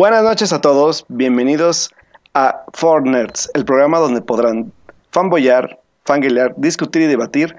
Buenas 0.00 0.24
noches 0.24 0.50
a 0.54 0.62
todos, 0.62 1.04
bienvenidos 1.08 1.90
a 2.32 2.62
For 2.72 3.06
Nerds, 3.06 3.50
el 3.52 3.66
programa 3.66 3.98
donde 3.98 4.22
podrán 4.22 4.72
fanboyar, 5.10 5.78
fanguelear, 6.06 6.54
discutir 6.56 7.02
y 7.02 7.06
debatir 7.06 7.54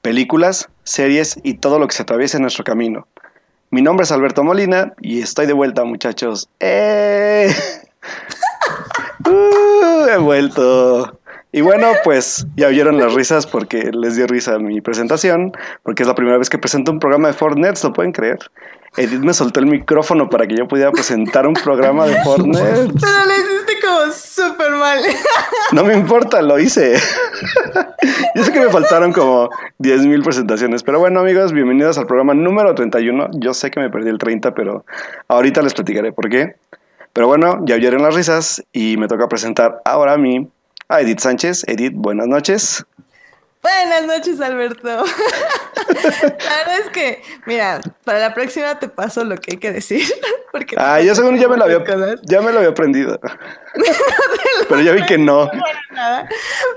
películas, 0.00 0.70
series 0.84 1.38
y 1.42 1.58
todo 1.58 1.78
lo 1.78 1.86
que 1.86 1.94
se 1.94 2.04
atraviese 2.04 2.38
en 2.38 2.44
nuestro 2.44 2.64
camino. 2.64 3.06
Mi 3.68 3.82
nombre 3.82 4.04
es 4.04 4.10
Alberto 4.10 4.42
Molina 4.42 4.94
y 5.02 5.20
estoy 5.20 5.44
de 5.44 5.52
vuelta, 5.52 5.84
muchachos. 5.84 6.48
¡Eh! 6.60 7.54
Uh, 9.24 10.08
he 10.08 10.16
vuelto. 10.16 11.20
Y 11.52 11.60
bueno, 11.60 11.92
pues 12.02 12.46
ya 12.56 12.68
oyeron 12.68 12.98
las 12.98 13.14
risas 13.14 13.46
porque 13.46 13.90
les 13.92 14.16
dio 14.16 14.26
risa 14.26 14.58
mi 14.58 14.80
presentación, 14.80 15.52
porque 15.84 16.02
es 16.02 16.08
la 16.08 16.14
primera 16.16 16.38
vez 16.38 16.50
que 16.50 16.58
presento 16.58 16.90
un 16.90 16.98
programa 16.98 17.28
de 17.28 17.34
Fortnite, 17.34 17.78
¿lo 17.84 17.92
pueden 17.92 18.10
creer? 18.10 18.38
Edith 18.96 19.20
me 19.20 19.32
soltó 19.32 19.60
el 19.60 19.66
micrófono 19.66 20.28
para 20.28 20.46
que 20.46 20.54
yo 20.54 20.68
pudiera 20.68 20.92
presentar 20.92 21.46
un 21.46 21.54
programa 21.54 22.06
de 22.06 22.20
Fortnite. 22.24 22.60
Pero 22.60 22.82
lo 22.84 23.32
hiciste 23.32 23.80
como 23.80 24.12
súper 24.12 24.72
mal. 24.72 25.00
No 25.72 25.84
me 25.84 25.94
importa, 25.94 26.42
lo 26.42 26.58
hice. 26.58 26.94
Yo 28.34 28.44
sé 28.44 28.52
que 28.52 28.60
me 28.60 28.68
faltaron 28.68 29.12
como 29.12 29.48
10.000 29.78 30.22
presentaciones, 30.22 30.82
pero 30.82 30.98
bueno 30.98 31.20
amigos, 31.20 31.52
bienvenidos 31.52 31.96
al 31.96 32.06
programa 32.06 32.34
número 32.34 32.74
31. 32.74 33.30
Yo 33.34 33.54
sé 33.54 33.70
que 33.70 33.80
me 33.80 33.88
perdí 33.88 34.10
el 34.10 34.18
30, 34.18 34.54
pero 34.54 34.84
ahorita 35.28 35.62
les 35.62 35.72
platicaré 35.72 36.12
por 36.12 36.28
qué. 36.28 36.56
Pero 37.14 37.26
bueno, 37.26 37.60
ya 37.64 37.76
oyeron 37.76 38.02
las 38.02 38.14
risas 38.14 38.62
y 38.72 38.96
me 38.98 39.08
toca 39.08 39.28
presentar 39.28 39.80
ahora 39.84 40.14
a 40.14 40.18
mí 40.18 40.48
a 40.88 41.00
Edith 41.00 41.20
Sánchez. 41.20 41.64
Edith, 41.66 41.94
buenas 41.94 42.26
noches. 42.26 42.84
Buenas 43.62 44.04
noches, 44.06 44.40
Alberto. 44.40 44.88
la 44.88 45.04
verdad 45.04 46.78
es 46.84 46.90
que, 46.92 47.22
mira, 47.46 47.80
para 48.04 48.18
la 48.18 48.34
próxima 48.34 48.76
te 48.80 48.88
paso 48.88 49.24
lo 49.24 49.36
que 49.36 49.52
hay 49.52 49.58
que 49.58 49.72
decir. 49.72 50.02
Porque 50.52 50.74
ah, 50.78 51.00
yo 51.00 51.14
según 51.14 51.38
ya 51.38 51.48
me 51.48 51.56
lo 51.56 51.64
había, 51.64 51.84
ya 52.22 52.42
me 52.42 52.50
lo 52.50 52.58
había 52.58 52.70
aprendido. 52.70 53.20
Pero 54.68 54.80
ya 54.80 54.92
vi 54.92 55.06
que 55.06 55.16
no. 55.16 55.48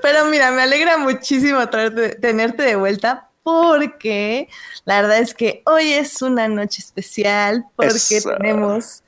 Pero 0.02 0.26
mira, 0.26 0.52
me 0.52 0.62
alegra 0.62 0.98
muchísimo 0.98 1.68
tenerte 1.68 2.64
de 2.64 2.76
vuelta 2.76 3.30
porque 3.44 4.48
la 4.86 5.02
verdad 5.02 5.20
es 5.20 5.34
que 5.34 5.62
hoy 5.66 5.94
es 5.94 6.22
una 6.22 6.48
noche 6.48 6.82
especial 6.82 7.66
porque 7.76 8.22
tenemos 8.22 9.04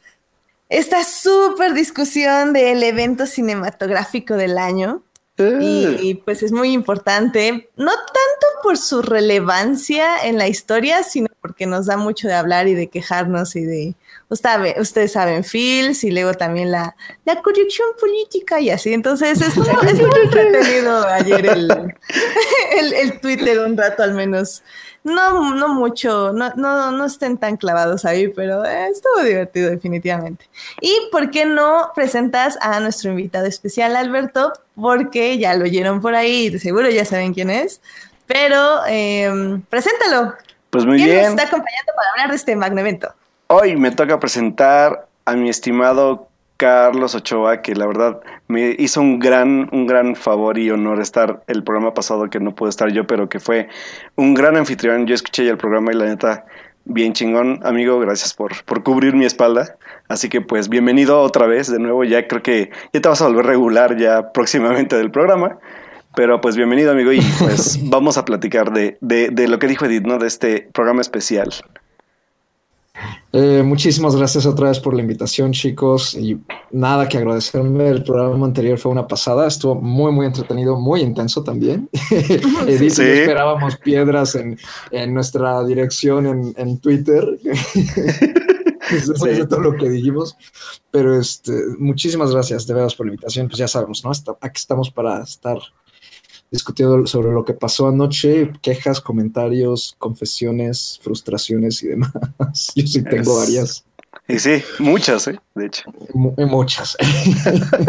esta 0.69 1.03
súper 1.03 1.73
discusión 1.73 2.53
del 2.53 2.83
evento 2.83 3.25
cinematográfico 3.25 4.35
del 4.35 4.57
año. 4.57 5.03
Y, 5.37 6.15
pues 6.25 6.41
es 6.41 6.51
muy 6.51 6.71
importante, 6.71 7.69
no 7.75 7.91
tanto 7.91 8.47
por 8.63 8.77
su 8.77 9.03
relevancia 9.03 10.25
en 10.25 10.37
la 10.37 10.47
historia, 10.47 11.03
sino 11.03 11.27
porque 11.41 11.67
nos 11.67 11.85
da 11.85 11.95
mucho 11.95 12.27
de 12.27 12.33
hablar 12.33 12.67
y 12.67 12.73
de 12.73 12.87
quejarnos 12.87 13.55
y 13.55 13.63
de, 13.63 13.95
ustedes 14.29 15.11
saben, 15.11 15.43
feels 15.43 16.03
y 16.03 16.11
luego 16.11 16.33
también 16.33 16.71
la, 16.71 16.95
la 17.25 17.41
corrección 17.41 17.87
política 17.99 18.59
y 18.59 18.69
así. 18.69 18.93
Entonces 18.93 19.41
es 19.41 19.57
muy, 19.57 19.67
entretenido 20.23 21.07
ayer 21.07 21.45
el, 21.45 21.71
el, 22.77 22.93
el 22.93 23.19
Twitter 23.19 23.59
un 23.59 23.77
rato 23.77 24.03
al 24.03 24.13
menos 24.13 24.63
no, 25.07 25.55
no 25.55 25.69
mucho, 25.69 26.33
no, 26.33 26.51
no, 26.55 26.91
no 26.91 27.05
estén 27.05 27.37
tan 27.37 27.57
clavados 27.57 28.05
ahí, 28.05 28.27
pero 28.27 28.65
eh, 28.65 28.89
estuvo 28.89 29.23
divertido 29.23 29.69
definitivamente. 29.69 30.49
¿Y 30.81 30.93
por 31.11 31.31
qué 31.31 31.45
no 31.45 31.91
presentas 31.95 32.57
a 32.61 32.79
nuestro 32.79 33.11
invitado 33.11 33.45
especial, 33.45 33.95
Alberto? 33.95 34.53
Porque 34.75 35.37
ya 35.37 35.55
lo 35.55 35.63
oyeron 35.63 36.01
por 36.01 36.15
ahí, 36.15 36.57
seguro 36.59 36.89
ya 36.89 37.05
saben 37.05 37.33
quién 37.33 37.49
es, 37.49 37.81
pero 38.25 38.85
em, 38.87 39.61
preséntalo. 39.61 40.35
Pues 40.69 40.85
muy 40.85 40.97
¿Quién 40.97 41.09
bien. 41.09 41.21
nos 41.21 41.29
está 41.29 41.43
acompañando 41.43 41.93
para 41.95 42.09
hablar 42.11 42.29
de 42.29 42.35
este 42.35 42.55
magno 42.55 42.81
evento? 42.81 43.13
Hoy 43.49 43.77
me 43.77 43.91
toca 43.91 44.19
presentar 44.19 45.07
a 45.23 45.35
mi 45.37 45.47
estimado 45.47 46.27
Carlos 46.57 47.15
Ochoa, 47.15 47.61
que 47.61 47.75
la 47.75 47.87
verdad 47.87 48.19
me 48.49 48.75
hizo 48.77 48.99
un 48.99 49.19
gran, 49.19 49.69
un 49.71 49.87
gran 49.87 50.17
favor 50.17 50.57
y 50.57 50.69
honor 50.69 50.99
estar 50.99 51.43
el 51.47 51.63
programa 51.63 51.93
pasado 51.93 52.29
que 52.29 52.41
no 52.41 52.53
pude 52.53 52.71
estar 52.71 52.91
yo, 52.91 53.07
pero 53.07 53.29
que 53.29 53.39
fue 53.39 53.69
un 54.17 54.33
gran 54.33 54.57
anfitrión. 54.57 55.07
Yo 55.07 55.15
escuché 55.15 55.45
ya 55.45 55.51
el 55.51 55.57
programa 55.57 55.93
y 55.93 55.95
la 55.95 56.07
neta, 56.07 56.43
bien 56.83 57.13
chingón, 57.13 57.61
amigo, 57.63 57.97
gracias 58.01 58.33
por, 58.33 58.65
por 58.65 58.83
cubrir 58.83 59.15
mi 59.15 59.23
espalda. 59.23 59.77
Así 60.09 60.27
que 60.27 60.41
pues 60.41 60.67
bienvenido 60.67 61.21
otra 61.21 61.47
vez, 61.47 61.71
de 61.71 61.79
nuevo, 61.79 62.03
ya 62.03 62.27
creo 62.27 62.43
que 62.43 62.71
ya 62.91 62.99
te 62.99 63.07
vas 63.07 63.21
a 63.21 63.27
volver 63.27 63.45
regular 63.45 63.95
ya 63.95 64.33
próximamente 64.33 64.97
del 64.97 65.09
programa. 65.09 65.57
Pero 66.17 66.41
pues 66.41 66.57
bienvenido 66.57 66.91
amigo 66.91 67.13
y 67.13 67.21
pues 67.39 67.79
vamos 67.89 68.17
a 68.17 68.25
platicar 68.25 68.73
de, 68.73 68.97
de, 68.99 69.29
de 69.29 69.47
lo 69.47 69.57
que 69.57 69.67
dijo 69.67 69.85
Edith, 69.85 70.05
¿no? 70.05 70.17
De 70.17 70.27
este 70.27 70.67
programa 70.73 70.99
especial. 70.99 71.53
Eh, 73.33 73.61
muchísimas 73.63 74.15
gracias 74.15 74.45
otra 74.45 74.69
vez 74.69 74.79
por 74.79 74.93
la 74.93 75.01
invitación, 75.01 75.51
chicos. 75.51 76.15
Y 76.15 76.39
nada 76.71 77.07
que 77.07 77.17
agradecerme. 77.17 77.89
El 77.89 78.03
programa 78.03 78.45
anterior 78.45 78.77
fue 78.77 78.91
una 78.91 79.07
pasada. 79.07 79.47
Estuvo 79.47 79.75
muy, 79.75 80.11
muy 80.11 80.25
entretenido, 80.25 80.79
muy 80.79 81.01
intenso 81.01 81.43
también. 81.43 81.89
Edith, 82.67 82.93
sí. 82.93 83.03
esperábamos 83.03 83.77
piedras 83.77 84.35
en, 84.35 84.57
en 84.91 85.13
nuestra 85.13 85.63
dirección 85.65 86.25
en, 86.25 86.53
en 86.57 86.79
Twitter. 86.79 87.25
Después 88.89 89.33
sí. 89.33 89.41
de 89.41 89.47
todo 89.47 89.59
lo 89.59 89.75
que 89.75 89.89
dijimos. 89.89 90.35
Pero 90.91 91.19
este, 91.19 91.51
muchísimas 91.77 92.31
gracias 92.31 92.65
de 92.65 92.73
veras 92.73 92.95
por 92.95 93.05
la 93.05 93.11
invitación. 93.11 93.47
Pues 93.47 93.57
ya 93.59 93.67
sabemos, 93.67 94.03
¿no? 94.03 94.11
Aquí 94.41 94.57
estamos 94.57 94.89
para 94.89 95.21
estar 95.21 95.59
discutiendo 96.51 97.05
sobre 97.07 97.31
lo 97.31 97.43
que 97.43 97.53
pasó 97.53 97.87
anoche, 97.87 98.51
quejas, 98.61 99.01
comentarios, 99.01 99.95
confesiones, 99.97 100.99
frustraciones 101.01 101.83
y 101.83 101.87
demás. 101.87 102.11
Yo 102.75 102.87
sí 102.87 103.03
tengo 103.03 103.41
es... 103.41 103.47
varias. 103.47 103.85
Y 104.27 104.39
sí, 104.39 104.63
muchas, 104.79 105.27
¿eh? 105.27 105.39
de 105.55 105.65
hecho. 105.65 105.83
M 106.13 106.33
muchas. 106.47 106.97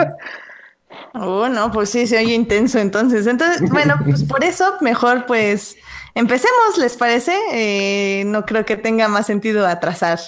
oh, 1.15 1.49
no, 1.49 1.73
pues 1.73 1.91
sí, 1.91 2.07
se 2.07 2.19
oye 2.19 2.35
intenso 2.35 2.79
entonces. 2.79 3.27
Entonces, 3.27 3.69
bueno, 3.71 3.99
pues 4.05 4.23
por 4.25 4.45
eso 4.45 4.75
mejor 4.81 5.27
pues 5.27 5.77
empecemos, 6.15 6.79
¿les 6.79 6.97
parece? 6.97 7.37
Eh, 7.53 8.25
no 8.27 8.45
creo 8.47 8.65
que 8.65 8.77
tenga 8.77 9.09
más 9.09 9.27
sentido 9.27 9.67
atrasar 9.67 10.21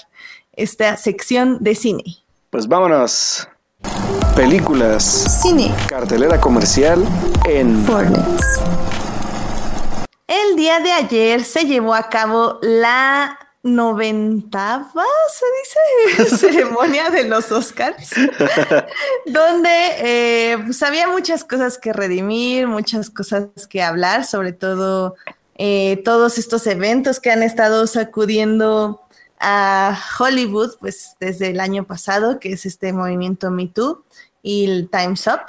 esta 0.53 0.97
sección 0.97 1.57
de 1.61 1.75
cine. 1.75 2.03
Pues 2.49 2.67
vámonos 2.67 3.47
películas, 4.35 5.03
cine, 5.41 5.73
cartelera 5.87 6.39
comercial 6.39 7.05
en. 7.45 7.85
El 10.27 10.55
día 10.55 10.79
de 10.79 10.91
ayer 10.91 11.43
se 11.43 11.65
llevó 11.65 11.93
a 11.93 12.09
cabo 12.09 12.59
la 12.61 13.37
noventava, 13.63 15.05
se 15.29 15.45
dice, 16.23 16.37
ceremonia 16.37 17.09
de 17.09 17.25
los 17.25 17.51
Oscars, 17.51 18.11
donde 19.25 19.69
eh, 19.97 20.57
pues 20.65 20.81
había 20.83 21.07
muchas 21.07 21.43
cosas 21.43 21.77
que 21.77 21.93
redimir, 21.93 22.67
muchas 22.67 23.09
cosas 23.09 23.49
que 23.69 23.83
hablar, 23.83 24.25
sobre 24.25 24.53
todo 24.53 25.15
eh, 25.57 26.01
todos 26.03 26.37
estos 26.37 26.65
eventos 26.67 27.19
que 27.19 27.31
han 27.31 27.43
estado 27.43 27.85
sacudiendo 27.85 29.01
a 29.41 29.99
Hollywood, 30.19 30.77
pues 30.79 31.15
desde 31.19 31.49
el 31.49 31.59
año 31.59 31.83
pasado, 31.85 32.39
que 32.39 32.53
es 32.53 32.65
este 32.65 32.93
movimiento 32.93 33.49
Me 33.51 33.67
Too 33.67 34.03
y 34.43 34.65
el 34.69 34.89
Time's 34.89 35.27
Up. 35.27 35.41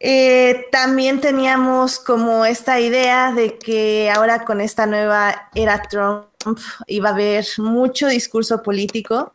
Eh, 0.00 0.66
también 0.72 1.20
teníamos 1.20 1.98
como 1.98 2.44
esta 2.44 2.80
idea 2.80 3.32
de 3.32 3.58
que 3.58 4.10
ahora 4.10 4.44
con 4.44 4.60
esta 4.60 4.86
nueva 4.86 5.50
era 5.54 5.82
Trump 5.82 6.26
iba 6.86 7.10
a 7.10 7.12
haber 7.12 7.46
mucho 7.58 8.06
discurso 8.08 8.62
político 8.62 9.32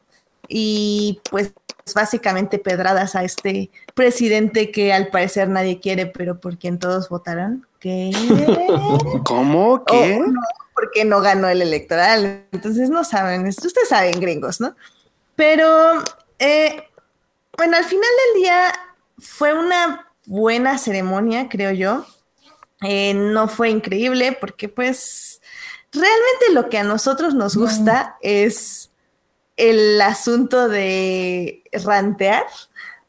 y 0.47 1.19
pues 1.29 1.51
básicamente 1.95 2.59
pedradas 2.59 3.15
a 3.15 3.23
este 3.23 3.71
presidente 3.95 4.71
que 4.71 4.93
al 4.93 5.07
parecer 5.07 5.49
nadie 5.49 5.79
quiere, 5.79 6.05
pero 6.05 6.39
por 6.39 6.57
quien 6.57 6.79
todos 6.79 7.09
votaron. 7.09 7.65
¿Qué? 7.81 8.11
¿Cómo? 9.25 9.83
¿Qué? 9.85 10.19
Oh, 10.21 10.27
no, 10.27 10.41
porque 10.75 11.03
no 11.03 11.19
ganó 11.19 11.47
el 11.49 11.61
electoral. 11.63 12.45
Entonces 12.51 12.91
no 12.91 13.03
saben, 13.03 13.47
ustedes 13.47 13.89
saben, 13.89 14.19
gringos, 14.19 14.61
¿no? 14.61 14.75
Pero, 15.35 16.03
eh, 16.37 16.83
bueno, 17.57 17.77
al 17.77 17.85
final 17.85 18.09
del 18.33 18.41
día 18.43 18.73
fue 19.17 19.53
una 19.53 20.07
buena 20.27 20.77
ceremonia, 20.77 21.49
creo 21.49 21.71
yo. 21.71 22.05
Eh, 22.83 23.13
no 23.13 23.47
fue 23.47 23.69
increíble 23.69 24.37
porque 24.39 24.67
pues 24.69 25.41
realmente 25.91 26.53
lo 26.53 26.69
que 26.69 26.79
a 26.79 26.83
nosotros 26.83 27.35
nos 27.35 27.55
gusta 27.55 28.17
es 28.21 28.91
el 29.57 30.01
asunto 30.01 30.67
de 30.67 31.63
rantear, 31.83 32.45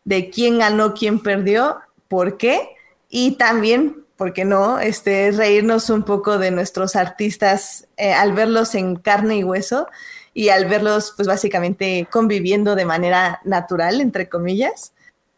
de 0.05 0.31
quién 0.31 0.59
ganó, 0.59 0.93
quién 0.95 1.23
perdió, 1.23 1.79
por 2.09 2.37
qué, 2.37 2.69
y 3.09 3.37
también, 3.37 4.02
¿por 4.17 4.33
qué 4.33 4.45
no?, 4.45 4.79
este, 4.79 5.31
reírnos 5.33 5.91
un 5.91 6.03
poco 6.03 6.39
de 6.39 6.51
nuestros 6.51 6.97
artistas 6.97 7.87
eh, 7.97 8.13
al 8.13 8.33
verlos 8.33 8.75
en 8.75 8.97
carne 8.97 9.37
y 9.37 9.45
hueso 9.45 9.89
y 10.35 10.49
al 10.49 10.67
verlos, 10.67 11.13
pues 11.17 11.29
básicamente 11.29 12.09
conviviendo 12.11 12.75
de 12.75 12.85
manera 12.85 13.41
natural, 13.45 14.01
entre 14.01 14.29
comillas, 14.29 14.93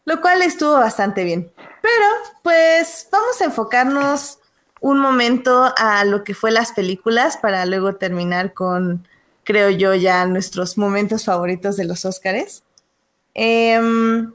lo 0.05 0.21
cual 0.21 0.41
estuvo 0.41 0.73
bastante 0.73 1.23
bien. 1.23 1.51
Pero, 1.57 2.05
pues, 2.43 3.07
vamos 3.11 3.41
a 3.41 3.45
enfocarnos 3.45 4.39
un 4.81 4.99
momento 4.99 5.73
a 5.77 6.05
lo 6.05 6.23
que 6.23 6.33
fue 6.33 6.51
las 6.51 6.71
películas 6.71 7.37
para 7.37 7.65
luego 7.65 7.95
terminar 7.95 8.53
con 8.53 9.07
creo 9.45 9.69
yo, 9.69 9.93
ya 9.93 10.25
nuestros 10.25 10.77
momentos 10.77 11.23
favoritos 11.23 11.77
de 11.77 11.85
los 11.85 12.03
Óscares. 12.03 12.63
Em, 13.33 14.33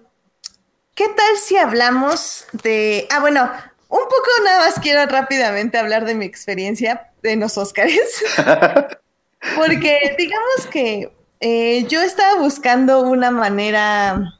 ¿Qué 0.94 1.08
tal 1.08 1.36
si 1.36 1.56
hablamos 1.56 2.46
de... 2.62 3.06
Ah, 3.10 3.20
bueno, 3.20 3.50
un 3.90 4.04
poco 4.04 4.28
nada 4.44 4.60
más 4.60 4.78
quiero 4.80 5.04
rápidamente 5.06 5.76
hablar 5.76 6.04
de 6.04 6.14
mi 6.14 6.24
experiencia 6.24 7.10
en 7.22 7.40
los 7.40 7.58
Óscares. 7.58 8.22
Porque 9.56 10.14
digamos 10.16 10.66
que 10.70 11.10
eh, 11.40 11.86
yo 11.88 12.00
estaba 12.02 12.40
buscando 12.40 13.02
una 13.02 13.30
manera, 13.30 14.38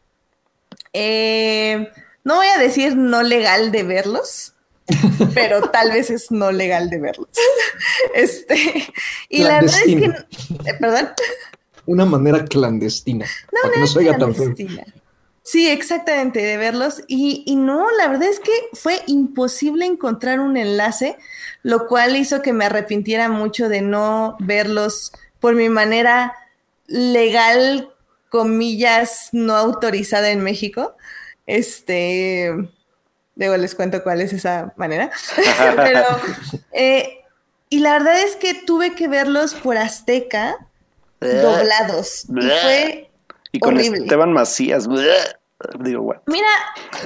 eh, 0.92 1.88
no 2.22 2.36
voy 2.36 2.46
a 2.46 2.58
decir 2.58 2.96
no 2.96 3.22
legal 3.22 3.72
de 3.72 3.82
verlos, 3.82 4.54
pero 5.34 5.70
tal 5.70 5.90
vez 5.90 6.10
es 6.10 6.30
no 6.30 6.52
legal 6.52 6.90
de 6.90 6.98
verlos. 6.98 7.30
este, 8.14 8.92
y 9.28 9.42
la 9.42 9.62
verdad 9.62 9.80
es 9.84 9.96
que, 9.96 10.04
eh, 10.70 10.74
perdón. 10.78 11.08
Una 11.86 12.04
manera 12.04 12.44
clandestina. 12.44 13.26
No, 13.50 13.62
para 13.62 13.74
que 13.74 13.80
no 13.80 13.86
se 13.86 13.98
oiga 13.98 14.18
tan 14.18 14.34
feo. 14.34 14.54
Sí, 15.42 15.68
exactamente, 15.68 16.40
de 16.40 16.56
verlos. 16.56 17.02
Y, 17.08 17.42
y, 17.46 17.56
no, 17.56 17.90
la 17.92 18.08
verdad 18.08 18.28
es 18.28 18.40
que 18.40 18.52
fue 18.74 19.00
imposible 19.06 19.86
encontrar 19.86 20.40
un 20.40 20.56
enlace, 20.56 21.16
lo 21.62 21.86
cual 21.86 22.16
hizo 22.16 22.42
que 22.42 22.52
me 22.52 22.66
arrepintiera 22.66 23.28
mucho 23.28 23.68
de 23.68 23.80
no 23.80 24.36
verlos 24.40 25.12
por 25.40 25.54
mi 25.54 25.68
manera 25.68 26.34
legal, 26.86 27.90
comillas, 28.28 29.30
no 29.32 29.56
autorizada 29.56 30.30
en 30.30 30.40
México. 30.40 30.96
Este, 31.46 32.52
luego 33.36 33.56
les 33.56 33.74
cuento 33.74 34.02
cuál 34.02 34.20
es 34.20 34.32
esa 34.32 34.72
manera. 34.76 35.10
Pero, 35.76 36.04
eh, 36.72 37.24
y 37.70 37.78
la 37.80 37.94
verdad 37.94 38.20
es 38.20 38.36
que 38.36 38.54
tuve 38.54 38.94
que 38.94 39.08
verlos 39.08 39.54
por 39.54 39.76
Azteca, 39.78 40.56
doblados. 41.20 42.26
Y 42.28 42.40
fue 42.40 43.09
y 43.52 43.60
con 43.60 43.78
Esteban 43.78 44.32
Macías. 44.32 44.86
Mira, 46.26 46.48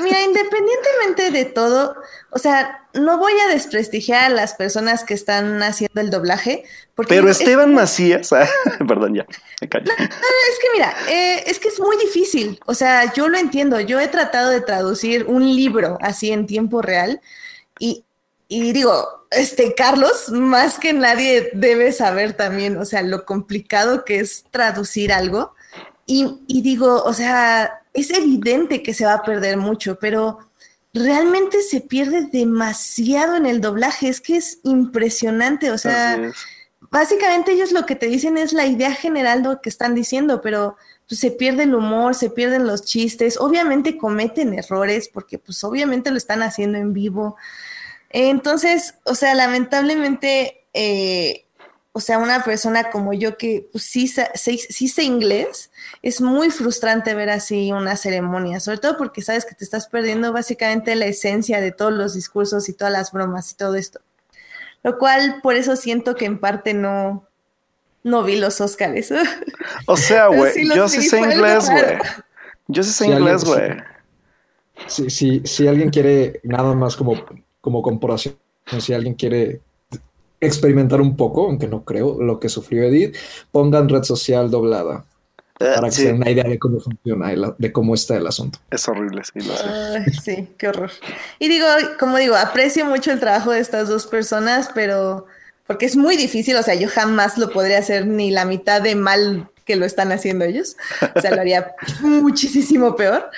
mira, 0.03 0.21
independientemente 0.23 1.31
de 1.33 1.45
todo, 1.45 1.97
o 2.31 2.39
sea, 2.39 2.87
no 2.95 3.19
voy 3.19 3.33
a 3.45 3.49
desprestigiar 3.49 4.25
a 4.25 4.29
las 4.29 4.55
personas 4.55 5.03
que 5.03 5.15
están 5.15 5.63
haciendo 5.63 6.01
el 6.01 6.11
doblaje. 6.11 6.65
Porque 6.95 7.17
Pero 7.17 7.29
Esteban 7.29 7.75
Macías, 7.75 8.33
ah, 8.33 8.49
perdón, 8.87 9.15
ya, 9.15 9.27
me 9.61 9.69
callo. 9.69 9.91
es 9.91 10.59
que 10.61 10.69
mira, 10.73 10.95
eh, 11.09 11.45
es 11.47 11.59
que 11.59 11.69
es 11.69 11.81
muy 11.81 11.97
difícil. 11.97 12.61
O 12.67 12.75
sea, 12.75 13.13
yo 13.13 13.29
lo 13.29 13.39
entiendo. 13.39 13.81
Yo 13.81 13.99
he 13.99 14.09
tratado 14.09 14.51
de 14.51 14.61
traducir 14.61 15.25
un 15.27 15.45
libro 15.45 15.99
así 16.01 16.31
en 16.31 16.47
tiempo 16.47 16.81
real 16.81 17.21
y, 17.81 18.05
y 18.47 18.73
digo, 18.73 19.27
este 19.33 19.75
Carlos, 19.75 20.29
más 20.31 20.79
que 20.79 20.93
nadie 20.93 21.51
debe 21.55 21.91
saber 21.93 22.35
también, 22.35 22.77
o 22.77 22.85
sea, 22.85 23.03
lo 23.03 23.25
complicado 23.25 24.05
que 24.05 24.21
es 24.21 24.45
traducir 24.53 25.13
algo. 25.13 25.54
Y, 26.07 26.41
y 26.47 26.63
digo, 26.63 27.03
o 27.03 27.13
sea, 27.13 27.83
es 27.93 28.11
evidente 28.11 28.83
que 28.83 28.95
se 28.95 29.07
va 29.07 29.15
a 29.15 29.23
perder 29.23 29.57
mucho, 29.57 29.99
pero 29.99 30.39
realmente 30.95 31.63
se 31.63 31.81
pierde 31.81 32.29
demasiado 32.33 33.37
en 33.37 33.47
el 33.47 33.61
doblaje. 33.61 34.09
Es 34.09 34.21
que 34.21 34.37
es 34.37 34.61
impresionante. 34.63 35.71
O 35.71 35.79
sea, 35.79 36.33
básicamente 36.91 37.53
ellos 37.53 37.73
lo 37.73 37.87
que 37.87 37.97
te 37.97 38.07
dicen 38.07 38.39
es 38.39 38.53
la 38.53 38.67
idea 38.67 38.93
general 38.93 39.43
de 39.43 39.49
lo 39.51 39.61
que 39.61 39.69
están 39.69 39.95
diciendo, 39.95 40.41
pero 40.41 40.77
pues, 41.09 41.21
se 41.21 41.31
pierde 41.31 41.65
el 41.65 41.75
humor, 41.75 42.15
se 42.15 42.31
pierden 42.31 42.67
los 42.67 42.85
chistes. 42.85 43.39
Obviamente 43.39 43.99
cometen 43.99 44.55
errores 44.55 45.09
porque 45.09 45.39
pues 45.39 45.63
obviamente 45.65 46.11
lo 46.11 46.17
están 46.17 46.43
haciendo 46.43 46.79
en 46.79 46.93
vivo. 46.93 47.37
Entonces, 48.11 48.95
o 49.05 49.17
sea, 49.17 49.35
lamentablemente, 49.35 50.67
eh, 50.73 51.44
o 51.97 52.01
sea, 52.01 52.19
una 52.19 52.43
persona 52.43 52.91
como 52.91 53.13
yo 53.13 53.37
que 53.37 53.69
pues, 53.71 53.85
sí, 53.85 54.09
sí 54.09 54.89
sé 54.89 55.05
inglés, 55.05 55.71
es 56.03 56.21
muy 56.21 56.51
frustrante 56.51 57.15
ver 57.15 57.31
así 57.31 57.71
una 57.71 57.97
ceremonia, 57.97 58.59
sobre 58.59 58.79
todo 58.79 58.97
porque 58.97 59.23
sabes 59.23 59.45
que 59.45 59.55
te 59.55 59.63
estás 59.63 59.87
perdiendo 59.87 60.33
básicamente 60.33 60.97
la 60.97 61.07
esencia 61.07 61.61
de 61.61 61.71
todos 61.71 61.93
los 61.93 62.13
discursos 62.15 62.69
y 62.69 62.73
todas 62.73 62.93
las 62.93 63.13
bromas 63.13 63.53
y 63.53 63.55
todo 63.55 63.77
esto. 63.77 64.01
Lo 64.83 64.99
cual, 64.99 65.39
por 65.41 65.55
eso 65.55 65.77
siento 65.77 66.17
que 66.17 66.25
en 66.25 66.41
parte 66.41 66.75
no, 66.75 67.29
no 68.03 68.25
vi 68.25 68.37
los 68.37 68.61
Óscares. 68.61 69.15
O 69.87 69.97
sea, 69.97 70.27
güey, 70.35 70.67
yo 70.75 70.89
sí 70.89 71.01
sé 71.01 71.21
inglés, 71.21 71.71
güey. 71.71 71.99
Yo 72.67 72.83
sí 72.83 72.91
sé 72.91 73.07
inglés, 73.07 73.45
güey. 73.45 73.71
Si, 74.89 75.11
si, 75.11 75.43
si, 75.45 75.69
alguien 75.69 75.91
quiere, 75.91 76.41
nada 76.43 76.75
más 76.75 76.97
como, 76.97 77.25
como 77.61 77.83
comparación, 77.83 78.37
si 78.81 78.93
alguien 78.93 79.15
quiere 79.15 79.61
experimentar 80.47 81.01
un 81.01 81.17
poco, 81.17 81.47
aunque 81.47 81.69
no 81.69 81.85
creo, 81.85 82.21
lo 82.21 82.41
que 82.41 82.49
sufrió 82.49 82.85
Edith, 82.85 83.17
pongan 83.51 83.89
red 83.89 84.03
social 84.03 84.51
doblada. 84.51 85.05
Eh, 85.61 85.71
para 85.77 85.89
que 85.89 85.95
se 85.95 86.05
den 86.07 86.17
una 86.17 86.31
idea 86.31 86.45
de 86.45 86.59
cómo 86.59 86.81
funciona, 86.81 87.55
de 87.57 87.73
cómo 87.73 87.95
está 87.95 88.17
el 88.17 88.27
asunto. 88.27 88.59
Es 88.71 88.89
horrible, 88.89 89.23
sí, 89.23 89.41
lo 89.41 89.55
sé. 89.57 90.11
sí, 90.21 90.49
qué 90.59 90.69
horror. 90.69 90.91
Y 91.39 91.49
digo, 91.49 91.67
como 91.99 92.17
digo, 92.17 92.35
aprecio 92.35 92.85
mucho 92.87 93.13
el 93.13 93.21
trabajo 93.21 93.53
de 93.53 93.61
estas 93.61 93.89
dos 93.89 94.07
personas, 94.07 94.71
pero 94.75 95.27
porque 95.67 95.87
es 95.87 95.97
muy 95.97 96.17
difícil, 96.17 96.57
o 96.57 96.63
sea, 96.63 96.75
yo 96.75 96.89
jamás 96.89 97.39
lo 97.39 97.51
podría 97.51 97.79
hacer 97.79 98.07
ni 98.07 98.31
la 98.31 98.45
mitad 98.45 98.83
de 98.83 98.97
mal 98.97 99.49
que 99.65 99.77
lo 99.77 99.87
están 99.87 100.13
haciendo 100.13 100.45
ellos. 100.45 100.77
O 101.15 101.21
sea, 101.21 101.31
lo 101.35 101.41
haría 101.41 101.75
muchísimo 102.01 102.97
peor. 102.97 103.31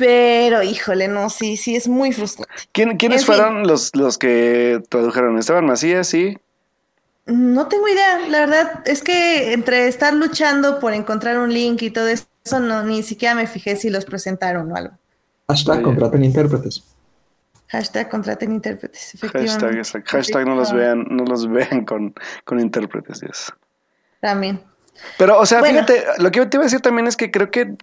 Pero, 0.00 0.62
híjole, 0.62 1.08
no, 1.08 1.28
sí, 1.28 1.58
sí, 1.58 1.76
es 1.76 1.86
muy 1.86 2.10
frustrante. 2.10 2.54
¿Quiénes 2.72 3.26
fueron 3.26 3.66
los, 3.66 3.94
los 3.94 4.16
que 4.16 4.80
tradujeron? 4.88 5.38
¿Esteban 5.38 5.66
Macías, 5.66 6.08
sí? 6.08 6.38
No 7.26 7.68
tengo 7.68 7.86
idea, 7.86 8.18
la 8.30 8.40
verdad 8.40 8.82
es 8.86 9.02
que 9.02 9.52
entre 9.52 9.88
estar 9.88 10.14
luchando 10.14 10.80
por 10.80 10.94
encontrar 10.94 11.38
un 11.38 11.52
link 11.52 11.82
y 11.82 11.90
todo 11.90 12.08
eso, 12.08 12.24
no, 12.60 12.82
ni 12.82 13.02
siquiera 13.02 13.34
me 13.34 13.46
fijé 13.46 13.76
si 13.76 13.90
los 13.90 14.06
presentaron 14.06 14.72
o 14.72 14.76
algo. 14.76 14.94
Hashtag 15.48 15.82
contraten 15.82 16.24
intérpretes. 16.24 16.82
Hashtag 17.68 18.08
contraten 18.08 18.52
intérpretes, 18.52 19.14
efectivamente. 19.16 19.76
Hashtag, 19.76 20.06
hashtag 20.06 20.46
no 20.46 20.54
los 20.54 20.72
vean, 20.72 21.04
no 21.10 21.24
los 21.24 21.46
vean 21.46 21.84
con, 21.84 22.14
con 22.46 22.58
intérpretes, 22.58 23.20
Dios. 23.20 23.52
También. 24.22 24.62
Pero, 25.18 25.38
o 25.38 25.44
sea, 25.44 25.62
fíjate, 25.62 26.04
lo 26.16 26.30
que 26.30 26.46
te 26.46 26.56
iba 26.56 26.62
a 26.62 26.66
decir 26.66 26.80
también 26.80 27.06
es 27.06 27.18
que 27.18 27.30
creo 27.30 27.50
que 27.50 27.76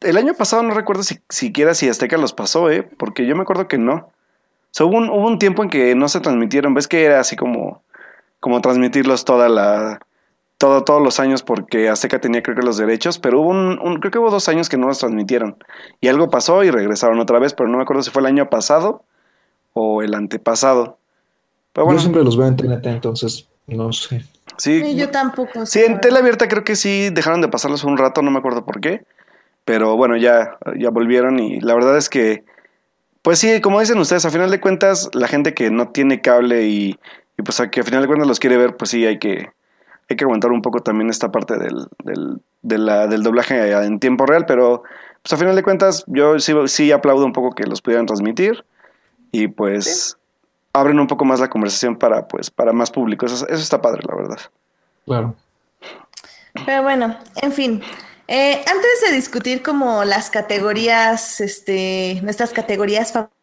el 0.00 0.16
año 0.16 0.34
pasado 0.34 0.62
no 0.62 0.74
recuerdo 0.74 1.02
si, 1.02 1.20
siquiera 1.28 1.74
si 1.74 1.88
Azteca 1.88 2.16
los 2.16 2.32
pasó, 2.32 2.70
¿eh? 2.70 2.82
Porque 2.82 3.26
yo 3.26 3.36
me 3.36 3.42
acuerdo 3.42 3.68
que 3.68 3.78
no. 3.78 3.94
O 3.94 4.10
sea, 4.70 4.86
hubo 4.86 4.96
un, 4.96 5.08
hubo 5.10 5.26
un 5.26 5.38
tiempo 5.38 5.62
en 5.62 5.70
que 5.70 5.94
no 5.94 6.08
se 6.08 6.20
transmitieron. 6.20 6.74
¿Ves 6.74 6.88
que 6.88 7.04
era 7.04 7.20
así 7.20 7.36
como 7.36 7.82
como 8.44 8.60
transmitirlos 8.60 9.24
toda 9.24 9.48
la 9.48 10.00
todo, 10.58 10.84
todos 10.84 11.02
los 11.02 11.18
años 11.18 11.42
porque 11.42 11.88
Azteca 11.88 12.20
tenía 12.20 12.42
creo 12.42 12.54
que 12.54 12.62
los 12.62 12.76
derechos, 12.76 13.18
pero 13.18 13.40
hubo 13.40 13.48
un, 13.48 14.00
creo 14.00 14.10
que 14.10 14.18
hubo 14.18 14.30
dos 14.30 14.50
años 14.50 14.68
que 14.68 14.76
no 14.76 14.86
los 14.86 14.98
transmitieron 14.98 15.56
y 16.02 16.08
algo 16.08 16.28
pasó 16.28 16.62
y 16.62 16.70
regresaron 16.70 17.18
otra 17.20 17.38
vez, 17.38 17.54
pero 17.54 17.70
no 17.70 17.78
me 17.78 17.84
acuerdo 17.84 18.02
si 18.02 18.10
fue 18.10 18.20
el 18.20 18.26
año 18.26 18.50
pasado 18.50 19.02
o 19.72 20.02
el 20.02 20.12
antepasado. 20.14 20.98
Pero 21.72 21.86
bueno. 21.86 21.98
Yo 21.98 22.02
siempre 22.02 22.22
los 22.22 22.36
veo 22.36 22.46
en 22.46 22.56
TNT, 22.56 22.86
entonces 22.86 23.48
no 23.66 23.92
sé. 23.94 24.24
Sí, 24.58 24.94
yo 24.94 25.10
tampoco. 25.10 25.64
Sí, 25.64 25.80
en 25.80 26.00
tele 26.02 26.18
abierta 26.18 26.46
creo 26.46 26.64
que 26.64 26.76
sí 26.76 27.08
dejaron 27.10 27.40
de 27.40 27.48
pasarlos 27.48 27.82
un 27.82 27.96
rato, 27.96 28.20
no 28.20 28.30
me 28.30 28.40
acuerdo 28.40 28.66
por 28.66 28.80
qué, 28.80 29.04
pero 29.64 29.96
bueno, 29.96 30.16
ya, 30.16 30.58
ya 30.78 30.90
volvieron 30.90 31.38
y 31.38 31.60
la 31.60 31.74
verdad 31.74 31.96
es 31.96 32.08
que, 32.08 32.44
pues 33.22 33.38
sí, 33.38 33.60
como 33.60 33.80
dicen 33.80 33.98
ustedes, 33.98 34.24
a 34.24 34.30
final 34.30 34.50
de 34.50 34.60
cuentas, 34.60 35.10
la 35.14 35.28
gente 35.28 35.54
que 35.54 35.70
no 35.70 35.88
tiene 35.88 36.20
cable 36.20 36.66
y 36.66 36.98
y 37.36 37.42
pues 37.42 37.60
a 37.60 37.70
que 37.70 37.80
al 37.80 37.86
final 37.86 38.02
de 38.02 38.06
cuentas 38.06 38.28
los 38.28 38.40
quiere 38.40 38.56
ver, 38.56 38.76
pues 38.76 38.90
sí 38.90 39.04
hay 39.06 39.18
que, 39.18 39.50
hay 40.08 40.16
que 40.16 40.24
aguantar 40.24 40.52
un 40.52 40.62
poco 40.62 40.80
también 40.80 41.10
esta 41.10 41.32
parte 41.32 41.58
del, 41.58 41.88
del, 42.04 42.40
del 42.62 43.22
doblaje 43.22 43.72
en 43.72 43.98
tiempo 43.98 44.26
real, 44.26 44.46
pero 44.46 44.82
pues 45.22 45.32
a 45.32 45.36
final 45.36 45.56
de 45.56 45.62
cuentas 45.62 46.04
yo 46.06 46.38
sí, 46.38 46.54
sí 46.66 46.92
aplaudo 46.92 47.24
un 47.24 47.32
poco 47.32 47.54
que 47.54 47.64
los 47.64 47.82
pudieran 47.82 48.06
transmitir 48.06 48.64
y 49.32 49.48
pues 49.48 50.16
abren 50.72 51.00
un 51.00 51.06
poco 51.06 51.24
más 51.24 51.40
la 51.40 51.50
conversación 51.50 51.96
para 51.96 52.28
pues 52.28 52.50
para 52.50 52.72
más 52.72 52.90
público. 52.90 53.26
Eso, 53.26 53.46
eso 53.46 53.62
está 53.62 53.80
padre, 53.80 54.02
la 54.06 54.14
verdad. 54.14 54.38
Claro. 55.06 55.34
Pero 56.66 56.82
bueno, 56.82 57.16
en 57.42 57.52
fin. 57.52 57.82
Eh, 58.26 58.64
antes 58.66 59.00
de 59.06 59.14
discutir 59.14 59.62
como 59.62 60.04
las 60.04 60.30
categorías, 60.30 61.40
este, 61.40 62.20
nuestras 62.22 62.52
categorías 62.52 63.12
favoritas, 63.12 63.34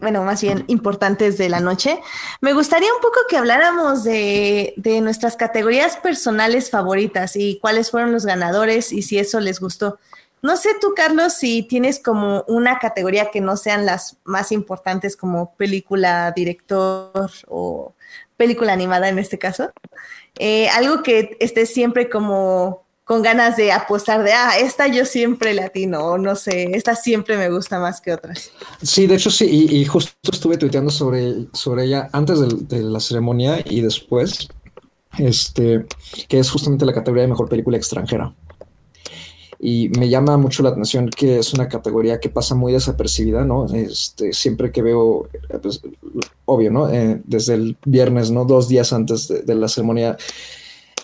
bueno, 0.00 0.24
más 0.24 0.42
bien 0.42 0.64
importantes 0.66 1.38
de 1.38 1.48
la 1.48 1.60
noche. 1.60 2.00
Me 2.40 2.52
gustaría 2.52 2.92
un 2.92 3.00
poco 3.00 3.20
que 3.28 3.36
habláramos 3.36 4.02
de, 4.02 4.74
nuestras 5.00 5.36
categorías 5.36 5.96
personales 5.96 6.70
favoritas 6.70 7.36
y 7.36 7.58
cuáles 7.60 7.90
fueron 7.90 8.12
los 8.12 8.26
ganadores 8.26 8.92
y 8.92 9.02
si 9.02 9.18
eso 9.18 9.38
les 9.38 9.60
gustó. 9.60 9.98
No 10.42 10.56
sé 10.56 10.70
tú, 10.80 10.94
Carlos, 10.96 11.34
si 11.34 11.62
tienes 11.62 12.00
como 12.02 12.44
una 12.48 12.78
categoría 12.80 13.30
que 13.30 13.40
no 13.40 13.56
sean 13.56 13.86
las 13.86 14.16
más 14.24 14.50
importantes 14.52 15.16
como 15.16 15.54
película, 15.54 16.32
director 16.34 17.30
o 17.46 17.94
película 18.36 18.72
animada 18.72 19.08
en 19.08 19.18
este 19.18 19.38
caso. 19.38 19.70
Eh, 20.38 20.68
algo 20.70 21.02
que 21.02 21.36
esté 21.40 21.66
siempre 21.66 22.08
como 22.08 22.82
con 23.10 23.22
ganas 23.22 23.56
de 23.56 23.72
apostar 23.72 24.22
de, 24.22 24.32
ah, 24.32 24.52
esta 24.60 24.86
yo 24.86 25.04
siempre 25.04 25.52
latino, 25.52 25.98
o 25.98 26.16
no 26.16 26.36
sé, 26.36 26.70
esta 26.74 26.94
siempre 26.94 27.36
me 27.36 27.50
gusta 27.50 27.80
más 27.80 28.00
que 28.00 28.12
otras. 28.12 28.52
Sí, 28.84 29.08
de 29.08 29.16
hecho 29.16 29.32
sí, 29.32 29.46
y, 29.68 29.84
justo 29.84 30.12
estuve 30.30 30.56
tuiteando 30.56 30.92
sobre, 30.92 31.46
sobre 31.52 31.86
ella 31.86 32.08
antes 32.12 32.38
de, 32.68 32.82
la 32.84 33.00
ceremonia 33.00 33.64
y 33.68 33.80
después, 33.80 34.46
este, 35.18 35.86
que 36.28 36.38
es 36.38 36.48
justamente 36.52 36.86
la 36.86 36.94
categoría 36.94 37.22
de 37.22 37.30
mejor 37.30 37.48
película 37.48 37.76
extranjera. 37.76 38.32
y 39.58 39.88
me 39.98 40.08
llama 40.08 40.36
mucho 40.36 40.62
la 40.62 40.68
atención 40.68 41.08
que 41.10 41.40
es 41.40 41.52
una 41.52 41.68
categoría 41.68 42.20
que 42.20 42.28
pasa 42.28 42.54
muy 42.54 42.72
desapercibida, 42.72 43.44
¿no? 43.44 43.66
Este, 43.74 44.32
siempre 44.32 44.70
que 44.70 44.82
veo, 44.82 45.28
pues, 45.60 45.82
obvio, 46.44 46.70
¿no? 46.70 46.88
Eh, 46.88 47.20
desde 47.24 47.54
el 47.54 47.76
viernes, 47.84 48.30
¿no? 48.30 48.44
Dos 48.44 48.68
días 48.68 48.92
antes 48.92 49.26
de, 49.26 49.54
la 49.56 49.66
ceremonia, 49.66 50.16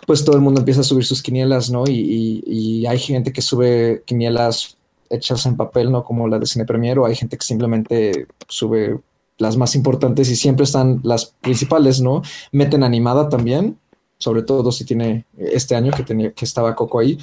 pues 0.06 0.24
todo 0.24 0.36
el 0.36 0.42
mundo 0.42 0.60
empieza 0.60 0.80
a 0.80 0.84
subir 0.84 1.04
sus 1.04 1.22
quinielas, 1.22 1.70
¿no? 1.70 1.84
Y, 1.86 2.42
y, 2.46 2.86
hay 2.86 2.98
gente 2.98 3.32
que 3.32 3.42
sube 3.42 4.02
quinielas 4.06 4.76
hechas 5.10 5.44
en 5.46 5.56
papel, 5.56 5.90
¿no? 5.90 6.04
Como 6.04 6.28
la 6.28 6.38
de 6.38 6.46
Cine 6.46 6.64
Premier, 6.64 6.98
o 6.98 7.06
hay 7.06 7.16
gente 7.16 7.36
que 7.36 7.44
simplemente 7.44 8.26
sube 8.48 9.00
las 9.38 9.56
más 9.56 9.74
importantes 9.74 10.30
y 10.30 10.36
siempre 10.36 10.64
están 10.64 11.00
las 11.02 11.34
principales, 11.40 12.00
¿no? 12.00 12.22
Meten 12.52 12.84
animada 12.84 13.28
también, 13.28 13.78
sobre 14.18 14.42
todo 14.42 14.72
si 14.72 14.84
tiene 14.84 15.26
este 15.36 15.74
año 15.74 15.92
que 15.92 16.04
tenía 16.04 16.32
que 16.32 16.44
estaba 16.44 16.74
Coco 16.74 17.00
ahí 17.00 17.18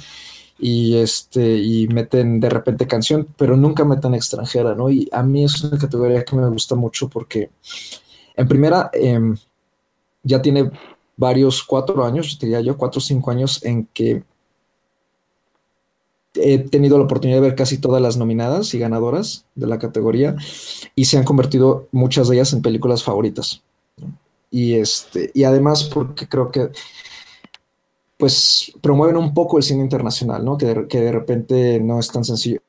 y 0.58 0.96
este 0.96 1.56
y 1.56 1.88
meten 1.88 2.38
de 2.38 2.50
repente 2.50 2.86
canción, 2.86 3.26
pero 3.36 3.56
nunca 3.56 3.84
meten 3.84 4.14
extranjera, 4.14 4.74
¿no? 4.74 4.90
Y 4.90 5.08
a 5.10 5.22
mí 5.22 5.44
es 5.44 5.62
una 5.64 5.78
categoría 5.78 6.24
que 6.24 6.36
me 6.36 6.48
gusta 6.48 6.74
mucho 6.74 7.08
porque 7.08 7.50
en 8.36 8.48
primera 8.48 8.90
em, 8.92 9.36
ya 10.22 10.40
tiene 10.40 10.70
varios 11.16 11.62
cuatro 11.62 12.04
años, 12.04 12.38
diría 12.40 12.60
yo, 12.60 12.76
cuatro 12.76 12.98
o 12.98 13.02
cinco 13.02 13.30
años 13.30 13.64
en 13.64 13.86
que 13.86 14.22
he 16.34 16.58
tenido 16.58 16.98
la 16.98 17.04
oportunidad 17.04 17.40
de 17.40 17.48
ver 17.48 17.54
casi 17.54 17.78
todas 17.78 18.02
las 18.02 18.16
nominadas 18.16 18.74
y 18.74 18.78
ganadoras 18.78 19.46
de 19.54 19.66
la 19.66 19.78
categoría 19.78 20.34
y 20.94 21.04
se 21.04 21.16
han 21.16 21.24
convertido 21.24 21.88
muchas 21.92 22.28
de 22.28 22.36
ellas 22.36 22.52
en 22.52 22.62
películas 22.62 23.04
favoritas. 23.04 23.62
Y 24.50 24.74
este, 24.74 25.30
y 25.34 25.44
además 25.44 25.84
porque 25.84 26.28
creo 26.28 26.50
que 26.50 26.70
pues 28.16 28.72
promueven 28.80 29.16
un 29.16 29.34
poco 29.34 29.56
el 29.58 29.62
cine 29.62 29.82
internacional, 29.82 30.44
¿no? 30.44 30.56
Que 30.56 30.66
de, 30.66 30.88
que 30.88 31.00
de 31.00 31.12
repente 31.12 31.80
no 31.80 31.98
es 31.98 32.10
tan 32.10 32.24
sencillo, 32.24 32.60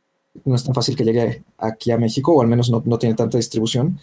no 0.44 0.56
es 0.56 0.64
tan 0.64 0.74
fácil 0.74 0.96
que 0.96 1.04
llegue 1.04 1.44
aquí 1.58 1.92
a 1.92 1.98
México, 1.98 2.34
o 2.34 2.42
al 2.42 2.48
menos 2.48 2.70
no, 2.70 2.82
no 2.86 2.98
tiene 2.98 3.16
tanta 3.16 3.38
distribución. 3.38 4.00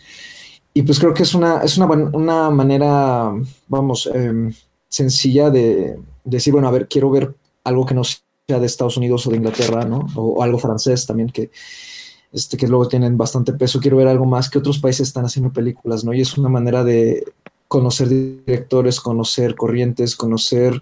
Y 0.75 0.83
pues 0.83 0.99
creo 0.99 1.12
que 1.12 1.23
es 1.23 1.35
una, 1.35 1.59
es 1.62 1.76
una, 1.76 1.87
una 1.87 2.50
manera, 2.50 3.33
vamos, 3.69 4.11
em, 4.12 4.52
sencilla 4.88 5.50
de, 5.50 5.99
decir, 6.25 6.52
bueno, 6.52 6.69
a 6.69 6.71
ver, 6.71 6.88
quiero 6.88 7.11
ver 7.11 7.35
algo 7.64 7.85
que 7.85 7.95
no 7.95 8.02
sea 8.05 8.59
de 8.59 8.67
Estados 8.67 8.97
Unidos 8.97 9.26
o 9.26 9.31
de 9.31 9.37
Inglaterra, 9.37 9.85
¿no? 9.85 10.07
O, 10.17 10.43
algo 10.43 10.59
francés 10.59 11.07
también, 11.07 11.29
que, 11.29 11.50
este, 12.33 12.57
que 12.57 12.69
luego 12.69 12.88
tienen 12.88 13.19
bastante 13.19 13.52
peso. 13.52 13.81
Quiero 13.81 13.99
ver 13.99 14.09
algo 14.09 14.25
más 14.25 14.49
que 14.49 14.59
otros 14.59 14.79
países 14.79 15.09
están 15.09 15.25
haciendo 15.25 15.52
películas, 15.52 16.05
¿no? 16.05 16.14
Y 16.14 16.21
es 16.21 16.38
una 16.38 16.49
manera 16.49 16.85
de 16.85 17.25
conocer 17.69 18.09
directores, 18.09 19.00
conocer 19.00 19.55
corrientes, 19.55 20.17
conocer 20.17 20.81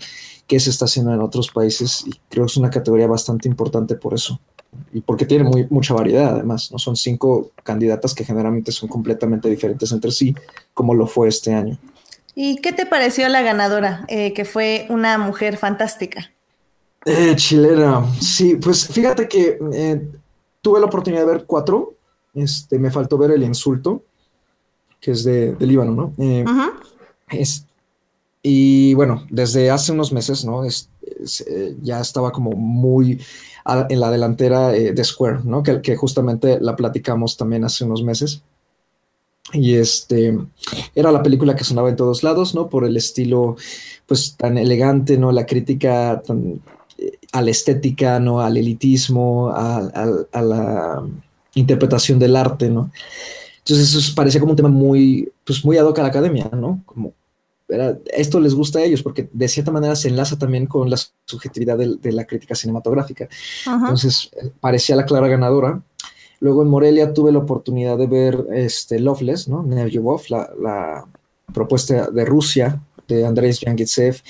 qué 0.50 0.58
se 0.58 0.70
está 0.70 0.86
haciendo 0.86 1.14
en 1.14 1.20
otros 1.20 1.48
países 1.48 2.02
y 2.04 2.10
creo 2.28 2.44
que 2.44 2.50
es 2.50 2.56
una 2.56 2.70
categoría 2.70 3.06
bastante 3.06 3.46
importante 3.46 3.94
por 3.94 4.14
eso 4.14 4.40
y 4.92 5.00
porque 5.00 5.24
tiene 5.24 5.44
muy, 5.44 5.68
mucha 5.70 5.94
variedad 5.94 6.34
además, 6.34 6.72
¿no? 6.72 6.78
Son 6.80 6.96
cinco 6.96 7.52
candidatas 7.62 8.14
que 8.14 8.24
generalmente 8.24 8.72
son 8.72 8.88
completamente 8.88 9.48
diferentes 9.48 9.92
entre 9.92 10.10
sí, 10.10 10.34
como 10.74 10.92
lo 10.92 11.06
fue 11.06 11.28
este 11.28 11.54
año. 11.54 11.78
¿Y 12.34 12.56
qué 12.56 12.72
te 12.72 12.84
pareció 12.84 13.28
la 13.28 13.42
ganadora, 13.42 14.04
eh, 14.08 14.32
que 14.32 14.44
fue 14.44 14.86
una 14.88 15.18
mujer 15.18 15.56
fantástica? 15.56 16.32
Eh, 17.04 17.36
chilena, 17.36 18.04
sí, 18.20 18.56
pues 18.56 18.88
fíjate 18.88 19.28
que 19.28 19.56
eh, 19.72 20.08
tuve 20.60 20.80
la 20.80 20.86
oportunidad 20.86 21.26
de 21.26 21.32
ver 21.32 21.44
cuatro, 21.46 21.94
este, 22.34 22.76
me 22.76 22.90
faltó 22.90 23.18
ver 23.18 23.30
El 23.30 23.44
Insulto, 23.44 24.02
que 25.00 25.12
es 25.12 25.22
de, 25.22 25.54
Líbano, 25.60 25.92
¿no? 25.92 26.12
Eh, 26.18 26.44
es, 27.28 27.66
y 28.42 28.94
bueno, 28.94 29.26
desde 29.28 29.70
hace 29.70 29.92
unos 29.92 30.12
meses, 30.12 30.44
¿no? 30.44 30.64
Es, 30.64 30.88
eh, 31.46 31.76
ya 31.82 32.00
estaba 32.00 32.32
como 32.32 32.52
muy 32.52 33.20
en 33.88 34.00
la 34.00 34.10
delantera 34.10 34.74
eh, 34.74 34.92
de 34.92 35.04
Square, 35.04 35.40
¿no? 35.44 35.62
Que, 35.62 35.96
justamente 35.96 36.58
la 36.60 36.76
platicamos 36.76 37.36
también 37.36 37.64
hace 37.64 37.84
unos 37.84 38.02
meses. 38.02 38.42
Y 39.52 39.74
este 39.74 40.38
era 40.94 41.12
la 41.12 41.22
película 41.22 41.56
que 41.56 41.64
sonaba 41.64 41.90
en 41.90 41.96
todos 41.96 42.22
lados, 42.22 42.54
¿no? 42.54 42.68
Por 42.68 42.84
el 42.84 42.96
estilo, 42.96 43.56
pues 44.06 44.36
tan 44.36 44.56
elegante, 44.56 45.18
¿no? 45.18 45.32
La 45.32 45.44
crítica 45.44 46.22
tan, 46.24 46.62
eh, 46.98 47.18
a 47.32 47.42
la 47.42 47.50
estética, 47.50 48.20
¿no? 48.20 48.40
Al 48.40 48.56
elitismo, 48.56 49.50
a, 49.50 49.78
a 50.32 50.42
la 50.42 51.02
interpretación 51.54 52.18
del 52.18 52.36
arte, 52.36 52.70
¿no? 52.70 52.90
Entonces 53.58 53.94
eso 53.94 54.14
parecía 54.14 54.40
como 54.40 54.52
un 54.52 54.56
tema 54.56 54.68
muy, 54.70 55.30
pues 55.44 55.64
muy 55.64 55.76
ad 55.76 55.84
hoc 55.84 55.98
a 55.98 56.02
la 56.02 56.08
academia, 56.08 56.48
¿no? 56.52 56.82
Como 56.86 57.12
esto 58.12 58.40
les 58.40 58.54
gusta 58.54 58.78
a 58.78 58.82
ellos 58.82 59.02
porque 59.02 59.28
de 59.32 59.48
cierta 59.48 59.70
manera 59.70 59.96
se 59.96 60.08
enlaza 60.08 60.38
también 60.38 60.66
con 60.66 60.90
la 60.90 60.98
subjetividad 61.24 61.78
de, 61.78 62.12
la 62.12 62.26
crítica 62.26 62.54
cinematográfica. 62.54 63.28
Entonces, 63.66 64.30
eh, 64.32 64.50
parecía 64.60 64.96
la 64.96 65.04
clara 65.04 65.28
ganadora. 65.28 65.82
Luego 66.40 66.62
en 66.62 66.68
Morelia 66.68 67.12
tuve 67.12 67.32
la 67.32 67.38
oportunidad 67.38 67.98
de 67.98 68.06
ver 68.06 68.46
este, 68.52 68.98
Loveless, 68.98 69.48
¿no? 69.48 69.64
la, 69.66 70.50
la 70.60 71.06
propuesta 71.52 72.10
de 72.10 72.24
Rusia 72.24 72.80
de 73.06 73.26
Andrés 73.26 73.58
Zvyagintsev. 73.58 74.22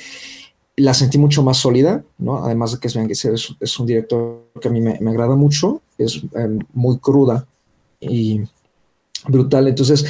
La 0.76 0.94
sentí 0.94 1.18
mucho 1.18 1.42
más 1.42 1.59
sólida, 1.59 2.02
¿no? 2.18 2.44
Además 2.44 2.73
de 2.73 2.78
que 2.78 2.88
Zvyagintsev 2.88 3.35
es, 3.35 3.54
es 3.61 3.78
un 3.78 3.87
director 3.87 4.44
que 4.61 4.68
a 4.68 4.70
mí 4.70 4.80
me, 4.80 5.11
agrada 5.11 5.37
mucho, 5.37 5.82
es 5.99 6.23
em, 6.35 6.59
muy 6.73 6.99
cruda 6.99 7.47
y 8.00 8.40
brutal. 9.28 9.68
Entonces, 9.68 10.06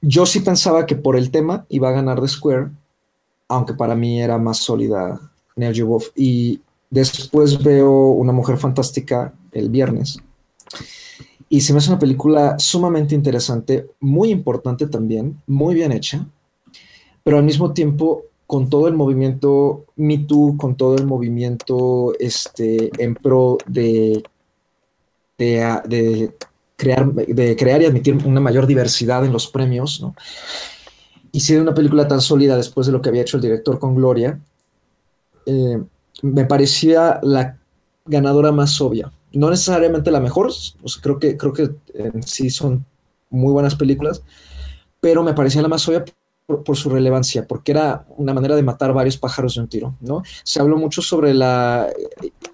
yo 0.00 0.26
sí 0.26 0.40
pensaba 0.40 0.86
que 0.86 0.96
por 0.96 1.16
el 1.16 1.30
tema 1.30 1.66
iba 1.68 1.88
a 1.88 1.92
ganar 1.92 2.20
The 2.20 2.28
Square, 2.28 2.70
aunque 3.48 3.74
para 3.74 3.94
mí 3.94 4.20
era 4.20 4.38
más 4.38 4.58
sólida 4.58 5.20
Neo 5.56 5.86
Wolf. 5.86 6.08
Y 6.14 6.60
después 6.90 7.62
veo 7.62 8.10
Una 8.10 8.32
Mujer 8.32 8.58
Fantástica 8.58 9.32
el 9.52 9.70
viernes. 9.70 10.18
Y 11.48 11.62
se 11.62 11.72
me 11.72 11.78
hace 11.78 11.90
una 11.90 11.98
película 11.98 12.58
sumamente 12.58 13.14
interesante, 13.14 13.88
muy 14.00 14.30
importante 14.30 14.86
también, 14.86 15.40
muy 15.46 15.74
bien 15.74 15.92
hecha, 15.92 16.26
pero 17.24 17.38
al 17.38 17.44
mismo 17.44 17.72
tiempo 17.72 18.24
con 18.46 18.68
todo 18.68 18.88
el 18.88 18.94
movimiento 18.94 19.84
Me 19.96 20.18
Too, 20.18 20.56
con 20.58 20.76
todo 20.76 20.96
el 20.96 21.06
movimiento 21.06 22.14
este, 22.18 22.90
en 23.02 23.14
pro 23.14 23.58
de, 23.66 24.22
de, 25.38 25.80
de 25.86 26.34
crear, 26.78 27.12
de 27.12 27.56
crear 27.56 27.82
y 27.82 27.86
admitir 27.86 28.16
una 28.24 28.40
mayor 28.40 28.66
diversidad 28.66 29.24
en 29.24 29.32
los 29.32 29.48
premios, 29.48 30.00
¿no? 30.00 30.14
Y 31.32 31.40
si 31.40 31.56
una 31.56 31.74
película 31.74 32.08
tan 32.08 32.20
sólida 32.22 32.56
después 32.56 32.86
de 32.86 32.92
lo 32.92 33.02
que 33.02 33.10
había 33.10 33.22
hecho 33.22 33.36
el 33.36 33.42
director 33.42 33.78
con 33.78 33.94
Gloria, 33.94 34.40
eh, 35.44 35.82
me 36.22 36.44
parecía 36.46 37.20
la 37.22 37.58
ganadora 38.06 38.52
más 38.52 38.80
obvia. 38.80 39.12
No 39.32 39.50
necesariamente 39.50 40.10
la 40.10 40.20
mejor, 40.20 40.50
creo, 41.02 41.18
que, 41.18 41.36
creo 41.36 41.52
que 41.52 41.70
en 41.94 42.22
sí 42.22 42.48
son 42.48 42.86
muy 43.28 43.52
buenas 43.52 43.74
películas, 43.74 44.22
pero 45.00 45.22
me 45.22 45.34
parecía 45.34 45.60
la 45.60 45.68
más 45.68 45.86
obvia 45.88 46.04
por, 46.46 46.76
su 46.76 46.88
relevancia, 46.88 47.46
porque 47.46 47.72
era 47.72 48.06
una 48.16 48.32
manera 48.32 48.56
de 48.56 48.62
matar 48.62 48.94
varios 48.94 49.18
pájaros 49.18 49.54
de 49.54 49.60
un 49.60 49.68
tiro, 49.68 49.96
¿no? 50.00 50.22
Se 50.44 50.60
habló 50.60 50.78
mucho 50.78 51.02
sobre 51.02 51.34
la 51.34 51.88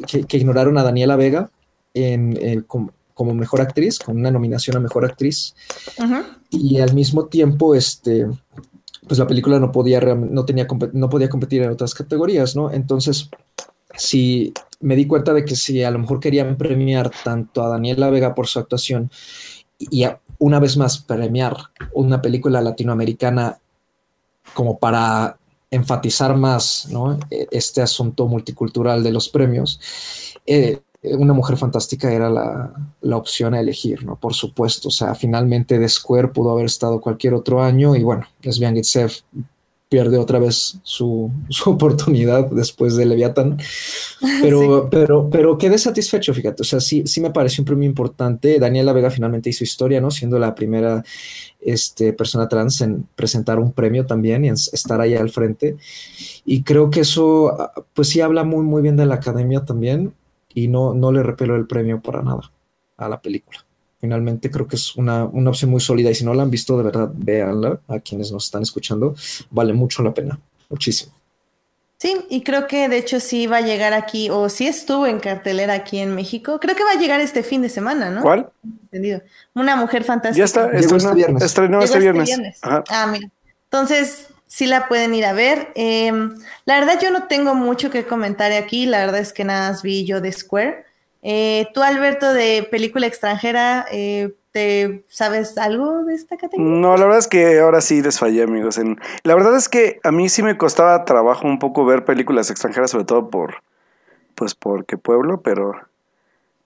que, 0.09 0.37
ignoraron 0.37 0.77
a 0.79 0.83
Daniela 0.83 1.15
Vega 1.15 1.51
en, 1.95 2.37
el 2.37 2.67
como 3.15 3.35
mejor 3.35 3.61
actriz, 3.61 3.99
con 3.99 4.17
una 4.19 4.31
nominación 4.31 4.77
a 4.77 4.81
mejor 4.81 5.05
actriz. 5.05 5.55
Y 6.51 6.81
al 6.81 6.95
mismo 6.95 7.27
tiempo, 7.27 7.75
este, 7.75 8.27
pues 9.07 9.19
la 9.19 9.27
película 9.27 9.59
no 9.59 9.73
podía, 9.73 10.01
no 10.01 10.45
tenía, 10.45 10.67
no 10.93 11.09
podía 11.09 11.29
competir 11.29 11.63
en 11.63 11.71
otras 11.71 11.95
categorías, 11.95 12.57
¿no? 12.57 12.71
Entonces, 12.73 13.31
si 13.97 14.53
me 14.81 14.97
di 14.97 15.07
cuenta 15.07 15.33
de 15.33 15.45
que 15.45 15.57
si 15.57 15.83
a 15.83 15.91
lo 15.91 15.99
mejor 15.99 16.21
querían 16.21 16.57
premiar 16.57 17.11
tanto 17.23 17.63
a 17.63 17.69
Daniela 17.69 18.11
Vega 18.11 18.35
por 18.35 18.47
su 18.47 18.59
actuación 18.59 19.11
y 19.79 20.05
una 20.39 20.61
vez 20.61 20.77
más 20.77 20.99
premiar 20.99 21.57
una 21.93 22.21
película 22.21 22.61
latinoamericana 22.61 23.59
como 24.53 24.79
para 24.79 25.39
enfatizar 25.71 26.37
más 26.37 26.89
¿no? 26.91 27.19
E-, 27.31 27.49
este 27.51 27.83
asunto 27.83 28.27
multicultural 28.27 29.03
de 29.03 29.13
los 29.13 29.29
premios, 29.29 29.81
eh, 30.47 30.81
una 31.05 31.35
mujer 31.35 31.57
fantástica 31.57 32.11
era 32.13 32.31
la, 32.31 33.17
opción 33.17 33.55
a 33.55 33.61
elegir, 33.61 34.05
¿no? 34.05 34.17
Por 34.17 34.35
supuesto. 34.35 34.89
O 34.89 34.91
sea, 34.91 35.15
finalmente 35.15 35.79
The 35.79 35.89
Square 35.89 36.29
pudo 36.29 36.53
haber 36.53 36.67
estado 36.67 37.01
cualquier 37.01 37.35
otro 37.35 37.63
año 37.63 37.95
y 37.95 38.03
bueno, 38.03 38.27
Lesbian 38.43 38.75
Gitsev 38.75 39.13
pierde 39.91 40.19
otra 40.19 40.39
vez 40.39 40.79
su, 40.83 41.31
oportunidad 41.67 42.47
después 42.51 42.97
de 42.97 43.07
Leviathan. 43.07 43.59
Pero, 44.41 44.89
pero, 44.91 45.29
pero 45.31 45.59
quedé 45.59 45.77
satisfecho, 45.77 46.33
fíjate. 46.33 46.63
O 46.63 46.65
sea, 46.65 46.81
sí, 46.81 47.03
sí 47.07 47.21
me 47.21 47.31
pareció 47.31 47.61
un 47.61 47.67
premio 47.67 47.89
importante. 47.89 48.59
Daniela 48.59 48.95
Vega 48.95 49.11
finalmente 49.11 49.51
hizo 49.51 49.65
historia, 49.65 50.01
¿no? 50.01 50.11
Siendo 50.11 50.39
la 50.39 50.55
primera 50.55 51.05
este, 51.61 52.15
persona 52.15 52.49
trans 52.49 52.81
en 52.81 53.07
presentar 53.15 53.59
un 53.59 53.73
premio 53.73 54.07
también 54.07 54.45
y 54.45 54.49
en 54.49 54.55
estar 54.55 55.01
ahí 55.01 55.15
al 55.15 55.31
frente. 55.31 55.77
Y 56.47 56.63
creo 56.63 56.91
que 56.91 57.01
eso, 57.01 57.71
pues 57.93 58.09
sí 58.09 58.23
habla 58.23 58.45
muy, 58.45 58.65
muy 58.65 58.81
bien 58.81 58.97
de 58.97 59.07
la 59.07 59.17
academia 59.17 59.65
también 59.65 60.15
y 60.55 60.69
no, 60.69 60.95
no 60.95 61.13
le 61.13 61.23
repelo 61.23 61.57
el 61.57 61.67
premio 61.67 62.01
para 62.01 62.23
nada 62.23 62.51
a 62.97 63.09
la 63.09 63.21
película. 63.21 63.65
Finalmente 64.01 64.51
creo 64.51 64.69
que 64.69 64.77
es 64.77 64.97
una, 64.97 65.25
opción 65.25 65.71
muy 65.71 65.81
sólida 65.81 66.11
y 66.11 66.15
si 66.15 66.25
no 66.25 66.35
la 66.35 66.43
han 66.43 66.51
visto, 66.51 66.77
de 66.77 66.85
verdad, 66.85 67.11
véanla 67.15 67.81
a 67.89 67.99
quienes 68.01 68.31
nos 68.31 68.45
están 68.45 68.63
escuchando. 68.63 69.15
Vale 69.51 69.73
mucho 69.73 70.03
la 70.03 70.13
pena, 70.13 70.39
muchísimo. 70.69 71.13
Sí, 71.97 72.15
y 72.29 72.43
creo 72.43 72.67
que 72.67 72.89
de 72.89 72.99
hecho 72.99 73.19
sí 73.19 73.47
va 73.47 73.59
a 73.59 73.61
llegar 73.63 73.95
aquí, 73.95 74.29
o 74.29 74.51
sí 74.51 74.67
estuvo 74.67 75.07
en 75.07 75.21
cartelera 75.21 75.73
aquí 75.73 76.01
en 76.01 76.15
México. 76.15 76.61
Creo 76.61 76.77
que 76.77 76.85
va 76.85 76.91
a 76.91 77.01
llegar 77.01 77.21
este 77.21 77.43
fin 77.43 77.63
de 77.63 77.71
semana, 77.71 78.11
¿no? 78.11 78.21
¿Cuál? 78.21 78.51
Entendido. 78.85 79.23
Una 79.55 79.75
mujer 79.77 80.05
fantástica. 80.05 80.39
Ya 80.39 80.45
está, 80.45 80.71
estrenó, 80.73 80.97
este 80.97 81.15
viernes. 81.15 81.43
estrenó 81.43 81.79
este 81.79 81.85
este 81.87 81.99
viernes. 82.01 82.27
viernes. 82.27 82.59
Ajá. 82.61 82.85
Ah, 82.91 83.07
mira. 83.07 83.31
Entonces, 83.71 84.29
sí 84.55 84.67
la 84.67 84.87
pueden 84.87 85.13
ir 85.15 85.25
a 85.25 85.33
ver. 85.33 85.73
Eh, 85.75 86.13
la 86.65 86.79
verdad, 86.79 87.01
yo 87.03 87.11
no 87.11 87.25
tengo 87.27 87.57
mucho 87.57 87.91
que 87.91 88.07
comentar 88.07 88.53
aquí. 88.53 88.87
La 88.87 88.99
verdad 88.99 89.19
es 89.19 89.33
que 89.33 89.43
nada 89.43 89.71
más 89.71 89.83
vi 89.83 90.05
yo 90.05 90.21
de 90.21 90.31
Square. 90.31 90.85
Eh, 91.23 91.67
tú, 91.75 91.83
Alberto, 91.83 92.33
de 92.33 92.69
película 92.71 93.09
extranjera, 93.09 93.85
eh, 93.91 94.33
¿te 94.53 95.03
sabes 95.09 95.59
algo 95.59 96.05
de 96.05 96.15
esta 96.15 96.37
categoría? 96.37 96.73
No, 96.73 96.97
la 96.97 97.03
verdad 97.03 97.19
es 97.19 97.27
que 97.27 97.59
ahora 97.59 97.81
sí 97.81 98.01
les 98.01 98.21
fallé, 98.21 98.45
amigos. 98.45 98.79
En... 98.79 99.01
La 99.25 99.35
verdad 99.35 99.57
es 99.57 99.69
que 99.69 99.99
a 100.05 100.13
mí 100.13 100.29
sí 100.29 100.45
me 100.45 100.57
costaba 100.57 101.05
trabajo 101.05 101.49
un 101.49 101.59
poco 101.59 101.85
ver 101.85 102.05
películas 102.05 102.49
extranjeras, 102.49 102.93
sobre 102.93 103.07
todo 103.07 103.31
por, 103.31 103.57
pues 104.37 104.55
porque 104.55 104.97
pueblo, 104.97 105.41
pero, 105.41 105.73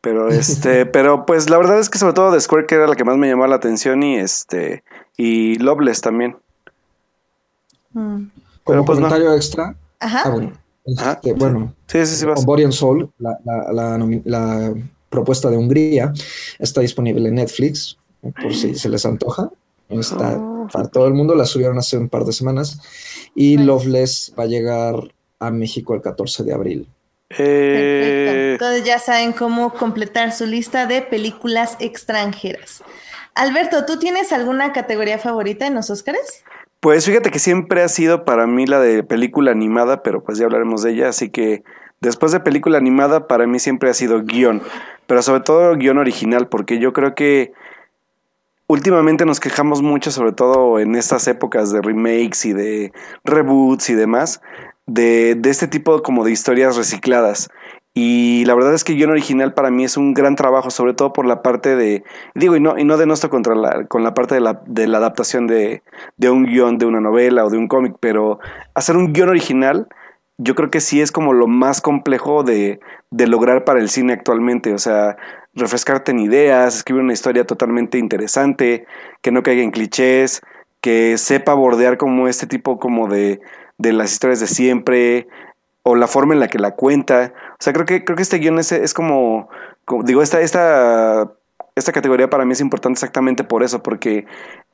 pero 0.02 0.28
este, 0.28 0.85
pero 0.85 1.25
pues 1.25 1.49
la 1.49 1.57
verdad 1.57 1.78
es 1.78 1.88
que 1.88 1.97
sobre 1.97 2.12
todo 2.12 2.33
de 2.33 2.40
Square 2.42 2.66
que 2.66 2.75
era 2.75 2.87
la 2.87 2.97
que 2.97 3.04
más 3.04 3.16
me 3.16 3.28
llamó 3.28 3.47
la 3.47 3.57
atención 3.57 4.02
y 4.02 4.18
este, 4.18 4.85
y 5.16 5.57
Loveless 5.57 6.02
también. 6.02 6.37
Mm. 7.99 8.31
Como 8.64 8.85
pues 8.85 8.99
no. 8.99 9.07
comentario 9.07 9.35
extra. 9.35 9.75
Ajá. 10.00 10.23
Ah, 10.25 10.31
bueno. 10.31 10.52
Ajá. 10.97 11.12
Este, 11.14 11.33
bueno, 11.35 11.75
Sí, 11.87 12.07
sí, 12.07 12.17
sí, 12.17 12.25
vas. 12.26 12.40
On 12.40 12.47
Body 12.47 12.64
and 12.64 12.73
Soul, 12.73 13.11
la, 13.19 13.38
la- 13.45 13.99
la 14.25 14.75
propuesta 15.09 15.50
de 15.50 15.57
Hungría, 15.57 16.12
está 16.59 16.81
disponible 16.83 17.28
en 17.28 17.35
Netflix, 17.37 17.97
por 18.43 18.55
si 18.55 18.75
se 18.75 18.88
les 18.88 19.05
antoja. 19.07 19.50
Está 19.88 20.37
Oh, 20.38 20.67
para 20.71 20.88
todo 20.88 21.07
el 21.07 21.14
mundo, 21.14 21.35
la 21.35 21.47
subieron 21.47 21.78
hace 21.78 21.97
un 21.97 22.09
par 22.11 22.25
de 22.25 22.33
semanas. 22.33 22.81
Y 23.35 23.57
Nice. 23.57 23.64
Loveless 23.67 24.35
va 24.38 24.43
a 24.45 24.47
llegar 24.47 24.95
a 25.38 25.50
México 25.50 25.95
el 25.95 26.02
14 26.02 26.43
de 26.45 26.52
abril. 26.52 26.88
Perfecto. 27.28 27.45
Eh, 27.45 28.52
Entonces 28.52 28.85
ya 28.85 28.99
saben 28.99 29.33
cómo 29.33 29.73
completar 29.75 30.33
su 30.33 30.47
lista 30.47 30.87
de 30.87 31.02
películas 31.02 31.76
extranjeras. 31.81 32.83
Alberto, 33.35 33.85
¿tú 33.87 33.99
tienes 33.99 34.33
alguna 34.33 34.73
categoría 34.73 35.19
favorita 35.19 35.67
en 35.67 35.75
los 35.75 35.90
Óscares? 35.90 36.43
Pues 36.81 37.07
fíjate 37.07 37.31
que 37.31 37.41
siempre 37.41 37.83
ha 37.83 37.89
sido 37.89 38.25
para 38.25 38.47
mí 38.47 38.65
la 38.67 38.79
de 38.79 39.03
película 39.03 39.51
animada, 39.51 40.05
pero 40.05 40.23
pues 40.23 40.39
ya 40.39 40.45
hablaremos 40.45 40.83
de 40.83 40.93
ella, 40.93 41.09
así 41.09 41.29
que 41.29 41.65
después 42.01 42.31
de 42.31 42.39
película 42.39 42.79
animada 42.79 43.27
para 43.27 43.49
mí 43.49 43.59
siempre 43.59 43.91
ha 43.91 43.95
sido 43.95 44.23
guion, 44.23 44.63
pero 45.09 45.21
sobre 45.23 45.41
todo 45.41 45.75
guion 45.75 45.99
original, 45.99 46.49
porque 46.49 46.79
yo 46.79 46.93
creo 46.93 47.17
que 47.17 47.53
últimamente 48.69 49.25
nos 49.27 49.41
quejamos 49.41 49.83
mucho, 49.83 50.13
sobre 50.13 50.31
todo 50.31 50.79
en 50.79 50.95
estas 50.95 51.27
épocas 51.27 51.73
de 51.73 51.83
remakes 51.83 52.45
y 52.45 52.53
de 52.53 52.93
reboots 53.25 53.91
y 53.91 53.95
demás, 53.95 54.41
de, 54.87 55.35
de 55.35 55.51
este 55.51 55.67
tipo 55.67 56.01
como 56.03 56.25
de 56.25 56.31
historias 56.31 56.77
recicladas. 56.77 57.49
Y 58.00 58.45
la 58.45 58.55
verdad 58.55 58.75
es 58.75 58.85
que 58.85 58.93
guion 58.93 59.11
original 59.11 59.55
para 59.55 59.73
mí 59.73 59.83
es 59.83 59.97
un 59.97 60.14
gran 60.14 60.37
trabajo, 60.37 60.71
sobre 60.71 60.95
todo 60.95 61.12
por 61.12 61.26
la 61.26 61.43
parte 61.43 61.75
de, 61.75 62.05
digo, 62.37 62.55
y 62.55 62.61
no, 62.61 62.78
y 62.78 62.85
no 62.85 62.97
denosto 62.97 63.28
contra 63.28 63.57
la, 63.57 63.87
con 63.87 64.05
la 64.05 64.14
parte 64.14 64.37
de 64.37 64.40
la, 64.40 64.62
de 64.67 64.87
la 64.87 64.99
adaptación 64.99 65.49
de, 65.49 65.83
de 66.17 66.31
un 66.31 66.45
guion 66.45 66.78
de 66.78 66.87
una 66.87 67.00
novela 67.00 67.45
o 67.45 67.50
de 67.50 67.59
un 67.59 67.67
cómic, 67.67 67.97
pero 67.99 68.38
hacer 68.75 68.97
un 68.97 69.12
guion 69.12 69.31
original 69.31 69.88
yo 70.37 70.55
creo 70.55 70.71
que 70.71 70.81
sí 70.81 71.00
es 71.00 71.11
como 71.11 71.33
lo 71.33 71.49
más 71.49 71.81
complejo 71.81 72.45
de, 72.45 72.78
de 73.11 73.26
lograr 73.26 73.64
para 73.64 73.81
el 73.81 73.88
cine 73.88 74.12
actualmente, 74.12 74.73
o 74.73 74.78
sea, 74.78 75.17
refrescarte 75.55 76.12
en 76.12 76.21
ideas, 76.21 76.76
escribir 76.76 77.02
una 77.02 77.14
historia 77.14 77.44
totalmente 77.49 77.99
interesante, 77.99 78.87
que 79.23 79.33
no 79.33 79.42
caiga 79.42 79.64
en 79.64 79.73
clichés, 79.73 80.40
que 80.81 81.18
sepa 81.18 81.55
bordear 81.55 81.99
como 81.99 82.29
este 82.29 82.46
tipo 82.46 82.79
como 82.79 83.09
de, 83.09 83.40
de 83.77 83.92
las 83.92 84.12
historias 84.12 84.38
de 84.38 84.46
siempre, 84.46 85.27
o 85.88 85.96
la 85.96 86.07
forma 86.07 86.35
en 86.35 86.40
la 86.40 86.48
que 86.48 86.59
la 86.59 86.72
cuenta. 86.72 87.33
O 87.53 87.57
sea, 87.62 87.72
creo 87.72 87.87
que, 87.87 88.05
creo 88.05 88.16
que 88.16 88.22
este 88.22 88.38
guion 88.38 88.59
es, 88.59 88.72
es 88.72 88.94
como, 88.94 89.48
digo, 90.05 90.22
esta, 90.22 90.40
esta, 90.40 91.33
esta 91.74 91.92
categoría 91.92 92.29
para 92.29 92.44
mí 92.44 92.53
es 92.53 92.61
importante 92.61 92.98
exactamente 92.98 93.44
por 93.44 93.62
eso, 93.62 93.83
porque 93.83 94.27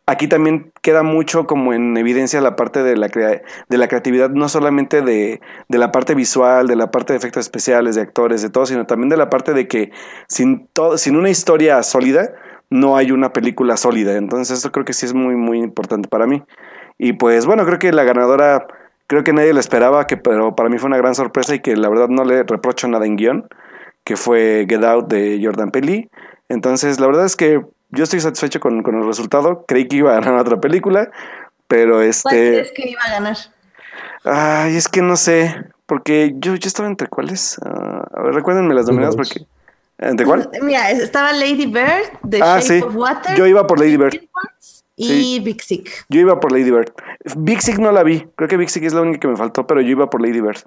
aquí 0.07 0.29
también 0.29 0.73
queda 0.83 1.03
mucho 1.03 1.47
como 1.47 1.73
en 1.73 1.97
evidencia 1.97 2.41
la 2.41 2.57
parte 2.57 2.83
de 2.83 2.97
la, 2.97 3.09
de 3.09 3.79
la 3.79 3.89
creatividad, 3.89 4.31
no 4.31 4.49
solamente 4.49 5.03
de, 5.03 5.41
de 5.69 5.79
la 5.79 5.93
parte 5.93 6.15
visual, 6.15 6.67
de 6.67 6.77
la 6.77 6.91
parte 6.91 7.13
de 7.13 7.19
efectos 7.19 7.45
especiales, 7.45 7.95
de 7.95 8.03
actores, 8.03 8.43
de 8.43 8.51
todo, 8.51 8.67
sino 8.67 8.87
también 8.87 9.09
de 9.09 9.17
la 9.17 9.31
parte 9.31 9.53
de 9.53 9.69
que 9.69 9.93
sin, 10.29 10.67
todo, 10.69 10.99
sin 10.99 11.17
una 11.17 11.31
historia 11.31 11.83
sólida, 11.83 12.35
no 12.71 12.97
hay 12.97 13.13
una 13.13 13.33
película 13.33 13.77
sólida. 13.77 14.17
Entonces, 14.17 14.59
eso 14.59 14.73
creo 14.73 14.85
que 14.85 14.93
sí 14.93 15.07
es 15.07 15.15
muy, 15.15 15.37
muy 15.37 15.59
importante 15.59 16.09
para 16.09 16.27
mí. 16.27 16.43
Y 16.99 17.15
pues 17.15 17.47
bueno, 17.47 17.65
creo 17.67 17.79
que 17.79 17.93
la 17.93 18.05
ganadora, 18.05 18.67
creo 19.07 19.25
que 19.25 19.33
nadie 19.33 19.53
la 19.53 19.61
esperaba, 19.61 20.07
que, 20.07 20.17
pero 20.17 20.55
para 20.55 20.69
mí 20.69 20.79
fue 20.79 20.89
una 20.89 20.97
gran 20.97 21.15
sorpresa 21.15 21.55
y 21.55 21.61
que 21.61 21.77
la 21.77 21.89
verdad 21.89 22.09
no 22.09 22.25
le 22.25 22.43
reprocho 22.43 22.89
nada 22.89 23.07
en 23.07 23.17
guion, 23.17 23.49
que 24.05 24.17
fue 24.17 24.67
Get 24.69 24.85
Out 24.85 25.09
de 25.09 25.41
Jordan 25.43 25.71
Peele. 25.71 26.11
Entonces, 26.49 27.01
la 27.01 27.07
verdad 27.07 27.25
es 27.25 27.37
que 27.37 27.63
yo 27.91 28.05
estoy 28.05 28.21
satisfecho 28.21 28.61
con, 28.61 28.83
con 28.83 28.97
el 29.01 29.07
resultado. 29.07 29.65
Creí 29.67 29.89
que 29.89 29.97
iba 29.97 30.17
a 30.17 30.21
ganar 30.21 30.41
otra 30.41 30.61
película, 30.61 31.11
pero 31.69 31.95
¿Cuál 31.97 32.07
este... 32.09 32.29
crees 32.31 32.73
que 32.73 32.89
iba 32.91 33.03
a 33.03 33.11
ganar? 33.11 33.37
Ay, 34.25 34.77
es 34.77 34.89
que 34.89 35.03
no 35.03 35.17
sé, 35.17 35.55
porque 35.87 36.35
yo, 36.37 36.55
yo 36.55 36.67
estaba 36.67 36.89
entre 36.89 37.09
cuáles. 37.09 37.59
Ah, 37.65 38.05
a 38.15 38.23
ver, 38.23 38.35
recuérdenme 38.35 38.75
las 38.75 38.87
nominadas 38.87 39.17
Dos. 39.17 39.29
porque... 39.29 39.47
¿Entre 39.97 40.27
cuál? 40.27 40.51
Mira, 40.61 40.91
estaba 40.91 41.33
Lady 41.33 41.67
Bird, 41.67 42.19
The 42.29 42.41
Ah, 42.43 42.59
Shape 42.59 42.63
sí. 42.63 42.83
of 42.83 42.97
Water. 42.97 43.37
Yo 43.37 43.47
iba 43.47 43.65
por 43.67 43.79
Lady 43.79 43.97
Bird. 43.97 44.21
Y 44.97 45.09
Sí. 45.09 45.41
Big 45.41 45.63
Sick. 45.63 46.07
Yo 46.09 46.21
iba 46.21 46.39
por 46.39 46.53
Lady 46.53 46.71
Bird. 46.71 46.93
Big 47.37 47.61
Sick 47.63 47.79
no 47.79 47.91
la 47.91 48.03
vi. 48.03 48.27
Creo 48.37 48.49
que 48.49 48.57
Big 48.57 48.71
Sick 48.71 48.85
es 48.85 48.93
la 48.93 49.01
única 49.01 49.21
que 49.21 49.29
me 49.29 49.37
faltó, 49.37 49.67
pero 49.67 49.81
yo 49.81 49.89
iba 49.89 50.09
por 50.09 50.21
Lady 50.21 50.41
Bird. 50.41 50.59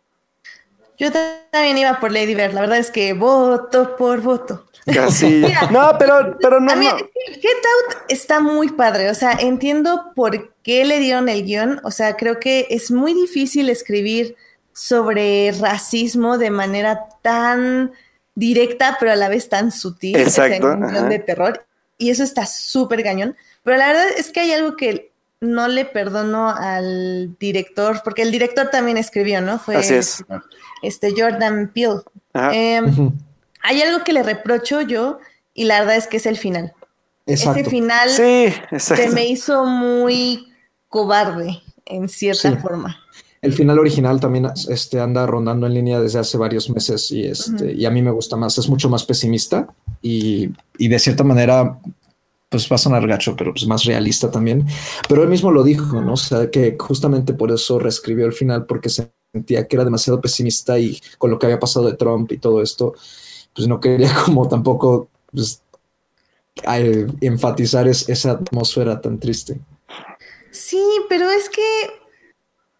Yo 0.97 1.11
también 1.51 1.77
iba 1.77 1.99
por 1.99 2.11
Lady 2.11 2.33
Bird. 2.35 2.53
La 2.53 2.61
verdad 2.61 2.77
es 2.79 2.91
que 2.91 3.13
voto 3.13 3.95
por 3.95 4.21
voto. 4.21 4.65
Casi. 4.85 5.25
Mira, 5.45 5.69
no, 5.71 5.95
pero, 5.99 6.37
pero 6.41 6.59
no, 6.59 6.71
a 6.71 6.75
mí, 6.75 6.85
no. 6.85 6.97
Get 6.97 7.45
Out 7.45 7.97
está 8.09 8.39
muy 8.39 8.69
padre. 8.69 9.09
O 9.09 9.15
sea, 9.15 9.33
entiendo 9.33 10.11
por 10.15 10.53
qué 10.63 10.85
le 10.85 10.99
dieron 10.99 11.29
el 11.29 11.45
guion. 11.45 11.79
O 11.83 11.91
sea, 11.91 12.15
creo 12.17 12.39
que 12.39 12.67
es 12.69 12.89
muy 12.91 13.13
difícil 13.13 13.69
escribir 13.69 14.35
sobre 14.73 15.51
racismo 15.59 16.37
de 16.37 16.49
manera 16.51 17.05
tan 17.21 17.91
directa, 18.35 18.97
pero 18.99 19.11
a 19.11 19.15
la 19.15 19.29
vez 19.29 19.49
tan 19.49 19.71
sutil. 19.71 20.15
o 20.15 20.29
sea, 20.29 20.47
en 20.47 20.53
Exacto, 20.53 20.73
un 20.73 20.91
guion 20.91 21.09
de 21.09 21.19
terror. 21.19 21.65
Y 21.97 22.09
eso 22.09 22.23
está 22.23 22.45
súper 22.45 23.03
cañón. 23.03 23.35
Pero 23.67 23.79
la 23.79 23.87
verdad 23.87 24.05
es 24.17 24.31
que 24.31 24.39
hay 24.39 24.53
algo 24.53 24.77
que 24.77 25.11
no 25.41 25.67
le 25.67 25.83
perdono 25.83 26.47
al 26.47 27.35
director, 27.37 27.99
porque 28.01 28.21
el 28.21 28.31
director 28.31 28.69
también 28.71 28.95
escribió, 28.95 29.41
¿no? 29.41 29.59
Fue 29.59 29.75
Así 29.75 29.93
es. 29.95 30.23
este 30.83 31.11
Jordan 31.11 31.69
Peele. 31.73 31.99
Em, 32.53 33.11
hay 33.63 33.81
algo 33.81 34.05
que 34.05 34.13
le 34.13 34.23
reprocho 34.23 34.79
yo, 34.83 35.19
y 35.53 35.65
la 35.65 35.79
verdad 35.81 35.97
es 35.97 36.07
que 36.07 36.15
es 36.15 36.25
el 36.25 36.37
final. 36.37 36.71
Exacto. 37.25 37.59
Ese 37.59 37.69
final 37.69 38.09
Sí, 38.09 38.53
se 38.79 39.09
me 39.09 39.25
hizo 39.27 39.65
muy 39.65 40.47
cobarde 40.87 41.61
en 41.85 42.07
cierta 42.07 42.49
Sí. 42.51 42.55
forma. 42.61 42.97
El 43.41 43.51
final 43.51 43.79
original 43.79 44.21
también 44.21 44.47
este, 44.69 45.01
anda 45.01 45.25
rondando 45.27 45.67
en 45.67 45.73
línea 45.73 45.99
desde 45.99 46.19
hace 46.19 46.37
varios 46.37 46.69
meses 46.69 47.11
y, 47.11 47.25
este, 47.25 47.73
y 47.73 47.85
a 47.85 47.91
mí 47.91 48.01
me 48.01 48.11
gusta 48.11 48.37
más, 48.37 48.57
es 48.57 48.69
mucho 48.69 48.87
más 48.89 49.03
pesimista 49.03 49.67
y, 50.01 50.49
y 50.77 50.87
de 50.87 50.99
cierta 50.99 51.25
manera, 51.25 51.77
pues 52.49 52.71
va 52.71 52.75
a 52.75 52.79
sonar 52.79 53.05
gacho, 53.07 53.35
pero 53.35 53.53
pues 53.53 53.65
más 53.67 53.83
realista 53.83 54.31
también. 54.31 54.65
Pero 55.09 55.23
él 55.23 55.29
mismo 55.29 55.51
lo 55.51 55.63
dijo, 55.63 56.01
¿no? 56.01 56.13
O 56.13 56.17
sea, 56.17 56.49
que 56.49 56.75
justamente 56.79 57.33
por 57.33 57.51
eso 57.51 57.77
reescribió 57.79 58.25
el 58.25 58.33
final 58.33 58.65
porque 58.65 58.89
sentía 58.89 59.67
que 59.67 59.75
era 59.75 59.83
demasiado 59.85 60.21
pesimista 60.21 60.79
y 60.79 60.99
con 61.17 61.29
lo 61.31 61.39
que 61.39 61.45
había 61.47 61.59
pasado 61.59 61.87
de 61.89 61.97
Trump 61.97 62.31
y 62.31 62.37
todo 62.37 62.61
esto, 62.61 62.93
pues 63.53 63.67
no 63.67 63.79
quería 63.79 64.13
como 64.25 64.47
tampoco 64.47 65.09
pues, 65.31 65.61
enfatizar 67.21 67.87
es- 67.87 68.07
esa 68.09 68.31
atmósfera 68.31 69.01
tan 69.01 69.19
triste. 69.19 69.59
Sí, 70.51 70.81
pero 71.09 71.29
es 71.29 71.49
que, 71.49 71.61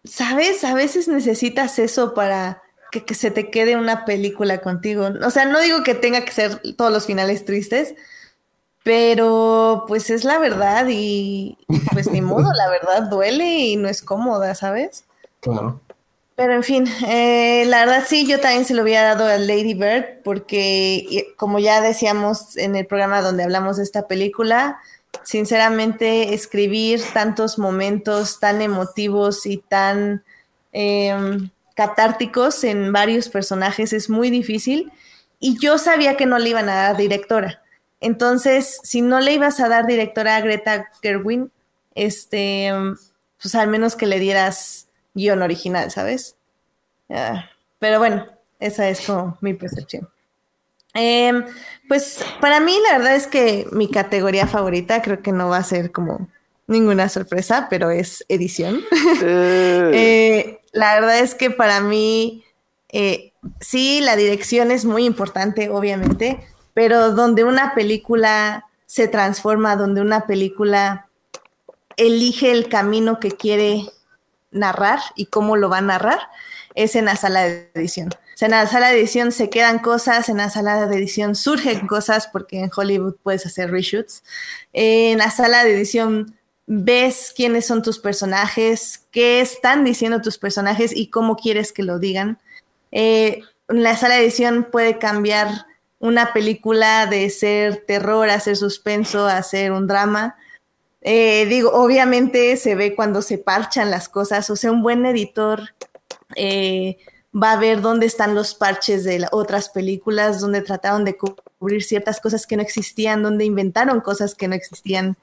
¿sabes? 0.04 0.64
A 0.64 0.74
veces 0.74 1.08
necesitas 1.08 1.78
eso 1.78 2.14
para 2.14 2.62
que 2.90 3.14
se 3.14 3.30
te 3.30 3.50
quede 3.50 3.76
una 3.76 4.06
película 4.06 4.62
contigo. 4.62 5.10
O 5.24 5.30
sea, 5.30 5.44
no 5.44 5.60
digo 5.60 5.82
que 5.82 5.94
tenga 5.94 6.24
que 6.24 6.32
ser 6.32 6.60
todos 6.76 6.90
los 6.90 7.04
finales 7.06 7.44
tristes, 7.44 7.94
pero 8.88 9.84
pues 9.86 10.08
es 10.08 10.24
la 10.24 10.38
verdad 10.38 10.86
y 10.88 11.58
pues 11.92 12.10
ni 12.10 12.22
modo, 12.22 12.50
la 12.54 12.70
verdad 12.70 13.02
duele 13.10 13.44
y 13.58 13.76
no 13.76 13.86
es 13.86 14.00
cómoda, 14.00 14.54
¿sabes? 14.54 15.04
Claro. 15.40 15.78
Pero 16.34 16.54
en 16.54 16.62
fin, 16.62 16.86
eh, 17.06 17.64
la 17.66 17.80
verdad 17.80 18.04
sí, 18.08 18.26
yo 18.26 18.40
también 18.40 18.64
se 18.64 18.72
lo 18.72 18.84
hubiera 18.84 19.14
dado 19.14 19.26
a 19.26 19.36
Lady 19.36 19.74
Bird 19.74 20.22
porque 20.24 21.34
como 21.36 21.58
ya 21.58 21.82
decíamos 21.82 22.56
en 22.56 22.76
el 22.76 22.86
programa 22.86 23.20
donde 23.20 23.42
hablamos 23.42 23.76
de 23.76 23.82
esta 23.82 24.08
película, 24.08 24.80
sinceramente 25.22 26.32
escribir 26.32 27.02
tantos 27.12 27.58
momentos 27.58 28.40
tan 28.40 28.62
emotivos 28.62 29.44
y 29.44 29.58
tan 29.58 30.24
em, 30.72 31.50
catárticos 31.74 32.64
en 32.64 32.90
varios 32.90 33.28
personajes 33.28 33.92
es 33.92 34.08
muy 34.08 34.30
difícil 34.30 34.90
y 35.40 35.58
yo 35.58 35.76
sabía 35.76 36.16
que 36.16 36.24
no 36.24 36.38
le 36.38 36.48
iban 36.48 36.70
a 36.70 36.74
dar 36.74 36.96
directora. 36.96 37.60
Entonces, 38.00 38.78
si 38.82 39.02
no 39.02 39.20
le 39.20 39.32
ibas 39.32 39.60
a 39.60 39.68
dar 39.68 39.86
directora 39.86 40.36
a 40.36 40.40
Greta 40.40 40.88
Gerwin, 41.02 41.50
este, 41.94 42.72
pues 43.40 43.54
al 43.54 43.68
menos 43.68 43.96
que 43.96 44.06
le 44.06 44.20
dieras 44.20 44.88
guion 45.14 45.42
original, 45.42 45.90
¿sabes? 45.90 46.36
Ah, 47.10 47.50
pero 47.78 47.98
bueno, 47.98 48.26
esa 48.60 48.88
es 48.88 49.00
como 49.00 49.36
mi 49.40 49.54
percepción. 49.54 50.08
Em, 50.94 51.44
pues 51.86 52.24
para 52.40 52.60
mí 52.60 52.76
la 52.88 52.98
verdad 52.98 53.14
es 53.14 53.26
que 53.26 53.66
mi 53.72 53.90
categoría 53.90 54.46
favorita 54.46 55.02
creo 55.02 55.22
que 55.22 55.32
no 55.32 55.48
va 55.48 55.58
a 55.58 55.62
ser 55.62 55.92
como 55.92 56.28
ninguna 56.66 57.08
sorpresa, 57.08 57.66
pero 57.68 57.90
es 57.90 58.24
edición. 58.28 58.80
Eh. 59.22 59.90
Eh, 59.94 60.60
la 60.72 60.94
verdad 60.94 61.18
es 61.20 61.34
que 61.34 61.50
para 61.50 61.80
mí, 61.80 62.44
eh, 62.90 63.32
sí, 63.60 64.00
la 64.00 64.16
dirección 64.16 64.70
es 64.70 64.84
muy 64.84 65.04
importante, 65.04 65.70
obviamente, 65.70 66.46
pero 66.78 67.10
donde 67.10 67.42
una 67.42 67.74
película 67.74 68.66
se 68.86 69.08
transforma, 69.08 69.74
donde 69.74 70.00
una 70.00 70.28
película 70.28 71.08
elige 71.96 72.52
el 72.52 72.68
camino 72.68 73.18
que 73.18 73.32
quiere 73.32 73.82
narrar 74.52 75.00
y 75.16 75.26
cómo 75.26 75.56
lo 75.56 75.68
va 75.68 75.78
a 75.78 75.80
narrar, 75.80 76.20
es 76.76 76.94
en 76.94 77.06
la 77.06 77.16
sala 77.16 77.42
de 77.42 77.68
edición. 77.74 78.10
En 78.40 78.52
la 78.52 78.64
sala 78.68 78.90
de 78.90 79.00
edición 79.00 79.32
se 79.32 79.50
quedan 79.50 79.80
cosas, 79.80 80.28
en 80.28 80.36
la 80.36 80.50
sala 80.50 80.86
de 80.86 80.96
edición 80.96 81.34
surgen 81.34 81.88
cosas, 81.88 82.28
porque 82.28 82.60
en 82.60 82.70
Hollywood 82.72 83.16
puedes 83.24 83.44
hacer 83.44 83.72
reshoots. 83.72 84.22
En 84.72 85.18
la 85.18 85.32
sala 85.32 85.64
de 85.64 85.74
edición 85.74 86.38
ves 86.68 87.32
quiénes 87.34 87.66
son 87.66 87.82
tus 87.82 87.98
personajes, 87.98 89.02
qué 89.10 89.40
están 89.40 89.82
diciendo 89.82 90.22
tus 90.22 90.38
personajes 90.38 90.94
y 90.94 91.10
cómo 91.10 91.34
quieres 91.34 91.72
que 91.72 91.82
lo 91.82 91.98
digan. 91.98 92.38
Eh, 92.92 93.42
la 93.66 93.96
sala 93.96 94.14
de 94.14 94.22
edición 94.22 94.68
puede 94.70 94.98
cambiar 94.98 95.66
una 95.98 96.32
película 96.32 97.06
de 97.06 97.28
ser 97.30 97.84
terror 97.86 98.30
a 98.30 98.40
ser 98.40 98.56
suspenso 98.56 99.26
a 99.26 99.42
ser 99.42 99.72
un 99.72 99.86
drama. 99.86 100.36
Eh, 101.00 101.46
digo, 101.46 101.70
obviamente 101.72 102.56
se 102.56 102.74
ve 102.74 102.94
cuando 102.94 103.22
se 103.22 103.38
parchan 103.38 103.90
las 103.90 104.08
cosas, 104.08 104.50
o 104.50 104.56
sea, 104.56 104.72
un 104.72 104.82
buen 104.82 105.06
editor 105.06 105.74
eh, 106.36 106.98
va 107.34 107.52
a 107.52 107.58
ver 107.58 107.80
dónde 107.80 108.06
están 108.06 108.34
los 108.34 108.54
parches 108.54 109.04
de 109.04 109.26
otras 109.30 109.68
películas, 109.68 110.40
donde 110.40 110.62
trataron 110.62 111.04
de 111.04 111.16
cubrir 111.16 111.82
ciertas 111.82 112.20
cosas 112.20 112.46
que 112.46 112.56
no 112.56 112.62
existían, 112.62 113.22
donde 113.22 113.44
inventaron 113.44 114.00
cosas 114.00 114.34
que 114.34 114.48
no 114.48 114.54
existían. 114.54 115.16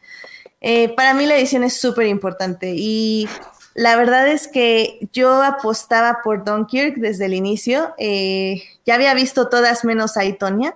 Eh, 0.61 0.93
para 0.95 1.13
mí 1.13 1.25
la 1.25 1.38
edición 1.38 1.63
es 1.63 1.79
súper 1.79 2.07
importante 2.07 2.73
y 2.75 3.27
la 3.75 3.97
verdad 3.97 4.29
es 4.29 4.47
que 4.47 5.09
yo 5.11 5.43
apostaba 5.43 6.21
por 6.23 6.45
Dunkirk 6.45 6.95
desde 6.95 7.25
el 7.25 7.33
inicio. 7.33 7.93
Eh, 7.97 8.63
ya 8.85 8.95
había 8.95 9.13
visto 9.13 9.49
todas 9.49 9.83
menos 9.83 10.15
a 10.15 10.23
Itonia, 10.23 10.75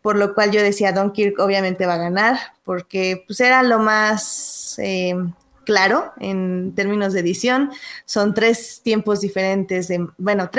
por 0.00 0.16
lo 0.16 0.34
cual 0.34 0.50
yo 0.50 0.62
decía 0.62 0.92
Dunkirk 0.92 1.38
obviamente 1.40 1.84
va 1.84 1.94
a 1.94 1.98
ganar, 1.98 2.38
porque 2.64 3.22
pues 3.26 3.38
era 3.40 3.62
lo 3.62 3.78
más 3.80 4.76
eh, 4.78 5.14
claro 5.64 6.14
en 6.20 6.72
términos 6.74 7.12
de 7.12 7.20
edición. 7.20 7.70
Son 8.06 8.32
tres 8.32 8.80
tiempos 8.82 9.20
diferentes, 9.20 9.88
de, 9.88 10.08
bueno, 10.16 10.50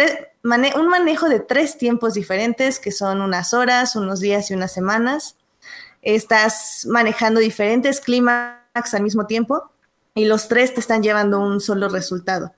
un 0.75 0.89
manejo 0.89 1.27
de 1.27 1.39
tres 1.39 1.79
tiempos 1.79 2.13
diferentes, 2.13 2.77
que 2.77 2.91
son 2.91 3.19
unas 3.19 3.51
horas, 3.55 3.95
unos 3.95 4.19
días 4.19 4.51
y 4.51 4.53
unas 4.53 4.71
semanas. 4.71 5.37
Estás 6.03 6.85
manejando 6.87 7.39
diferentes 7.39 7.99
climas 7.99 8.59
al 8.75 9.01
mismo 9.01 9.25
tiempo 9.25 9.71
y 10.19 10.25
los 10.25 10.49
tres 10.49 10.73
te 10.73 10.81
están 10.81 11.01
llevando 11.01 11.39
un 11.39 11.61
solo 11.61 11.87
resultado. 11.87 12.51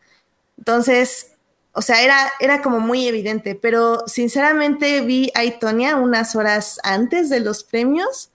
Entonces, 0.57 1.33
o 1.73 1.83
sea, 1.83 2.01
era, 2.01 2.31
era 2.39 2.63
como 2.63 2.79
muy 2.79 3.07
evidente, 3.07 3.53
pero 3.53 4.07
sinceramente 4.07 5.01
vi 5.01 5.31
a 5.35 5.43
Itonia 5.43 5.95
unas 5.95 6.35
horas 6.35 6.79
antes 6.81 7.29
de 7.29 7.39
los 7.39 7.63
premios 7.63 8.31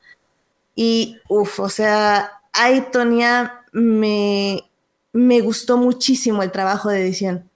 y, 0.76 1.18
uff, 1.28 1.58
o 1.58 1.68
sea, 1.68 2.40
a 2.52 2.70
Itonia 2.70 3.64
me, 3.72 4.70
me 5.12 5.40
gustó 5.40 5.76
muchísimo 5.76 6.44
el 6.44 6.52
trabajo 6.52 6.88
de 6.88 7.02
edición, 7.02 7.50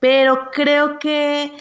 pero 0.00 0.50
creo 0.50 0.98
que 0.98 1.52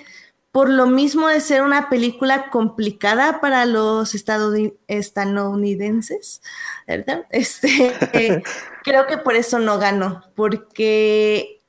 por 0.56 0.70
lo 0.70 0.88
mismo 0.88 1.28
de 1.28 1.42
ser 1.42 1.64
una 1.64 1.90
película 1.90 2.50
complicada 2.50 3.42
para 3.42 3.66
los 3.66 4.16
estadounidenses, 4.16 6.42
¿verdad? 6.88 7.26
Este, 7.30 7.94
creo 8.86 9.06
que 9.06 9.18
por 9.18 9.36
eso 9.36 9.60
no 9.60 9.80
ganó, 9.80 10.24
porque 10.34 11.60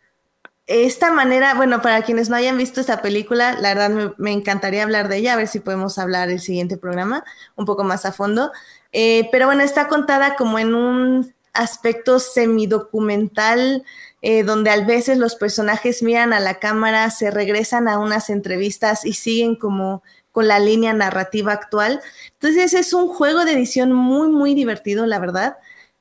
esta 0.69 1.11
manera, 1.11 1.55
bueno, 1.55 1.83
para 1.83 2.03
quienes 2.03 2.29
no 2.29 2.37
hayan 2.37 2.59
visto 2.59 2.81
esta 2.81 3.03
película, 3.03 3.59
la 3.61 3.75
verdad 3.75 4.15
me, 4.19 4.31
encantaría 4.31 4.85
hablar 4.85 5.09
de 5.09 5.17
ella, 5.17 5.33
a 5.33 5.37
ver 5.37 5.49
si 5.49 5.59
podemos 5.59 5.99
hablar 5.99 6.31
el 6.31 6.39
siguiente 6.39 6.77
programa 6.77 7.25
un 7.57 7.65
poco 7.65 7.83
más 7.83 8.07
a 8.07 8.13
fondo. 8.13 8.53
Eh, 8.93 9.29
pero 9.33 9.47
bueno, 9.47 9.65
está 9.65 9.89
contada 9.89 10.37
como 10.37 10.61
en 10.61 10.77
un 10.77 11.35
aspecto 11.55 12.21
semidocumental 12.21 13.83
eh, 14.23 14.43
donde 14.43 14.71
a 14.71 14.85
veces 14.85 15.19
los 15.19 15.37
personajes 15.37 16.03
miran 16.03 16.33
a 16.33 16.41
la 16.41 16.59
cámara, 16.59 17.11
se 17.11 17.31
regresan 17.31 17.89
a 17.89 17.99
unas 17.99 18.31
entrevistas 18.31 19.05
y 19.05 19.13
siguen 19.13 19.57
como 19.57 20.03
con 20.33 20.49
la 20.49 20.59
línea 20.59 20.93
narrativa 20.93 21.53
actual. 21.53 22.01
Entonces 22.33 22.75
es 22.75 22.93
un 22.93 23.09
juego 23.09 23.45
de 23.45 23.53
edición 23.53 23.93
muy, 23.93 24.29
muy 24.29 24.55
divertido, 24.55 25.07
la 25.07 25.19
verdad. 25.19 25.57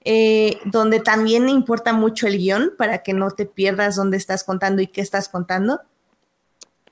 Eh, 0.07 0.59
donde 0.65 0.99
también 0.99 1.49
importa 1.49 1.91
mucho 1.91 2.27
el 2.27 2.37
guion 2.37 2.73
para 2.77 2.99
que 2.99 3.13
no 3.13 3.31
te 3.31 3.47
pierdas 3.47 3.95
dónde 3.95 4.17
estás 4.17 4.43
contando 4.43 4.83
y 4.83 4.87
qué 4.87 5.01
estás 5.01 5.29
contando. 5.29 5.81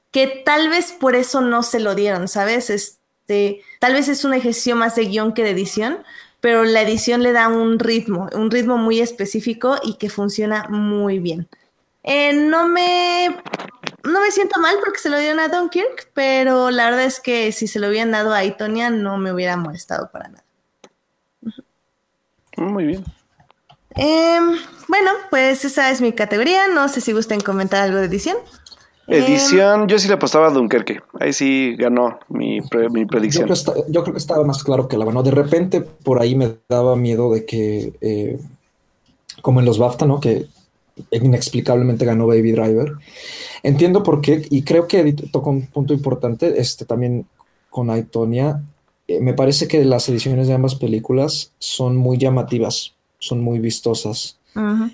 Que 0.10 0.42
tal 0.46 0.70
vez 0.70 0.94
por 0.94 1.16
eso 1.16 1.42
no 1.42 1.62
se 1.62 1.80
lo 1.80 1.94
dieron, 1.94 2.28
¿sabes? 2.28 2.72
Este, 2.72 3.62
tal 3.80 3.94
vez 3.94 4.08
es 4.08 4.26
un 4.26 4.34
ejercicio 4.34 4.76
más 4.76 4.96
de 4.96 5.06
guion 5.06 5.34
que 5.34 5.44
de 5.44 5.52
edición, 5.52 6.04
pero 6.44 6.66
la 6.66 6.82
edición 6.82 7.24
le 7.24 7.32
da 7.32 7.48
un 7.48 7.80
ritmo, 7.80 8.28
un 8.34 8.52
ritmo 8.52 8.76
muy 8.76 9.00
específico 9.00 9.78
y 9.82 9.94
que 9.94 10.10
funciona 10.10 10.68
muy 10.68 11.20
bien. 11.20 11.48
Eh, 12.04 12.34
no 12.34 12.68
me 12.68 13.30
no 14.04 14.20
me 14.20 14.30
siento 14.30 14.60
mal 14.60 14.76
porque 14.84 15.00
se 15.00 15.10
lo 15.10 15.18
dieron 15.18 15.40
a 15.40 15.48
Dunkirk, 15.48 16.10
pero 16.14 16.70
la 16.70 16.90
verdad 16.90 17.06
es 17.06 17.22
que 17.22 17.54
si 17.54 17.66
se 17.66 17.80
lo 17.80 17.88
hubieran 17.88 18.12
dado 18.12 18.34
a 18.34 18.44
Itonia 18.44 18.90
no 18.90 19.18
me 19.18 19.32
hubiera 19.32 19.56
molestado 19.56 20.12
para 20.12 20.28
nada. 20.28 20.44
Muy 22.58 22.88
bien. 22.88 23.06
Em, 23.96 24.58
bueno, 24.90 25.12
pues 25.30 25.64
esa 25.64 25.92
es 25.92 26.02
mi 26.02 26.12
categoría. 26.12 26.68
No 26.68 26.90
sé 26.90 27.00
si 27.00 27.14
gusten 27.14 27.40
comentar 27.40 27.84
algo 27.84 28.00
de 28.00 28.08
edición. 28.08 28.36
Edición, 29.08 29.88
yo 29.88 30.00
sí 30.00 30.08
le 30.08 30.14
apostaba 30.14 30.48
a 30.48 30.52
Dunkerque. 30.52 31.02
Ahí 31.20 31.34
sí 31.34 31.76
ganó 31.78 32.20
mi, 32.30 32.62
mi 32.92 33.06
predicción. 33.06 33.50
Yo 33.90 34.04
creo, 34.04 34.14
que 34.14 34.18
estaba 34.18 34.44
más 34.46 34.64
claro 34.64 34.88
que 34.88 34.98
la 34.98 35.06
ganó. 35.06 35.24
De 35.24 35.32
repente, 35.32 35.82
por 35.82 36.22
ahí 36.22 36.36
me 36.36 36.56
daba 36.70 36.96
miedo 36.96 37.34
de 37.34 37.46
que, 37.46 37.94
eh, 38.00 38.40
como 39.42 39.60
en 39.60 39.66
los 39.66 39.78
BAFTA, 39.78 40.06
¿no? 40.06 40.20
Que 40.20 40.48
inexplicablemente 41.12 42.06
ganó 42.06 42.28
Baby 42.28 42.54
Driver. 42.54 42.94
Entiendo 43.62 44.04
por 44.04 44.22
qué, 44.22 44.46
y 44.50 44.64
creo 44.64 44.88
que 44.88 45.14
tocó 45.32 45.50
un 45.50 45.68
punto 45.68 45.94
importante, 45.94 46.60
este 46.60 46.86
también 46.86 47.26
con 47.70 47.90
Aitonia. 47.90 48.64
Eh, 49.08 49.20
me 49.20 49.34
parece 49.34 49.68
que 49.68 49.84
las 49.84 50.08
ediciones 50.08 50.48
de 50.48 50.54
ambas 50.54 50.76
películas 50.76 51.52
son 51.60 51.98
muy 51.98 52.18
llamativas, 52.18 52.94
son 53.20 53.42
muy 53.42 53.60
vistosas. 53.60 54.38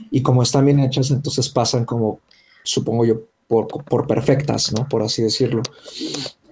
Y 0.10 0.22
como 0.22 0.42
están 0.42 0.66
bien 0.66 0.80
hechas, 0.80 1.12
entonces 1.12 1.50
pasan 1.50 1.84
como, 1.84 2.20
supongo 2.64 3.04
yo, 3.04 3.24
por, 3.50 4.06
perfectas, 4.06 4.72
¿no? 4.72 4.88
Por 4.88 5.02
así 5.02 5.24
decirlo. 5.24 5.64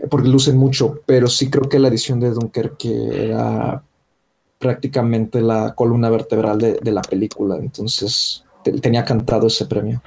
Porque 0.10 0.28
lucen 0.28 0.58
mucho, 0.58 1.02
pero 1.06 1.28
sí 1.28 1.50
creo 1.50 1.70
que 1.70 1.80
la 1.80 1.90
edición 1.90 2.20
de 2.20 2.32
Dunkerque 2.32 3.26
era 3.30 3.84
prácticamente 4.58 5.40
la 5.42 5.76
columna 5.76 6.10
vertebral 6.10 6.58
de, 6.58 6.92
la 6.92 7.04
película, 7.04 7.58
entonces 7.58 8.44
tenía 8.82 9.06
cantado 9.06 9.46
ese 9.48 9.68
premio. 9.68 10.02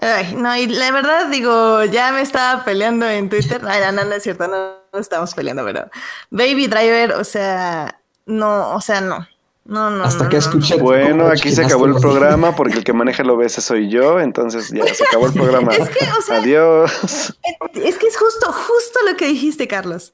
Ay, 0.00 0.34
no, 0.34 0.56
y 0.56 0.66
la 0.66 0.90
verdad 0.90 1.28
digo, 1.30 1.84
ya 1.84 2.12
me 2.12 2.22
estaba 2.22 2.64
peleando 2.64 3.08
en 3.08 3.28
Twitter. 3.28 3.60
Ay, 3.66 3.82
no, 3.94 4.04
no 4.04 4.14
es 4.14 4.22
cierto, 4.22 4.48
no 4.48 4.98
estamos 4.98 5.34
peleando, 5.34 5.64
pero 5.64 5.88
Baby 6.30 6.66
Driver, 6.66 7.12
o 7.12 7.24
sea, 7.24 8.00
no, 8.24 8.74
o 8.74 8.80
sea, 8.80 9.02
no. 9.02 9.26
No, 9.64 9.90
no. 9.90 10.04
Hasta 10.04 10.28
que 10.28 10.36
escuché. 10.36 10.76
Bueno, 10.76 11.26
aquí 11.26 11.50
se 11.50 11.64
acabó 11.64 11.86
el 11.86 11.94
programa 11.94 12.54
porque 12.54 12.78
el 12.78 12.84
que 12.84 12.92
maneja 12.92 13.22
el 13.22 13.30
OBS 13.30 13.54
soy 13.54 13.88
yo, 13.88 14.20
entonces 14.20 14.70
ya 14.70 14.84
se 14.92 15.04
acabó 15.04 15.26
el 15.26 15.32
programa. 15.34 15.72
es 15.72 15.88
que, 15.88 16.04
o 16.04 16.22
sea, 16.22 16.36
Adiós. 16.36 17.36
Es 17.74 17.98
que 17.98 18.06
es 18.06 18.16
justo, 18.16 18.52
justo 18.52 18.98
lo 19.08 19.16
que 19.16 19.26
dijiste, 19.26 19.66
Carlos. 19.66 20.12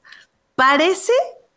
Parece 0.55 1.11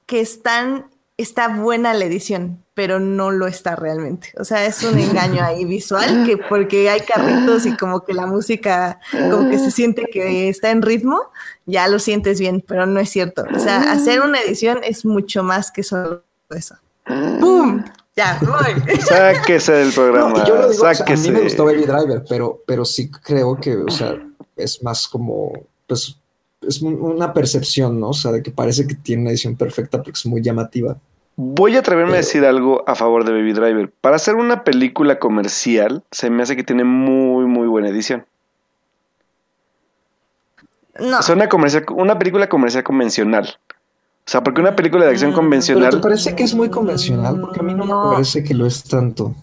que 0.07 0.21
están, 0.21 0.91
está 1.17 1.49
buena 1.49 1.95
la 1.95 2.05
edición, 2.05 2.65
pero 2.75 2.99
no 2.99 3.31
lo 3.31 3.47
está 3.47 3.77
realmente. 3.77 4.33
O 4.39 4.45
sea, 4.45 4.67
es 4.67 4.83
un 4.83 4.99
engaño 4.99 5.45
ahí 5.45 5.65
visual, 5.65 6.25
que 6.27 6.37
porque 6.37 6.91
hay 6.91 7.01
carritos 7.01 7.65
y 7.65 7.77
como 7.77 8.05
que 8.05 8.13
la 8.13 8.27
música, 8.27 8.99
como 9.13 9.49
que 9.49 9.59
se 9.59 9.71
siente 9.71 10.07
que 10.13 10.49
está 10.49 10.73
en 10.73 10.83
ritmo, 10.83 11.31
ya 11.65 11.87
lo 11.87 12.01
sientes 12.01 12.41
bien, 12.41 12.65
pero 12.67 12.87
no 12.87 12.99
es 12.99 13.09
cierto. 13.11 13.45
O 13.55 13.59
sea, 13.61 13.93
hacer 13.93 14.21
una 14.21 14.41
edición 14.41 14.81
es 14.83 15.05
mucho 15.05 15.45
más 15.45 15.71
que 15.71 15.85
solo 15.85 16.25
eso. 16.51 16.75
¡Pum! 17.41 17.85
Ya, 18.17 18.39
voy. 18.41 18.97
Sáquese 19.01 19.73
del 19.73 19.93
programa. 19.93 20.45
yo 20.45 20.57
lo 20.57 20.71
digo, 20.71 20.87
a 20.87 20.93
mí 20.93 21.31
me 21.31 21.41
gustó 21.41 21.65
Baby 21.65 21.85
Driver, 21.85 22.25
pero, 22.29 22.63
pero 22.67 22.85
sí 22.85 23.11
creo 23.11 23.57
que, 23.57 23.77
o 23.77 23.91
sea, 23.91 24.17
es 24.57 24.83
más 24.83 25.09
como, 25.09 25.53
pues, 25.87 26.17
es 26.63 26.81
una 26.81 27.33
percepción, 27.33 27.99
¿no? 27.99 28.11
O 28.11 28.15
sea, 28.15 28.33
de 28.33 28.43
que 28.43 28.51
parece 28.51 28.87
que 28.87 28.95
tiene 28.95 29.23
una 29.23 29.31
edición 29.31 29.57
perfecta 29.57 29.99
porque 29.99 30.13
es 30.13 30.27
muy 30.27 30.43
llamativa. 30.43 30.97
Voy 31.37 31.75
a 31.75 31.81
atreverme 31.81 32.13
a 32.15 32.19
decir 32.19 32.45
algo 32.45 32.85
a 32.89 32.95
favor 32.95 33.25
de 33.25 33.33
Baby 33.33 33.53
Driver. 33.53 33.91
Para 34.01 34.17
hacer 34.17 34.37
una 34.37 34.63
película 34.63 35.19
comercial, 35.19 36.05
se 36.13 36.31
me 36.31 36.45
hace 36.45 36.55
que 36.55 36.63
tiene 36.63 36.85
muy, 36.85 37.47
muy 37.47 37.67
buena 37.67 37.89
edición. 37.89 38.25
No. 41.01 41.19
Es 41.19 41.29
una, 41.29 41.49
comercial, 41.49 41.85
una 41.91 42.19
película 42.19 42.49
comercial 42.49 42.85
convencional. 42.85 43.59
O 44.27 44.31
sea, 44.31 44.43
porque 44.43 44.61
una 44.61 44.75
película 44.75 45.05
de 45.05 45.11
acción 45.11 45.33
mm, 45.33 45.35
convencional. 45.35 45.91
¿Pero 45.91 45.97
te 45.99 46.03
parece 46.03 46.35
que 46.35 46.45
es 46.45 46.55
muy 46.55 46.71
convencional? 46.71 47.41
Porque 47.41 47.61
a 47.61 47.63
mí 47.63 47.75
no, 47.75 47.85
me 47.85 48.15
parece 48.15 48.43
que 48.43 48.55
lo 48.55 48.67
es 48.67 48.83
tanto. 48.85 49.35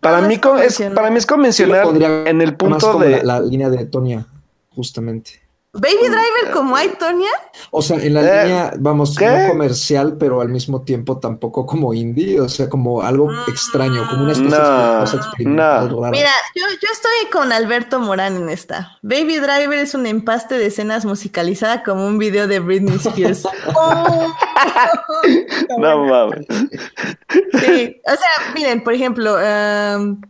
Para, 0.00 0.20
mí, 0.20 0.38
es, 0.62 0.82
para 0.94 1.10
mí 1.10 1.16
es 1.16 1.24
convencional 1.24 2.26
en 2.26 2.42
el 2.42 2.54
punto 2.54 2.98
de. 2.98 3.22
La, 3.22 3.40
la, 3.40 3.40
línea 3.40 3.70
de 3.70 3.86
Tonya, 3.86 4.26
justamente. 4.70 5.47
Baby 5.80 6.08
Driver 6.08 6.52
como 6.52 6.76
hay, 6.76 6.90
Tonya. 6.98 7.30
O 7.70 7.80
sea, 7.82 7.98
en 7.98 8.14
la 8.14 8.20
eh, 8.20 8.44
línea, 8.44 8.72
vamos, 8.78 9.20
no 9.20 9.48
comercial, 9.48 10.16
pero 10.18 10.40
al 10.40 10.48
mismo 10.48 10.82
tiempo 10.82 11.18
tampoco 11.18 11.66
como 11.66 11.92
indie, 11.94 12.40
o 12.40 12.48
sea, 12.48 12.68
como 12.68 13.02
algo 13.02 13.28
mm. 13.28 13.48
extraño, 13.48 14.08
como 14.08 14.24
una 14.24 14.32
especie 14.32 14.58
de 14.58 15.00
cosa 15.00 15.16
experimental. 15.16 15.96
Mira, 16.10 16.30
yo, 16.54 16.64
yo, 16.80 16.88
estoy 16.92 17.30
con 17.32 17.52
Alberto 17.52 18.00
Morán 18.00 18.36
en 18.36 18.48
esta. 18.48 18.98
Baby 19.02 19.38
Driver 19.38 19.78
es 19.78 19.94
un 19.94 20.06
empaste 20.06 20.56
de 20.56 20.66
escenas 20.66 21.04
musicalizada 21.04 21.82
como 21.82 22.06
un 22.06 22.18
video 22.18 22.48
de 22.48 22.60
Britney 22.60 22.96
Spears. 22.96 23.42
no 25.78 26.06
mames. 26.06 26.46
Sí, 27.60 28.00
o 28.06 28.10
sea, 28.10 28.54
miren, 28.54 28.82
por 28.82 28.94
ejemplo, 28.94 29.36
um, 29.36 30.20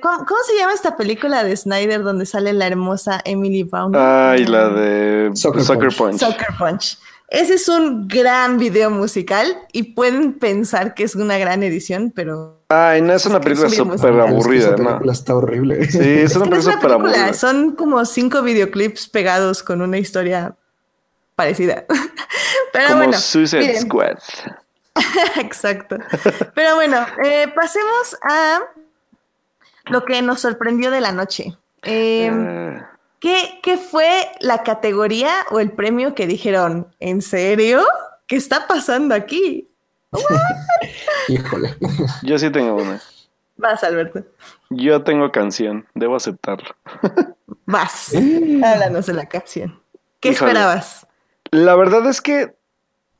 ¿cómo, 0.00 0.40
se 0.46 0.58
llama 0.58 0.72
esta 0.72 0.96
película 0.96 1.44
de 1.44 1.56
Snyder 1.56 2.02
donde 2.02 2.26
sale 2.26 2.52
la 2.52 2.66
hermosa 2.66 3.20
Emily 3.24 3.62
Brown? 3.64 3.92
Ay, 3.94 4.46
la 4.46 4.68
de 4.68 5.30
Soccer, 5.34 5.94
Punch. 5.96 6.18
Soccer 6.18 6.48
Punch. 6.58 6.98
Ese 7.28 7.54
es 7.54 7.68
un 7.68 8.06
gran 8.06 8.58
video 8.58 8.90
musical 8.90 9.56
y 9.72 9.94
pueden 9.94 10.34
pensar 10.34 10.94
que 10.94 11.04
es 11.04 11.14
una 11.14 11.38
gran 11.38 11.62
edición, 11.62 12.12
pero. 12.14 12.62
Ay, 12.68 13.02
no 13.02 13.12
es 13.12 13.26
una 13.26 13.40
película 13.40 13.68
súper 13.68 14.20
aburrida, 14.20 14.76
¿no? 14.76 14.84
película 14.84 15.12
está 15.12 15.34
horrible. 15.34 15.90
Sí, 15.90 15.98
es, 16.00 16.36
una 16.36 16.46
película 16.46 16.74
súper 16.74 16.92
aburrida. 16.92 17.32
Son 17.32 17.72
como 17.72 18.04
cinco 18.04 18.42
videoclips 18.42 19.08
pegados 19.08 19.62
con 19.62 19.82
una 19.82 19.98
historia 19.98 20.54
parecida. 21.34 21.86
pero 22.72 22.88
como 22.88 22.98
bueno. 22.98 23.18
Suicide 23.18 23.80
Squad. 23.80 24.18
Exacto. 25.40 25.96
Pero 26.54 26.76
bueno, 26.76 27.04
eh, 27.24 27.48
pasemos 27.54 28.16
a 28.22 28.60
lo 29.86 30.04
que 30.04 30.22
nos 30.22 30.40
sorprendió 30.40 30.90
de 30.90 31.00
la 31.00 31.12
noche. 31.12 31.56
Em, 31.82 32.78
ah. 32.78 32.90
¿qué, 33.20 33.76
fue 33.76 34.28
la 34.40 34.62
categoría 34.62 35.30
o 35.50 35.60
el 35.60 35.70
premio 35.70 36.14
que 36.14 36.26
dijeron? 36.26 36.88
¿En 37.00 37.22
serio? 37.22 37.82
¿Qué 38.26 38.36
está 38.36 38.66
pasando 38.66 39.14
aquí? 39.14 39.68
Híjole. 41.28 41.76
Yo 42.22 42.38
sí 42.38 42.50
tengo 42.50 42.76
una. 42.76 43.00
Vas, 43.56 43.84
Alberto. 43.84 44.24
Yo 44.70 45.02
tengo 45.02 45.30
canción, 45.30 45.86
debo 45.94 46.16
aceptarlo. 46.16 46.74
Vas. 47.66 48.12
Háblanos 48.14 49.06
de 49.06 49.14
la 49.14 49.26
canción. 49.26 49.80
¿Qué 50.20 50.30
esperabas? 50.30 51.06
La 51.50 51.76
verdad 51.76 52.06
es 52.08 52.20
que 52.20 52.54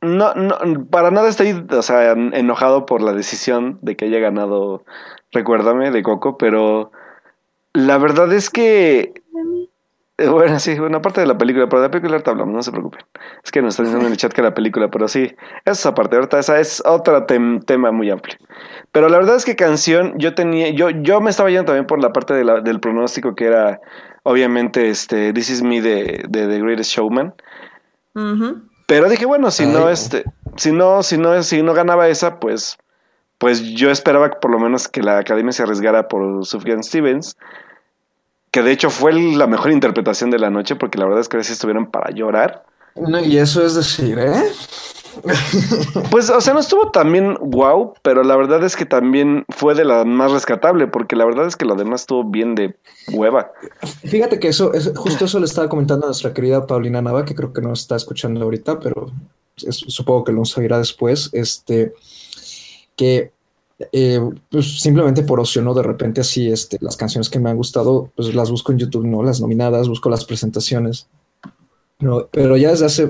no, 0.01 0.35
no, 0.35 0.87
para 0.91 1.11
nada 1.11 1.29
estoy, 1.29 1.67
o 1.71 1.83
sea, 1.83 2.13
enojado 2.13 2.85
por 2.85 3.01
la 3.01 3.13
decisión 3.13 3.79
de 3.81 3.97
que 3.97 4.07
haya 4.07 4.19
ganado 4.19 4.85
Recuérdame 5.35 5.91
de 5.91 6.03
Coco, 6.03 6.39
pero 6.39 6.91
la 7.75 7.99
verdad 7.99 8.33
es 8.33 8.49
que 8.49 9.13
eh, 10.17 10.29
bueno, 10.29 10.61
sí, 10.61 10.79
una 10.79 11.03
parte 11.03 11.21
de 11.21 11.27
la 11.27 11.37
película, 11.37 11.69
pero 11.69 11.83
de 11.83 11.89
la 11.89 11.91
película 11.91 12.13
ahorita 12.13 12.31
hablamos, 12.31 12.55
no 12.55 12.63
se 12.63 12.71
preocupen. 12.71 13.05
Es 13.43 13.51
que 13.51 13.61
nos 13.61 13.75
están 13.75 13.87
diciendo 13.87 14.07
en 14.07 14.13
el 14.13 14.17
chat 14.17 14.33
que 14.33 14.43
la 14.43 14.55
película, 14.55 14.89
pero 14.89 15.09
sí, 15.09 15.35
esa 15.65 15.93
parte, 15.93 16.15
ahorita 16.15 16.39
esa 16.39 16.61
es 16.61 16.81
otro 16.87 17.27
tema 17.27 17.91
muy 17.91 18.11
amplio. 18.11 18.37
Pero 18.93 19.09
la 19.09 19.19
verdad 19.19 19.35
es 19.35 19.45
que 19.45 19.57
canción, 19.57 20.15
yo 20.17 20.35
tenía, 20.35 20.71
yo, 20.71 20.91
yo 20.91 21.21
me 21.21 21.31
estaba 21.31 21.51
yendo 21.51 21.65
también 21.65 21.87
por 21.87 22.01
la 22.01 22.13
parte 22.13 22.33
de 22.33 22.45
la, 22.45 22.61
del 22.61 22.79
pronóstico 22.79 23.35
que 23.35 23.47
era, 23.47 23.81
obviamente, 24.23 24.89
este, 24.89 25.33
This 25.33 25.51
Is 25.51 25.63
Me 25.63 25.83
de, 25.83 26.25
de 26.29 26.47
The 26.47 26.61
Greatest 26.61 26.93
Showman. 26.93 27.35
Pero 28.87 29.09
dije, 29.09 29.27
bueno, 29.27 29.51
si 29.51 29.67
no, 29.67 29.91
este, 29.91 30.23
si 30.57 30.71
no, 30.71 31.03
si 31.03 31.19
no, 31.19 31.43
si 31.43 31.61
no 31.61 31.75
ganaba 31.75 32.07
esa, 32.07 32.39
pues 32.39 32.79
pues 33.45 33.61
yo 33.61 33.91
esperaba 33.91 34.31
por 34.41 34.51
lo 34.51 34.59
menos 34.59 34.89
que 34.89 35.03
la 35.03 35.19
academia 35.19 35.53
se 35.53 35.63
arriesgara 35.63 36.09
por 36.09 36.47
Sufjan 36.47 36.83
Stevens, 36.83 37.37
que 38.51 38.63
de 38.63 38.73
hecho 38.73 38.89
fue 38.89 39.13
la 39.13 39.47
mejor 39.47 39.71
interpretación 39.71 40.31
de 40.31 40.39
la 40.39 40.49
noche, 40.49 40.77
porque 40.77 40.97
la 40.97 41.05
verdad 41.05 41.21
es 41.21 41.29
que 41.29 41.37
a 41.37 41.41
veces 41.41 41.53
estuvieron 41.53 41.91
para 41.91 42.11
llorar. 42.11 42.65
y 43.23 43.37
eso 43.37 43.63
es 43.63 43.75
decir, 43.75 44.19
¿eh? 44.19 44.33
Pues, 46.11 46.31
o 46.31 46.41
sea, 46.41 46.55
no 46.55 46.61
estuvo 46.61 46.91
también 46.91 47.37
wow, 47.39 47.93
pero 48.01 48.25
la 48.25 48.35
verdad 48.35 48.65
es 48.65 48.77
que 48.77 48.87
también 48.87 49.45
fue 49.51 49.75
de 49.75 49.85
la 49.85 50.07
más 50.07 50.33
rescatable, 50.33 50.87
porque 50.87 51.15
la 51.15 51.27
verdad 51.27 51.47
es 51.47 51.55
que 51.55 51.67
lo 51.67 51.75
demás 51.75 52.01
estuvo 52.01 52.25
bien 52.25 52.55
de 52.55 52.75
hueva. 53.13 53.53
Fíjate 54.07 54.39
que 54.39 54.49
eso, 54.49 54.73
es, 54.73 54.91
justo 54.97 55.27
eso 55.27 55.39
le 55.39 55.45
estaba 55.45 55.69
comentando 55.69 56.07
a 56.07 56.09
nuestra 56.09 56.33
querida 56.33 56.67
Paulina 56.67 57.03
Nava, 57.03 57.27
que 57.27 57.35
creo 57.35 57.53
que 57.53 57.61
no 57.61 57.75
está 57.75 57.95
escuchando 57.95 58.43
ahorita, 58.43 58.81
pero 58.81 59.13
supongo 59.55 60.25
que 60.25 60.33
lo 60.33 60.45
oirá 60.57 60.79
después. 60.79 61.29
Este, 61.35 61.93
que 62.97 63.34
eh, 63.93 64.21
pues 64.51 64.81
simplemente 64.81 65.23
por 65.23 65.41
ocio, 65.41 65.63
¿no? 65.63 65.75
De 65.75 65.83
repente 65.83 66.21
así, 66.21 66.49
este, 66.49 66.79
las 66.81 66.97
canciones 66.97 67.29
que 67.29 67.41
me 67.41 67.51
han 67.51 67.57
gustado, 67.57 68.11
pues 68.15 68.35
las 68.35 68.51
busco 68.51 68.73
en 68.73 68.79
YouTube, 68.79 69.07
¿no? 69.07 69.23
Las 69.23 69.41
nominadas, 69.41 69.89
busco 69.89 70.09
las 70.09 70.25
presentaciones. 70.25 71.09
No, 71.99 72.29
pero 72.31 72.57
ya 72.57 72.71
desde 72.71 72.87
hace 72.87 73.09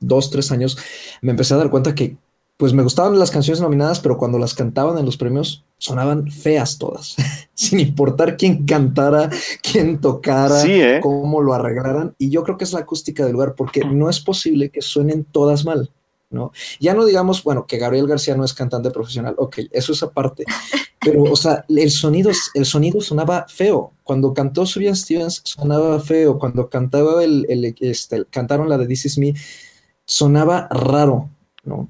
dos, 0.00 0.30
tres 0.30 0.50
años 0.52 0.76
me 1.20 1.30
empecé 1.30 1.54
a 1.54 1.58
dar 1.58 1.70
cuenta 1.70 1.94
que 1.94 2.16
pues 2.56 2.72
me 2.72 2.82
gustaban 2.82 3.18
las 3.18 3.30
canciones 3.30 3.60
nominadas, 3.60 3.98
pero 3.98 4.16
cuando 4.16 4.38
las 4.38 4.54
cantaban 4.54 4.96
en 4.96 5.04
los 5.04 5.16
premios 5.16 5.64
sonaban 5.78 6.30
feas 6.30 6.78
todas, 6.78 7.16
sin 7.54 7.80
importar 7.80 8.36
quién 8.36 8.64
cantara, 8.66 9.30
quién 9.62 10.00
tocara, 10.00 10.62
¿eh? 10.64 11.00
cómo 11.02 11.40
lo 11.40 11.54
arreglaran. 11.54 12.14
Y 12.18 12.30
yo 12.30 12.44
creo 12.44 12.56
que 12.56 12.64
es 12.64 12.72
la 12.72 12.80
acústica 12.80 13.24
del 13.24 13.32
lugar, 13.32 13.54
porque 13.56 13.84
no 13.84 14.08
es 14.08 14.20
posible 14.20 14.70
que 14.70 14.80
suenen 14.80 15.24
todas 15.24 15.64
mal. 15.64 15.90
¿No? 16.32 16.52
Ya 16.80 16.94
no 16.94 17.04
digamos, 17.04 17.44
bueno, 17.44 17.66
que 17.66 17.78
Gabriel 17.78 18.08
García 18.08 18.36
no 18.36 18.44
es 18.44 18.54
cantante 18.54 18.90
profesional, 18.90 19.34
ok, 19.38 19.58
eso 19.70 19.92
es 19.92 20.02
aparte, 20.02 20.44
pero, 21.04 21.24
o 21.24 21.36
sea, 21.36 21.64
el 21.68 21.90
sonido, 21.90 22.30
el 22.54 22.64
sonido 22.64 23.00
sonaba 23.00 23.46
feo. 23.48 23.92
Cuando 24.04 24.32
cantó 24.32 24.64
Sufjan 24.64 24.94
Stevens 24.94 25.42
sonaba 25.44 25.98
feo. 25.98 26.38
Cuando 26.38 26.68
cantaba 26.68 27.24
el, 27.24 27.44
el, 27.48 27.74
este, 27.80 28.24
cantaron 28.30 28.68
la 28.68 28.78
de 28.78 28.86
This 28.86 29.06
Is 29.06 29.18
Me, 29.18 29.34
sonaba 30.04 30.68
raro, 30.70 31.28
¿no? 31.64 31.88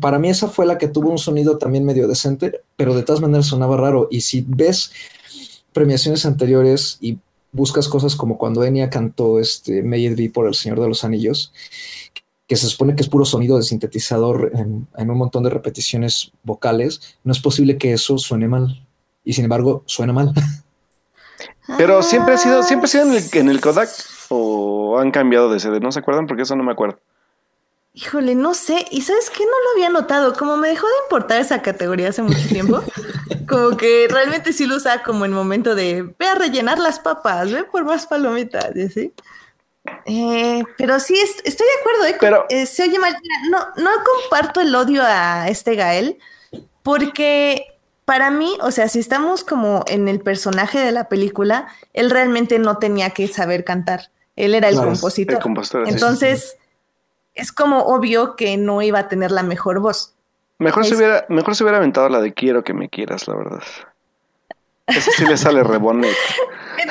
Para 0.00 0.18
mí 0.18 0.28
esa 0.28 0.48
fue 0.48 0.66
la 0.66 0.78
que 0.78 0.86
tuvo 0.86 1.10
un 1.10 1.18
sonido 1.18 1.58
también 1.58 1.84
medio 1.84 2.06
decente, 2.06 2.60
pero 2.76 2.94
de 2.94 3.02
todas 3.02 3.20
maneras 3.20 3.46
sonaba 3.46 3.76
raro. 3.76 4.06
Y 4.10 4.20
si 4.20 4.44
ves 4.46 4.92
premiaciones 5.72 6.26
anteriores 6.26 6.98
y 7.00 7.18
buscas 7.52 7.88
cosas 7.88 8.14
como 8.14 8.38
cuando 8.38 8.62
Enya 8.62 8.90
cantó 8.90 9.40
este 9.40 9.82
May 9.82 10.28
por 10.28 10.46
El 10.46 10.54
Señor 10.54 10.78
de 10.80 10.88
los 10.88 11.02
Anillos, 11.02 11.52
que 12.50 12.56
se 12.56 12.66
supone 12.66 12.96
que 12.96 13.02
es 13.02 13.08
puro 13.08 13.24
sonido 13.24 13.56
de 13.56 13.62
sintetizador 13.62 14.50
en, 14.54 14.88
un 15.08 15.16
montón 15.16 15.44
de 15.44 15.50
repeticiones 15.50 16.32
vocales, 16.42 17.16
no 17.22 17.30
es 17.30 17.38
posible 17.38 17.78
que 17.78 17.92
eso 17.92 18.18
suene 18.18 18.48
mal. 18.48 18.84
Y 19.22 19.34
sin 19.34 19.44
embargo, 19.44 19.84
suena 19.86 20.12
mal. 20.12 20.34
Pero 21.78 22.02
siempre 22.02 22.34
ha 22.34 22.38
sido, 22.38 22.64
siempre 22.64 22.86
ha 22.86 22.88
sido 22.88 23.04
en 23.04 23.48
el, 23.48 23.60
Kodak 23.60 23.88
o 24.30 24.98
han 24.98 25.12
cambiado 25.12 25.48
de 25.52 25.60
sede, 25.60 25.78
¿no 25.78 25.92
se 25.92 26.00
acuerdan? 26.00 26.26
Porque 26.26 26.42
eso 26.42 26.56
no 26.56 26.64
me 26.64 26.72
acuerdo. 26.72 26.98
Híjole, 27.94 28.34
no 28.34 28.52
sé. 28.54 28.84
¿Y 28.90 29.02
sabes 29.02 29.30
qué? 29.30 29.44
No 29.44 29.52
lo 29.52 29.70
había 29.76 29.90
notado. 29.90 30.32
Como 30.32 30.56
me 30.56 30.70
dejó 30.70 30.88
de 30.88 31.04
importar 31.04 31.40
esa 31.40 31.62
categoría 31.62 32.08
hace 32.08 32.22
mucho 32.22 32.48
tiempo, 32.48 32.82
como 33.48 33.76
que 33.76 34.08
realmente 34.10 34.52
sí 34.52 34.66
lo 34.66 34.74
usaba 34.74 35.04
como 35.04 35.24
en 35.24 35.32
momento 35.32 35.76
de 35.76 36.02
ve 36.18 36.26
a 36.26 36.34
rellenar 36.34 36.80
las 36.80 36.98
papas, 36.98 37.52
ve 37.52 37.62
por 37.62 37.84
más 37.84 38.08
palomitas, 38.08 38.72
¿sí? 38.74 38.82
así. 38.82 39.12
Eh, 40.04 40.62
pero 40.76 41.00
sí, 41.00 41.14
estoy 41.14 41.66
de 41.66 41.80
acuerdo. 41.80 42.06
¿eh? 42.06 42.16
Pero, 42.20 42.46
eh, 42.48 42.66
se 42.66 42.84
oye 42.84 42.98
mal. 42.98 43.16
No, 43.50 43.58
no 43.76 43.90
comparto 44.04 44.60
el 44.60 44.74
odio 44.74 45.02
a 45.04 45.48
este 45.48 45.74
Gael, 45.74 46.18
porque 46.82 47.78
para 48.04 48.30
mí, 48.30 48.58
o 48.62 48.70
sea, 48.70 48.88
si 48.88 48.98
estamos 48.98 49.44
como 49.44 49.84
en 49.86 50.08
el 50.08 50.20
personaje 50.20 50.78
de 50.78 50.92
la 50.92 51.08
película, 51.08 51.68
él 51.92 52.10
realmente 52.10 52.58
no 52.58 52.78
tenía 52.78 53.10
que 53.10 53.28
saber 53.28 53.64
cantar. 53.64 54.10
Él 54.36 54.54
era 54.54 54.68
el 54.68 54.76
compositor. 54.76 55.40
Entonces, 55.86 56.56
es 57.34 57.52
como 57.52 57.84
obvio 57.84 58.36
que 58.36 58.56
no 58.56 58.82
iba 58.82 58.98
a 59.00 59.08
tener 59.08 59.30
la 59.30 59.42
mejor 59.42 59.80
voz. 59.80 60.14
Mejor, 60.58 60.84
se 60.84 60.94
hubiera, 60.94 61.24
mejor 61.28 61.54
se 61.54 61.62
hubiera 61.62 61.78
aventado 61.78 62.08
la 62.08 62.20
de 62.20 62.34
quiero 62.34 62.64
que 62.64 62.74
me 62.74 62.88
quieras, 62.88 63.28
la 63.28 63.36
verdad. 63.36 63.62
Eso 64.86 65.10
sí 65.16 65.24
le 65.24 65.36
sale 65.36 65.62
rebonete. 65.62 66.16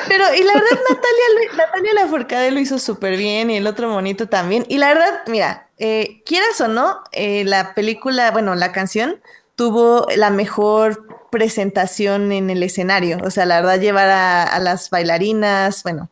Pero, 0.08 0.24
y 0.34 0.42
la 0.42 0.54
verdad, 0.54 0.78
Natalia, 0.88 1.56
Natalia 1.56 1.94
Lafourcade 1.94 2.50
lo 2.50 2.60
hizo 2.60 2.78
súper 2.78 3.16
bien 3.16 3.50
y 3.50 3.56
el 3.56 3.66
otro 3.66 3.88
monito 3.88 4.28
también. 4.28 4.64
Y 4.68 4.78
la 4.78 4.88
verdad, 4.88 5.20
mira, 5.26 5.68
eh, 5.78 6.22
quieras 6.24 6.60
o 6.60 6.68
no, 6.68 7.00
eh, 7.12 7.44
la 7.44 7.74
película, 7.74 8.30
bueno, 8.30 8.54
la 8.54 8.72
canción 8.72 9.20
tuvo 9.56 10.06
la 10.16 10.30
mejor 10.30 11.06
presentación 11.30 12.32
en 12.32 12.50
el 12.50 12.62
escenario. 12.62 13.18
O 13.24 13.30
sea, 13.30 13.46
la 13.46 13.60
verdad, 13.60 13.80
llevar 13.80 14.08
a, 14.08 14.58
las 14.60 14.90
bailarinas, 14.90 15.82
bueno, 15.82 16.08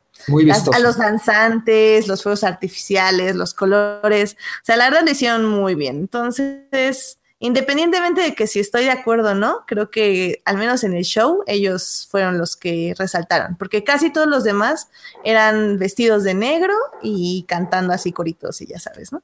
a 0.72 0.78
los 0.78 0.98
danzantes, 0.98 2.08
los 2.08 2.22
fuegos 2.22 2.44
artificiales, 2.44 3.36
los 3.36 3.54
colores. 3.54 4.36
O 4.62 4.64
sea, 4.64 4.76
la 4.76 4.90
verdad 4.90 5.04
lo 5.04 5.10
hicieron 5.10 5.44
muy 5.46 5.74
bien. 5.74 5.96
Entonces, 5.96 7.18
independientemente 7.40 8.20
de 8.20 8.34
que 8.34 8.46
si 8.46 8.60
estoy 8.60 8.84
de 8.84 8.90
acuerdo 8.90 9.30
o 9.30 9.34
no, 9.34 9.64
creo 9.66 9.90
que 9.90 10.42
al 10.44 10.56
menos 10.56 10.84
en 10.84 10.94
el 10.94 11.04
show 11.04 11.42
ellos 11.46 12.08
fueron 12.10 12.38
los 12.38 12.56
que 12.56 12.94
resaltaron, 12.98 13.56
porque 13.56 13.84
casi 13.84 14.12
todos 14.12 14.26
los 14.26 14.44
demás 14.44 14.88
eran 15.24 15.78
vestidos 15.78 16.24
de 16.24 16.34
negro 16.34 16.74
y 17.02 17.44
cantando 17.48 17.92
así 17.92 18.12
coritos 18.12 18.60
y 18.60 18.66
ya 18.66 18.78
sabes, 18.78 19.12
¿no? 19.12 19.22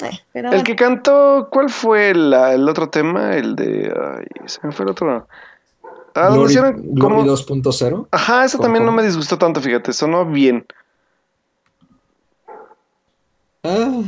Eh, 0.00 0.20
el 0.32 0.62
que 0.62 0.76
cantó, 0.76 1.48
¿cuál 1.50 1.70
fue 1.70 2.10
el 2.10 2.68
otro 2.68 2.88
tema? 2.88 3.36
El 3.36 3.56
de... 3.56 3.92
Ay, 3.96 4.26
se 4.46 4.64
me 4.64 4.72
fue 4.72 4.84
el 4.84 4.92
otro... 4.92 5.26
Ah, 6.14 6.28
Glory, 6.30 6.54
2.0. 6.54 8.08
Ajá, 8.10 8.44
eso 8.44 8.58
también 8.58 8.84
no 8.84 8.92
me 8.92 9.02
disgustó 9.02 9.38
tanto, 9.38 9.60
fíjate, 9.60 9.92
sonó 9.92 10.24
bien. 10.24 10.66
Ah. 13.68 14.02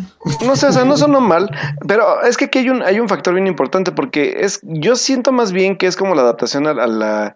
No 0.47 0.57
sé, 0.57 0.67
o 0.69 0.73
sea, 0.73 0.85
no 0.85 0.97
sonó 0.97 1.21
mal, 1.21 1.51
pero 1.87 2.23
es 2.23 2.37
que 2.37 2.47
aquí 2.47 2.61
hay 2.61 2.71
un, 2.71 2.83
hay 2.83 2.99
un 2.99 3.09
factor 3.09 3.35
bien 3.35 3.47
importante 3.47 3.93
porque 3.93 4.37
es, 4.41 4.61
yo 4.63 4.97
siento 4.97 5.33
más 5.33 5.53
bien 5.53 5.77
que 5.77 5.87
es 5.87 5.97
como 5.97 6.15
la 6.15 6.23
adaptación 6.23 6.67
a, 6.67 6.75
la, 6.87 7.35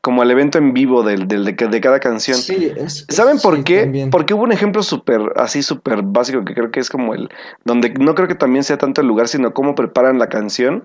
como 0.00 0.22
al 0.22 0.30
evento 0.30 0.58
en 0.58 0.72
vivo 0.72 1.02
del, 1.02 1.26
del 1.26 1.44
de, 1.44 1.52
de, 1.52 1.80
cada 1.80 1.98
canción. 1.98 2.36
Sí, 2.36 2.72
¿Saben 3.08 3.38
por 3.40 3.64
qué? 3.64 4.08
Porque 4.10 4.34
hubo 4.34 4.44
un 4.44 4.52
ejemplo 4.52 4.82
súper, 4.82 5.20
así 5.36 5.62
súper 5.62 6.02
básico 6.02 6.44
que 6.44 6.54
creo 6.54 6.70
que 6.70 6.80
es 6.80 6.90
como 6.90 7.14
el, 7.14 7.28
donde 7.64 7.90
no 7.90 8.14
creo 8.14 8.28
que 8.28 8.34
también 8.34 8.62
sea 8.62 8.78
tanto 8.78 9.00
el 9.00 9.08
lugar, 9.08 9.28
sino 9.28 9.52
cómo 9.52 9.74
preparan 9.74 10.18
la 10.18 10.28
canción 10.28 10.84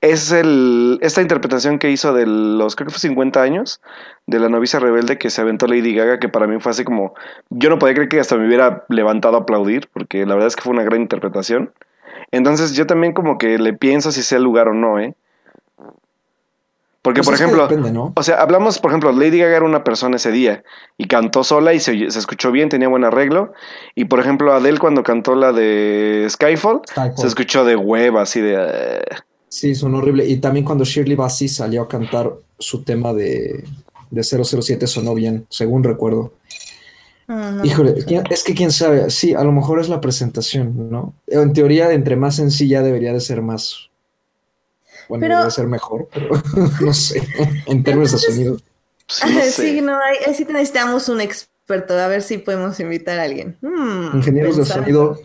es 0.00 0.30
el, 0.30 0.98
esta 1.02 1.22
interpretación 1.22 1.78
que 1.78 1.90
hizo 1.90 2.12
de 2.12 2.26
los, 2.26 2.76
creo 2.76 2.86
que 2.86 2.92
fue 2.92 3.00
50 3.00 3.42
años, 3.42 3.80
de 4.26 4.38
la 4.38 4.48
novicia 4.48 4.78
rebelde 4.78 5.18
que 5.18 5.30
se 5.30 5.40
aventó 5.40 5.66
Lady 5.66 5.94
Gaga, 5.94 6.20
que 6.20 6.28
para 6.28 6.46
mí 6.46 6.60
fue 6.60 6.70
así 6.70 6.84
como, 6.84 7.14
yo 7.50 7.68
no 7.68 7.78
podía 7.78 7.94
creer 7.94 8.08
que 8.08 8.20
hasta 8.20 8.36
me 8.36 8.46
hubiera 8.46 8.84
levantado 8.88 9.36
a 9.36 9.40
aplaudir, 9.40 9.88
porque 9.92 10.24
la 10.24 10.34
verdad 10.34 10.48
es 10.48 10.56
que 10.56 10.62
fue 10.62 10.72
una 10.72 10.84
gran 10.84 11.00
interpretación. 11.00 11.72
Entonces 12.30 12.74
yo 12.74 12.86
también 12.86 13.12
como 13.12 13.38
que 13.38 13.58
le 13.58 13.72
pienso 13.72 14.12
si 14.12 14.22
sea 14.22 14.38
el 14.38 14.44
lugar 14.44 14.68
o 14.68 14.74
no, 14.74 15.00
¿eh? 15.00 15.14
Porque, 17.02 17.22
pues 17.22 17.28
por 17.28 17.34
ejemplo, 17.34 18.12
o 18.14 18.22
sea, 18.22 18.40
hablamos, 18.42 18.80
por 18.80 18.90
ejemplo, 18.90 19.12
Lady 19.12 19.38
Gaga 19.38 19.56
era 19.56 19.64
una 19.64 19.82
persona 19.82 20.16
ese 20.16 20.30
día 20.30 20.62
y 20.98 21.06
cantó 21.06 21.42
sola 21.42 21.72
y 21.72 21.80
se, 21.80 22.10
se, 22.10 22.18
escuchó 22.18 22.50
bien, 22.50 22.68
tenía 22.68 22.88
buen 22.88 23.04
arreglo. 23.04 23.54
Y, 23.94 24.06
por 24.06 24.20
ejemplo, 24.20 24.52
Adele 24.52 24.78
cuando 24.78 25.02
cantó 25.04 25.34
la 25.34 25.52
de 25.52 26.26
Skyfall, 26.28 26.82
se 27.16 27.26
escuchó 27.26 27.64
de 27.64 27.76
hueva, 27.76 28.22
así 28.22 28.40
de... 28.40 28.56
Eh, 28.58 29.02
Sí, 29.48 29.74
son 29.74 29.94
horrible. 29.94 30.26
Y 30.26 30.36
también 30.38 30.64
cuando 30.64 30.84
Shirley 30.84 31.16
Bassey 31.16 31.48
salió 31.48 31.82
a 31.82 31.88
cantar 31.88 32.32
su 32.58 32.82
tema 32.82 33.12
de, 33.12 33.64
de 34.10 34.22
007 34.22 34.86
sonó 34.86 35.14
bien, 35.14 35.46
según 35.48 35.84
recuerdo. 35.84 36.32
Híjole, 37.62 37.94
es 38.30 38.42
que 38.42 38.54
quién 38.54 38.72
sabe, 38.72 39.10
sí, 39.10 39.34
a 39.34 39.44
lo 39.44 39.52
mejor 39.52 39.80
es 39.80 39.90
la 39.90 40.00
presentación, 40.00 40.90
¿no? 40.90 41.12
En 41.26 41.52
teoría, 41.52 41.92
entre 41.92 42.16
más 42.16 42.36
sencilla 42.36 42.80
debería 42.80 43.12
de 43.12 43.20
ser 43.20 43.42
más, 43.42 43.90
bueno, 45.10 45.26
debería 45.28 45.50
ser 45.50 45.66
mejor, 45.66 46.08
pero 46.10 46.30
no 46.80 46.94
sé, 46.94 47.22
en 47.66 47.84
términos 47.84 48.12
de 48.12 48.18
sonido. 48.18 48.56
Sí, 49.06 49.82
no, 49.82 49.98
ahí, 50.26 50.34
sí 50.34 50.46
necesitamos 50.50 51.10
un 51.10 51.20
experto, 51.20 51.98
a 51.98 52.08
ver 52.08 52.22
si 52.22 52.38
podemos 52.38 52.80
invitar 52.80 53.18
a 53.18 53.24
alguien. 53.24 53.58
Hmm, 53.60 54.16
Ingenieros 54.16 54.56
de 54.56 54.64
sonido. 54.64 55.20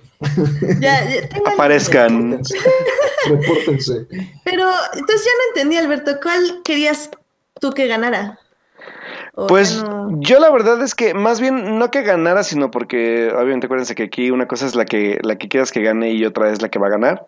Ya, 0.81 1.07
Aparezcan. 1.53 2.41
Repórtense. 3.29 4.07
Pero, 4.43 4.69
entonces 4.93 5.25
ya 5.25 5.31
no 5.31 5.47
entendí, 5.49 5.77
Alberto, 5.77 6.19
¿cuál 6.21 6.61
querías 6.63 7.09
tú 7.59 7.71
que 7.71 7.87
ganara? 7.87 8.39
Pues 9.47 9.83
yo 10.19 10.39
la 10.39 10.51
verdad 10.51 10.81
es 10.83 10.93
que 10.93 11.13
más 11.15 11.41
bien 11.41 11.79
no 11.79 11.89
que 11.89 12.03
ganara, 12.03 12.43
sino 12.43 12.69
porque 12.69 13.31
obviamente 13.31 13.65
acuérdense 13.65 13.95
que 13.95 14.03
aquí 14.03 14.29
una 14.29 14.47
cosa 14.47 14.67
es 14.67 14.75
la 14.75 14.85
que 14.85 15.19
la 15.23 15.37
que 15.37 15.47
quieras 15.47 15.71
que 15.71 15.81
gane 15.81 16.11
y 16.11 16.23
otra 16.23 16.51
es 16.51 16.61
la 16.61 16.69
que 16.69 16.77
va 16.77 16.87
a 16.87 16.91
ganar. 16.91 17.27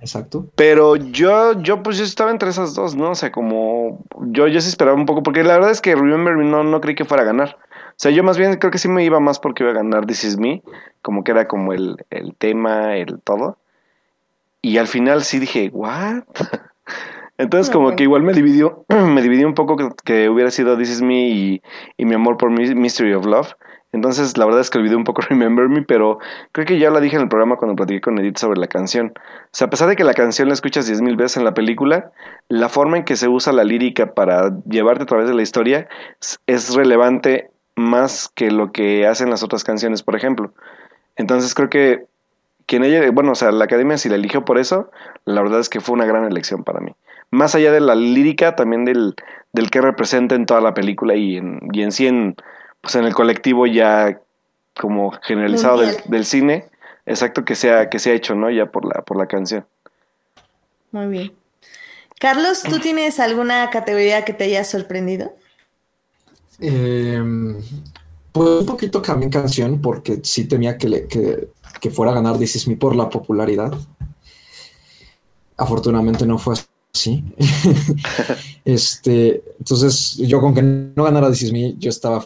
Exacto. 0.00 0.46
Pero 0.54 0.94
yo 0.96 1.60
yo 1.60 1.82
pues 1.82 1.98
yo 1.98 2.04
estaba 2.04 2.30
entre 2.30 2.50
esas 2.50 2.74
dos, 2.74 2.94
¿no? 2.94 3.10
O 3.10 3.14
sea, 3.16 3.32
como 3.32 4.04
yo 4.20 4.46
yo 4.46 4.60
sí 4.60 4.68
esperaba 4.68 4.96
un 4.96 5.06
poco 5.06 5.24
porque 5.24 5.42
la 5.42 5.54
verdad 5.54 5.72
es 5.72 5.80
que 5.80 5.96
Remember 5.96 6.36
Me 6.36 6.44
no 6.44 6.62
no 6.62 6.80
creí 6.80 6.94
que 6.94 7.04
fuera 7.04 7.24
a 7.24 7.26
ganar. 7.26 7.56
O 7.90 7.94
sea, 7.96 8.10
yo 8.12 8.22
más 8.22 8.38
bien 8.38 8.56
creo 8.56 8.70
que 8.70 8.78
sí 8.78 8.88
me 8.88 9.04
iba 9.04 9.18
más 9.18 9.38
porque 9.38 9.64
iba 9.64 9.72
a 9.72 9.76
ganar 9.76 10.06
This 10.06 10.24
Is 10.24 10.38
Me, 10.38 10.62
como 11.02 11.24
que 11.24 11.32
era 11.32 11.46
como 11.46 11.72
el, 11.72 11.96
el 12.10 12.34
tema, 12.36 12.96
el 12.96 13.20
todo. 13.20 13.58
Y 14.62 14.78
al 14.78 14.86
final 14.86 15.24
sí 15.24 15.40
dije, 15.40 15.70
¿what? 15.72 16.22
Entonces 17.36 17.72
como 17.72 17.96
que 17.96 18.04
igual 18.04 18.22
me 18.22 18.32
dividió, 18.32 18.84
me 18.88 19.20
dividió 19.20 19.48
un 19.48 19.54
poco 19.54 19.76
que, 20.04 20.28
hubiera 20.28 20.52
sido 20.52 20.78
This 20.78 20.90
Is 20.90 21.02
Me 21.02 21.28
y, 21.28 21.62
mi 21.98 22.14
amor 22.14 22.36
por 22.36 22.50
Mystery 22.50 23.14
of 23.14 23.26
Love. 23.26 23.54
Entonces 23.90 24.38
la 24.38 24.46
verdad 24.46 24.60
es 24.60 24.70
que 24.70 24.78
olvidé 24.78 24.94
un 24.94 25.02
poco 25.04 25.20
Remember 25.28 25.68
Me, 25.68 25.82
pero 25.82 26.18
creo 26.52 26.64
que 26.64 26.78
ya 26.78 26.90
la 26.90 27.00
dije 27.00 27.16
en 27.16 27.22
el 27.22 27.28
programa 27.28 27.56
cuando 27.56 27.74
platiqué 27.74 28.00
con 28.00 28.18
Edith 28.18 28.38
sobre 28.38 28.60
la 28.60 28.68
canción. 28.68 29.12
O 29.16 29.50
sea, 29.50 29.66
a 29.66 29.70
pesar 29.70 29.88
de 29.88 29.96
que 29.96 30.04
la 30.04 30.14
canción 30.14 30.46
la 30.46 30.54
escuchas 30.54 30.86
diez 30.86 31.02
mil 31.02 31.16
veces 31.16 31.38
en 31.38 31.44
la 31.44 31.54
película, 31.54 32.12
la 32.48 32.68
forma 32.68 32.98
en 32.98 33.04
que 33.04 33.16
se 33.16 33.28
usa 33.28 33.52
la 33.52 33.64
lírica 33.64 34.14
para 34.14 34.54
llevarte 34.68 35.02
a 35.02 35.06
través 35.06 35.26
de 35.26 35.34
la 35.34 35.42
historia 35.42 35.88
es 36.46 36.74
relevante 36.74 37.50
más 37.74 38.30
que 38.32 38.52
lo 38.52 38.70
que 38.70 39.06
hacen 39.06 39.30
las 39.30 39.42
otras 39.42 39.64
canciones, 39.64 40.04
por 40.04 40.14
ejemplo. 40.14 40.54
Entonces 41.16 41.54
creo 41.54 41.68
que 41.68 42.06
quien 42.72 42.84
ella, 42.84 43.10
bueno, 43.10 43.32
o 43.32 43.34
sea, 43.34 43.52
la 43.52 43.66
academia 43.66 43.98
si 43.98 44.08
la 44.08 44.14
eligió 44.14 44.46
por 44.46 44.56
eso, 44.56 44.90
la 45.26 45.42
verdad 45.42 45.60
es 45.60 45.68
que 45.68 45.82
fue 45.82 45.92
una 45.92 46.06
gran 46.06 46.24
elección 46.24 46.64
para 46.64 46.80
mí. 46.80 46.94
Más 47.30 47.54
allá 47.54 47.70
de 47.70 47.80
la 47.80 47.94
lírica, 47.94 48.56
también 48.56 48.86
del, 48.86 49.14
del 49.52 49.70
que 49.70 49.82
representa 49.82 50.36
en 50.36 50.46
toda 50.46 50.62
la 50.62 50.72
película 50.72 51.14
y 51.14 51.36
en, 51.36 51.60
y 51.70 51.82
en 51.82 51.92
sí 51.92 52.06
en, 52.06 52.34
pues 52.80 52.94
en 52.94 53.04
el 53.04 53.12
colectivo 53.12 53.66
ya 53.66 54.18
como 54.80 55.10
generalizado 55.10 55.82
del, 55.82 55.96
del, 56.06 56.24
cine, 56.24 56.64
exacto 57.04 57.44
que 57.44 57.56
sea, 57.56 57.90
que 57.90 57.98
se 57.98 58.10
ha 58.10 58.14
hecho, 58.14 58.34
¿no? 58.34 58.48
Ya 58.48 58.64
por 58.64 58.86
la, 58.86 59.02
por 59.02 59.18
la 59.18 59.26
canción. 59.26 59.66
Muy 60.92 61.08
bien. 61.08 61.32
Carlos, 62.18 62.62
¿tú 62.62 62.78
tienes 62.78 63.20
alguna 63.20 63.68
categoría 63.68 64.24
que 64.24 64.32
te 64.32 64.44
haya 64.44 64.64
sorprendido? 64.64 65.34
Eh, 66.58 67.22
pues 68.32 68.48
un 68.48 68.64
poquito 68.64 69.02
también 69.02 69.30
canción, 69.30 69.82
porque 69.82 70.20
sí 70.22 70.46
temía 70.46 70.78
que, 70.78 70.88
le, 70.88 71.06
que, 71.06 71.48
que 71.82 71.90
fuera 71.90 72.12
a 72.12 72.14
ganar 72.14 72.38
This 72.38 72.54
Is 72.54 72.68
Me 72.68 72.76
por 72.76 72.94
la 72.94 73.10
popularidad. 73.10 73.72
Afortunadamente 75.56 76.24
no 76.24 76.38
fue 76.38 76.54
así. 76.94 77.24
este, 78.64 79.42
entonces, 79.58 80.16
yo 80.16 80.40
con 80.40 80.54
que 80.54 80.62
no 80.62 81.02
ganara 81.02 81.28
This 81.28 81.42
Is 81.42 81.52
Me, 81.52 81.74
yo 81.78 81.90
estaba, 81.90 82.24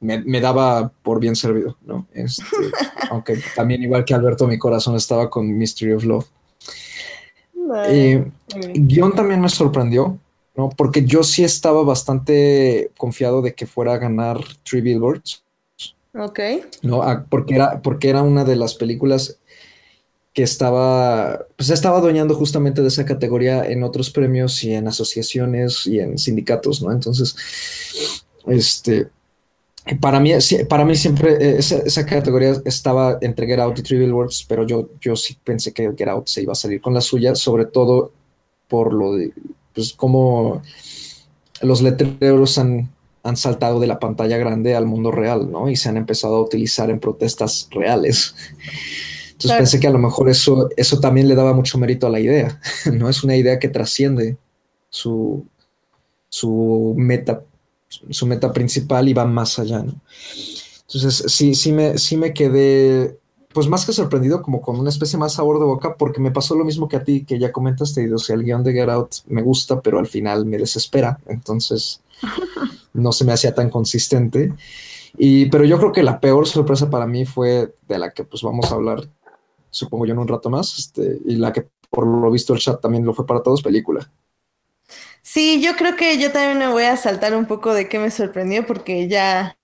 me, 0.00 0.40
daba 0.40 0.88
por 1.04 1.20
bien 1.20 1.36
servido, 1.36 1.78
¿no? 1.86 2.08
Este, 2.12 2.42
aunque 3.10 3.38
también 3.54 3.84
igual 3.84 4.04
que 4.04 4.12
Alberto, 4.12 4.48
mi 4.48 4.58
corazón 4.58 4.96
estaba 4.96 5.30
con 5.30 5.56
Mystery 5.56 5.92
of 5.92 6.02
Love. 6.02 6.26
Eh, 7.86 8.28
guion 8.74 9.14
también 9.14 9.40
me 9.40 9.50
sorprendió, 9.50 10.18
¿no? 10.56 10.70
Porque 10.70 11.04
yo 11.04 11.22
sí 11.22 11.44
estaba 11.44 11.84
bastante 11.84 12.90
confiado 12.98 13.40
de 13.40 13.54
que 13.54 13.66
fuera 13.66 13.94
a 13.94 13.98
ganar 13.98 14.40
Three 14.64 14.80
Billboards. 14.80 15.43
Ok. 16.14 16.40
No, 16.82 17.02
ah, 17.02 17.26
porque 17.28 17.56
era, 17.56 17.82
porque 17.82 18.08
era 18.08 18.22
una 18.22 18.44
de 18.44 18.56
las 18.56 18.74
películas 18.74 19.38
que 20.32 20.42
estaba, 20.42 21.46
pues 21.56 21.70
estaba 21.70 21.98
adueñando 21.98 22.34
justamente 22.34 22.82
de 22.82 22.88
esa 22.88 23.04
categoría 23.04 23.64
en 23.66 23.84
otros 23.84 24.10
premios 24.10 24.62
y 24.64 24.74
en 24.74 24.88
asociaciones 24.88 25.86
y 25.86 26.00
en 26.00 26.18
sindicatos, 26.18 26.82
¿no? 26.82 26.90
Entonces, 26.90 27.36
este, 28.46 29.08
para 30.00 30.18
mí, 30.18 30.32
para 30.68 30.84
mí 30.84 30.96
siempre 30.96 31.36
eh, 31.40 31.58
esa, 31.58 32.06
categoría 32.06 32.54
estaba 32.64 33.18
entre 33.20 33.46
Get 33.46 33.60
Out 33.60 33.78
y 33.78 33.82
Three 33.82 33.98
Billboards, 33.98 34.44
pero 34.48 34.66
yo, 34.66 34.90
yo 35.00 35.14
sí 35.14 35.36
pensé 35.44 35.72
que 35.72 35.92
Get 35.96 36.08
Out 36.08 36.26
se 36.26 36.42
iba 36.42 36.52
a 36.52 36.56
salir 36.56 36.80
con 36.80 36.94
la 36.94 37.00
suya, 37.00 37.34
sobre 37.34 37.66
todo 37.66 38.12
por 38.66 38.92
lo 38.92 39.14
de, 39.14 39.32
pues 39.74 39.92
como 39.92 40.62
los 41.60 41.82
letreros 41.82 42.58
han, 42.58 42.90
han 43.24 43.36
saltado 43.36 43.80
de 43.80 43.86
la 43.86 43.98
pantalla 43.98 44.36
grande 44.36 44.76
al 44.76 44.86
mundo 44.86 45.10
real, 45.10 45.50
¿no? 45.50 45.70
Y 45.70 45.76
se 45.76 45.88
han 45.88 45.96
empezado 45.96 46.36
a 46.36 46.42
utilizar 46.42 46.90
en 46.90 47.00
protestas 47.00 47.68
reales. 47.70 48.34
Entonces 49.32 49.56
pensé 49.56 49.80
que 49.80 49.86
a 49.86 49.90
lo 49.90 49.98
mejor 49.98 50.28
eso, 50.28 50.68
eso 50.76 51.00
también 51.00 51.26
le 51.26 51.34
daba 51.34 51.54
mucho 51.54 51.78
mérito 51.78 52.06
a 52.06 52.10
la 52.10 52.20
idea, 52.20 52.60
¿no? 52.92 53.08
Es 53.08 53.24
una 53.24 53.34
idea 53.34 53.58
que 53.58 53.68
trasciende 53.68 54.36
su, 54.90 55.44
su 56.28 56.94
meta, 56.98 57.42
su 57.88 58.26
meta 58.26 58.52
principal 58.52 59.08
y 59.08 59.14
va 59.14 59.24
más 59.24 59.58
allá, 59.58 59.82
¿no? 59.82 59.94
Entonces 60.82 61.24
sí, 61.32 61.54
sí 61.54 61.72
me, 61.72 61.96
sí 61.96 62.18
me 62.18 62.34
quedé 62.34 63.18
pues 63.54 63.68
más 63.68 63.86
que 63.86 63.92
sorprendido, 63.92 64.42
como 64.42 64.60
con 64.60 64.78
una 64.78 64.90
especie 64.90 65.18
más 65.18 65.34
sabor 65.34 65.60
de 65.60 65.64
boca, 65.64 65.96
porque 65.96 66.20
me 66.20 66.32
pasó 66.32 66.56
lo 66.56 66.64
mismo 66.64 66.88
que 66.88 66.96
a 66.96 67.04
ti, 67.04 67.24
que 67.24 67.38
ya 67.38 67.52
comentaste, 67.52 68.12
o 68.12 68.18
sea, 68.18 68.34
el 68.34 68.42
guion 68.42 68.64
de 68.64 68.72
Get 68.72 68.88
Out 68.88 69.12
me 69.28 69.42
gusta, 69.42 69.80
pero 69.80 70.00
al 70.00 70.08
final 70.08 70.44
me 70.44 70.58
desespera, 70.58 71.20
entonces 71.26 72.00
no 72.92 73.12
se 73.12 73.24
me 73.24 73.32
hacía 73.32 73.54
tan 73.54 73.70
consistente. 73.70 74.52
Y, 75.16 75.46
pero 75.46 75.64
yo 75.64 75.78
creo 75.78 75.92
que 75.92 76.02
la 76.02 76.20
peor 76.20 76.46
sorpresa 76.46 76.90
para 76.90 77.06
mí 77.06 77.24
fue 77.24 77.74
de 77.86 77.98
la 77.98 78.10
que 78.10 78.24
pues 78.24 78.42
vamos 78.42 78.70
a 78.70 78.74
hablar, 78.74 79.08
supongo 79.70 80.06
yo 80.06 80.12
en 80.12 80.18
un 80.18 80.28
rato 80.28 80.50
más, 80.50 80.78
este, 80.78 81.18
y 81.24 81.36
la 81.36 81.52
que 81.52 81.68
por 81.90 82.06
lo 82.06 82.30
visto 82.30 82.52
el 82.52 82.60
chat 82.60 82.80
también 82.80 83.04
lo 83.04 83.14
fue 83.14 83.26
para 83.26 83.42
todos, 83.42 83.62
película. 83.62 84.10
Sí, 85.22 85.62
yo 85.62 85.76
creo 85.76 85.96
que 85.96 86.18
yo 86.18 86.32
también 86.32 86.58
me 86.58 86.68
voy 86.68 86.82
a 86.84 86.96
saltar 86.96 87.34
un 87.34 87.46
poco 87.46 87.72
de 87.72 87.88
qué 87.88 87.98
me 87.98 88.10
sorprendió, 88.10 88.66
porque 88.66 89.08
ya, 89.08 89.56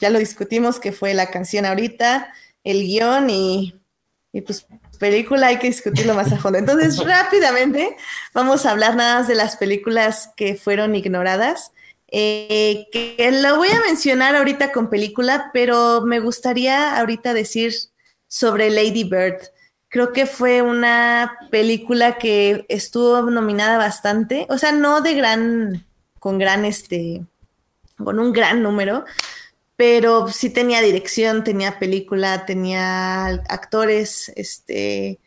ya 0.00 0.10
lo 0.10 0.18
discutimos, 0.18 0.80
que 0.80 0.92
fue 0.92 1.14
la 1.14 1.30
canción 1.30 1.64
ahorita, 1.64 2.32
el 2.64 2.82
guion 2.82 3.30
y, 3.30 3.80
y 4.32 4.40
pues 4.42 4.66
película 5.00 5.48
hay 5.48 5.58
que 5.58 5.66
discutirlo 5.66 6.14
más 6.14 6.30
a 6.30 6.38
fondo. 6.38 6.58
Entonces, 6.58 6.96
rápidamente 7.04 7.96
vamos 8.32 8.64
a 8.64 8.70
hablar 8.70 8.94
nada 8.94 9.18
más 9.18 9.26
de 9.26 9.34
las 9.34 9.56
películas 9.56 10.30
que 10.36 10.54
fueron 10.54 10.94
ignoradas. 10.94 11.72
Eh, 12.12 12.86
que 12.92 13.30
lo 13.40 13.56
voy 13.56 13.68
a 13.68 13.80
mencionar 13.86 14.36
ahorita 14.36 14.72
con 14.72 14.90
película, 14.90 15.50
pero 15.52 16.02
me 16.02 16.20
gustaría 16.20 16.98
ahorita 16.98 17.34
decir 17.34 17.72
sobre 18.28 18.70
Lady 18.70 19.04
Bird. 19.04 19.40
Creo 19.88 20.12
que 20.12 20.26
fue 20.26 20.62
una 20.62 21.36
película 21.50 22.18
que 22.18 22.64
estuvo 22.68 23.22
nominada 23.30 23.78
bastante, 23.78 24.46
o 24.48 24.58
sea, 24.58 24.72
no 24.72 25.00
de 25.00 25.14
gran, 25.14 25.86
con 26.18 26.38
gran, 26.38 26.64
este, 26.64 27.24
con 27.96 28.18
un 28.18 28.32
gran 28.32 28.62
número, 28.62 29.04
pero 29.80 30.28
sí 30.28 30.50
tenía 30.50 30.82
dirección, 30.82 31.42
tenía 31.42 31.78
película, 31.78 32.44
tenía 32.44 33.24
actores, 33.48 34.30
este, 34.36 35.20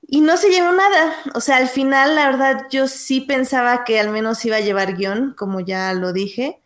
y 0.00 0.20
no 0.20 0.36
se 0.36 0.50
llevó 0.50 0.70
nada. 0.70 1.16
O 1.34 1.40
sea, 1.40 1.56
al 1.56 1.66
final, 1.66 2.14
la 2.14 2.30
verdad, 2.30 2.66
yo 2.70 2.86
sí 2.86 3.20
pensaba 3.20 3.82
que 3.82 3.98
al 3.98 4.10
menos 4.10 4.44
iba 4.44 4.54
a 4.54 4.60
llevar 4.60 4.94
guion, 4.94 5.34
como 5.36 5.58
ya 5.58 5.92
lo 5.92 6.12
dije, 6.12 6.62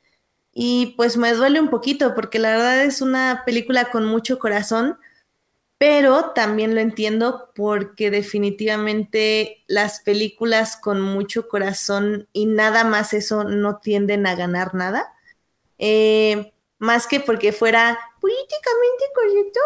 y 0.52 0.92
pues 0.98 1.16
me 1.16 1.32
duele 1.32 1.60
un 1.60 1.70
poquito, 1.70 2.14
porque 2.14 2.38
la 2.38 2.50
verdad 2.50 2.84
es 2.84 3.00
una 3.00 3.42
película 3.46 3.90
con 3.90 4.04
mucho 4.04 4.38
corazón 4.38 4.98
pero 5.78 6.30
también 6.32 6.76
lo 6.76 6.80
entiendo 6.80 7.50
porque 7.56 8.10
definitivamente 8.12 9.64
las 9.66 9.98
películas 10.00 10.76
con 10.76 11.00
mucho 11.00 11.48
corazón 11.48 12.28
y 12.32 12.46
nada 12.46 12.84
más 12.84 13.14
eso 13.14 13.42
no 13.42 13.78
tienden 13.78 14.26
a 14.28 14.36
ganar 14.36 14.76
nada. 14.76 15.12
Eh, 15.78 16.51
más 16.82 17.06
que 17.06 17.20
porque 17.20 17.52
fuera 17.52 17.96
políticamente 18.20 19.04
correcto, 19.14 19.60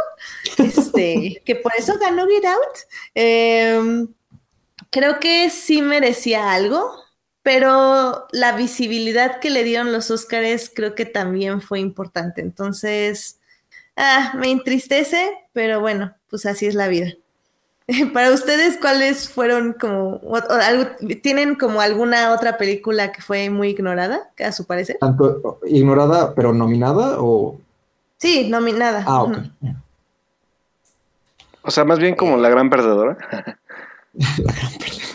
este, 0.59 1.43
que 1.47 1.57
por 1.57 1.73
eso 1.75 1.99
ganó 1.99 2.27
Get 2.27 2.45
Out. 2.45 2.79
Em, 3.14 4.09
creo 4.91 5.19
que 5.19 5.49
sí 5.49 5.81
merecía 5.81 6.53
algo, 6.53 6.95
pero 7.43 8.27
la 8.33 8.53
visibilidad 8.53 9.41
que 9.41 9.49
le 9.49 9.64
dieron 9.64 9.93
los 9.95 10.11
Oscars 10.11 10.71
creo 10.75 10.95
que 10.95 11.07
también 11.07 11.62
fue 11.62 11.81
importante. 11.81 12.43
Entonces, 12.43 13.41
ah, 13.97 14.35
me 14.37 14.51
entristece, 14.51 15.33
pero 15.55 15.81
bueno, 15.81 16.14
pues 16.29 16.45
así 16.45 16.67
es 16.67 16.75
la 16.75 16.89
vida. 16.89 17.14
Para 18.12 18.32
ustedes, 18.32 18.78
¿cuáles 18.78 19.28
fueron 19.28 19.72
como, 19.72 20.20
algo, 20.61 20.87
tienen 21.22 21.55
como 21.55 21.80
alguna 21.80 22.32
otra 22.32 22.57
película 22.59 23.12
que 23.12 23.22
fue 23.22 23.49
muy 23.51 23.68
ignorada, 23.68 24.30
a 24.45 24.53
su 24.53 24.64
parecer? 24.64 24.99
Tanto 25.01 25.61
ignorada, 25.66 26.34
pero 26.34 26.53
nominada 26.53 27.16
o... 27.20 27.59
Sí, 28.18 28.49
nominada. 28.49 29.05
Ah, 29.07 29.22
ok. 29.22 29.39
O 31.62 31.70
sea, 31.70 31.84
más 31.84 31.99
bien 31.99 32.16
como 32.16 32.37
la 32.37 32.49
gran 32.49 32.70
perdedora. 32.70 33.18
la 34.12 34.53
gran 34.53 34.72
perdedora. 34.78 35.07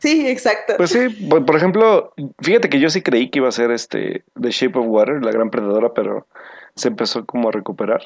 Sí, 0.00 0.28
exacto. 0.28 0.74
Pues 0.76 0.90
sí, 0.90 1.08
por 1.28 1.56
ejemplo, 1.56 2.14
fíjate 2.40 2.68
que 2.68 2.80
yo 2.80 2.88
sí 2.88 3.02
creí 3.02 3.30
que 3.30 3.40
iba 3.40 3.48
a 3.48 3.52
ser 3.52 3.70
este 3.70 4.24
The 4.40 4.50
Shape 4.50 4.78
of 4.78 4.86
Water, 4.88 5.24
la 5.24 5.32
gran 5.32 5.50
perdedora, 5.50 5.92
pero 5.92 6.26
se 6.74 6.88
empezó 6.88 7.26
como 7.26 7.48
a 7.48 7.52
recuperar. 7.52 8.02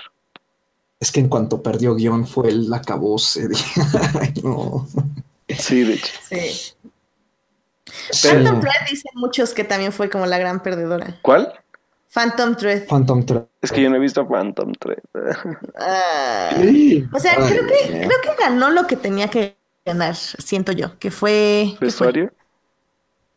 Es 1.03 1.11
que 1.11 1.19
en 1.19 1.29
cuanto 1.29 1.61
perdió 1.65 1.97
guion 1.97 2.29
fue 2.29 2.51
el 2.51 2.73
acabose. 2.73 3.49
no. 4.45 4.87
Sí, 5.49 5.83
de 5.83 5.95
hecho. 5.95 6.13
Sí. 6.23 6.75
Phantom 8.23 8.61
Thread 8.61 8.87
dicen 8.89 9.11
muchos 9.17 9.53
que 9.53 9.65
también 9.65 9.93
fue 9.93 10.09
como 10.09 10.27
la 10.27 10.39
gran 10.39 10.63
perdedora. 10.63 11.19
¿Cuál? 11.23 11.53
Phantom 12.09 12.55
Thread. 12.55 12.87
Phantom 12.87 13.27
Thread. 13.27 13.43
Es 13.61 13.73
que 13.73 13.83
yo 13.83 13.91
no 13.91 13.97
he 13.97 13.99
visto 13.99 14.25
Phantom 14.29 14.75
Thread. 14.79 15.03
Ah. 15.77 16.51
sí. 16.61 17.05
O 17.13 17.19
sea, 17.19 17.35
creo 17.35 17.67
que, 17.67 18.07
creo 18.07 18.21
que 18.23 18.41
ganó 18.41 18.71
lo 18.71 18.87
que 18.87 18.95
tenía 18.95 19.27
que 19.27 19.57
ganar, 19.85 20.15
siento 20.15 20.71
yo, 20.71 20.97
que 21.01 21.11
fue... 21.11 21.75
¿Vestuario? 21.81 22.31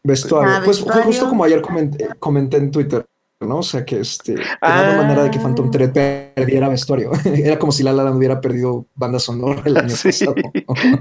Vestuario. 0.03 0.53
Ah, 0.53 0.61
pues 0.63 0.81
fue 0.81 1.01
justo 1.01 1.29
como 1.29 1.43
ayer 1.43 1.63
comenté, 1.63 2.09
comenté 2.19 2.57
en 2.57 2.69
Twitter. 2.69 3.07
¿No? 3.39 3.57
O 3.57 3.63
sea, 3.63 3.85
que 3.85 3.99
este, 3.99 4.35
ah. 4.61 4.93
manera 4.97 5.23
de 5.23 5.31
que 5.31 5.39
Phantom 5.39 5.69
Thread 5.69 6.33
perdiera 6.33 6.69
vestuario. 6.69 7.11
Era 7.25 7.59
como 7.59 7.71
si 7.71 7.83
La 7.83 7.91
La 7.91 8.09
hubiera 8.11 8.39
perdido 8.39 8.85
banda 8.95 9.19
sonora 9.19 9.61
el 9.65 9.77
año 9.77 9.95
pasado. 10.03 10.35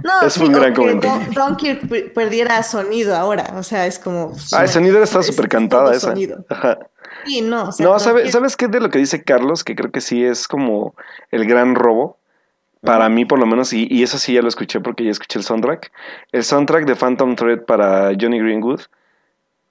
No, 0.02 0.22
es 0.26 0.36
un 0.38 0.52
gran 0.52 0.74
comentario. 0.74 1.32
Donkey 1.32 1.76
perdiera 2.14 2.62
sonido 2.62 3.14
ahora, 3.14 3.54
o 3.56 3.62
sea, 3.62 3.86
es 3.86 3.98
como... 3.98 4.32
Ah, 4.52 4.62
el 4.62 4.68
sonido 4.68 5.02
está 5.02 5.22
súper 5.22 5.48
cantada 5.48 5.94
esa. 5.94 6.14
Sí, 7.26 7.40
no, 7.40 7.70
no, 7.78 7.98
¿sabes 7.98 8.56
qué 8.56 8.68
de 8.68 8.80
lo 8.80 8.90
que 8.90 8.98
dice 8.98 9.22
Carlos? 9.22 9.64
Que 9.64 9.74
creo 9.74 9.90
que 9.90 10.00
sí 10.00 10.24
es 10.24 10.48
como 10.48 10.94
el 11.30 11.46
gran 11.46 11.74
robo. 11.74 12.18
Para 12.82 13.08
mí, 13.08 13.24
por 13.24 13.38
lo 13.38 13.46
menos, 13.46 13.72
y, 13.72 13.88
y 13.90 14.02
eso 14.02 14.18
sí 14.18 14.34
ya 14.34 14.42
lo 14.42 14.48
escuché 14.48 14.78
porque 14.78 15.04
ya 15.04 15.10
escuché 15.10 15.38
el 15.38 15.44
soundtrack. 15.44 15.90
El 16.32 16.44
soundtrack 16.44 16.84
de 16.84 16.94
Phantom 16.94 17.34
Thread 17.34 17.64
para 17.64 18.12
Johnny 18.20 18.38
Greenwood 18.38 18.82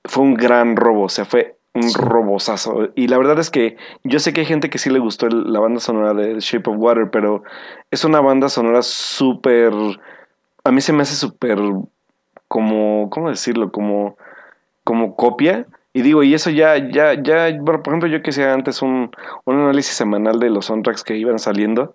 fue 0.05 0.23
un 0.23 0.33
gran 0.33 0.75
robo. 0.75 1.03
O 1.03 1.09
sea, 1.09 1.23
fue 1.23 1.55
un 1.73 1.93
robosazo. 1.93 2.89
Y 2.95 3.07
la 3.07 3.17
verdad 3.17 3.39
es 3.39 3.49
que 3.49 3.77
yo 4.03 4.19
sé 4.19 4.33
que 4.33 4.41
hay 4.41 4.45
gente 4.45 4.69
que 4.69 4.77
sí 4.77 4.89
le 4.89 4.99
gustó 4.99 5.27
la 5.29 5.59
banda 5.59 5.79
sonora 5.79 6.13
de 6.13 6.39
Shape 6.39 6.69
of 6.69 6.77
Water, 6.77 7.09
pero 7.11 7.43
es 7.91 8.03
una 8.05 8.21
banda 8.21 8.49
sonora 8.49 8.81
súper... 8.81 9.73
A 10.63 10.71
mí 10.71 10.81
se 10.81 10.93
me 10.93 11.01
hace 11.01 11.15
súper 11.15 11.59
como... 12.47 13.09
¿Cómo 13.09 13.29
decirlo? 13.29 13.71
Como, 13.71 14.17
como 14.83 15.15
copia. 15.15 15.65
Y 15.93 16.01
digo, 16.01 16.23
y 16.23 16.33
eso 16.33 16.49
ya, 16.49 16.77
ya, 16.77 17.13
ya, 17.21 17.55
por 17.63 17.81
ejemplo, 17.85 18.09
yo 18.09 18.21
que 18.23 18.31
hacía 18.31 18.53
antes 18.53 18.81
un, 18.81 19.11
un 19.45 19.55
análisis 19.55 19.95
semanal 19.95 20.39
de 20.39 20.49
los 20.49 20.65
soundtracks 20.65 21.03
que 21.03 21.17
iban 21.17 21.37
saliendo. 21.37 21.93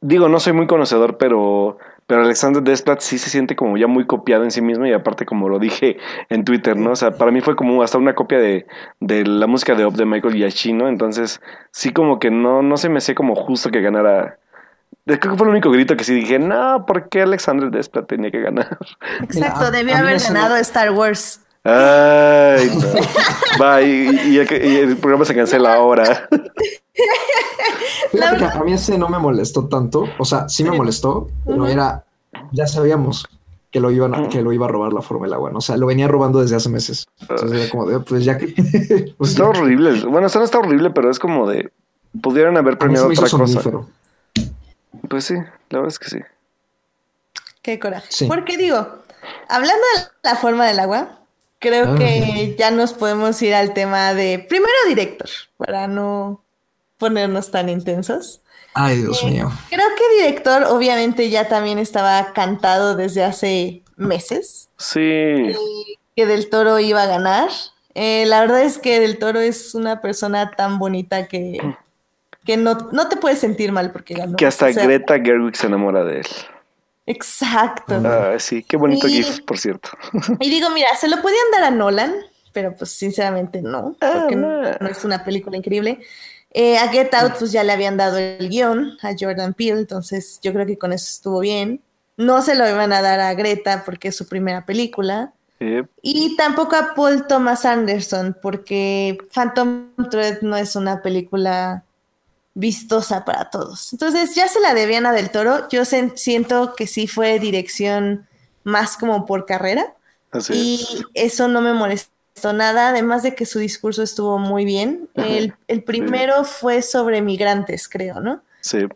Digo, 0.00 0.28
no 0.28 0.40
soy 0.40 0.52
muy 0.52 0.66
conocedor, 0.66 1.18
pero 1.18 1.78
pero 2.10 2.22
Alexander 2.22 2.60
Desplat 2.60 2.98
sí 2.98 3.18
se 3.18 3.30
siente 3.30 3.54
como 3.54 3.76
ya 3.76 3.86
muy 3.86 4.04
copiado 4.04 4.42
en 4.42 4.50
sí 4.50 4.60
mismo 4.60 4.84
y 4.84 4.92
aparte 4.92 5.24
como 5.24 5.48
lo 5.48 5.60
dije 5.60 5.96
en 6.28 6.44
Twitter, 6.44 6.76
¿no? 6.76 6.90
O 6.90 6.96
sea, 6.96 7.12
para 7.12 7.30
mí 7.30 7.40
fue 7.40 7.54
como 7.54 7.84
hasta 7.84 7.98
una 7.98 8.16
copia 8.16 8.40
de, 8.40 8.66
de 8.98 9.24
la 9.24 9.46
música 9.46 9.76
de 9.76 9.86
Up 9.86 9.94
de 9.94 10.06
Michael 10.06 10.34
Giacchino, 10.34 10.88
entonces 10.88 11.40
sí 11.70 11.92
como 11.92 12.18
que 12.18 12.32
no, 12.32 12.62
no 12.62 12.76
se 12.78 12.88
me 12.88 12.98
hacía 12.98 13.14
como 13.14 13.36
justo 13.36 13.70
que 13.70 13.80
ganara 13.80 14.40
Creo 15.06 15.20
que 15.20 15.38
fue 15.38 15.46
el 15.46 15.52
único 15.52 15.70
grito 15.70 15.96
que 15.96 16.02
sí 16.02 16.12
dije, 16.12 16.40
no, 16.40 16.84
¿por 16.84 17.08
qué 17.08 17.22
Alexander 17.22 17.70
Desplat 17.70 18.08
tenía 18.08 18.32
que 18.32 18.40
ganar? 18.40 18.76
Exacto, 19.22 19.70
debió 19.70 19.96
haber 19.96 20.18
ganado 20.18 20.56
Star 20.56 20.90
Wars. 20.90 21.40
Ay, 21.64 22.70
no. 22.74 22.86
Va, 23.62 23.82
y, 23.82 24.38
el, 24.38 24.96
programa 24.96 25.24
se 25.24 25.34
cancela 25.34 25.74
ahora. 25.74 26.28
a 28.54 28.64
mí 28.64 28.72
ese 28.72 28.96
no 28.96 29.08
me 29.08 29.18
molestó 29.18 29.68
tanto. 29.68 30.04
O 30.18 30.24
sea, 30.24 30.48
sí 30.48 30.64
me 30.64 30.70
molestó, 30.70 31.28
pero 31.44 31.66
era. 31.66 32.04
Ya 32.52 32.66
sabíamos 32.66 33.26
que 33.70 33.80
lo, 33.80 33.90
iban 33.90 34.28
que 34.28 34.42
lo 34.42 34.52
iba 34.52 34.66
a 34.66 34.68
robar 34.68 34.92
la 34.92 35.02
Fórmula 35.02 35.38
1. 35.38 35.58
O 35.58 35.60
sea, 35.60 35.76
lo 35.76 35.86
venía 35.86 36.08
robando 36.08 36.40
desde 36.40 36.56
hace 36.56 36.68
meses. 36.68 37.06
Entonces 37.20 37.52
era 37.52 37.70
como 37.70 37.86
de, 37.86 38.00
pues 38.00 38.24
ya 38.24 38.38
que. 38.38 38.46
Pues 39.18 39.30
está 39.30 39.44
horrible. 39.44 40.04
Bueno, 40.06 40.26
esto 40.26 40.38
no 40.38 40.44
está 40.44 40.58
horrible, 40.58 40.90
pero 40.90 41.10
es 41.10 41.18
como 41.18 41.48
de. 41.48 41.70
Pudieran 42.22 42.56
haber 42.56 42.78
premiado 42.78 43.08
otra 43.08 43.28
cosa. 43.28 43.62
Pues 45.08 45.24
sí, 45.24 45.34
la 45.34 45.78
verdad 45.78 45.88
es 45.88 45.98
que 45.98 46.08
sí. 46.08 46.18
Qué 47.62 47.78
coraje. 47.78 48.26
Porque 48.26 48.56
digo, 48.56 48.78
hablando 49.48 49.84
de 49.94 50.02
la 50.22 50.36
forma 50.36 50.66
del 50.66 50.80
agua, 50.80 51.19
creo 51.60 51.92
ah. 51.92 51.94
que 51.96 52.56
ya 52.58 52.72
nos 52.72 52.92
podemos 52.92 53.40
ir 53.42 53.54
al 53.54 53.72
tema 53.72 54.14
de 54.14 54.44
primero 54.48 54.74
director, 54.88 55.28
para 55.56 55.86
no 55.86 56.42
ponernos 56.98 57.50
tan 57.50 57.68
intensos. 57.68 58.40
Ay, 58.74 58.98
Dios 58.98 59.22
eh, 59.22 59.26
mío. 59.26 59.52
Creo 59.68 59.86
que 59.96 60.22
director 60.22 60.64
obviamente 60.64 61.30
ya 61.30 61.48
también 61.48 61.78
estaba 61.78 62.32
cantado 62.32 62.96
desde 62.96 63.22
hace 63.22 63.82
meses. 63.96 64.68
Sí. 64.78 65.54
que 66.16 66.26
Del 66.26 66.48
Toro 66.48 66.78
iba 66.78 67.02
a 67.02 67.06
ganar. 67.06 67.50
Eh, 67.94 68.24
la 68.26 68.40
verdad 68.40 68.62
es 68.62 68.78
que 68.78 69.00
Del 69.00 69.18
Toro 69.18 69.40
es 69.40 69.74
una 69.74 70.00
persona 70.00 70.52
tan 70.52 70.78
bonita 70.78 71.26
que, 71.26 71.58
que 72.44 72.56
no, 72.56 72.76
te 72.76 73.16
puedes 73.16 73.40
sentir 73.40 73.72
mal 73.72 73.90
porque 73.92 74.14
ganó. 74.14 74.36
Que 74.36 74.46
hasta 74.46 74.70
Greta 74.70 75.18
Gerwig 75.18 75.56
se 75.56 75.66
enamora 75.66 76.04
de 76.04 76.20
él. 76.20 76.26
Exacto. 77.10 78.00
Ah, 78.04 78.36
sí, 78.38 78.62
qué 78.62 78.76
bonito 78.76 79.08
GIF, 79.08 79.40
por 79.40 79.58
cierto. 79.58 79.90
Y 80.38 80.48
digo, 80.48 80.70
mira, 80.70 80.94
se 80.94 81.08
lo 81.08 81.20
podían 81.20 81.50
dar 81.52 81.64
a 81.64 81.70
Nolan, 81.70 82.14
pero 82.52 82.74
pues 82.76 82.90
sinceramente 82.90 83.62
no, 83.62 83.96
porque 83.98 84.36
no, 84.36 84.62
ah. 84.62 84.78
es 84.88 85.04
una 85.04 85.24
película 85.24 85.56
increíble. 85.56 85.98
Eh, 86.52 86.78
a 86.78 86.88
Get 86.88 87.12
Out, 87.14 87.34
pues 87.38 87.50
ya 87.50 87.64
le 87.64 87.72
habían 87.72 87.96
dado 87.96 88.18
el 88.18 88.48
guion 88.48 88.96
a 89.02 89.12
Jordan 89.18 89.54
Peele, 89.54 89.80
entonces 89.80 90.38
yo 90.42 90.52
creo 90.52 90.66
que 90.66 90.78
con 90.78 90.92
eso 90.92 91.06
estuvo 91.08 91.40
bien. 91.40 91.82
No 92.16 92.42
se 92.42 92.54
lo 92.54 92.68
iban 92.68 92.92
a 92.92 93.02
dar 93.02 93.18
a 93.18 93.34
Greta 93.34 93.82
porque 93.84 94.08
es 94.08 94.16
su 94.16 94.28
primera 94.28 94.64
película. 94.64 95.32
Y 96.00 96.36
tampoco 96.36 96.74
a 96.74 96.94
Paul 96.94 97.26
Thomas 97.26 97.66
Anderson, 97.66 98.34
porque 98.40 99.18
Phantom 99.34 99.90
Thread 100.10 100.40
no 100.40 100.56
es 100.56 100.74
una 100.74 101.02
película 101.02 101.84
vistosa 102.54 103.24
para 103.24 103.50
todos. 103.50 103.92
Entonces 103.92 104.34
ya 104.34 104.48
se 104.48 104.60
la 104.60 104.74
debían 104.74 105.06
a 105.06 105.12
Del 105.12 105.30
Toro. 105.30 105.68
Yo 105.68 105.84
siento 105.84 106.74
que 106.74 106.86
sí 106.86 107.06
fue 107.06 107.38
dirección 107.38 108.26
más 108.64 108.96
como 108.96 109.26
por 109.26 109.46
carrera. 109.46 109.94
y 110.50 110.86
eso 111.14 111.48
no 111.48 111.60
me 111.60 111.72
molestó 111.72 112.52
nada, 112.52 112.90
además 112.90 113.22
de 113.22 113.34
que 113.34 113.46
su 113.46 113.58
discurso 113.58 114.02
estuvo 114.02 114.38
muy 114.38 114.64
bien. 114.64 115.08
El, 115.14 115.82
primero 115.84 116.44
fue 116.44 116.82
sobre 116.82 117.22
migrantes, 117.22 117.88
creo, 117.88 118.20
¿no? 118.20 118.42
Sí. 118.60 118.86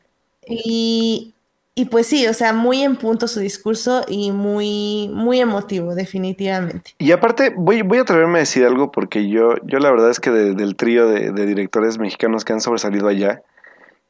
Y 0.47 1.35
y 1.77 1.87
pues 1.87 2.07
sí, 2.07 2.27
o 2.29 2.35
sea, 2.35 2.53
muy 2.53 2.83
en 2.83 2.95
punto 2.95 3.27
su 3.27 3.41
discurso 3.41 4.05
y 4.07 4.31
muy, 4.31 5.11
muy 5.13 5.41
emotivo, 5.41 5.97
definitivamente. 5.97 6.95
Y 6.99 7.11
aparte, 7.11 7.53
voy, 7.57 7.83
voy 7.83 7.99
a 7.99 8.03
atreverme 8.03 8.39
a 8.39 8.41
decir 8.41 8.65
algo 8.65 8.93
porque 8.93 9.29
yo, 9.29 9.57
yo 9.65 9.81
la 9.81 9.91
verdad 9.91 10.11
es 10.11 10.21
que 10.21 10.31
del 10.31 10.77
trío 10.77 11.09
de, 11.09 11.33
directores 11.33 11.99
mexicanos 11.99 12.45
que 12.45 12.53
han 12.53 12.61
sobresalido 12.61 13.09
allá, 13.09 13.43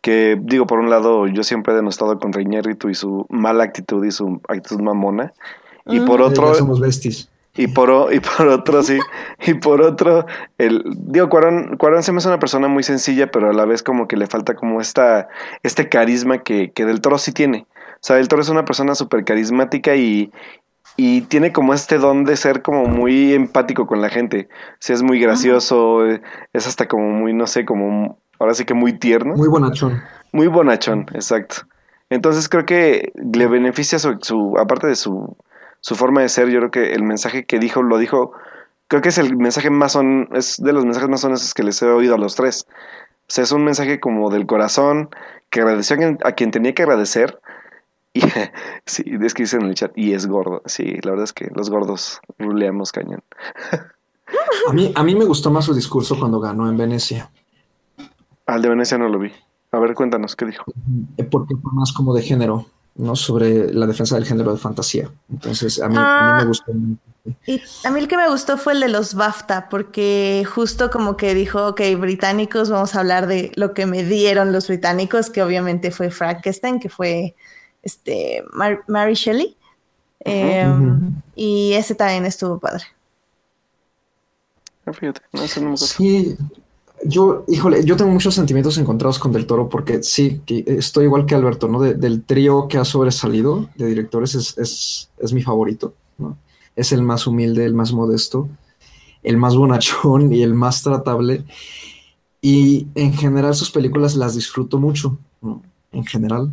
que 0.02 0.38
digo, 0.38 0.66
por 0.66 0.78
un 0.78 0.90
lado, 0.90 1.26
yo 1.26 1.42
siempre 1.42 1.72
he 1.72 1.76
denostado 1.76 2.18
contra 2.18 2.42
Iñárritu 2.42 2.90
y 2.90 2.94
su 2.94 3.24
mala 3.30 3.64
actitud 3.64 4.04
y 4.04 4.10
su 4.10 4.42
actitud 4.46 4.80
mamona. 4.82 5.32
Y 5.86 6.00
por 6.00 6.20
otro... 6.20 6.54
somos 6.54 6.80
besties. 6.80 7.30
Y 7.56 7.68
por, 7.68 8.12
y 8.12 8.20
por 8.20 8.48
otro, 8.48 8.82
sí. 8.82 8.98
Y 9.46 9.54
por 9.54 9.80
otro, 9.80 10.26
el, 10.58 10.82
digo, 10.86 11.28
Cuarón, 11.28 11.76
Cuarón 11.76 12.02
se 12.02 12.12
me 12.12 12.18
hace 12.18 12.28
una 12.28 12.40
persona 12.40 12.66
muy 12.66 12.82
sencilla, 12.82 13.30
pero 13.30 13.50
a 13.50 13.52
la 13.52 13.64
vez 13.64 13.82
como 13.82 14.08
que 14.08 14.16
le 14.16 14.26
falta 14.26 14.54
como 14.54 14.80
esta, 14.80 15.28
este 15.62 15.88
carisma 15.88 16.38
que, 16.38 16.72
que 16.72 16.84
Del 16.84 17.00
Toro 17.00 17.18
sí 17.18 17.32
tiene. 17.32 17.66
O 17.94 17.98
sea, 18.00 18.16
Del 18.16 18.28
Toro 18.28 18.42
es 18.42 18.48
una 18.48 18.64
persona 18.64 18.94
súper 18.96 19.24
carismática 19.24 19.94
y, 19.94 20.32
y 20.96 21.22
tiene 21.22 21.52
como 21.52 21.74
este 21.74 21.98
don 21.98 22.24
de 22.24 22.36
ser 22.36 22.62
como 22.62 22.86
muy 22.86 23.32
empático 23.34 23.86
con 23.86 24.00
la 24.00 24.08
gente. 24.08 24.48
O 24.50 24.76
sea, 24.80 24.94
es 24.94 25.02
muy 25.02 25.20
gracioso, 25.20 26.04
es 26.06 26.66
hasta 26.66 26.88
como 26.88 27.08
muy, 27.10 27.32
no 27.34 27.46
sé, 27.46 27.64
como, 27.64 28.18
ahora 28.40 28.54
sí 28.54 28.64
que 28.64 28.74
muy 28.74 28.98
tierno. 28.98 29.34
Muy 29.34 29.48
bonachón. 29.48 30.02
Muy 30.32 30.48
bonachón, 30.48 31.06
exacto. 31.14 31.56
Entonces 32.10 32.48
creo 32.48 32.66
que 32.66 33.12
le 33.14 33.46
beneficia 33.46 33.98
su, 33.98 34.18
su 34.20 34.56
aparte 34.58 34.88
de 34.88 34.96
su 34.96 35.36
su 35.84 35.96
forma 35.96 36.22
de 36.22 36.30
ser, 36.30 36.48
yo 36.48 36.60
creo 36.60 36.70
que 36.70 36.94
el 36.94 37.02
mensaje 37.02 37.44
que 37.44 37.58
dijo, 37.58 37.82
lo 37.82 37.98
dijo, 37.98 38.32
creo 38.88 39.02
que 39.02 39.10
es 39.10 39.18
el 39.18 39.36
mensaje 39.36 39.68
más 39.68 39.98
es 40.32 40.56
de 40.56 40.72
los 40.72 40.86
mensajes 40.86 41.10
más 41.10 41.22
honestos 41.24 41.52
que 41.52 41.62
les 41.62 41.82
he 41.82 41.86
oído 41.86 42.14
a 42.14 42.18
los 42.18 42.36
tres. 42.36 42.66
O 42.70 43.26
sea, 43.28 43.44
es 43.44 43.52
un 43.52 43.64
mensaje 43.64 44.00
como 44.00 44.30
del 44.30 44.46
corazón, 44.46 45.10
que 45.50 45.60
agradeció 45.60 45.98
a 46.24 46.32
quien, 46.32 46.50
tenía 46.52 46.72
que 46.72 46.84
agradecer. 46.84 47.38
Y 48.14 48.20
sí, 48.86 49.04
es 49.22 49.34
que 49.34 49.42
dicen 49.42 49.60
en 49.60 49.68
el 49.68 49.74
chat, 49.74 49.92
y 49.94 50.14
es 50.14 50.26
gordo. 50.26 50.62
Sí, 50.64 50.84
la 51.02 51.10
verdad 51.10 51.24
es 51.24 51.34
que 51.34 51.50
los 51.54 51.68
gordos 51.68 52.22
ruleamos 52.38 52.90
cañón. 52.90 53.22
A 54.66 54.72
mí, 54.72 54.90
a 54.94 55.04
mí 55.04 55.14
me 55.14 55.26
gustó 55.26 55.50
más 55.50 55.66
su 55.66 55.74
discurso 55.74 56.18
cuando 56.18 56.40
ganó 56.40 56.66
en 56.66 56.78
Venecia. 56.78 57.30
Al 58.46 58.62
de 58.62 58.70
Venecia 58.70 58.96
no 58.96 59.10
lo 59.10 59.18
vi. 59.18 59.32
A 59.70 59.78
ver, 59.80 59.92
cuéntanos, 59.92 60.34
¿qué 60.34 60.46
dijo? 60.46 60.64
Eh, 61.18 61.24
porque 61.24 61.54
fue 61.56 61.72
más 61.74 61.92
como 61.92 62.14
de 62.14 62.22
género. 62.22 62.64
¿No? 62.96 63.16
sobre 63.16 63.72
la 63.72 63.86
defensa 63.86 64.14
del 64.14 64.24
género 64.24 64.52
de 64.52 64.58
fantasía. 64.58 65.10
Entonces, 65.30 65.80
a 65.80 65.88
mí, 65.88 65.94
me 65.94 66.00
ah, 66.00 66.44
gustó. 66.46 66.72
Y 67.46 67.62
a 67.84 67.90
mí 67.90 68.00
el 68.00 68.08
que 68.08 68.16
me 68.16 68.28
gustó 68.28 68.58
fue 68.58 68.74
el 68.74 68.80
de 68.80 68.88
los 68.88 69.14
BAFTA, 69.14 69.68
porque 69.68 70.44
justo 70.48 70.90
como 70.90 71.16
que 71.16 71.34
dijo, 71.34 71.68
ok, 71.68 71.80
británicos, 71.98 72.70
vamos 72.70 72.94
a 72.94 73.00
hablar 73.00 73.26
de 73.26 73.50
lo 73.56 73.72
que 73.72 73.86
me 73.86 74.04
dieron 74.04 74.52
los 74.52 74.68
británicos, 74.68 75.30
que 75.30 75.42
obviamente 75.42 75.90
fue 75.90 76.10
Frankenstein, 76.10 76.78
que 76.80 76.88
fue 76.88 77.34
este 77.82 78.44
Mary 78.86 79.14
Shelley. 79.14 79.56
Em, 80.20 81.14
y 81.34 81.74
ese 81.74 81.94
también 81.94 82.24
estuvo 82.24 82.58
padre. 82.58 82.84
Fíjate, 84.92 85.22
no, 85.32 85.42
no 85.62 85.76
sí, 85.78 86.36
yo, 87.02 87.44
híjole, 87.48 87.84
yo 87.84 87.96
tengo 87.96 88.10
muchos 88.10 88.34
sentimientos 88.34 88.78
encontrados 88.78 89.18
con 89.18 89.32
Del 89.32 89.46
Toro 89.46 89.68
porque 89.68 90.02
sí, 90.02 90.40
que 90.46 90.64
estoy 90.66 91.04
igual 91.04 91.26
que 91.26 91.34
Alberto, 91.34 91.68
¿no? 91.68 91.80
del 91.80 92.22
trío 92.22 92.68
que 92.68 92.78
ha 92.78 92.84
sobresalido 92.84 93.68
de 93.76 93.86
directores 93.86 94.34
es, 94.34 95.08
es, 95.18 95.32
mi 95.32 95.42
favorito, 95.42 95.94
¿no? 96.18 96.38
Es 96.76 96.92
el 96.92 97.02
más 97.02 97.26
humilde, 97.26 97.64
el 97.64 97.74
más 97.74 97.92
modesto, 97.92 98.48
el 99.22 99.36
más 99.36 99.56
bonachón 99.56 100.32
y 100.32 100.42
el 100.42 100.54
más 100.54 100.82
tratable. 100.82 101.44
Y 102.40 102.88
en 102.94 103.12
general 103.14 103.54
sus 103.54 103.70
películas 103.70 104.16
las 104.16 104.34
disfruto 104.34 104.78
mucho, 104.78 105.18
¿no? 105.40 105.62
En 105.92 106.04
general. 106.04 106.52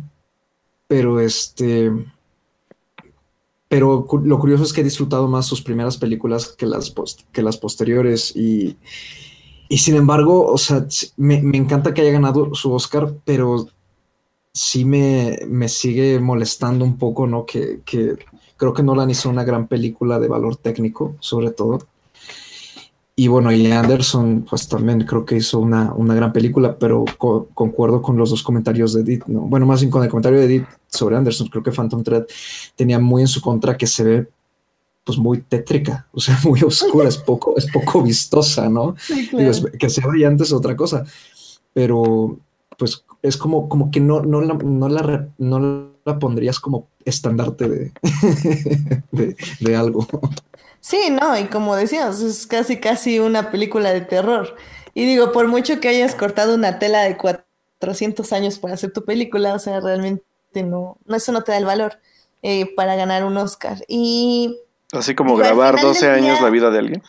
Pero 0.86 1.20
este... 1.20 1.90
Pero 3.68 4.06
lo 4.22 4.38
curioso 4.38 4.64
es 4.64 4.72
que 4.74 4.82
he 4.82 4.84
disfrutado 4.84 5.28
más 5.28 5.46
sus 5.46 5.62
primeras 5.62 5.96
películas 5.96 6.48
que 6.48 6.66
las, 6.66 6.94
que 7.32 7.42
las 7.42 7.56
posteriores 7.56 8.36
y 8.36 8.76
y 9.72 9.78
sin 9.78 9.96
embargo, 9.96 10.52
o 10.52 10.58
sea, 10.58 10.86
me, 11.16 11.36
encanta 11.36 11.94
que 11.94 12.02
haya 12.02 12.12
ganado 12.12 12.54
su 12.54 12.70
Oscar, 12.74 13.14
pero 13.24 13.68
sí 14.52 14.84
me, 14.84 15.38
sigue 15.66 16.20
molestando 16.20 16.84
un 16.84 16.98
poco, 16.98 17.26
¿no? 17.26 17.46
Que, 17.46 17.80
creo 18.58 18.74
que 18.74 18.82
Nolan 18.82 19.08
hizo 19.08 19.30
una 19.30 19.44
gran 19.44 19.68
película 19.68 20.18
de 20.18 20.28
valor 20.28 20.56
técnico, 20.56 21.16
sobre 21.20 21.52
todo. 21.52 21.78
Y 23.16 23.28
bueno, 23.28 23.50
y 23.50 23.72
Anderson, 23.72 24.44
pues 24.46 24.68
también 24.68 25.06
creo 25.06 25.24
que 25.24 25.36
hizo 25.36 25.58
una, 25.58 25.94
gran 25.96 26.34
película, 26.34 26.76
pero 26.78 27.06
concuerdo 27.16 28.02
con 28.02 28.18
los 28.18 28.28
dos 28.28 28.42
comentarios 28.42 28.92
de 28.92 29.00
Edith, 29.00 29.24
¿no? 29.24 29.40
Bueno, 29.40 29.64
más 29.64 29.80
bien 29.80 29.90
con 29.90 30.02
el 30.02 30.10
comentario 30.10 30.38
de 30.38 30.44
Edith 30.44 30.66
sobre 30.86 31.16
Anderson, 31.16 31.48
creo 31.48 31.62
que 31.62 31.72
Phantom 31.72 32.02
Thread 32.02 32.26
tenía 32.76 32.98
muy 32.98 33.22
en 33.22 33.28
su 33.28 33.40
contra 33.40 33.78
que 33.78 33.86
se 33.86 34.04
ve 34.04 34.28
pues 35.04 35.18
muy 35.18 35.42
tétrica, 35.42 36.06
o 36.12 36.20
sea, 36.20 36.38
muy 36.44 36.62
oscura, 36.62 37.08
es 37.08 37.18
poco, 37.18 37.54
es 37.56 37.70
poco 37.70 38.02
vistosa, 38.02 38.68
¿no? 38.68 38.94
que 39.78 39.90
sea 39.90 40.06
brillante 40.06 40.44
es 40.44 40.52
otra 40.52 40.76
cosa, 40.76 41.04
pero 41.72 42.38
pues 42.78 43.04
es 43.22 43.36
como, 43.36 43.68
como 43.68 43.90
que 43.90 44.00
no, 44.00 44.22
no, 44.22 44.40
la, 44.40 44.54
no, 44.54 44.88
la, 44.88 45.28
no 45.38 45.92
la 46.04 46.18
pondrías 46.18 46.58
como 46.58 46.88
estandarte 47.04 47.68
de, 49.12 49.36
de, 49.60 49.76
algo. 49.76 50.06
Sí, 50.80 51.10
no, 51.10 51.38
y 51.38 51.44
como 51.44 51.76
decíamos, 51.76 52.20
es 52.20 52.46
casi 52.46 52.80
casi 52.80 53.20
una 53.20 53.50
película 53.50 53.92
de 53.92 54.00
terror. 54.00 54.56
Y 54.94 55.06
digo, 55.06 55.32
por 55.32 55.46
mucho 55.48 55.80
que 55.80 55.88
hayas 55.88 56.14
cortado 56.14 56.54
una 56.54 56.78
tela 56.78 57.02
de 57.02 57.16
400 57.16 58.32
años 58.32 58.58
para 58.58 58.74
hacer 58.74 58.92
tu 58.92 59.04
película, 59.04 59.54
o 59.54 59.58
sea, 59.58 59.80
realmente 59.80 60.24
no, 60.54 60.98
no 61.06 61.16
eso 61.16 61.30
no 61.32 61.42
te 61.42 61.52
da 61.52 61.58
el 61.58 61.64
valor 61.64 62.00
eh, 62.42 62.74
para 62.74 62.96
ganar 62.96 63.24
un 63.24 63.36
Oscar. 63.36 63.84
Y 63.86 64.58
Así 64.92 65.14
como 65.14 65.36
grabar 65.36 65.80
12 65.80 66.10
años 66.10 66.40
la 66.42 66.50
vida 66.50 66.70
de 66.70 66.78
alguien. 66.78 67.02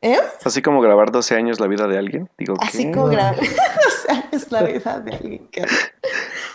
¿Eh? 0.00 0.20
Así 0.44 0.62
como 0.62 0.80
grabar 0.80 1.10
12 1.10 1.34
años 1.34 1.58
la 1.58 1.66
vida 1.66 1.88
de 1.88 1.98
alguien. 1.98 2.30
Digo, 2.38 2.54
Así 2.60 2.92
como 2.92 3.08
grabar 3.08 3.36
12 3.40 4.12
años 4.12 4.52
la 4.52 4.62
vida 4.62 5.00
de 5.00 5.14
alguien. 5.14 5.50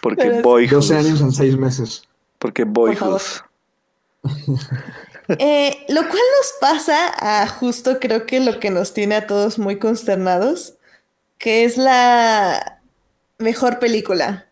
Porque 0.01 0.41
Boyhood. 0.41 0.75
12 0.75 0.95
años 0.95 1.21
en 1.21 1.31
6 1.33 1.57
meses. 1.57 2.03
Porque 2.37 2.63
Boyhood. 2.63 3.21
eh, 5.27 5.85
lo 5.89 6.01
cual 6.01 6.11
nos 6.13 6.53
pasa 6.61 7.41
a 7.41 7.47
justo 7.47 7.99
creo 7.99 8.25
que 8.25 8.39
lo 8.39 8.59
que 8.59 8.69
nos 8.69 8.93
tiene 8.93 9.15
a 9.15 9.27
todos 9.27 9.59
muy 9.59 9.79
consternados, 9.79 10.75
que 11.37 11.65
es 11.65 11.77
la 11.77 12.81
mejor 13.37 13.79
película. 13.79 14.47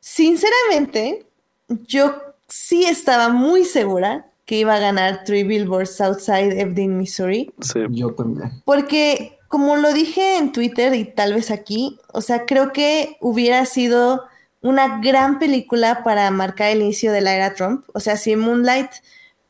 Sinceramente, 0.00 1.26
yo 1.68 2.20
sí 2.48 2.84
estaba 2.84 3.28
muy 3.28 3.64
segura 3.64 4.25
que 4.46 4.58
iba 4.58 4.76
a 4.76 4.78
ganar 4.78 5.24
Three 5.24 5.42
Billboards 5.42 6.00
Outside 6.00 6.58
Ebbing, 6.60 6.96
Missouri. 6.96 7.52
Sí, 7.60 7.80
yo 7.90 8.14
también. 8.14 8.62
Porque, 8.64 9.38
como 9.48 9.76
lo 9.76 9.92
dije 9.92 10.38
en 10.38 10.52
Twitter 10.52 10.94
y 10.94 11.04
tal 11.04 11.34
vez 11.34 11.50
aquí, 11.50 11.98
o 12.12 12.20
sea, 12.20 12.46
creo 12.46 12.72
que 12.72 13.16
hubiera 13.20 13.66
sido 13.66 14.24
una 14.62 15.00
gran 15.00 15.40
película 15.40 16.02
para 16.04 16.30
marcar 16.30 16.70
el 16.70 16.80
inicio 16.80 17.12
de 17.12 17.20
la 17.20 17.34
era 17.34 17.54
Trump. 17.54 17.84
O 17.92 18.00
sea, 18.00 18.16
si 18.16 18.36
Moonlight 18.36 18.90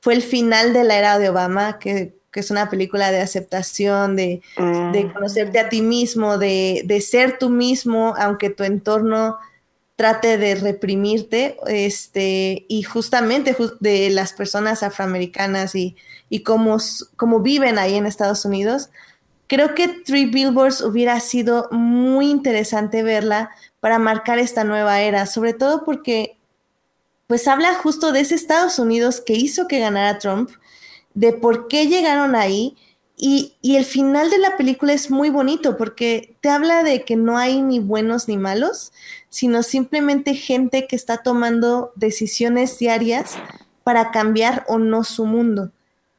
fue 0.00 0.14
el 0.14 0.22
final 0.22 0.72
de 0.72 0.84
la 0.84 0.96
era 0.96 1.18
de 1.18 1.28
Obama, 1.28 1.78
que, 1.78 2.16
es 2.32 2.50
una 2.50 2.68
película 2.68 3.10
de 3.10 3.22
aceptación, 3.22 4.14
de, 4.14 4.42
de 4.58 5.04
mm. 5.04 5.12
conocerte 5.14 5.58
a 5.58 5.70
ti 5.70 5.80
mismo, 5.80 6.36
de, 6.36 6.82
de 6.84 7.00
ser 7.00 7.38
tú 7.38 7.48
mismo, 7.48 8.14
aunque 8.18 8.50
tu 8.50 8.62
entorno 8.62 9.38
trate 9.96 10.36
de 10.36 10.54
reprimirte, 10.54 11.56
este, 11.66 12.66
y 12.68 12.82
justamente 12.82 13.56
de 13.80 14.10
las 14.10 14.34
personas 14.34 14.82
afroamericanas 14.82 15.74
y, 15.74 15.96
y 16.28 16.40
cómo, 16.40 16.76
cómo, 17.16 17.40
viven 17.40 17.78
ahí 17.78 17.94
en 17.94 18.04
Estados 18.04 18.44
Unidos. 18.44 18.90
Creo 19.46 19.74
que 19.74 19.88
Three 19.88 20.26
Billboards 20.26 20.82
hubiera 20.82 21.18
sido 21.20 21.68
muy 21.70 22.30
interesante 22.30 23.02
verla 23.02 23.50
para 23.80 23.98
marcar 23.98 24.38
esta 24.38 24.64
nueva 24.64 25.00
era, 25.00 25.24
sobre 25.24 25.54
todo 25.54 25.84
porque 25.84 26.36
pues 27.26 27.48
habla 27.48 27.74
justo 27.74 28.12
de 28.12 28.20
ese 28.20 28.34
Estados 28.34 28.78
Unidos 28.78 29.20
que 29.20 29.32
hizo 29.32 29.66
que 29.66 29.80
ganara 29.80 30.18
Trump, 30.18 30.50
de 31.14 31.32
por 31.32 31.68
qué 31.68 31.86
llegaron 31.86 32.36
ahí 32.36 32.76
y, 33.18 33.54
el 33.62 33.84
final 33.86 34.28
de 34.28 34.38
la 34.38 34.58
película 34.58 34.92
es 34.92 35.10
muy 35.10 35.30
bonito 35.30 35.78
porque 35.78 36.36
te 36.42 36.50
habla 36.50 36.82
de 36.82 37.04
que 37.04 37.16
no 37.16 37.38
hay 37.38 37.62
ni 37.62 37.78
buenos 37.78 38.28
ni 38.28 38.36
malos, 38.36 38.92
sino 39.30 39.62
simplemente 39.62 40.34
gente 40.34 40.86
que 40.86 40.96
está 40.96 41.22
tomando 41.22 41.92
decisiones 41.96 42.78
diarias 42.78 43.36
para 43.84 44.10
cambiar 44.10 44.66
o 44.68 44.78
no 44.78 45.02
su 45.02 45.24
mundo. 45.24 45.72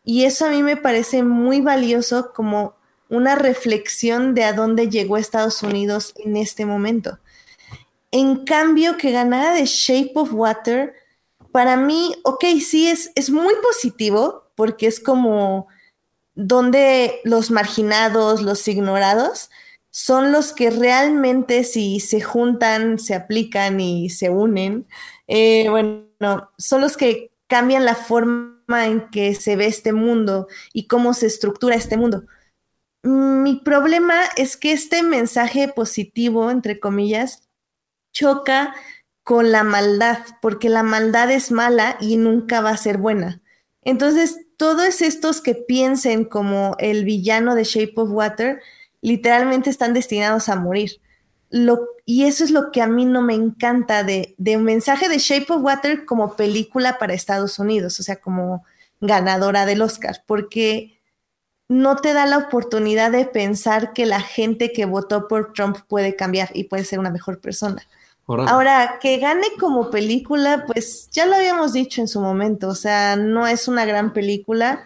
Y 0.03 0.23
eso 0.23 0.45
a 0.45 0.49
mí 0.49 0.63
me 0.63 0.75
parece 0.75 1.21
muy 1.21 1.61
valioso 1.61 2.31
como 2.33 2.73
una 3.09 3.35
reflexión 3.35 4.33
de 4.33 4.43
a 4.43 4.53
dónde 4.53 4.89
llegó 4.89 5.17
Estados 5.17 5.61
Unidos 5.61 6.13
en 6.17 6.35
este 6.35 6.65
momento. 6.65 7.19
En 8.09 8.43
cambio, 8.43 8.97
que 8.97 9.11
ganara 9.11 9.53
de 9.53 9.65
Shape 9.65 10.13
of 10.15 10.33
Water, 10.33 10.93
para 11.51 11.77
mí, 11.77 12.15
ok, 12.23 12.43
sí 12.65 12.87
es, 12.87 13.11
es 13.15 13.29
muy 13.29 13.53
positivo 13.61 14.45
porque 14.55 14.87
es 14.87 14.99
como 14.99 15.67
donde 16.37 17.19
los 17.23 17.49
marginados, 17.49 18.43
los 18.43 18.67
ignorados, 18.67 19.49
son 19.89 20.31
los 20.31 20.53
que 20.53 20.69
realmente 20.69 21.63
si 21.63 21.99
se 21.99 22.21
juntan, 22.21 22.99
se 22.99 23.15
aplican 23.15 23.79
y 23.79 24.11
se 24.11 24.29
unen, 24.29 24.87
eh, 25.25 25.67
bueno, 25.69 26.05
son 26.59 26.81
los 26.81 26.95
que 26.95 27.31
cambian 27.47 27.85
la 27.85 27.95
forma 27.95 28.85
en 28.85 29.09
que 29.09 29.33
se 29.33 29.55
ve 29.55 29.65
este 29.65 29.93
mundo 29.93 30.47
y 30.73 30.85
cómo 30.87 31.15
se 31.15 31.25
estructura 31.25 31.75
este 31.75 31.97
mundo. 31.97 32.25
Mi 33.01 33.55
problema 33.55 34.21
es 34.35 34.57
que 34.57 34.73
este 34.73 35.01
mensaje 35.01 35.67
positivo, 35.69 36.51
entre 36.51 36.79
comillas, 36.79 37.49
choca 38.13 38.75
con 39.23 39.51
la 39.51 39.63
maldad, 39.63 40.19
porque 40.41 40.69
la 40.69 40.83
maldad 40.83 41.31
es 41.31 41.51
mala 41.51 41.97
y 41.99 42.17
nunca 42.17 42.61
va 42.61 42.69
a 42.69 42.77
ser 42.77 42.99
buena. 42.99 43.41
Entonces, 43.81 44.37
todos 44.57 45.01
estos 45.01 45.41
que 45.41 45.55
piensen 45.55 46.25
como 46.25 46.75
el 46.79 47.05
villano 47.05 47.55
de 47.55 47.63
Shape 47.63 47.93
of 47.95 48.09
Water, 48.11 48.61
literalmente 49.01 49.69
están 49.69 49.93
destinados 49.93 50.49
a 50.49 50.55
morir. 50.55 50.99
Y 52.05 52.23
eso 52.23 52.43
es 52.43 52.51
lo 52.51 52.71
que 52.71 52.81
a 52.81 52.87
mí 52.87 53.05
no 53.05 53.21
me 53.21 53.35
encanta 53.35 54.03
de, 54.03 54.35
de 54.37 54.57
un 54.57 54.63
mensaje 54.63 55.07
de 55.07 55.19
Shape 55.19 55.53
of 55.53 55.61
Water 55.61 56.05
como 56.05 56.35
película 56.35 56.97
para 56.97 57.13
Estados 57.13 57.59
Unidos, 57.59 57.99
o 57.99 58.03
sea, 58.03 58.17
como 58.17 58.65
ganadora 58.99 59.65
del 59.65 59.81
Oscar, 59.81 60.23
porque 60.25 60.99
no 61.69 61.97
te 61.97 62.13
da 62.13 62.25
la 62.25 62.37
oportunidad 62.37 63.11
de 63.11 63.25
pensar 63.25 63.93
que 63.93 64.05
la 64.05 64.21
gente 64.21 64.71
que 64.71 64.85
votó 64.85 65.27
por 65.27 65.53
Trump 65.53 65.77
puede 65.87 66.15
cambiar 66.15 66.49
y 66.53 66.65
puede 66.65 66.85
ser 66.85 66.99
una 66.99 67.11
mejor 67.11 67.39
persona. 67.39 67.85
Ahora, 68.27 68.99
que 68.99 69.19
gane 69.19 69.47
como 69.57 69.89
película, 69.89 70.65
pues 70.67 71.09
ya 71.11 71.25
lo 71.25 71.35
habíamos 71.35 71.71
dicho 71.71 72.01
en 72.01 72.09
su 72.09 72.19
momento, 72.19 72.67
o 72.67 72.75
sea, 72.75 73.15
no 73.15 73.47
es 73.47 73.69
una 73.69 73.85
gran 73.85 74.11
película, 74.11 74.83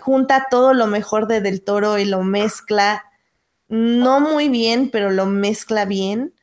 junta 0.00 0.48
todo 0.50 0.74
lo 0.74 0.86
mejor 0.86 1.26
de 1.26 1.40
Del 1.40 1.62
Toro 1.62 1.98
y 1.98 2.04
lo 2.04 2.22
mezcla 2.22 3.04
no 3.68 4.20
muy 4.20 4.48
bien, 4.48 4.90
pero 4.90 5.10
lo 5.10 5.26
mezcla 5.26 5.84
bien. 5.84 6.34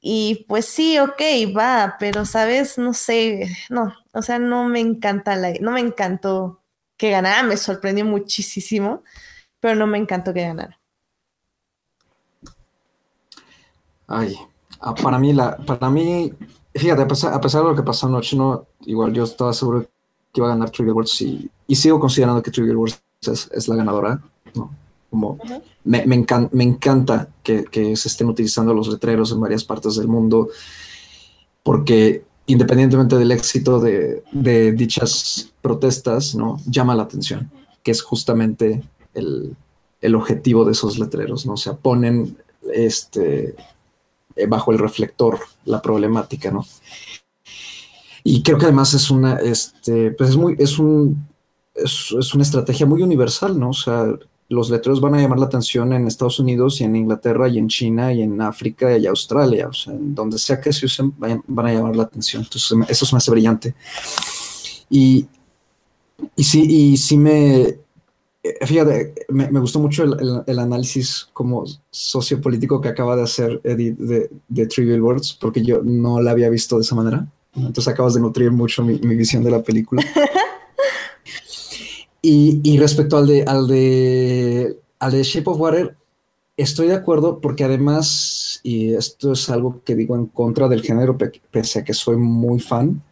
Y 0.00 0.46
pues 0.48 0.66
sí, 0.66 0.98
ok, 0.98 1.20
va, 1.56 1.96
pero 1.98 2.24
sabes, 2.24 2.78
no 2.78 2.94
sé, 2.94 3.48
no, 3.68 3.94
o 4.12 4.22
sea, 4.22 4.38
no 4.38 4.68
me 4.68 4.80
encanta 4.80 5.34
la, 5.36 5.52
no 5.60 5.72
me 5.72 5.80
encantó 5.80 6.62
que 6.96 7.10
ganara, 7.10 7.42
me 7.42 7.56
sorprendió 7.56 8.04
muchísimo, 8.04 9.02
pero 9.60 9.74
no 9.74 9.86
me 9.86 9.98
encantó 9.98 10.32
que 10.32 10.42
ganara. 10.42 10.78
Ay, 14.06 14.36
ah, 14.80 14.94
para 14.94 15.18
mí, 15.18 15.32
la, 15.32 15.56
para 15.56 15.90
mí, 15.90 16.32
fíjate, 16.74 17.02
a 17.02 17.08
pesar, 17.08 17.62
de 17.62 17.68
lo 17.68 17.76
que 17.76 17.82
pasó 17.82 18.06
anoche, 18.06 18.36
no, 18.36 18.66
igual 18.86 19.12
yo 19.12 19.24
estaba 19.24 19.52
seguro 19.52 19.82
que 19.82 20.40
iba 20.40 20.46
a 20.46 20.50
ganar 20.50 20.70
Trigger 20.70 20.94
Words 20.94 21.20
y, 21.22 21.50
y 21.66 21.76
sigo 21.76 21.98
considerando 21.98 22.42
que 22.42 22.50
Trigger 22.50 22.76
Words 22.76 23.00
es, 23.22 23.50
es 23.52 23.68
la 23.68 23.76
ganadora, 23.76 24.22
¿no? 24.54 24.70
Como 25.10 25.38
me, 25.84 26.04
me, 26.06 26.64
encanta 26.64 27.30
que, 27.42 27.96
se 27.96 28.08
estén 28.08 28.28
utilizando 28.28 28.74
los 28.74 28.88
letreros 28.88 29.32
en 29.32 29.40
varias 29.40 29.64
partes 29.64 29.96
del 29.96 30.06
mundo, 30.06 30.50
porque 31.62 32.24
independientemente 32.46 33.16
del 33.16 33.32
éxito 33.32 33.80
de, 33.80 34.22
dichas 34.72 35.50
protestas, 35.62 36.34
¿no? 36.34 36.60
llama 36.66 36.94
la 36.94 37.04
atención, 37.04 37.50
que 37.82 37.90
es 37.90 38.02
justamente 38.02 38.82
el, 39.14 39.56
objetivo 40.14 40.66
de 40.66 40.72
esos 40.72 40.98
letreros, 40.98 41.46
¿no? 41.46 41.54
O 41.54 41.56
sea, 41.56 41.74
ponen 41.74 42.36
este, 42.72 43.54
bajo 44.46 44.72
el 44.72 44.78
reflector 44.78 45.38
la 45.64 45.82
problemática, 45.82 46.50
¿no? 46.50 46.66
Y 48.24 48.42
creo 48.42 48.58
que 48.58 48.66
además 48.66 48.92
es 48.94 49.10
una, 49.10 49.36
este, 49.36 50.10
pues 50.12 50.30
es 50.30 50.36
muy, 50.36 50.54
es 50.58 50.78
un, 50.78 51.26
es, 51.74 52.14
es, 52.18 52.34
una 52.34 52.42
estrategia 52.42 52.84
muy 52.84 53.02
universal, 53.02 53.58
¿no? 53.58 53.70
O 53.70 53.74
sea, 53.74 54.06
los 54.48 54.70
letreros 54.70 55.00
van 55.00 55.14
a 55.14 55.20
llamar 55.20 55.38
la 55.38 55.46
atención 55.46 55.92
en 55.92 56.06
Estados 56.06 56.40
Unidos 56.40 56.80
y 56.80 56.84
en 56.84 56.96
Inglaterra 56.96 57.48
y 57.48 57.58
en 57.58 57.68
China 57.68 58.12
y 58.12 58.22
en 58.22 58.40
África 58.40 58.96
y 58.96 59.06
Australia, 59.06 59.68
o 59.68 59.72
sea, 59.72 59.92
en 59.92 60.14
donde 60.14 60.38
sea 60.38 60.60
que 60.60 60.72
se 60.72 60.86
usen 60.86 61.12
van 61.18 61.66
a 61.66 61.72
llamar 61.72 61.96
la 61.96 62.04
atención. 62.04 62.42
Entonces, 62.42 62.76
eso 62.88 63.04
es 63.04 63.12
más 63.12 63.28
brillante. 63.28 63.74
Y, 64.88 65.26
y 66.34 66.44
sí, 66.44 66.64
y 66.66 66.96
sí 66.96 67.18
me, 67.18 67.78
fíjate, 68.62 69.14
me, 69.28 69.60
gustó 69.60 69.80
mucho 69.80 70.04
el, 70.04 70.58
análisis 70.58 71.28
como 71.32 71.64
sociopolítico 71.90 72.80
que 72.80 72.88
acaba 72.88 73.16
de 73.16 73.22
hacer 73.22 73.60
Eddie 73.64 73.94
de, 73.98 74.30
de 74.48 74.66
Trivial 74.66 75.02
Words, 75.02 75.38
porque 75.40 75.62
yo 75.62 75.82
no 75.82 76.20
la 76.20 76.32
había 76.32 76.48
visto 76.48 76.76
de 76.76 76.82
esa 76.82 76.94
manera. 76.94 77.26
Entonces 77.54 77.88
acabas 77.88 78.14
de 78.14 78.20
nutrir 78.20 78.50
mucho 78.50 78.84
mi, 78.84 78.98
mi 78.98 79.16
visión 79.16 79.42
de 79.42 79.50
la 79.50 79.62
película. 79.62 80.02
Y, 82.20 82.78
respecto 82.78 83.16
al 83.16 83.26
de, 83.26 83.42
al, 83.44 83.68
de, 83.68 84.78
al 84.98 85.12
de 85.12 85.22
Shape 85.22 85.48
of 85.48 85.60
Water, 85.60 85.96
estoy 86.56 86.88
de 86.88 86.94
acuerdo 86.94 87.40
porque 87.40 87.64
además, 87.64 88.60
y 88.62 88.92
esto 88.94 89.32
es 89.32 89.48
algo 89.48 89.80
que 89.84 89.94
digo 89.94 90.16
en 90.16 90.26
contra 90.26 90.68
del 90.68 90.82
género, 90.82 91.16
pese 91.50 91.78
a 91.78 91.84
que 91.84 91.94
soy 91.94 92.16
muy 92.16 92.58
fan, 92.60 93.02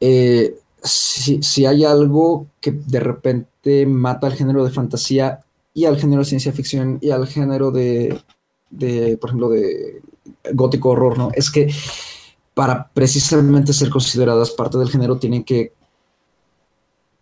eh, 0.00 0.58
si, 0.82 1.66
hay 1.66 1.84
algo 1.84 2.46
que 2.60 2.72
de 2.72 3.00
repente 3.00 3.48
mata 3.86 4.26
al 4.26 4.34
género 4.34 4.64
de 4.64 4.70
fantasía 4.70 5.40
y 5.74 5.84
al 5.84 5.98
género 5.98 6.22
de 6.22 6.28
ciencia 6.28 6.52
ficción 6.52 6.98
y 7.00 7.10
al 7.10 7.26
género 7.26 7.70
de, 7.70 8.20
de 8.70 9.16
por 9.16 9.30
ejemplo, 9.30 9.48
de 9.50 10.02
gótico 10.52 10.90
horror, 10.90 11.18
¿no? 11.18 11.30
Es 11.34 11.50
que 11.50 11.72
para 12.54 12.90
precisamente 12.92 13.72
ser 13.72 13.88
consideradas 13.88 14.50
parte 14.50 14.78
del 14.78 14.90
género 14.90 15.18
tienen 15.18 15.44
que 15.44 15.72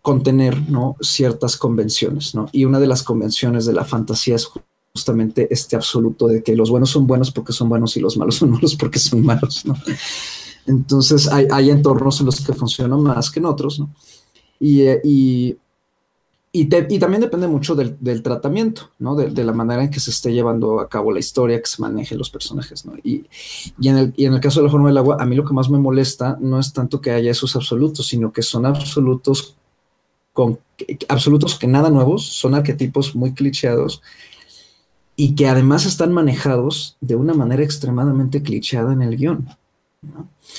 contener 0.01 0.69
¿no? 0.69 0.95
ciertas 1.01 1.57
convenciones, 1.57 2.33
¿no? 2.33 2.47
Y 2.51 2.65
una 2.65 2.79
de 2.79 2.87
las 2.87 3.03
convenciones 3.03 3.65
de 3.65 3.73
la 3.73 3.83
fantasía 3.83 4.35
es 4.35 4.49
justamente 4.93 5.47
este 5.51 5.75
absoluto 5.75 6.27
de 6.27 6.41
que 6.41 6.55
los 6.55 6.69
buenos 6.69 6.89
son 6.89 7.05
buenos 7.05 7.29
porque 7.29 7.53
son 7.53 7.69
buenos 7.69 7.95
y 7.97 7.99
los 7.99 8.17
malos 8.17 8.35
son 8.37 8.51
malos 8.51 8.75
porque 8.75 8.99
son 8.99 9.23
malos, 9.23 9.65
¿no? 9.65 9.75
Entonces 10.65 11.27
hay, 11.27 11.69
entornos 11.69 12.19
en 12.19 12.25
los 12.25 12.39
que 12.39 12.53
funcionan 12.53 13.01
más 13.01 13.29
que 13.29 13.39
en 13.39 13.45
otros, 13.45 13.79
¿no? 13.79 13.93
Y, 14.59 14.81
eh, 14.81 15.57
y, 16.61 16.99
también 16.99 17.21
depende 17.21 17.47
mucho 17.47 17.75
del, 17.75 18.21
tratamiento, 18.23 18.91
¿no? 18.99 19.15
De, 19.15 19.43
la 19.43 19.53
manera 19.53 19.83
en 19.83 19.91
que 19.91 19.99
se 19.99 20.11
esté 20.11 20.33
llevando 20.33 20.79
a 20.79 20.89
cabo 20.89 21.11
la 21.11 21.19
historia, 21.19 21.59
que 21.59 21.67
se 21.67 21.81
maneje 21.81 22.15
los 22.15 22.29
personajes, 22.29 22.85
¿no? 22.85 22.93
Y, 23.03 23.25
en 23.83 23.97
el, 23.97 24.13
y 24.17 24.25
en 24.25 24.33
el 24.33 24.39
caso 24.39 24.59
de 24.59 24.65
la 24.65 24.71
forma 24.71 24.87
del 24.87 24.97
agua, 24.97 25.17
a 25.19 25.25
mí 25.25 25.35
lo 25.35 25.45
que 25.45 25.53
más 25.53 25.69
me 25.69 25.77
molesta 25.77 26.37
no 26.41 26.59
es 26.59 26.73
tanto 26.73 27.01
que 27.01 27.11
haya 27.11 27.31
esos 27.31 27.55
absolutos, 27.55 28.07
sino 28.07 28.31
que 28.31 28.41
son 28.41 28.65
absolutos 28.65 29.55
con 30.33 30.59
absolutos 31.07 31.57
que 31.57 31.67
nada 31.67 31.89
nuevos, 31.89 32.25
son 32.25 32.53
arquetipos 32.53 33.15
muy 33.15 33.33
clicheados 33.33 34.01
y 35.15 35.33
que 35.33 35.47
además 35.47 35.85
están 35.85 36.13
manejados 36.13 36.95
de 37.01 37.15
una 37.15 37.33
manera 37.33 37.63
extremadamente 37.63 38.43
clicheada 38.43 38.93
en 38.93 39.01
el 39.01 39.17
guion. 39.17 39.49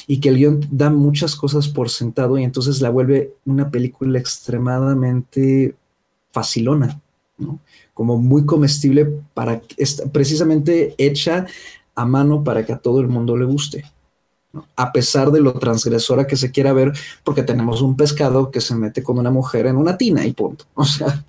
Y 0.09 0.19
que 0.19 0.31
el 0.31 0.37
guion 0.37 0.67
da 0.73 0.91
muchas 0.91 1.37
cosas 1.37 1.69
por 1.69 1.91
sentado 1.91 2.37
y 2.39 2.43
entonces 2.43 2.81
la 2.81 2.91
vuelve 2.91 3.35
una 3.47 3.71
película 3.71 4.19
extremadamente 4.19 5.77
facilona, 6.31 7.01
como 7.95 8.17
muy 8.17 8.45
comestible 8.45 9.07
para 9.35 9.61
precisamente 10.13 10.95
hecha 10.99 11.47
a 11.95 12.05
mano 12.05 12.45
para 12.45 12.65
que 12.65 12.73
a 12.73 12.79
todo 12.79 13.01
el 13.01 13.09
mundo 13.09 13.37
le 13.37 13.45
guste 13.45 13.85
a 14.77 14.93
pesar 14.93 15.31
de 15.31 15.41
lo 15.41 15.53
transgresora 15.55 16.27
que 16.27 16.37
se 16.37 16.51
quiera 16.51 16.73
ver, 16.73 16.93
porque 17.23 17.43
tenemos 17.43 17.83
un 17.83 17.97
pescado 17.97 18.51
que 18.51 18.61
se 18.61 18.75
mete 18.75 19.03
con 19.03 19.19
una 19.19 19.31
mujer 19.31 19.67
en 19.67 19.77
una 19.77 19.97
tina 19.97 20.25
y 20.27 20.33
punto. 20.33 20.65
O 20.75 20.85
sea, 20.85 21.25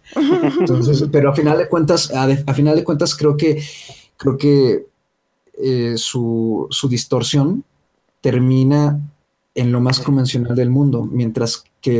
entonces, 0.59 1.05
pero 1.11 1.31
a 1.31 1.35
final 1.35 1.57
de 1.57 1.67
cuentas, 1.67 2.11
a, 2.11 2.53
final 2.53 2.75
de 2.75 2.83
cuentas, 2.83 3.15
creo 3.15 3.35
que 3.35 3.61
creo 4.17 4.37
que 4.37 4.85
eh, 5.61 5.93
su, 5.97 6.67
distorsión 6.89 7.63
termina 8.21 8.99
en 9.55 9.71
lo 9.71 9.81
más 9.81 9.99
convencional 9.99 10.55
del 10.55 10.69
mundo, 10.69 11.05
mientras 11.05 11.63
que 11.81 11.99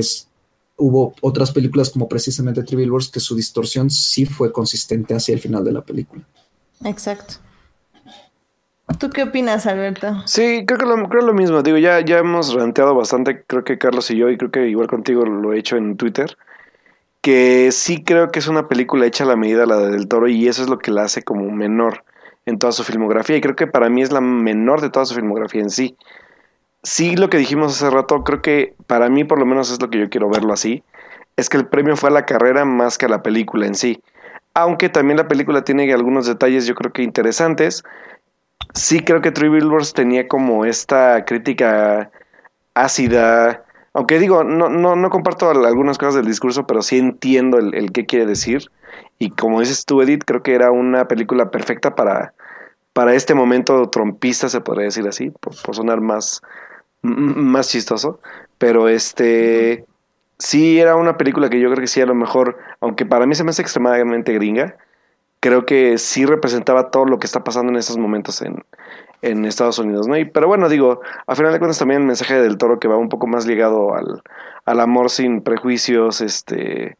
hubo 0.80 1.14
otras 1.22 1.52
películas 1.52 1.90
como 1.90 2.08
precisamente 2.08 2.64
Trivial 2.64 2.92
Wars 2.92 3.10
que 3.10 3.20
su 3.20 3.36
distorsión 3.36 3.90
sí 3.90 4.26
fue 4.26 4.52
consistente 4.52 5.14
hacia 5.14 5.34
el 5.34 5.40
final 5.40 5.64
de 5.64 5.74
la 5.74 5.82
película. 5.82 6.24
Exacto. 6.84 7.36
¿Tú 8.98 9.10
qué 9.12 9.24
opinas, 9.24 9.68
Alberto? 9.68 10.24
Sí, 10.26 10.64
creo 10.66 10.80
que 10.80 10.86
lo, 10.86 11.08
creo 11.10 11.22
lo 11.22 11.34
mismo. 11.34 11.62
Digo, 11.62 11.78
ya, 11.78 12.00
ya 12.02 12.18
hemos 12.18 12.54
ranteado 12.54 12.96
bastante, 12.96 13.44
creo 13.46 13.64
que 13.64 13.78
Carlos 13.78 14.10
y 14.10 14.18
yo, 14.18 14.30
y 14.30 14.38
creo 14.38 14.50
que 14.50 14.68
igual 14.68 14.88
contigo 14.88 15.26
lo 15.26 15.54
he 15.54 15.60
hecho 15.60 15.78
en 15.78 15.96
Twitter, 15.96 16.38
que 17.22 17.72
sí 17.72 18.04
creo 18.04 18.32
que 18.32 18.40
es 18.40 18.48
una 18.48 18.68
película 18.68 19.06
hecha 19.06 19.26
a 19.26 19.28
la 19.28 19.36
medida 19.36 19.66
la 19.66 19.78
de 19.78 19.92
Del 19.92 20.08
Toro 20.08 20.28
y 20.28 20.48
eso 20.48 20.64
es 20.64 20.70
lo 20.70 20.80
que 20.80 20.92
la 20.92 21.04
hace 21.04 21.22
como 21.22 21.50
menor 21.52 22.04
en 22.46 22.58
toda 22.58 22.72
su 22.72 22.84
filmografía 22.84 23.38
y 23.38 23.42
creo 23.42 23.56
que 23.56 23.68
para 23.68 23.90
mí 23.90 24.02
es 24.02 24.12
la 24.12 24.22
menor 24.22 24.82
de 24.82 24.90
toda 24.90 25.06
su 25.06 25.14
filmografía 25.14 25.62
en 25.62 25.70
sí. 25.70 25.96
Sí, 26.84 27.16
lo 27.18 27.30
que 27.30 27.38
dijimos 27.38 27.76
hace 27.76 27.90
rato, 27.90 28.24
creo 28.24 28.42
que 28.42 28.74
para 28.88 29.10
mí 29.10 29.24
por 29.24 29.40
lo 29.40 29.46
menos 29.46 29.72
es 29.72 29.82
lo 29.82 29.90
que 29.90 30.00
yo 30.00 30.10
quiero 30.10 30.30
verlo 30.30 30.54
así, 30.54 30.84
es 31.36 31.50
que 31.50 31.58
el 31.58 31.68
premio 31.68 31.98
fue 31.98 32.10
a 32.10 32.14
la 32.14 32.26
carrera 32.26 32.66
más 32.66 32.98
que 32.98 33.06
a 33.06 33.10
la 33.10 33.24
película 33.24 33.68
en 33.68 33.76
sí. 33.76 34.02
Aunque 34.54 34.90
también 34.90 35.18
la 35.18 35.28
película 35.28 35.64
tiene 35.64 35.92
algunos 35.94 36.26
detalles 36.26 36.66
yo 36.66 36.76
creo 36.76 36.92
que 36.94 37.04
interesantes, 37.04 37.84
sí 38.74 39.02
creo 39.02 39.22
que 39.22 39.32
Three 39.32 39.50
Billboards 39.50 39.94
tenía 39.94 40.28
como 40.28 40.66
esta 40.66 41.26
crítica 41.26 42.12
ácida. 42.74 43.64
Aunque 43.94 44.20
digo, 44.20 44.44
no, 44.44 44.70
no, 44.70 44.96
no 44.96 45.10
comparto 45.10 45.50
algunas 45.50 45.98
cosas 45.98 46.16
del 46.16 46.26
discurso, 46.26 46.66
pero 46.68 46.82
sí 46.82 46.98
entiendo 47.00 47.58
el, 47.58 47.74
el 47.76 47.92
qué 47.92 48.06
quiere 48.06 48.26
decir. 48.26 48.70
Y 49.18 49.32
como 49.32 49.60
dices 49.60 49.86
tú, 49.86 50.02
Edith, 50.02 50.24
creo 50.26 50.44
que 50.44 50.56
era 50.56 50.72
una 50.72 51.08
película 51.08 51.52
perfecta 51.52 51.96
para, 51.96 52.34
para 52.94 53.14
este 53.14 53.34
momento 53.34 53.90
trompista, 53.90 54.50
se 54.50 54.62
podría 54.62 54.86
decir 54.86 55.08
así, 55.08 55.32
por, 55.32 55.56
sonar 55.76 56.02
más, 56.02 56.42
más 57.02 57.70
chistoso. 57.70 58.20
Pero 58.58 58.90
este 58.90 59.86
sí 60.38 60.80
era 60.80 60.96
una 60.96 61.18
película 61.18 61.50
que 61.50 61.60
yo 61.60 61.70
creo 61.70 61.82
que 61.82 61.88
sí 61.88 62.02
a 62.02 62.06
lo 62.06 62.16
mejor, 62.16 62.58
aunque 62.80 63.06
para 63.06 63.26
mí 63.26 63.36
se 63.36 63.44
me 63.44 63.52
hace 63.52 63.62
extremadamente 63.62 64.34
gringa, 64.34 64.78
creo 65.40 65.66
que 65.66 65.98
sí 65.98 66.26
representaba 66.26 66.92
todo 66.92 67.06
lo 67.06 67.20
que 67.20 67.26
está 67.28 67.44
pasando 67.44 67.72
en 67.72 67.78
estos 67.78 67.98
momentos 67.98 68.42
en, 68.42 68.64
en 69.22 69.46
Estados 69.46 69.80
Unidos, 69.80 70.08
¿no? 70.08 70.18
Y, 70.18 70.26
pero 70.26 70.48
bueno, 70.48 70.70
digo, 70.70 71.02
a 71.28 71.36
final 71.36 71.52
de 71.54 71.60
cuentas 71.60 71.80
también 71.80 72.02
el 72.02 72.08
mensaje 72.08 72.42
del 72.42 72.58
toro 72.58 72.80
que 72.80 72.88
va 72.88 72.98
un 72.98 73.10
poco 73.10 73.28
más 73.28 73.46
ligado 73.46 73.96
al, 73.96 74.22
al 74.66 74.80
amor 74.80 75.10
sin 75.10 75.42
prejuicios, 75.42 76.22
este, 76.22 76.98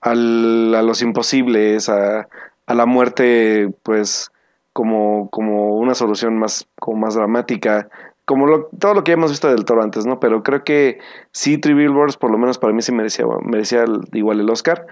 al, 0.00 0.74
a 0.74 0.82
los 0.82 1.02
imposibles, 1.02 1.88
a, 1.88 2.28
a 2.66 2.74
la 2.74 2.86
muerte, 2.86 3.70
pues, 3.82 4.30
como, 4.72 5.28
como 5.30 5.76
una 5.76 5.94
solución 5.94 6.38
más, 6.38 6.68
como 6.78 6.98
más 7.00 7.14
dramática, 7.14 7.88
como 8.28 8.46
lo, 8.46 8.68
todo 8.78 8.92
lo 8.92 9.04
que 9.04 9.12
hemos 9.12 9.30
visto 9.30 9.48
del 9.48 9.64
toro 9.64 9.82
antes, 9.82 10.04
¿no? 10.04 10.20
Pero 10.20 10.42
creo 10.42 10.62
que 10.62 10.98
sí, 11.32 11.56
Three 11.56 11.72
Billboards, 11.72 12.18
por 12.18 12.30
lo 12.30 12.36
menos 12.36 12.58
para 12.58 12.74
mí 12.74 12.82
sí 12.82 12.92
merecía, 12.92 13.24
merecía 13.42 13.86
igual 14.12 14.38
el 14.38 14.50
Oscar. 14.50 14.86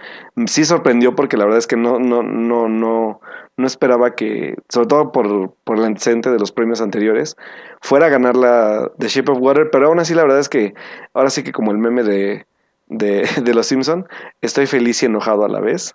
Sí 0.47 0.65
sorprendió 0.65 1.15
porque 1.15 1.37
la 1.37 1.45
verdad 1.45 1.59
es 1.59 1.67
que 1.67 1.77
no, 1.77 1.99
no, 1.99 2.23
no, 2.23 2.67
no, 2.71 3.21
no 3.59 3.67
esperaba 3.67 4.15
que, 4.15 4.57
sobre 4.71 4.87
todo 4.87 5.13
por, 5.13 5.53
por 5.65 5.77
el 5.77 5.85
antecedente 5.85 6.31
de 6.31 6.39
los 6.39 6.51
premios 6.51 6.81
anteriores, 6.81 7.37
fuera 7.83 8.07
a 8.07 8.09
ganar 8.09 8.39
la 8.39 8.91
The 8.99 9.09
Shape 9.09 9.31
of 9.31 9.39
Water, 9.39 9.69
pero 9.71 9.89
aún 9.89 9.99
así 9.99 10.15
la 10.15 10.23
verdad 10.23 10.41
es 10.41 10.49
que 10.49 10.73
ahora 11.13 11.29
sí 11.29 11.43
que 11.43 11.53
como 11.53 11.73
el 11.73 11.79
meme 11.79 12.05
de, 12.05 12.47
de, 12.87 13.29
de 13.43 13.55
Los 13.55 13.67
Simpson, 13.67 14.09
estoy 14.41 14.65
feliz 14.65 15.03
y 15.03 15.07
enojado 15.07 15.45
a 15.45 15.49
la 15.51 15.61
vez. 15.61 15.95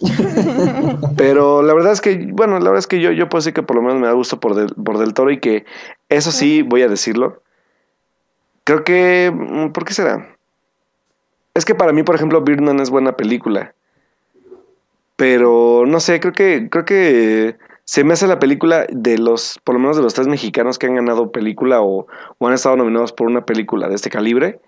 Pero 1.16 1.62
la 1.62 1.74
verdad 1.74 1.92
es 1.92 2.00
que, 2.00 2.26
bueno, 2.32 2.54
la 2.54 2.70
verdad 2.70 2.78
es 2.78 2.86
que 2.86 3.00
yo, 3.00 3.12
yo 3.12 3.28
puedo 3.28 3.40
decir 3.40 3.52
que 3.52 3.62
por 3.62 3.76
lo 3.76 3.82
menos 3.82 4.00
me 4.00 4.06
da 4.06 4.12
gusto 4.12 4.40
por 4.40 4.54
del, 4.54 4.74
por 4.74 4.98
del 4.98 5.12
Toro 5.12 5.30
y 5.30 5.40
que 5.40 5.66
eso 6.10 6.32
sí, 6.32 6.62
voy 6.62 6.82
a 6.82 6.88
decirlo. 6.88 7.42
Creo 8.64 8.84
que, 8.84 9.32
mm, 9.34 9.70
¿por 9.70 9.84
qué 9.84 9.94
será? 9.94 10.36
Es 11.54 11.64
que 11.64 11.74
para 11.74 11.92
mí, 11.92 12.02
por 12.02 12.16
ejemplo, 12.16 12.42
Birdman 12.42 12.80
es 12.80 12.90
buena 12.90 13.16
película. 13.16 13.74
Pero 15.16 15.84
no 15.86 16.00
sé, 16.00 16.20
creo 16.20 16.32
que, 16.32 16.68
creo 16.70 16.84
que 16.84 17.56
se 17.84 18.04
me 18.04 18.12
hace 18.12 18.26
la 18.26 18.38
película 18.38 18.86
de 18.90 19.18
los, 19.18 19.58
por 19.64 19.74
lo 19.74 19.80
menos 19.80 19.96
de 19.96 20.02
los 20.02 20.14
tres 20.14 20.28
mexicanos 20.28 20.78
que 20.78 20.86
han 20.86 20.94
ganado 20.94 21.32
película 21.32 21.80
o, 21.80 22.06
o 22.38 22.46
han 22.46 22.54
estado 22.54 22.76
nominados 22.76 23.12
por 23.12 23.26
una 23.26 23.46
película 23.46 23.88
de 23.88 23.94
este 23.94 24.10
calibre. 24.10 24.60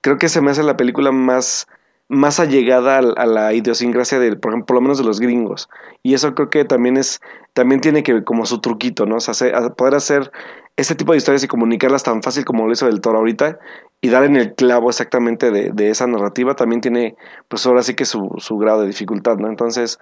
Creo 0.00 0.18
que 0.18 0.28
se 0.28 0.40
me 0.40 0.50
hace 0.50 0.62
la 0.62 0.76
película 0.76 1.12
más 1.12 1.66
más 2.08 2.38
allegada 2.38 2.98
a, 2.98 3.26
la 3.26 3.52
idiosincrasia 3.54 4.18
de, 4.18 4.36
por 4.36 4.52
ejemplo, 4.52 4.66
por 4.66 4.76
lo 4.76 4.80
menos 4.82 4.98
de 4.98 5.04
los 5.04 5.20
gringos. 5.20 5.68
Y 6.02 6.14
eso 6.14 6.34
creo 6.34 6.50
que 6.50 6.64
también 6.64 6.96
es, 6.96 7.20
también 7.54 7.80
tiene 7.80 8.02
que 8.02 8.24
como 8.24 8.46
su 8.46 8.60
truquito, 8.60 9.06
¿no? 9.06 9.16
O 9.16 9.20
sea, 9.20 9.70
poder 9.70 9.94
hacer 9.94 10.30
este 10.76 10.94
tipo 10.94 11.12
de 11.12 11.18
historias 11.18 11.44
y 11.44 11.48
comunicarlas 11.48 12.02
tan 12.02 12.22
fácil 12.22 12.44
como 12.44 12.66
lo 12.66 12.72
hizo 12.72 12.86
del 12.86 13.00
Toro 13.00 13.18
ahorita 13.18 13.58
y 14.00 14.08
dar 14.08 14.24
en 14.24 14.36
el 14.36 14.54
clavo 14.54 14.90
exactamente 14.90 15.50
de, 15.50 15.70
de 15.72 15.90
esa 15.90 16.06
narrativa 16.06 16.56
también 16.56 16.80
tiene, 16.80 17.16
pues 17.48 17.64
ahora 17.66 17.82
sí 17.82 17.94
que 17.94 18.04
su, 18.04 18.34
su 18.38 18.58
grado 18.58 18.80
de 18.80 18.88
dificultad, 18.88 19.36
¿no? 19.38 19.48
Entonces, 19.48 19.98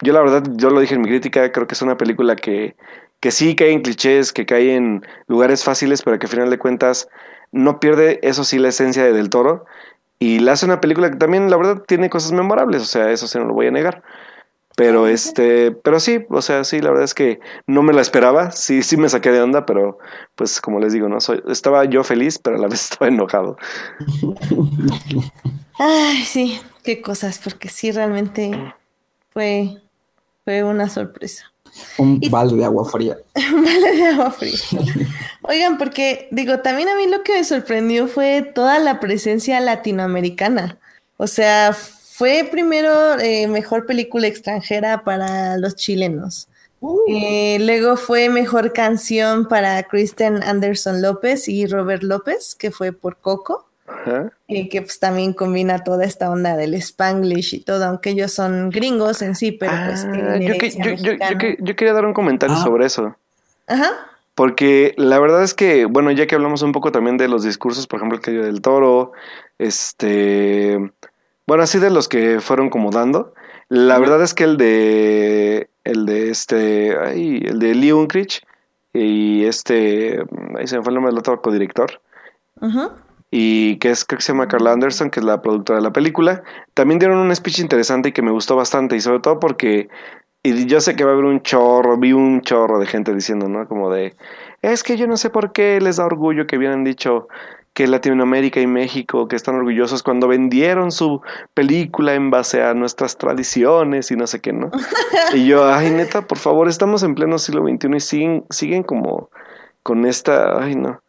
yo 0.00 0.12
la 0.12 0.20
verdad, 0.20 0.44
yo 0.56 0.70
lo 0.70 0.80
dije 0.80 0.94
en 0.94 1.02
mi 1.02 1.08
crítica, 1.08 1.50
creo 1.50 1.66
que 1.66 1.74
es 1.74 1.82
una 1.82 1.96
película 1.96 2.36
que, 2.36 2.76
que 3.20 3.30
sí 3.30 3.56
cae 3.56 3.72
en 3.72 3.82
clichés, 3.82 4.32
que 4.32 4.46
cae 4.46 4.76
en 4.76 5.04
lugares 5.26 5.64
fáciles, 5.64 6.02
pero 6.02 6.18
que 6.18 6.26
al 6.26 6.30
final 6.30 6.50
de 6.50 6.58
cuentas 6.58 7.08
no 7.50 7.80
pierde, 7.80 8.20
eso 8.22 8.44
sí, 8.44 8.58
la 8.58 8.68
esencia 8.68 9.02
de 9.04 9.12
Del 9.12 9.30
Toro 9.30 9.64
y 10.18 10.40
le 10.40 10.50
hace 10.50 10.66
una 10.66 10.80
película 10.80 11.10
que 11.10 11.16
también, 11.16 11.50
la 11.50 11.56
verdad, 11.56 11.82
tiene 11.86 12.10
cosas 12.10 12.32
memorables, 12.32 12.82
o 12.82 12.86
sea, 12.86 13.10
eso 13.10 13.26
sí 13.28 13.38
no 13.38 13.44
lo 13.44 13.54
voy 13.54 13.66
a 13.68 13.70
negar. 13.70 14.02
Pero 14.78 15.08
este, 15.08 15.72
pero 15.72 15.98
sí, 15.98 16.24
o 16.30 16.40
sea, 16.40 16.62
sí, 16.62 16.80
la 16.80 16.90
verdad 16.90 17.02
es 17.02 17.12
que 17.12 17.40
no 17.66 17.82
me 17.82 17.92
la 17.92 18.00
esperaba, 18.00 18.52
sí, 18.52 18.84
sí 18.84 18.96
me 18.96 19.08
saqué 19.08 19.32
de 19.32 19.42
onda, 19.42 19.66
pero 19.66 19.98
pues 20.36 20.60
como 20.60 20.78
les 20.78 20.92
digo, 20.92 21.08
no 21.08 21.20
soy, 21.20 21.42
estaba 21.48 21.84
yo 21.86 22.04
feliz, 22.04 22.38
pero 22.38 22.54
a 22.54 22.60
la 22.60 22.68
vez 22.68 22.82
estaba 22.92 23.08
enojado. 23.08 23.56
Ay, 25.80 26.22
sí, 26.22 26.60
qué 26.84 27.02
cosas, 27.02 27.40
porque 27.42 27.68
sí 27.68 27.90
realmente 27.90 28.72
fue, 29.30 29.82
fue 30.44 30.62
una 30.62 30.88
sorpresa. 30.88 31.52
Un 31.96 32.20
balde 32.30 32.58
de 32.58 32.64
agua 32.64 32.88
fría. 32.88 33.16
Un 33.52 33.64
balde 33.64 33.96
de 33.96 34.06
agua 34.06 34.30
fría. 34.30 34.58
Oigan, 35.42 35.76
porque 35.76 36.28
digo, 36.30 36.60
también 36.60 36.88
a 36.88 36.94
mí 36.94 37.08
lo 37.08 37.24
que 37.24 37.32
me 37.32 37.42
sorprendió 37.42 38.06
fue 38.06 38.42
toda 38.54 38.78
la 38.78 39.00
presencia 39.00 39.58
latinoamericana. 39.58 40.78
O 41.16 41.26
sea, 41.26 41.76
fue 42.18 42.48
primero 42.50 43.16
eh, 43.20 43.46
mejor 43.46 43.86
película 43.86 44.26
extranjera 44.26 45.04
para 45.04 45.56
los 45.56 45.76
chilenos. 45.76 46.48
Uh. 46.80 46.98
Eh, 47.08 47.58
luego 47.60 47.96
fue 47.96 48.28
mejor 48.28 48.72
canción 48.72 49.46
para 49.46 49.80
Kristen 49.84 50.42
Anderson 50.42 51.00
López 51.00 51.48
y 51.48 51.66
Robert 51.66 52.02
López, 52.02 52.56
que 52.56 52.72
fue 52.72 52.90
por 52.90 53.18
Coco. 53.18 53.66
Y 54.48 54.68
que 54.68 54.82
pues 54.82 54.98
también 54.98 55.32
combina 55.32 55.84
toda 55.84 56.04
esta 56.04 56.28
onda 56.28 56.56
del 56.56 56.74
spanglish 56.74 57.54
y 57.54 57.60
todo, 57.60 57.84
aunque 57.84 58.10
ellos 58.10 58.32
son 58.32 58.70
gringos 58.70 59.22
en 59.22 59.34
sí, 59.34 59.52
pero 59.52 59.72
pues 59.86 60.04
ah, 60.04 60.38
yo, 60.38 60.52
yo, 61.58 61.76
quería 61.76 61.92
dar 61.92 62.04
un 62.04 62.14
comentario 62.14 62.56
ah. 62.58 62.64
sobre 62.64 62.86
eso. 62.86 63.16
Ajá. 63.66 63.90
Porque 64.34 64.94
la 64.96 65.18
verdad 65.18 65.42
es 65.42 65.54
que, 65.54 65.84
bueno, 65.84 66.10
ya 66.10 66.26
que 66.26 66.34
hablamos 66.34 66.62
un 66.62 66.72
poco 66.72 66.90
también 66.90 67.16
de 67.16 67.28
los 67.28 67.44
discursos, 67.44 67.86
por 67.86 67.98
ejemplo, 67.98 68.18
el 68.18 68.22
que 68.24 68.30
dio 68.32 68.44
del 68.44 68.60
toro, 68.60 69.12
este, 69.58 70.78
bueno, 71.48 71.64
así 71.64 71.78
de 71.78 71.90
los 71.90 72.08
que 72.08 72.40
fueron 72.40 72.70
como 72.70 72.90
dando, 72.90 73.34
la 73.68 73.98
verdad 73.98 74.22
es 74.22 74.34
que 74.34 74.44
el 74.44 74.56
de, 74.56 75.68
el 75.82 76.06
de 76.06 76.30
este, 76.30 76.96
ay, 76.96 77.42
el 77.44 77.58
de 77.58 77.74
Lee 77.74 77.92
Unkrich 77.92 78.46
y 78.92 79.44
este, 79.44 80.22
ahí 80.56 80.66
se 80.66 80.76
me 80.76 80.84
fue 80.84 80.90
el 80.90 80.94
nombre 80.94 81.10
del 81.10 81.18
otro 81.18 81.40
codirector. 81.42 82.00
Ajá 82.60 82.92
y 83.30 83.76
que 83.76 83.90
es, 83.90 84.04
creo 84.04 84.18
que 84.18 84.24
se 84.24 84.32
llama 84.32 84.48
Carla 84.48 84.72
Anderson, 84.72 85.10
que 85.10 85.20
es 85.20 85.26
la 85.26 85.42
productora 85.42 85.78
de 85.78 85.82
la 85.82 85.92
película. 85.92 86.42
También 86.74 86.98
dieron 86.98 87.18
un 87.18 87.34
speech 87.34 87.60
interesante 87.60 88.10
y 88.10 88.12
que 88.12 88.22
me 88.22 88.30
gustó 88.30 88.56
bastante, 88.56 88.96
y 88.96 89.00
sobre 89.00 89.20
todo 89.20 89.38
porque, 89.38 89.88
y 90.42 90.66
yo 90.66 90.80
sé 90.80 90.96
que 90.96 91.04
va 91.04 91.10
a 91.10 91.12
haber 91.14 91.26
un 91.26 91.42
chorro, 91.42 91.98
vi 91.98 92.12
un 92.12 92.40
chorro 92.40 92.78
de 92.78 92.86
gente 92.86 93.14
diciendo, 93.14 93.48
¿no? 93.48 93.68
Como 93.68 93.90
de, 93.90 94.16
es 94.62 94.82
que 94.82 94.96
yo 94.96 95.06
no 95.06 95.16
sé 95.16 95.30
por 95.30 95.52
qué 95.52 95.80
les 95.80 95.96
da 95.96 96.06
orgullo 96.06 96.46
que 96.46 96.56
hubieran 96.56 96.84
dicho 96.84 97.28
que 97.78 97.86
Latinoamérica 97.86 98.60
y 98.60 98.66
México, 98.66 99.28
que 99.28 99.36
están 99.36 99.54
orgullosos 99.54 100.02
cuando 100.02 100.26
vendieron 100.26 100.90
su 100.90 101.22
película 101.54 102.12
en 102.14 102.28
base 102.28 102.60
a 102.60 102.74
nuestras 102.74 103.16
tradiciones 103.16 104.10
y 104.10 104.16
no 104.16 104.26
sé 104.26 104.40
qué, 104.40 104.52
¿no? 104.52 104.72
y 105.32 105.46
yo, 105.46 105.64
ay, 105.64 105.92
neta, 105.92 106.22
por 106.22 106.38
favor, 106.38 106.68
estamos 106.68 107.04
en 107.04 107.14
pleno 107.14 107.38
siglo 107.38 107.62
XXI 107.62 107.94
y 107.94 108.00
siguen, 108.00 108.44
siguen 108.50 108.82
como 108.82 109.30
con 109.84 110.06
esta, 110.06 110.60
ay, 110.60 110.74
no. 110.74 110.90
O 110.90 111.00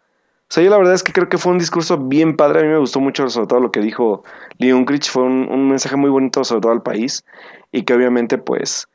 sea, 0.47 0.63
yo 0.63 0.69
la 0.69 0.77
verdad 0.77 0.93
es 0.93 1.01
que 1.01 1.11
creo 1.11 1.27
que 1.27 1.39
fue 1.39 1.53
un 1.53 1.57
discurso 1.57 1.97
bien 1.97 2.37
padre. 2.37 2.59
A 2.59 2.61
mí 2.61 2.69
me 2.69 2.77
gustó 2.77 2.99
mucho, 2.99 3.27
sobre 3.29 3.47
todo 3.47 3.61
lo 3.61 3.71
que 3.71 3.79
dijo 3.79 4.23
Leon 4.59 4.85
Critch. 4.85 5.09
Fue 5.09 5.23
un, 5.23 5.69
mensaje 5.69 5.95
muy 5.95 6.11
bonito, 6.11 6.43
sobre 6.43 6.61
todo 6.61 6.71
al 6.71 6.83
país. 6.83 7.25
Y 7.71 7.81
que 7.81 7.95
obviamente, 7.95 8.37
pues. 8.37 8.87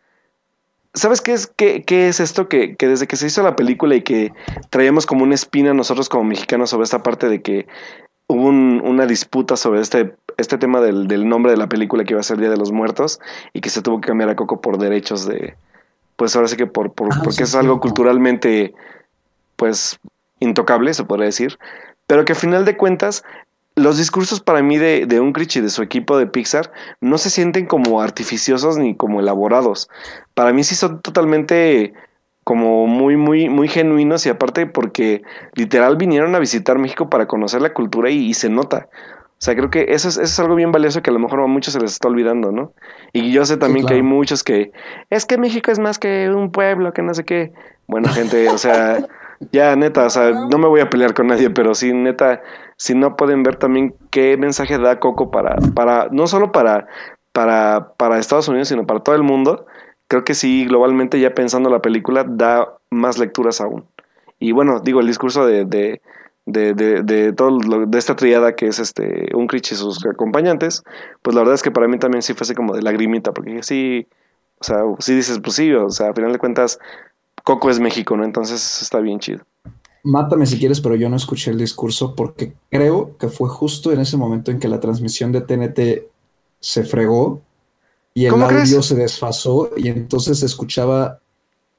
¿Sabes 0.95 1.21
qué 1.21 1.33
es, 1.33 1.47
qué, 1.47 1.83
qué 1.83 2.09
es 2.09 2.21
esto? 2.21 2.49
Que, 2.49 2.77
que, 2.77 2.89
desde 2.89 3.07
que 3.07 3.17
se 3.17 3.27
hizo 3.27 3.43
la 3.43 3.57
película 3.57 3.97
y 3.97 4.03
que 4.03 4.33
traíamos 4.71 5.07
como 5.07 5.25
una 5.25 5.35
espina 5.35 5.75
nosotros 5.75 6.09
como 6.09 6.25
mexicanos 6.25 6.71
sobre 6.71 6.85
esta 6.85 7.03
parte 7.03 7.29
de 7.29 7.43
que 7.43 7.67
hubo 8.27 8.49
una 8.49 9.07
disputa 9.07 9.57
sobre 9.57 9.81
este, 9.81 10.15
este 10.37 10.59
tema 10.59 10.81
del, 10.81 11.07
del, 11.09 11.29
nombre 11.29 11.53
de 11.53 11.59
la 11.59 11.69
película 11.69 12.05
que 12.05 12.15
iba 12.15 12.21
a 12.21 12.25
ser 12.25 12.39
Día 12.39 12.51
de 12.51 12.57
los 12.57 12.73
Muertos 12.73 13.21
y 13.53 13.61
que 13.61 13.71
se 13.71 13.83
tuvo 13.83 14.01
que 14.01 14.09
cambiar 14.09 14.31
a 14.31 14.37
Coco 14.37 14.61
por 14.61 14.79
derechos 14.79 15.27
de. 15.27 15.57
Pues 16.17 16.37
ahora 16.37 16.49
sí 16.49 16.57
que 16.57 16.67
por, 16.67 16.93
por 16.93 17.13
ah, 17.13 17.21
porque 17.25 17.43
es 17.43 17.55
algo 17.55 17.81
culturalmente 17.81 18.73
pues 19.57 19.99
intocable, 20.39 20.95
se 20.95 21.05
podría 21.05 21.27
decir, 21.27 21.59
pero 22.07 22.25
que 22.25 22.33
a 22.33 22.37
final 22.37 22.65
de 22.65 22.77
cuentas 22.77 23.25
los 23.77 23.99
discursos 23.99 24.41
para 24.41 24.62
mí 24.62 24.79
de, 24.79 25.07
de 25.07 25.20
Unkrich 25.20 25.57
y 25.57 25.61
de 25.61 25.70
su 25.70 25.83
equipo 25.83 26.16
de 26.16 26.27
Pixar 26.27 26.70
no 27.01 27.18
se 27.18 27.31
sienten 27.31 27.66
como 27.66 28.01
artificiosos 28.01 28.77
ni 28.79 28.97
como 28.97 29.20
elaborados. 29.20 29.89
Para 30.35 30.53
mí 30.53 30.62
sí 30.62 30.75
son 30.75 31.01
totalmente 31.01 31.93
como 32.45 32.87
muy, 32.87 33.16
muy, 33.16 33.49
muy 33.49 33.68
genuinos 33.68 34.25
y 34.27 34.29
aparte 34.29 34.66
porque 34.66 35.22
literal 35.55 35.97
vinieron 35.97 36.35
a 36.35 36.39
visitar 36.39 36.79
México 36.79 37.09
para 37.09 37.27
conocer 37.27 37.62
la 37.62 37.72
cultura 37.72 38.11
y, 38.11 38.35
se 38.35 38.51
nota. 38.51 38.89
O 39.33 39.45
sea, 39.45 39.57
creo 39.57 39.70
que 39.70 39.87
eso 39.89 40.09
es, 40.09 40.16
eso 40.16 40.22
es, 40.22 40.39
algo 40.39 40.55
bien 40.55 40.70
valioso 40.70 41.03
que 41.03 41.11
a 41.11 41.12
lo 41.12 41.18
mejor 41.18 41.41
a 41.41 41.47
muchos 41.47 41.72
se 41.72 41.81
les 41.81 41.93
está 41.93 42.09
olvidando, 42.09 42.53
¿no? 42.53 42.72
Y 43.12 43.33
yo 43.33 43.45
sé 43.45 43.57
también 43.57 43.87
que 43.87 43.95
hay 43.95 44.03
muchos 44.03 44.45
que 44.45 44.72
es 45.11 45.27
que 45.27 45.39
México 45.39 45.72
es 45.72 45.79
más 45.79 45.99
que 45.99 46.31
un 46.31 46.53
pueblo, 46.53 46.93
que 46.93 47.03
no 47.03 47.14
sé 47.14 47.25
qué. 47.25 47.53
Bueno, 47.87 48.09
gente, 48.11 48.49
o 48.51 48.59
sea, 48.59 48.99
ya, 49.53 49.75
neta, 49.77 50.07
o 50.07 50.11
sea, 50.11 50.31
no 50.31 50.59
me 50.59 50.69
voy 50.69 50.81
a 50.81 50.91
pelear 50.91 51.15
con 51.15 51.29
nadie, 51.29 51.51
pero 51.51 51.75
sí, 51.75 51.93
neta, 51.93 52.43
si 52.77 52.95
no 52.95 53.17
pueden 53.17 53.43
ver 53.43 53.57
también 53.57 53.95
qué 54.11 54.37
mensaje 54.37 54.79
da 54.79 55.01
Coco 55.01 55.31
para, 55.31 55.57
para, 55.75 56.09
no 56.11 56.27
solo 56.27 56.53
para, 56.53 56.87
para, 57.33 57.93
para 57.97 58.19
Estados 58.19 58.49
Unidos, 58.49 58.69
sino 58.69 58.87
para 58.87 59.01
todo 59.01 59.15
el 59.15 59.23
mundo, 59.23 59.67
creo 60.09 60.25
que 60.25 60.35
sí, 60.35 60.67
globalmente 60.67 61.21
ya 61.21 61.35
pensando 61.35 61.71
la 61.71 61.83
película, 61.83 62.25
da 62.27 62.75
más 62.91 63.19
lecturas 63.19 63.61
aún. 63.61 63.87
Y 64.39 64.53
bueno, 64.53 64.81
digo, 64.81 65.01
el 65.01 65.07
discurso 65.07 65.47
de, 65.47 65.65
de, 65.65 66.01
de, 66.47 66.75
de, 66.75 67.03
de 67.03 67.33
todo 67.33 67.59
lo, 67.59 67.87
de 67.87 67.99
esta 67.99 68.17
triada 68.17 68.55
que 68.55 68.67
es 68.67 68.79
este 68.79 69.31
Unkrich 69.35 69.73
y 69.73 69.75
sus 69.77 70.05
acompañantes, 70.07 70.83
pues 71.23 71.35
la 71.35 71.41
verdad 71.41 71.55
es 71.55 71.63
que 71.63 71.71
para 71.71 71.89
mí 71.89 71.99
también 71.99 72.23
sí 72.23 72.35
fue 72.35 72.43
así 72.45 72.55
como 72.55 72.75
de 72.75 72.83
lagrimita, 72.83 73.33
porque 73.33 73.63
sí, 73.63 74.07
o 74.61 74.65
sea, 74.65 74.83
sí 74.99 75.15
dices, 75.15 75.41
pues 75.41 75.57
sí, 75.57 75.73
o 75.73 75.91
sea, 75.91 76.11
a 76.11 76.15
final 76.15 76.33
de 76.33 76.39
cuentas, 76.39 76.79
Coco 77.45 77.71
es 77.71 77.79
México, 77.79 78.17
¿no? 78.17 78.25
Entonces 78.25 78.83
está 78.83 78.99
bien 79.01 79.21
chido. 79.21 79.45
Mátame 80.03 80.47
si 80.47 80.59
quieres, 80.59 80.81
pero 80.81 80.97
yo 80.97 81.09
no 81.09 81.17
escuché 81.17 81.51
el 81.51 81.59
discurso 81.59 82.15
porque 82.15 82.55
creo 82.71 83.17
que 83.19 83.29
fue 83.29 83.49
justo 83.49 83.93
en 83.93 84.01
ese 84.01 84.17
momento 84.17 84.51
en 84.51 84.59
que 84.59 84.69
la 84.69 84.81
transmisión 84.81 85.31
de 85.31 85.43
TNT 85.43 86.11
se 86.61 86.85
fregó 86.85 87.41
y 88.13 88.27
el 88.27 88.35
audio 88.35 88.83
se 88.83 88.95
desfasó 88.95 89.71
y 89.77 89.89
entonces 89.89 90.41
se 90.41 90.47
escuchaba 90.47 91.21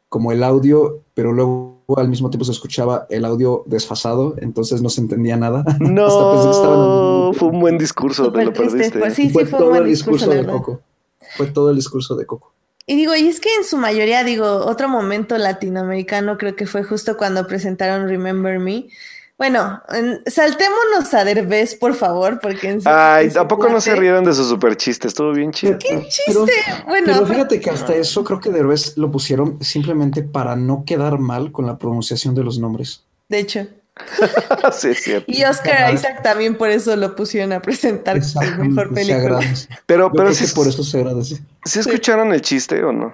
como 0.09 0.31
el 0.31 0.43
audio, 0.43 1.01
pero 1.13 1.33
luego 1.33 1.75
al 1.97 2.09
mismo 2.09 2.29
tiempo 2.29 2.45
se 2.45 2.51
escuchaba 2.51 3.05
el 3.09 3.25
audio 3.25 3.63
desfasado, 3.65 4.35
entonces 4.37 4.81
no 4.81 4.89
se 4.89 5.01
entendía 5.01 5.37
nada. 5.37 5.63
No, 5.79 7.31
fue 7.33 7.49
un 7.49 7.59
buen 7.59 7.77
discurso, 7.77 8.31
te 8.31 8.45
lo 8.45 8.53
perdiste. 8.53 8.99
Pues 8.99 9.13
sí, 9.13 9.29
fue 9.29 9.45
sí, 9.45 9.49
fue 9.51 9.59
todo 9.59 9.75
el 9.75 9.85
discurso, 9.85 10.29
de 10.29 10.45
Coco. 10.45 10.81
Fue 11.37 11.47
todo 11.47 11.69
el 11.69 11.75
discurso 11.75 12.15
de 12.15 12.25
Coco. 12.25 12.54
Y 12.87 12.95
digo, 12.95 13.15
y 13.15 13.27
es 13.27 13.39
que 13.39 13.49
en 13.55 13.63
su 13.63 13.77
mayoría, 13.77 14.23
digo, 14.23 14.45
otro 14.45 14.87
momento 14.87 15.37
latinoamericano 15.37 16.37
creo 16.37 16.55
que 16.55 16.67
fue 16.67 16.83
justo 16.83 17.17
cuando 17.17 17.47
presentaron 17.47 18.07
Remember 18.07 18.59
Me, 18.59 18.87
bueno, 19.37 19.81
saltémonos 20.27 21.13
a 21.13 21.25
Derbez, 21.25 21.75
por 21.75 21.93
favor, 21.93 22.39
porque 22.39 22.69
en 22.69 22.81
Ay, 22.85 23.29
tampoco 23.29 23.67
no 23.67 23.81
se 23.81 23.93
rieron 23.93 24.23
de 24.23 24.33
su 24.33 24.45
super 24.45 24.77
chiste? 24.77 25.09
Estuvo 25.09 25.33
bien 25.33 25.51
chido. 25.51 25.77
¿Qué 25.77 26.07
chiste? 26.07 26.53
bueno, 26.87 27.07
pero 27.07 27.25
fíjate 27.25 27.59
que 27.59 27.69
hasta 27.69 27.93
eso 27.95 28.23
creo 28.23 28.39
que 28.39 28.49
Derbez 28.49 28.97
lo 28.97 29.11
pusieron 29.11 29.61
simplemente 29.61 30.23
para 30.23 30.55
no 30.55 30.85
quedar 30.85 31.19
mal 31.19 31.51
con 31.51 31.65
la 31.65 31.77
pronunciación 31.77 32.33
de 32.33 32.43
los 32.43 32.59
nombres. 32.59 33.03
De 33.27 33.39
hecho. 33.39 33.67
sí, 34.73 34.89
es 34.89 35.03
cierto. 35.03 35.31
Y 35.31 35.43
Oscar 35.43 35.93
Isaac 35.93 36.21
también 36.21 36.57
por 36.57 36.69
eso 36.69 36.95
lo 36.95 37.15
pusieron 37.15 37.53
a 37.53 37.61
presentar 37.61 38.19
como 38.33 38.65
mejor 38.65 38.93
película. 38.93 39.39
Pero, 39.85 40.11
pero 40.11 40.33
sí, 40.33 40.45
por 40.53 40.67
eso 40.67 40.83
se 40.83 40.99
agradece. 40.99 41.41
¿Sí 41.63 41.79
escucharon 41.79 42.33
el 42.33 42.41
chiste 42.41 42.83
o 42.83 42.91
no? 42.91 43.13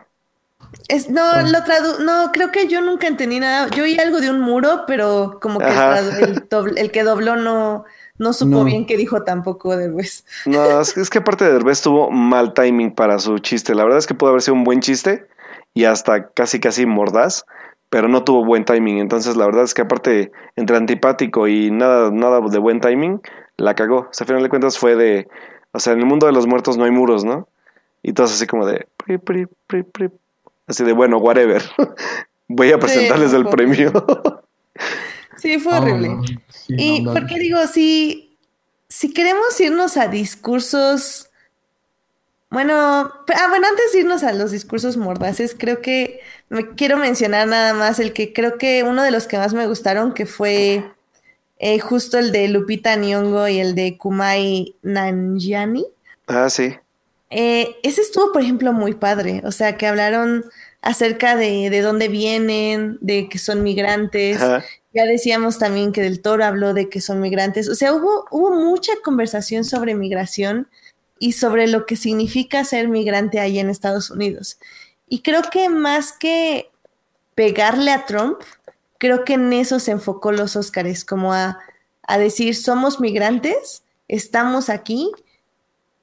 Es, 0.88 1.09
no, 1.09 1.21
ah. 1.23 1.43
lo 1.43 1.63
tradu 1.63 2.03
no, 2.03 2.32
creo 2.32 2.51
que 2.51 2.67
yo 2.67 2.82
nunca 2.82 3.07
entendí 3.07 3.39
nada. 3.39 3.69
Yo 3.69 3.84
oí 3.84 3.99
algo 3.99 4.19
de 4.21 4.29
un 4.29 4.41
muro, 4.41 4.86
pero 4.88 5.39
como 5.41 5.59
que 5.59 5.67
el, 5.67 6.77
el, 6.77 6.91
que 6.91 7.03
dobló 7.03 7.36
no, 7.36 7.86
no 8.17 8.34
supo 8.34 8.63
bien 8.63 8.86
qué 8.86 8.97
dijo 8.97 9.23
tampoco 9.23 9.75
Derbez. 9.75 10.25
No, 10.45 10.82
es, 10.82 11.09
que 11.09 11.17
aparte 11.19 11.45
de 11.45 11.53
Derbez 11.53 11.82
tuvo 11.82 12.09
mal 12.11 12.53
timing 12.53 12.93
para 12.93 13.19
su 13.19 13.39
chiste. 13.39 13.75
La 13.75 13.84
verdad 13.84 13.99
es 13.99 14.07
que 14.07 14.13
pudo 14.13 14.29
haber 14.29 14.41
sido 14.41 14.55
un 14.55 14.63
buen 14.63 14.79
chiste 14.79 15.27
y 15.73 15.86
hasta 15.86 16.29
casi 16.29 16.59
casi 16.59 16.86
mordaz, 16.86 17.45
pero 17.91 18.07
no 18.07 18.23
tuvo 18.23 18.45
buen 18.45 18.63
timing. 18.63 18.99
Entonces 18.99 19.35
la 19.35 19.45
verdad 19.45 19.65
es 19.65 19.73
que 19.73 19.81
aparte 19.81 20.31
entre 20.55 20.77
antipático 20.77 21.47
y 21.49 21.69
nada, 21.69 22.09
nada 22.09 22.39
de 22.39 22.57
buen 22.57 22.79
timing, 22.79 23.21
la 23.57 23.75
cagó. 23.75 23.97
O 23.97 24.13
sea, 24.13 24.23
a 24.23 24.27
final 24.27 24.41
de 24.41 24.49
cuentas 24.49 24.79
fue 24.79 24.95
de, 24.95 25.27
o 25.73 25.79
sea, 25.79 25.91
en 25.91 25.99
el 25.99 26.05
mundo 26.05 26.25
de 26.25 26.31
los 26.31 26.47
muertos 26.47 26.77
no 26.77 26.85
hay 26.85 26.91
muros, 26.91 27.25
¿no? 27.25 27.49
Y 28.01 28.13
todo 28.13 28.27
así 28.27 28.47
como 28.47 28.65
de... 28.65 28.87
Así 30.67 30.85
de, 30.85 30.93
bueno, 30.93 31.17
whatever. 31.17 31.61
Voy 32.47 32.71
a 32.71 32.79
presentarles 32.79 33.33
el 33.33 33.45
premio. 33.47 33.91
sí, 35.35 35.59
fue 35.59 35.77
horrible. 35.77 36.17
y 36.69 37.03
porque 37.03 37.39
digo, 37.39 37.59
si, 37.67 38.37
si 38.87 39.13
queremos 39.13 39.59
irnos 39.59 39.97
a 39.97 40.07
discursos... 40.07 41.29
Bueno, 42.52 42.74
ah, 42.76 43.47
bueno, 43.47 43.68
antes 43.70 43.93
de 43.93 44.02
irnos 44.02 44.24
a 44.24 44.34
los 44.34 44.52
discursos 44.52 44.97
mordaces, 44.97 45.56
creo 45.58 45.82
que 45.82 46.20
me 46.49 46.76
quiero 46.76 46.97
mencionar 46.97 47.47
nada 47.47 47.74
más 47.74 47.97
el 47.97 48.12
que 48.12 48.34
creo 48.34 48.58
que 48.58 48.84
uno 48.84 49.04
de 49.04 49.12
los 49.12 49.26
que 49.26 49.38
más 49.38 49.54
me 49.54 49.68
gustaron, 49.68 50.14
que 50.14 50.26
fue 50.26 50.84
eh, 51.60 51.80
justo 51.80 52.20
el 52.20 52.34
de 52.34 52.49
Lupita 52.49 52.97
Nyong'o 52.97 53.47
y 53.47 53.60
el 53.60 53.74
de 53.74 53.97
Kumai 53.97 54.76
Nanjiani. 54.82 55.86
Ah, 56.28 56.49
sí. 56.49 56.76
Eh, 57.30 57.78
ese 57.84 58.02
estuvo, 58.02 58.34
por 58.34 58.41
ejemplo, 58.41 58.74
muy 58.74 58.95
padre. 58.95 59.41
O 59.45 59.54
sea, 59.54 59.78
que 59.78 59.88
hablaron 59.88 60.43
acerca 60.82 61.38
de, 61.38 61.70
de 61.70 61.80
dónde 61.80 62.10
vienen, 62.10 62.97
de 62.99 63.30
que 63.30 63.39
son 63.39 63.64
migrantes. 63.64 64.41
Ya 64.93 65.06
decíamos 65.06 65.58
también 65.58 65.93
que 65.93 66.02
Del 66.02 66.22
Toro 66.22 66.43
habló 66.43 66.74
de 66.74 66.89
que 66.89 66.99
son 66.99 67.22
migrantes. 67.22 67.70
O 67.70 67.76
sea, 67.76 67.93
hubo, 67.93 68.26
hubo 68.30 68.52
mucha 68.52 68.91
conversación 69.02 69.64
sobre 69.64 69.95
migración 69.95 70.68
y 71.22 71.34
sobre 71.34 71.67
lo 71.67 71.86
que 71.86 71.95
significa 71.95 72.65
ser 72.65 72.88
migrante 72.88 73.39
ahí 73.39 73.59
en 73.59 73.69
Estados 73.69 74.09
Unidos. 74.09 74.57
Y 75.07 75.22
creo 75.22 75.43
que 75.43 75.69
más 75.69 76.13
que 76.13 76.72
pegarle 77.36 77.91
a 77.91 78.07
Trump, 78.07 78.39
creo 78.97 79.24
que 79.24 79.34
en 79.34 79.53
eso 79.53 79.80
se 79.80 79.91
enfocó 79.91 80.32
los 80.32 80.55
Óscares, 80.55 81.05
como 81.05 81.32
a, 81.32 81.59
a 82.07 82.17
decir, 82.17 82.55
somos 82.55 82.99
migrantes, 82.99 83.84
estamos 84.07 84.72
aquí 84.72 85.11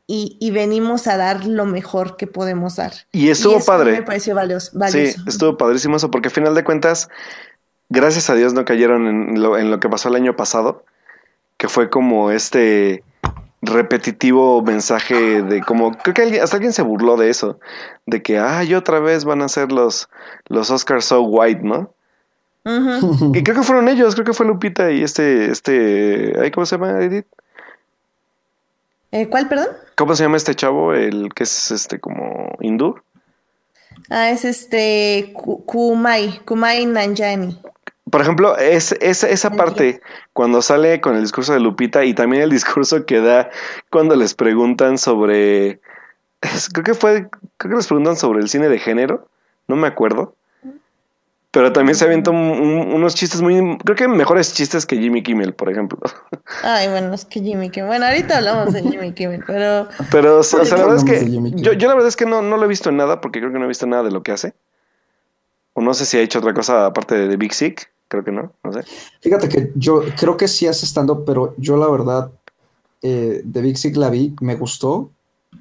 y, 0.07 0.51
venimos 0.53 1.09
a 1.09 1.17
dar 1.17 1.45
lo 1.45 1.67
mejor 1.67 2.17
que 2.17 2.29
podemos 2.29 2.77
dar. 2.77 2.93
Y 3.11 3.31
estuvo 3.31 3.59
padre. 3.59 3.91
Me 3.91 4.03
pareció 4.03 4.37
valioso, 4.37 4.71
Sí, 4.89 5.15
estuvo 5.27 5.59
padrísimo 5.59 5.97
eso, 5.97 6.13
porque 6.13 6.29
al 6.29 6.35
final 6.35 6.55
de 6.55 6.63
cuentas, 6.63 7.09
gracias 7.89 8.31
a 8.31 8.37
Dios 8.37 8.55
no 8.55 8.65
cayeron 8.65 9.09
en 9.09 9.43
lo, 9.43 9.59
en 9.59 9.73
lo 9.73 9.81
que 9.81 9.89
pasó 9.89 10.11
el 10.11 10.15
año 10.15 10.37
pasado, 10.37 10.85
que 11.57 11.69
fue 11.69 11.91
como 11.91 12.31
este 12.31 13.03
repetitivo 13.61 14.63
mensaje 14.63 15.43
de 15.43 15.63
como 15.63 15.93
creo 15.99 16.15
que 16.15 16.41
hasta 16.41 16.57
alguien 16.57 16.73
se 16.73 16.83
burló 16.83 17.17
de 17.17 17.29
eso 17.29 17.59
de 18.07 18.23
que 18.23 18.39
ay 18.39 18.75
otra 18.75 19.01
vez 19.01 19.25
van 19.25 19.43
a 19.43 19.49
ser 19.49 19.73
los 19.73 20.09
los 20.47 20.71
Oscars 20.71 21.07
so 21.07 21.23
white 21.23 21.63
no 21.63 21.93
y 23.35 23.43
creo 23.43 23.57
que 23.57 23.63
fueron 23.63 23.89
ellos 23.89 24.15
creo 24.15 24.27
que 24.27 24.33
fue 24.33 24.47
Lupita 24.47 24.93
y 24.93 25.03
este 25.03 25.51
este 25.51 26.53
cómo 26.53 26.67
se 26.67 26.77
llama 26.77 27.03
Edith 27.03 27.27
eh, 29.11 29.29
¿Cuál, 29.29 29.49
perdón? 29.49 29.69
¿Cómo 29.97 30.15
se 30.15 30.25
llama 30.25 30.37
este 30.37 30.55
chavo? 30.55 30.93
El 30.93 31.33
que 31.35 31.45
es 31.45 31.71
este 31.71 31.99
como 31.99 32.57
hindú. 32.61 33.01
Ah, 34.11 34.31
es 34.31 34.45
este 34.45 35.33
Kumai, 35.35 36.41
Kumai 36.45 36.85
Nanjani. 36.87 37.61
Por 38.11 38.21
ejemplo, 38.21 38.57
es, 38.57 38.93
esa 38.93 39.51
parte 39.51 40.01
cuando 40.33 40.63
sale 40.63 41.01
con 41.01 41.17
el 41.17 41.23
discurso 41.23 41.53
de 41.53 41.61
Lupita 41.61 42.05
y 42.05 42.15
también 42.15 42.43
el 42.43 42.51
discurso 42.51 43.05
que 43.07 43.21
da 43.21 43.51
cuando 43.91 44.17
les 44.17 44.35
preguntan 44.35 44.99
sobre, 44.99 45.81
creo 46.73 46.85
que 46.85 46.95
fue, 46.95 47.29
creo 47.57 47.71
que 47.71 47.77
les 47.77 47.87
preguntan 47.87 48.17
sobre 48.17 48.41
el 48.41 48.49
cine 48.49 48.69
de 48.69 48.79
género, 48.79 49.29
no 49.67 49.77
me 49.77 49.89
acuerdo. 49.89 50.35
Pero 51.51 51.73
también 51.73 51.97
se 51.97 52.05
avientan 52.05 52.35
unos 52.35 53.15
chistes 53.15 53.41
muy. 53.41 53.79
Creo 53.79 53.97
que 53.97 54.07
mejores 54.07 54.53
chistes 54.53 54.85
que 54.85 54.99
Jimmy 54.99 55.23
Kimmel, 55.23 55.55
por 55.55 55.71
ejemplo. 55.71 55.99
Ay, 56.63 56.89
bueno, 56.89 57.15
es 57.15 57.25
que 57.25 57.41
Jimmy 57.41 57.71
Kimmel. 57.71 57.89
Bueno, 57.89 58.05
ahorita 58.05 58.37
hablamos 58.37 58.75
de 58.75 58.83
Jimmy 58.83 59.13
Kimmel, 59.13 59.43
pero. 59.47 59.89
Pero, 60.11 60.41
o 60.41 60.43
sea, 60.43 60.63
la 60.63 60.85
verdad 60.85 60.97
es 60.97 61.05
que. 61.05 61.41
Yo, 61.55 61.73
yo, 61.73 61.89
la 61.89 61.95
verdad 61.95 62.09
es 62.09 62.17
que 62.17 62.27
no, 62.27 62.43
no 62.43 62.59
lo 62.59 62.65
he 62.67 62.69
visto 62.69 62.91
en 62.91 62.99
nada, 62.99 63.23
porque 63.23 63.41
creo 63.41 63.51
que 63.51 63.59
no 63.59 63.65
he 63.65 63.69
visto 63.69 63.87
nada 63.87 64.03
de 64.03 64.11
lo 64.11 64.23
que 64.23 64.33
hace. 64.33 64.53
O 65.73 65.81
no 65.81 65.95
sé 65.95 66.05
si 66.05 66.19
ha 66.19 66.21
hecho 66.21 66.41
otra 66.41 66.53
cosa 66.53 66.87
aparte 66.87 67.15
de, 67.15 67.37
Big 67.37 67.55
Sick. 67.55 67.91
Creo 68.09 68.25
que 68.25 68.33
no, 68.33 68.53
no 68.65 68.73
sé. 68.73 68.85
Fíjate 69.21 69.49
que 69.49 69.73
yo 69.75 70.03
creo 70.19 70.37
que 70.37 70.49
sí 70.49 70.67
hace 70.67 70.87
estando, 70.87 71.25
pero 71.25 71.55
yo 71.59 71.77
la 71.77 71.89
verdad, 71.89 72.31
eh, 73.03 73.43
de 73.45 73.63
Big 73.63 73.77
Sick 73.79 73.97
la 73.97 74.11
vi, 74.11 74.35
me 74.41 74.57
gustó, 74.57 75.11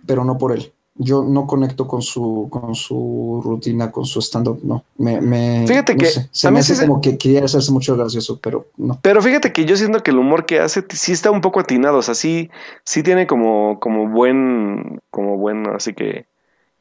pero 0.06 0.24
no 0.24 0.38
por 0.38 0.54
él 0.54 0.72
yo 1.00 1.24
no 1.24 1.46
conecto 1.46 1.88
con 1.88 2.02
su, 2.02 2.48
con 2.50 2.76
su 2.76 3.42
rutina, 3.44 3.92
con 3.92 4.06
su 4.06 4.20
stand-up, 4.20 4.60
no. 4.64 4.84
Me, 4.98 5.22
me, 5.22 5.66
fíjate 5.68 5.96
que 5.96 6.08
se 6.32 6.52
me 6.52 6.60
hace 6.60 6.86
como 6.86 7.02
que 7.02 7.18
quería 7.18 7.46
hacerse 7.46 7.72
mucho 7.72 7.96
gracioso, 7.96 8.40
pero 8.42 8.68
no. 8.78 9.00
Pero 9.02 9.22
fíjate 9.22 9.54
que 9.54 9.66
yo 9.66 9.78
siento 9.78 10.02
que 10.02 10.12
el 10.12 10.18
humor 10.18 10.46
que 10.46 10.60
hace 10.60 10.84
sí 10.90 11.12
está 11.12 11.32
un 11.32 11.42
poco 11.42 11.60
atinado, 11.60 12.00
o 12.00 12.02
sea, 12.02 12.16
sí, 12.16 12.50
sí 12.84 13.04
tiene 13.04 13.28
como, 13.28 13.80
como 13.80 14.10
buen, 14.10 15.02
como 15.12 15.38
bueno, 15.38 15.72
así 15.76 15.94
que 15.94 16.26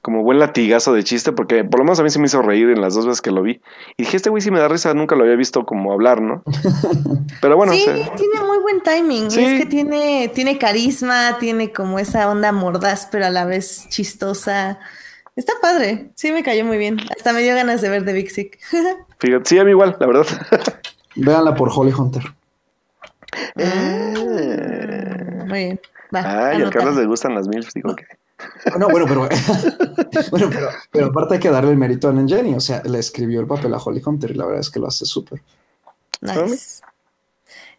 como 0.07 0.23
buen 0.23 0.39
latigazo 0.39 0.93
de 0.93 1.03
chiste, 1.03 1.33
porque 1.33 1.65
por 1.65 1.81
lo 1.81 1.85
menos 1.85 1.99
a 1.99 2.05
mí 2.05 2.11
se 2.11 2.21
me 2.21 2.27
hizo 2.27 2.41
reír 2.41 2.71
en 2.71 2.81
las 2.81 2.95
dos 2.95 3.07
veces 3.07 3.21
que 3.21 3.33
lo 3.33 3.43
vi. 3.43 3.61
Y 3.97 4.05
dije, 4.05 4.17
este 4.17 4.31
güey 4.31 4.41
sí 4.41 4.53
me 4.53 4.61
da 4.61 4.69
risa, 4.69 4.95
nunca 4.95 5.17
lo 5.17 5.25
había 5.25 5.35
visto 5.35 5.67
como 5.67 5.93
hablar, 5.93 6.23
¿no? 6.23 6.45
Pero 7.41 7.57
bueno. 7.57 7.73
Sí, 7.73 7.85
tiene 7.85 8.47
muy 8.47 8.59
buen 8.59 8.81
timing. 8.85 9.33
Sí. 9.33 9.45
Es 9.45 9.61
que 9.61 9.67
tiene, 9.67 10.31
tiene 10.33 10.59
carisma, 10.59 11.39
tiene 11.41 11.73
como 11.73 11.99
esa 11.99 12.31
onda 12.31 12.53
mordaz, 12.53 13.09
pero 13.11 13.27
a 13.27 13.31
la 13.31 13.47
vez 13.47 13.89
chistosa. 13.89 14.79
Está 15.35 15.55
padre. 15.61 16.13
Sí, 16.15 16.31
me 16.31 16.45
cayó 16.45 16.65
muy 16.65 16.79
bien. 16.79 16.99
Hasta 17.11 17.33
me 17.33 17.43
dio 17.43 17.57
ganas 17.57 17.81
de 17.81 17.89
ver 17.89 18.05
The 18.05 18.13
Big 18.13 18.31
Sick. 18.31 18.61
Fíjate, 19.19 19.45
sí, 19.45 19.59
a 19.59 19.65
mí 19.65 19.71
igual, 19.71 19.97
la 19.99 20.07
verdad. 20.07 20.27
Véanla 21.17 21.53
por 21.57 21.69
Holly 21.75 21.93
Hunter. 21.93 22.23
Ah, 23.57 24.15
muy 25.49 25.59
bien. 25.59 25.81
Va, 26.15 26.51
Ay, 26.51 26.63
a 26.63 26.71
Carlos 26.71 26.95
le 26.95 27.07
gustan 27.07 27.35
las 27.35 27.49
MILFs, 27.49 27.75
digo 27.75 27.97
que. 27.97 28.05
No, 28.78 28.88
bueno, 28.88 29.07
pero, 29.07 29.28
bueno, 30.30 30.51
pero, 30.51 30.68
pero, 30.90 31.07
aparte 31.07 31.34
hay 31.34 31.40
que 31.40 31.51
darle 31.51 31.70
el 31.70 31.76
mérito 31.76 32.09
a 32.09 32.12
Jenny, 32.12 32.55
o 32.55 32.61
sea, 32.61 32.82
le 32.84 32.99
escribió 32.99 33.40
el 33.40 33.47
papel 33.47 33.72
a 33.74 33.78
Holly 33.78 34.03
Hunter 34.05 34.30
y 34.30 34.34
la 34.34 34.47
verdad 34.47 34.61
es 34.61 34.70
que 34.70 34.80
lo 34.80 34.88
hace 34.88 35.05
súper. 35.05 35.42
Nice. 36.20 36.82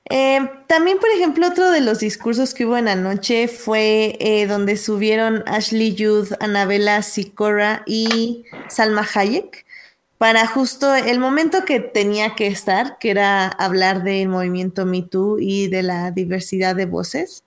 Eh, 0.09 0.39
también, 0.67 0.99
por 0.99 1.09
ejemplo, 1.09 1.47
otro 1.47 1.69
de 1.69 1.81
los 1.81 1.99
discursos 1.99 2.53
que 2.53 2.65
hubo 2.65 2.77
en 2.77 2.85
la 2.85 2.95
noche 2.95 3.47
fue 3.47 4.15
eh, 4.19 4.47
donde 4.47 4.77
subieron 4.77 5.43
Ashley 5.47 5.95
Judd, 5.97 6.31
Anabela 6.39 7.01
Sikora 7.01 7.83
y 7.85 8.45
Salma 8.69 9.05
Hayek. 9.13 9.65
para 10.17 10.47
justo 10.47 10.95
el 10.95 11.19
momento 11.19 11.65
que 11.65 11.79
tenía 11.79 12.35
que 12.35 12.47
estar, 12.47 12.97
que 12.99 13.11
era 13.11 13.47
hablar 13.47 14.03
del 14.03 14.29
movimiento 14.29 14.85
Me 14.85 15.01
Too 15.01 15.39
y 15.39 15.67
de 15.67 15.83
la 15.83 16.11
diversidad 16.11 16.75
de 16.75 16.85
voces. 16.85 17.43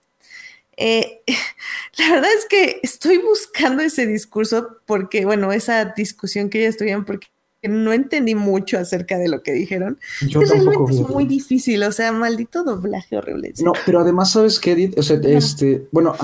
Eh, 0.81 1.22
la 1.99 2.11
verdad 2.11 2.31
es 2.37 2.47
que 2.47 2.81
estoy 2.83 3.18
buscando 3.18 3.83
ese 3.83 4.07
discurso 4.07 4.78
porque, 4.87 5.24
bueno, 5.24 5.53
esa 5.53 5.85
discusión 5.85 6.49
que 6.49 6.62
ellos 6.62 6.76
tuvieron, 6.76 7.05
porque 7.05 7.28
no 7.62 7.93
entendí 7.93 8.35
mucho 8.35 8.78
acerca 8.78 9.18
de 9.18 9.28
lo 9.28 9.43
que 9.43 9.53
dijeron. 9.53 9.99
Yo 10.26 10.41
realmente 10.41 10.93
es 10.93 11.09
muy 11.09 11.26
difícil, 11.26 11.83
o 11.83 11.93
sea, 11.93 12.11
maldito 12.11 12.64
doblaje 12.64 13.18
horrible. 13.18 13.53
No, 13.62 13.72
pero 13.85 14.01
además, 14.01 14.33
¿sabes 14.33 14.59
qué, 14.59 14.72
Edith? 14.72 14.99
O 14.99 15.03
sea, 15.03 15.20
este, 15.22 15.87
bueno, 15.93 16.14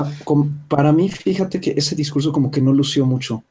para 0.68 0.92
mí, 0.92 1.10
fíjate 1.10 1.60
que 1.60 1.74
ese 1.76 1.94
discurso 1.94 2.32
como 2.32 2.50
que 2.50 2.62
no 2.62 2.72
lució 2.72 3.04
mucho. 3.04 3.44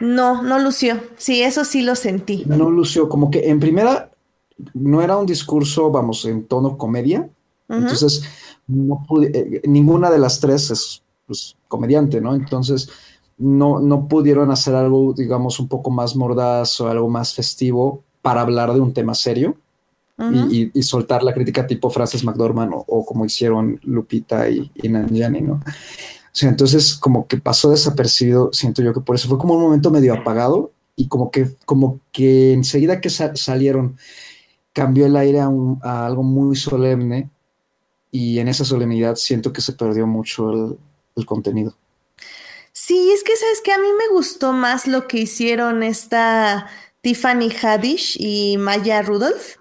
No, 0.00 0.42
no 0.42 0.58
lució. 0.58 1.00
Sí, 1.16 1.42
eso 1.42 1.64
sí 1.64 1.82
lo 1.82 1.94
sentí. 1.94 2.42
No 2.46 2.70
lució, 2.70 3.08
como 3.08 3.30
que 3.30 3.48
en 3.48 3.60
primera 3.60 4.10
no 4.74 5.00
era 5.00 5.16
un 5.16 5.26
discurso, 5.26 5.92
vamos, 5.92 6.24
en 6.24 6.44
tono 6.44 6.76
comedia. 6.76 7.28
Entonces, 7.70 8.24
no 8.66 9.04
pude, 9.06 9.30
eh, 9.32 9.62
ninguna 9.64 10.10
de 10.10 10.18
las 10.18 10.40
tres 10.40 10.70
es 10.70 11.02
pues, 11.26 11.56
comediante, 11.68 12.20
¿no? 12.20 12.34
Entonces, 12.34 12.88
no, 13.38 13.80
no 13.80 14.08
pudieron 14.08 14.50
hacer 14.50 14.74
algo, 14.74 15.14
digamos, 15.14 15.60
un 15.60 15.68
poco 15.68 15.90
más 15.90 16.16
mordaz 16.16 16.80
o 16.80 16.88
algo 16.88 17.08
más 17.08 17.34
festivo 17.34 18.02
para 18.22 18.42
hablar 18.42 18.72
de 18.74 18.80
un 18.80 18.92
tema 18.92 19.14
serio. 19.14 19.56
y, 20.50 20.82
soltar 20.82 21.22
la 21.22 21.32
crítica 21.32 21.66
tipo 21.66 21.88
Frances 21.88 22.22
McDormand 22.24 22.72
o, 22.74 23.06
como 23.06 23.24
hicieron 23.24 23.80
Lupita 23.84 24.50
y, 24.50 24.70
y 24.74 24.88
Nanjani, 24.90 25.40
¿no? 25.40 25.54
O 26.32 26.36
sea, 26.36 26.48
entonces 26.48 26.94
como 26.94 27.26
que 27.26 27.38
pasó 27.38 27.70
desapercibido, 27.70 28.50
siento 28.52 28.82
yo 28.82 28.92
que 28.92 29.00
por 29.00 29.16
eso 29.16 29.28
fue 29.28 29.38
como 29.38 29.54
un 29.54 29.62
momento 29.62 29.90
medio 29.90 30.14
apagado 30.14 30.72
y 30.94 31.08
como 31.08 31.30
que, 31.30 31.56
como 31.64 32.00
que 32.12 32.52
enseguida 32.52 33.00
que 33.00 33.10
salieron 33.10 33.96
cambió 34.72 35.06
el 35.06 35.16
aire 35.16 35.40
a, 35.40 36.06
algo 36.06 36.22
muy 36.22 36.54
solemne 36.54 37.30
y 38.10 38.38
en 38.38 38.48
esa 38.48 38.64
solemnidad 38.64 39.16
siento 39.16 39.52
que 39.52 39.60
se 39.60 39.72
perdió 39.72 40.06
mucho 40.06 40.50
el, 40.50 40.78
el 41.16 41.26
contenido. 41.26 41.76
Sí, 42.72 43.10
es 43.12 43.22
que 43.22 43.36
sabes 43.36 43.60
que 43.62 43.72
a 43.72 43.78
mí 43.78 43.88
me 43.98 44.14
gustó 44.14 44.52
más 44.52 44.86
lo 44.86 45.06
que 45.06 45.18
hicieron 45.18 45.82
esta 45.82 46.68
Tiffany 47.00 47.50
Haddish 47.50 48.16
y 48.18 48.56
Maya 48.58 49.02
Rudolph. 49.02 49.56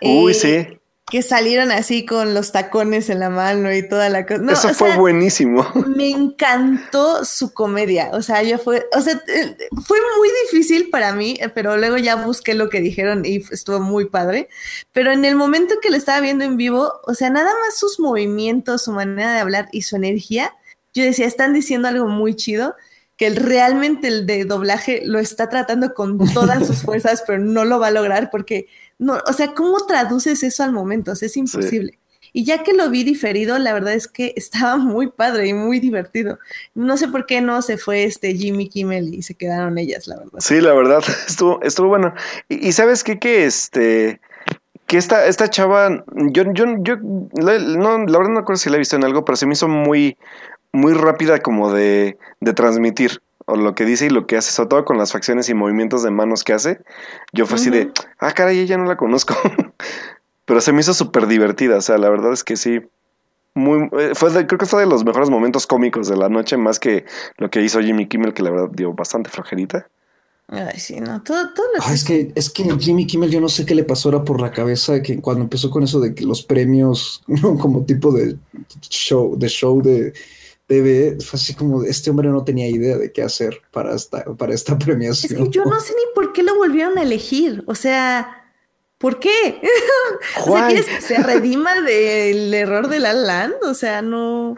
Uy, 0.00 0.32
eh, 0.32 0.34
sí 0.34 0.81
que 1.12 1.20
salieron 1.20 1.72
así 1.72 2.06
con 2.06 2.32
los 2.32 2.52
tacones 2.52 3.10
en 3.10 3.20
la 3.20 3.28
mano 3.28 3.70
y 3.70 3.86
toda 3.86 4.08
la 4.08 4.24
cosa. 4.24 4.50
Eso 4.50 4.72
fue 4.72 4.96
buenísimo. 4.96 5.70
Me 5.94 6.08
encantó 6.08 7.26
su 7.26 7.52
comedia. 7.52 8.08
O 8.14 8.22
sea, 8.22 8.42
yo 8.42 8.56
fue, 8.56 8.86
o 8.96 9.00
sea, 9.02 9.22
eh, 9.28 9.56
fue 9.84 9.98
muy 10.16 10.30
difícil 10.44 10.88
para 10.88 11.12
mí, 11.12 11.36
eh, 11.38 11.50
pero 11.50 11.76
luego 11.76 11.98
ya 11.98 12.16
busqué 12.16 12.54
lo 12.54 12.70
que 12.70 12.80
dijeron 12.80 13.26
y 13.26 13.42
estuvo 13.50 13.78
muy 13.78 14.06
padre. 14.06 14.48
Pero 14.92 15.12
en 15.12 15.26
el 15.26 15.36
momento 15.36 15.74
que 15.82 15.90
lo 15.90 15.98
estaba 15.98 16.18
viendo 16.20 16.44
en 16.44 16.56
vivo, 16.56 16.90
o 17.06 17.12
sea, 17.12 17.28
nada 17.28 17.52
más 17.62 17.78
sus 17.78 18.00
movimientos, 18.00 18.84
su 18.84 18.92
manera 18.92 19.34
de 19.34 19.40
hablar 19.40 19.68
y 19.70 19.82
su 19.82 19.96
energía, 19.96 20.54
yo 20.94 21.04
decía, 21.04 21.26
están 21.26 21.52
diciendo 21.52 21.88
algo 21.88 22.06
muy 22.06 22.34
chido 22.36 22.74
que 23.16 23.30
realmente 23.30 24.08
el 24.08 24.26
de 24.26 24.44
doblaje 24.44 25.02
lo 25.04 25.18
está 25.18 25.48
tratando 25.48 25.94
con 25.94 26.18
todas 26.32 26.66
sus 26.66 26.82
fuerzas, 26.82 27.22
pero 27.26 27.38
no 27.38 27.64
lo 27.64 27.78
va 27.78 27.88
a 27.88 27.92
lograr 27.92 28.30
porque 28.30 28.66
no, 28.98 29.18
o 29.26 29.32
sea, 29.32 29.54
¿cómo 29.54 29.86
traduces 29.86 30.42
eso 30.42 30.62
al 30.62 30.72
momento? 30.72 31.12
es 31.12 31.36
imposible. 31.36 31.98
Y 32.34 32.44
ya 32.44 32.62
que 32.62 32.72
lo 32.72 32.88
vi 32.88 33.04
diferido, 33.04 33.58
la 33.58 33.74
verdad 33.74 33.92
es 33.92 34.08
que 34.08 34.32
estaba 34.36 34.76
muy 34.78 35.08
padre 35.08 35.48
y 35.48 35.54
muy 35.54 35.80
divertido. 35.80 36.38
No 36.74 36.96
sé 36.96 37.08
por 37.08 37.26
qué 37.26 37.42
no 37.42 37.60
se 37.60 37.76
fue 37.76 38.04
este 38.04 38.34
Jimmy 38.34 38.68
Kimmel 38.68 39.14
y 39.14 39.22
se 39.22 39.34
quedaron 39.34 39.76
ellas, 39.76 40.06
la 40.06 40.16
verdad. 40.16 40.38
Sí, 40.38 40.60
la 40.60 40.72
verdad, 40.72 41.02
estuvo, 41.28 41.60
estuvo 41.62 41.88
bueno. 41.88 42.14
Y, 42.48 42.72
sabes 42.72 43.04
qué, 43.04 43.18
que 43.18 43.44
este, 43.44 44.20
que 44.86 44.96
esta, 44.96 45.26
esta 45.26 45.48
chava, 45.50 46.04
yo, 46.30 46.44
yo, 46.54 46.64
yo, 46.80 46.96
la, 47.34 47.58
no, 47.58 47.98
la 47.98 48.18
verdad 48.18 48.32
no 48.32 48.40
acuerdo 48.40 48.58
si 48.58 48.70
la 48.70 48.76
he 48.76 48.78
visto 48.78 48.96
en 48.96 49.04
algo, 49.04 49.24
pero 49.24 49.36
se 49.36 49.44
me 49.44 49.52
hizo 49.52 49.68
muy, 49.68 50.16
muy 50.72 50.94
rápida 50.94 51.40
como 51.40 51.72
de, 51.72 52.18
de 52.40 52.52
transmitir 52.54 53.20
o 53.46 53.56
lo 53.56 53.74
que 53.74 53.84
dice 53.84 54.06
y 54.06 54.10
lo 54.10 54.26
que 54.26 54.36
hace, 54.36 54.52
sobre 54.52 54.68
todo 54.68 54.84
con 54.84 54.98
las 54.98 55.12
facciones 55.12 55.48
y 55.48 55.54
movimientos 55.54 56.02
de 56.02 56.10
manos 56.10 56.44
que 56.44 56.52
hace, 56.52 56.80
yo 57.32 57.46
fue 57.46 57.56
así 57.56 57.70
de, 57.70 57.90
ah, 58.18 58.32
caray, 58.32 58.58
ella 58.58 58.78
no 58.78 58.84
la 58.84 58.96
conozco. 58.96 59.34
Pero 60.44 60.60
se 60.60 60.72
me 60.72 60.80
hizo 60.80 60.94
súper 60.94 61.26
divertida, 61.26 61.76
o 61.76 61.80
sea, 61.80 61.98
la 61.98 62.10
verdad 62.10 62.32
es 62.32 62.44
que 62.44 62.56
sí. 62.56 62.80
Muy, 63.54 63.90
eh, 63.98 64.12
fue 64.14 64.30
creo 64.46 64.58
que 64.58 64.66
fue 64.66 64.80
de 64.80 64.86
los 64.86 65.04
mejores 65.04 65.28
momentos 65.28 65.66
cómicos 65.66 66.08
de 66.08 66.16
la 66.16 66.28
noche, 66.28 66.56
más 66.56 66.78
que 66.78 67.04
lo 67.36 67.50
que 67.50 67.60
hizo 67.60 67.80
Jimmy 67.80 68.06
Kimmel, 68.06 68.32
que 68.32 68.42
la 68.42 68.50
verdad 68.50 68.70
dio 68.72 68.94
bastante 68.94 69.28
flojerita. 69.28 69.86
Ay, 70.48 70.78
sí, 70.78 71.00
no, 71.00 71.22
todo, 71.22 71.52
todo 71.54 71.66
ah, 71.80 71.92
es 71.94 72.04
que 72.04 72.32
es 72.34 72.50
que 72.50 72.64
Jimmy 72.78 73.06
Kimmel 73.06 73.30
yo 73.30 73.40
no 73.40 73.48
sé 73.48 73.64
qué 73.64 73.74
le 73.74 73.84
pasó 73.84 74.08
ahora 74.08 74.24
por 74.24 74.40
la 74.40 74.50
cabeza 74.50 75.00
que 75.02 75.20
cuando 75.20 75.42
empezó 75.42 75.70
con 75.70 75.82
eso 75.82 76.00
de 76.00 76.14
que 76.14 76.24
los 76.24 76.42
premios 76.42 77.22
como 77.60 77.84
tipo 77.84 78.12
de 78.12 78.36
show 78.88 79.38
de 79.38 79.48
show 79.48 79.80
de 79.80 80.12
fue 80.80 81.36
así 81.38 81.54
como 81.54 81.82
este 81.84 82.10
hombre 82.10 82.28
no 82.28 82.44
tenía 82.44 82.68
idea 82.68 82.96
de 82.96 83.12
qué 83.12 83.22
hacer 83.22 83.60
para 83.70 83.94
esta, 83.94 84.24
para 84.36 84.54
esta 84.54 84.78
premiación. 84.78 85.32
Es 85.42 85.48
que 85.48 85.50
yo 85.50 85.64
no 85.64 85.80
sé 85.80 85.92
ni 85.92 86.14
por 86.14 86.32
qué 86.32 86.42
lo 86.42 86.56
volvieron 86.56 86.98
a 86.98 87.02
elegir. 87.02 87.64
O 87.66 87.74
sea, 87.74 88.44
¿por 88.98 89.18
qué? 89.18 89.60
o 90.46 90.56
sea, 90.56 90.66
¿quieres 90.68 90.86
que 90.86 91.00
se 91.00 91.22
redima 91.22 91.80
del 91.82 92.52
error 92.54 92.88
de 92.88 93.00
la 93.00 93.12
Land? 93.12 93.54
O 93.62 93.74
sea, 93.74 94.02
no, 94.02 94.56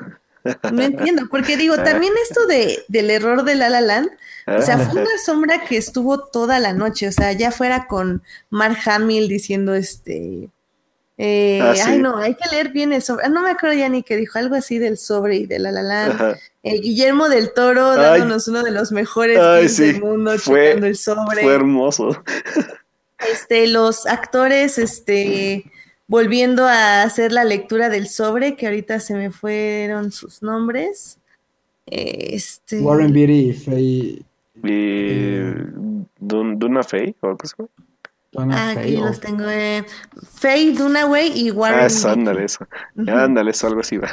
no 0.73 0.83
entiendo. 0.83 1.29
Porque 1.31 1.57
digo, 1.57 1.77
también 1.77 2.13
esto 2.23 2.47
de, 2.47 2.85
del 2.89 3.11
error 3.11 3.45
de 3.45 3.55
La 3.55 3.71
La 3.71 3.81
Land, 3.81 4.11
o 4.47 4.63
sea, 4.63 4.79
fue 4.79 5.01
una 5.01 5.19
sombra 5.25 5.65
que 5.65 5.77
estuvo 5.77 6.19
toda 6.27 6.59
la 6.59 6.73
noche. 6.73 7.09
O 7.09 7.13
sea, 7.13 7.33
ya 7.33 7.51
fuera 7.51 7.87
con 7.87 8.23
Mark 8.51 8.79
Hamill 8.87 9.29
diciendo 9.29 9.75
este 9.75 10.51
eh, 11.17 11.61
ah, 11.63 11.75
Ay, 11.87 11.99
no, 11.99 12.17
hay 12.17 12.35
que 12.35 12.49
leer 12.51 12.71
bien 12.71 12.93
el 12.93 13.01
sobre. 13.01 13.27
Ah, 13.27 13.29
no 13.29 13.43
me 13.43 13.51
acuerdo 13.51 13.77
ya 13.77 13.89
ni 13.89 14.03
que 14.03 14.17
dijo 14.17 14.39
algo 14.39 14.57
así 14.57 14.79
del 14.79 14.99
sobre 14.99 15.37
y 15.37 15.47
de 15.47 15.61
la 15.61 15.71
la 15.71 15.83
la. 15.83 16.37
Eh, 16.65 16.81
Guillermo 16.81 17.29
del 17.29 17.53
Toro 17.53 17.95
dándonos 17.95 18.49
uno 18.49 18.63
de 18.63 18.71
los 18.71 18.91
mejores 18.91 19.77
del 19.77 20.01
mundo, 20.01 20.37
fue, 20.39 20.73
el 20.73 20.97
sobre. 20.97 21.43
Fue 21.43 21.55
hermoso. 21.55 22.23
Este, 23.31 23.69
los 23.69 24.07
actores, 24.07 24.77
este, 24.77 25.71
volviendo 26.09 26.67
a 26.67 27.03
hacer 27.03 27.33
la 27.33 27.45
lectura 27.45 27.89
del 27.89 28.09
sobre, 28.09 28.57
que 28.57 28.67
ahorita 28.67 28.99
se 28.99 29.15
me 29.15 29.31
fueron 29.31 30.11
sus 30.11 30.43
nombres. 30.43 31.19
Este. 31.87 32.81
Warren 32.81 33.13
Beatty 33.13 33.51
y 33.51 33.53
Faye. 33.53 34.23
Duna 36.19 36.83
Faye 36.83 37.15
o 37.21 37.37
Aquí 38.37 38.97
los 38.97 39.21
tengo. 39.21 39.49
Eh, 39.49 39.85
Faye 40.35 40.73
Dunaway 40.73 41.33
y 41.35 41.51
Warren. 41.51 41.81
Ah, 41.81 41.87
eso, 41.87 42.11
ándale, 42.11 42.45
eso. 42.45 42.67
Ándale, 42.97 43.51
eso, 43.51 43.67
algo 43.67 43.81
así 43.81 43.97
va. 43.97 44.11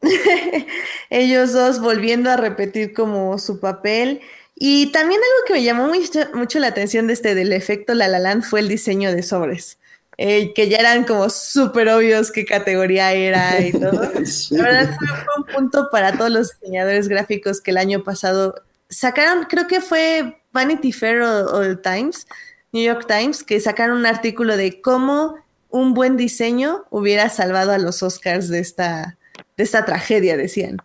Ellos 1.10 1.52
dos 1.52 1.80
volviendo 1.80 2.30
a 2.30 2.36
repetir 2.36 2.92
como 2.92 3.38
su 3.38 3.60
papel. 3.60 4.20
Y 4.56 4.92
también 4.92 5.20
algo 5.20 5.46
que 5.46 5.54
me 5.54 5.62
llamó 5.64 5.88
mucho, 5.88 6.20
mucho 6.34 6.58
la 6.60 6.68
atención 6.68 7.06
de 7.08 7.14
este 7.14 7.34
del 7.34 7.52
efecto 7.52 7.94
La 7.94 8.06
La 8.06 8.20
Land 8.20 8.44
fue 8.44 8.60
el 8.60 8.68
diseño 8.68 9.12
de 9.12 9.22
sobres. 9.22 9.78
Eh, 10.16 10.52
que 10.54 10.68
ya 10.68 10.78
eran 10.78 11.02
como 11.02 11.28
súper 11.28 11.88
obvios 11.88 12.30
qué 12.30 12.44
categoría 12.44 13.12
era 13.12 13.60
y 13.60 13.72
todo. 13.72 13.90
La 14.50 14.62
verdad 14.62 14.96
fue, 14.96 15.08
un 15.38 15.44
punto 15.44 15.88
para 15.90 16.16
todos 16.16 16.30
los 16.30 16.60
diseñadores 16.60 17.08
gráficos 17.08 17.60
que 17.60 17.72
el 17.72 17.78
año 17.78 18.04
pasado 18.04 18.54
sacaron, 18.88 19.46
creo 19.46 19.66
que 19.66 19.80
fue 19.80 20.40
Vanity 20.52 20.92
Fair 20.92 21.22
o, 21.22 21.46
o 21.46 21.78
Times, 21.78 22.28
New 22.74 22.82
York 22.82 23.06
Times 23.06 23.44
que 23.44 23.60
sacaron 23.60 23.98
un 23.98 24.06
artículo 24.06 24.56
de 24.56 24.80
cómo 24.80 25.36
un 25.70 25.94
buen 25.94 26.16
diseño 26.16 26.84
hubiera 26.90 27.28
salvado 27.28 27.70
a 27.70 27.78
los 27.78 28.02
Oscars 28.02 28.48
de 28.48 28.58
esta, 28.58 29.16
de 29.56 29.62
esta 29.62 29.84
tragedia, 29.84 30.36
decían. 30.36 30.78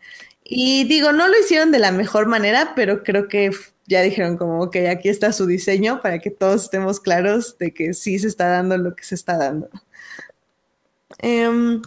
Y 0.44 0.84
digo, 0.84 1.12
no 1.12 1.28
lo 1.28 1.40
hicieron 1.40 1.72
de 1.72 1.80
la 1.80 1.92
mejor 1.92 2.28
manera, 2.28 2.74
pero 2.76 3.02
creo 3.02 3.28
que 3.28 3.50
ya 3.88 4.04
dijeron 4.04 4.38
como, 4.38 4.62
ok, 4.62 4.78
aquí 4.90 5.10
está 5.10 5.34
su 5.34 5.48
diseño 5.48 6.00
para 6.02 6.20
que 6.20 6.30
todos 6.30 6.66
estemos 6.66 7.00
claros 7.00 7.58
de 7.58 7.74
que 7.74 7.96
sí 7.96 8.20
se 8.20 8.28
está 8.28 8.50
dando 8.50 8.78
lo 8.78 8.96
que 8.96 9.04
se 9.04 9.16
está 9.16 9.38
dando. 9.38 9.68
Em, 11.18 11.82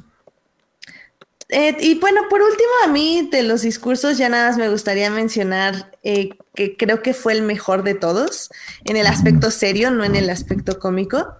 eh, 1.53 1.77
y 1.81 1.99
bueno, 2.01 2.23
por 2.31 2.41
último, 2.41 2.71
a 2.85 2.89
mí 2.89 3.29
de 3.31 3.43
los 3.43 3.61
discursos 3.61 4.17
ya 4.17 4.31
nada 4.31 4.49
más 4.49 4.57
me 4.57 4.71
gustaría 4.71 5.11
mencionar 5.11 5.93
eh, 6.03 6.31
que 6.55 6.79
creo 6.79 7.03
que 7.03 7.13
fue 7.13 7.35
el 7.35 7.43
mejor 7.43 7.83
de 7.83 7.95
todos, 7.95 8.49
en 8.85 8.97
el 8.97 9.07
aspecto 9.07 9.51
serio, 9.51 9.91
no 9.91 10.03
en 10.03 10.17
el 10.17 10.31
aspecto 10.31 10.79
cómico, 10.79 11.37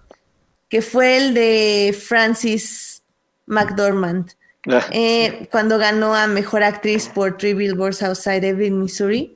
que 0.69 0.83
fue 0.83 1.17
el 1.17 1.33
de 1.33 1.97
Francis 1.99 3.01
McDormand, 3.47 4.29
ah, 4.67 4.85
eh, 4.91 5.47
cuando 5.51 5.79
ganó 5.79 6.13
a 6.13 6.27
Mejor 6.27 6.61
Actriz 6.61 7.09
por 7.09 7.37
Three 7.37 7.55
Billboards 7.55 8.03
Outside 8.03 8.47
Ebbing, 8.47 8.79
Missouri. 8.79 9.35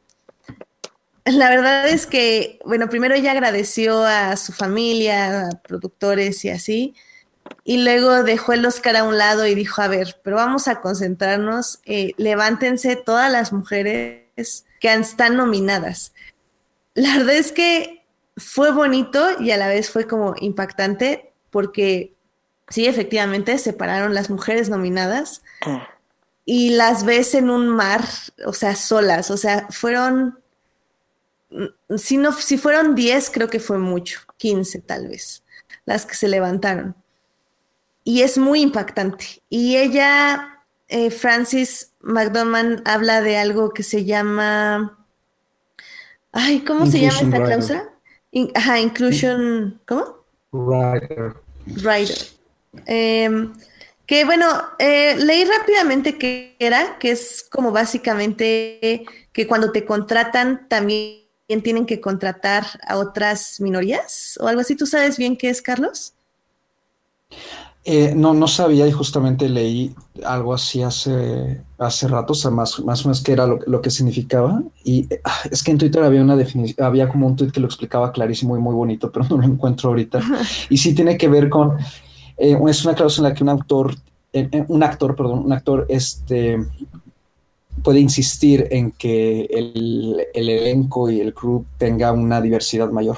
La 1.25 1.49
verdad 1.49 1.87
es 1.89 2.05
que, 2.05 2.59
bueno, 2.65 2.87
primero 2.87 3.15
ella 3.15 3.31
agradeció 3.31 4.05
a 4.05 4.37
su 4.37 4.53
familia, 4.53 5.47
a 5.47 5.49
productores 5.61 6.45
y 6.45 6.49
así, 6.49 6.95
y 7.63 7.83
luego 7.83 8.23
dejó 8.23 8.53
el 8.53 8.65
Oscar 8.65 8.95
a 8.95 9.03
un 9.03 9.17
lado 9.17 9.45
y 9.45 9.55
dijo, 9.55 9.81
a 9.81 9.87
ver, 9.87 10.19
pero 10.23 10.37
vamos 10.37 10.67
a 10.67 10.81
concentrarnos, 10.81 11.79
eh, 11.85 12.13
levántense 12.17 12.95
todas 12.95 13.31
las 13.31 13.51
mujeres 13.51 14.65
que 14.79 14.93
están 14.93 15.35
nominadas. 15.35 16.13
La 16.93 17.17
verdad 17.17 17.35
es 17.35 17.51
que 17.51 18.05
fue 18.37 18.71
bonito 18.71 19.39
y 19.39 19.51
a 19.51 19.57
la 19.57 19.67
vez 19.67 19.89
fue 19.89 20.07
como 20.07 20.35
impactante 20.39 21.33
porque 21.49 22.13
sí, 22.69 22.85
efectivamente, 22.85 23.57
separaron 23.57 24.13
las 24.13 24.29
mujeres 24.29 24.69
nominadas 24.69 25.41
mm. 25.65 25.77
y 26.45 26.69
las 26.71 27.05
ves 27.05 27.33
en 27.33 27.49
un 27.49 27.69
mar, 27.69 28.03
o 28.45 28.53
sea, 28.53 28.75
solas, 28.75 29.31
o 29.31 29.37
sea, 29.37 29.67
fueron, 29.69 30.39
si, 31.97 32.17
no, 32.17 32.31
si 32.33 32.57
fueron 32.57 32.95
10, 32.95 33.29
creo 33.31 33.49
que 33.49 33.59
fue 33.59 33.77
mucho, 33.77 34.21
15 34.37 34.79
tal 34.81 35.07
vez, 35.07 35.43
las 35.85 36.05
que 36.05 36.15
se 36.15 36.27
levantaron. 36.27 36.95
Y 38.07 38.21
es 38.21 38.37
muy 38.37 38.61
impactante. 38.61 39.43
Y 39.49 39.75
ella, 39.75 40.63
eh, 40.87 41.11
Francis 41.11 41.91
McDormand, 41.99 42.87
habla 42.87 43.19
de 43.19 43.35
algo 43.35 43.73
que 43.73 43.83
se 43.83 44.05
llama... 44.05 45.05
Ay, 46.31 46.61
¿cómo 46.61 46.85
se 46.85 47.01
llama 47.01 47.19
esta 47.19 47.43
cláusula? 47.43 47.89
ajá, 48.55 48.79
inclusion, 48.79 49.81
¿cómo? 49.85 50.23
Rider. 50.53 51.35
Rider. 51.65 52.17
Em, 52.85 53.53
que 54.05 54.23
bueno, 54.23 54.47
eh, 54.79 55.17
leí 55.17 55.43
rápidamente 55.43 56.17
qué 56.17 56.55
era, 56.59 56.97
que 56.99 57.11
es 57.11 57.45
como 57.51 57.73
básicamente 57.73 59.03
que 59.33 59.47
cuando 59.47 59.73
te 59.73 59.83
contratan 59.83 60.69
también 60.69 61.25
tienen 61.61 61.85
que 61.85 61.99
contratar 61.99 62.67
a 62.87 62.99
otras 62.99 63.59
minorías 63.59 64.39
o 64.39 64.47
algo 64.47 64.61
así. 64.61 64.77
¿Tú 64.77 64.85
sabes 64.85 65.17
bien 65.17 65.35
qué 65.35 65.49
es, 65.49 65.61
Carlos? 65.61 66.13
Eh, 67.89 68.13
no, 68.13 68.33
no 68.33 68.49
sabía 68.49 68.85
y 68.85 68.91
justamente 68.91 69.47
leí 69.47 69.95
algo 70.25 70.53
así 70.53 70.83
hace, 70.83 71.61
hace 71.77 72.09
rato, 72.09 72.33
o 72.33 72.35
sea, 72.35 72.51
más, 72.51 72.81
más 72.81 73.05
o 73.05 73.07
menos 73.07 73.23
qué 73.23 73.31
era 73.31 73.47
lo, 73.47 73.81
que 73.81 73.89
significaba. 73.89 74.61
Y 74.83 75.07
ah, 75.23 75.37
es 75.49 75.63
que 75.63 75.71
en 75.71 75.77
Twitter 75.77 76.03
había 76.03 76.21
una 76.21 76.35
definición, 76.35 76.85
había 76.85 77.07
como 77.07 77.25
un 77.27 77.37
tweet 77.37 77.51
que 77.51 77.61
lo 77.61 77.65
explicaba 77.65 78.11
clarísimo 78.11 78.57
y 78.57 78.59
muy 78.59 78.75
bonito, 78.75 79.09
pero 79.09 79.25
no 79.29 79.37
lo 79.37 79.45
encuentro 79.45 79.87
ahorita. 79.87 80.19
Y 80.69 80.79
sí 80.79 80.93
tiene 80.93 81.17
que 81.17 81.29
ver 81.29 81.47
con, 81.47 81.77
eh, 82.35 82.59
es 82.67 82.83
una 82.83 82.93
cláusula 82.93 83.29
en 83.29 83.31
la 83.31 83.37
que 83.37 83.43
un 83.45 83.49
autor, 83.49 83.95
un 84.67 84.83
actor, 84.83 85.15
perdón, 85.15 85.45
un 85.45 85.53
actor, 85.53 85.85
este, 85.87 86.57
puede 87.83 88.01
insistir 88.01 88.67
en 88.69 88.91
que 88.91 89.45
el, 89.45 90.27
elenco 90.33 91.09
y 91.09 91.21
el 91.21 91.33
crew 91.33 91.63
tenga 91.77 92.11
una 92.11 92.41
diversidad 92.41 92.89
mayor. 92.89 93.17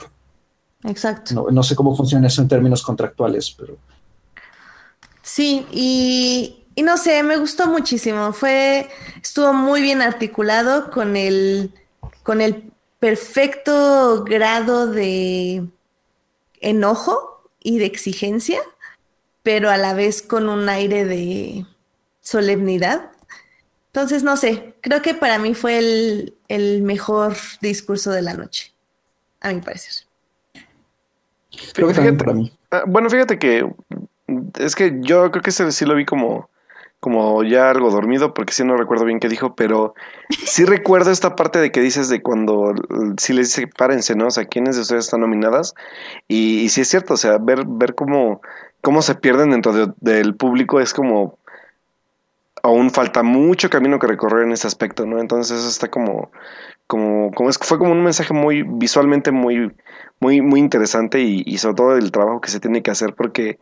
Exacto. 0.84 1.34
No, 1.34 1.48
no 1.50 1.64
sé 1.64 1.76
cómo 1.76 1.96
funciona 1.96 2.28
eso 2.28 2.44
en 2.44 2.48
términos 2.48 2.84
contractuales, 2.84 3.50
pero... 3.58 3.76
Sí, 5.30 5.68
y, 5.72 6.66
no 6.82 6.98
sé, 6.98 7.22
me 7.22 7.38
gustó 7.38 7.68
muchísimo. 7.68 8.34
Fue, 8.34 8.90
estuvo 9.22 9.54
muy 9.54 9.80
bien 9.80 10.02
articulado 10.02 10.90
con 10.90 11.16
el, 11.16 11.72
con 12.24 12.42
el 12.42 12.72
perfecto 12.98 14.24
grado 14.24 14.88
de 14.88 15.68
enojo 16.62 17.48
y 17.60 17.78
de 17.78 17.86
exigencia, 17.86 18.60
pero 19.44 19.70
a 19.70 19.78
la 19.78 19.94
vez 19.94 20.24
con 20.24 20.50
un 20.50 20.68
aire 20.68 21.06
de 21.06 21.64
solemnidad. 22.22 23.12
Entonces, 23.94 24.24
no 24.24 24.36
sé, 24.36 24.74
creo 24.82 25.04
que 25.04 25.14
para 25.14 25.38
mí 25.38 25.54
fue 25.54 25.78
el, 25.78 26.34
el 26.48 26.82
mejor 26.82 27.36
discurso 27.62 28.10
de 28.10 28.24
la 28.24 28.34
noche, 28.34 28.74
a 29.42 29.54
mi 29.54 29.62
parecer. 29.62 30.08
Creo 31.74 31.90
que 31.90 31.94
también 31.94 32.18
para 32.18 32.34
mí. 32.34 32.52
Ah, 32.72 32.84
bueno, 32.88 33.12
fíjate 33.12 33.38
que 33.38 33.72
es 34.58 34.76
que 34.76 34.98
yo 35.00 35.30
creo 35.32 35.42
que 35.42 35.50
ese 35.50 35.72
sí 35.72 35.86
lo 35.86 35.96
vi 35.96 36.06
como, 36.06 36.50
como 37.00 37.44
ya 37.44 37.70
algo 37.70 37.92
dormido, 37.92 38.34
porque 38.34 38.54
sí 38.54 38.64
no 38.64 38.78
recuerdo 38.78 39.06
bien 39.06 39.20
qué 39.20 39.30
dijo, 39.30 39.56
pero 39.56 39.94
sí 40.30 40.66
recuerdo 40.66 41.12
esta 41.12 41.36
parte 41.36 41.60
de 41.60 41.72
que 41.72 41.82
dices 41.82 42.10
de 42.10 42.22
cuando 42.22 42.74
sí 43.18 43.34
les 43.34 43.48
dice 43.48 43.68
párense, 43.68 44.16
¿no? 44.16 44.28
O 44.28 44.32
sea, 44.32 44.46
quiénes 44.46 44.76
de 44.76 44.82
ustedes 44.82 45.06
están 45.06 45.22
nominadas. 45.22 45.74
Y, 46.28 46.62
y 46.62 46.70
sí 46.70 46.82
es 46.82 46.90
cierto, 46.90 47.14
o 47.14 47.18
sea, 47.18 47.38
ver, 47.38 47.64
ver 47.66 47.96
cómo, 47.96 48.42
cómo 48.82 49.02
se 49.02 49.16
pierden 49.16 49.52
dentro 49.52 49.96
del 50.00 50.36
público 50.36 50.80
es 50.80 50.94
como 50.94 51.38
aún 52.64 52.92
falta 52.92 53.24
mucho 53.24 53.70
camino 53.70 54.00
que 54.00 54.08
recorrer 54.08 54.46
en 54.46 54.52
ese 54.52 54.68
aspecto, 54.68 55.06
¿no? 55.06 55.20
Entonces 55.20 55.60
eso 55.60 55.70
está 55.70 55.90
como, 55.90 56.32
como, 56.90 57.30
como 57.36 57.52
es, 57.52 57.60
fue 57.60 57.78
como 57.78 57.92
un 57.92 58.04
mensaje 58.04 58.34
muy 58.34 58.64
visualmente 58.64 59.30
muy, 59.32 59.72
muy, 60.20 60.42
muy 60.42 60.60
interesante 60.60 61.22
y, 61.22 61.56
sobre 61.60 61.76
todo 61.76 61.96
el 61.96 62.12
trabajo 62.12 62.42
que 62.42 62.50
se 62.50 62.60
tiene 62.60 62.82
que 62.82 62.90
hacer 62.90 63.14
porque 63.14 63.60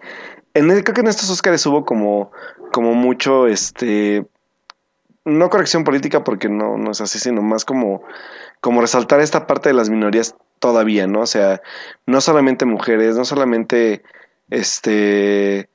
en 0.53 0.69
creo 0.69 0.95
que 0.95 1.01
en 1.01 1.07
estos 1.07 1.29
Oscars 1.29 1.65
hubo 1.65 1.83
como, 1.83 2.31
como 2.71 2.93
mucho, 2.93 3.47
este, 3.47 4.25
no 5.25 5.49
corrección 5.49 5.83
política 5.83 6.23
porque 6.23 6.47
no, 6.47 6.77
no 6.77 6.91
es 6.91 7.01
así, 7.01 7.19
sino 7.19 7.41
más 7.41 7.65
como, 7.65 8.01
como 8.61 8.79
resaltar 8.79 9.19
esta 9.19 9.45
parte 9.45 9.67
de 9.67 9.75
las 9.75 9.89
minorías 9.89 10.37
todavía, 10.59 11.05
¿no? 11.05 11.19
O 11.19 11.27
sea, 11.27 11.61
no 12.05 12.21
solamente 12.21 12.63
mujeres, 12.63 13.17
no 13.17 13.25
solamente, 13.25 14.03
este, 14.49 15.67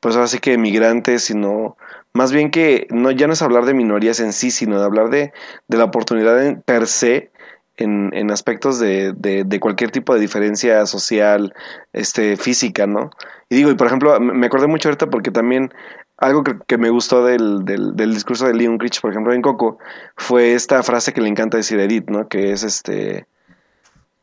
pues 0.00 0.14
ahora 0.14 0.28
sí 0.28 0.40
que 0.40 0.58
migrantes, 0.58 1.24
sino 1.24 1.78
más 2.14 2.32
bien 2.32 2.50
que 2.50 2.86
no, 2.90 3.10
ya 3.10 3.26
no 3.26 3.32
es 3.32 3.42
hablar 3.42 3.64
de 3.64 3.74
minorías 3.74 4.20
en 4.20 4.32
sí, 4.32 4.50
sino 4.50 4.78
de 4.78 4.84
hablar 4.84 5.10
de, 5.10 5.32
de 5.68 5.78
la 5.78 5.84
oportunidad 5.84 6.44
en, 6.44 6.60
per 6.62 6.86
se 6.86 7.30
en, 7.76 8.10
en 8.12 8.30
aspectos 8.30 8.78
de, 8.78 9.12
de, 9.14 9.44
de, 9.44 9.60
cualquier 9.60 9.90
tipo 9.90 10.14
de 10.14 10.20
diferencia 10.20 10.84
social, 10.86 11.54
este, 11.92 12.36
física, 12.36 12.86
¿no? 12.86 13.10
Y 13.48 13.56
digo, 13.56 13.70
y 13.70 13.74
por 13.74 13.86
ejemplo, 13.86 14.18
me 14.20 14.46
acordé 14.46 14.66
mucho 14.66 14.88
ahorita 14.88 15.08
porque 15.08 15.30
también 15.30 15.72
algo 16.18 16.44
que, 16.44 16.78
me 16.78 16.90
gustó 16.90 17.24
del, 17.24 17.64
del, 17.64 17.96
del, 17.96 18.14
discurso 18.14 18.46
de 18.46 18.54
Leon 18.54 18.78
Critch, 18.78 19.00
por 19.00 19.10
ejemplo, 19.10 19.32
en 19.32 19.42
Coco, 19.42 19.78
fue 20.16 20.54
esta 20.54 20.82
frase 20.82 21.12
que 21.12 21.20
le 21.20 21.28
encanta 21.28 21.56
decir 21.56 21.78
a 21.80 21.84
Edith, 21.84 22.08
¿no? 22.08 22.28
Que 22.28 22.52
es 22.52 22.62
este 22.62 23.26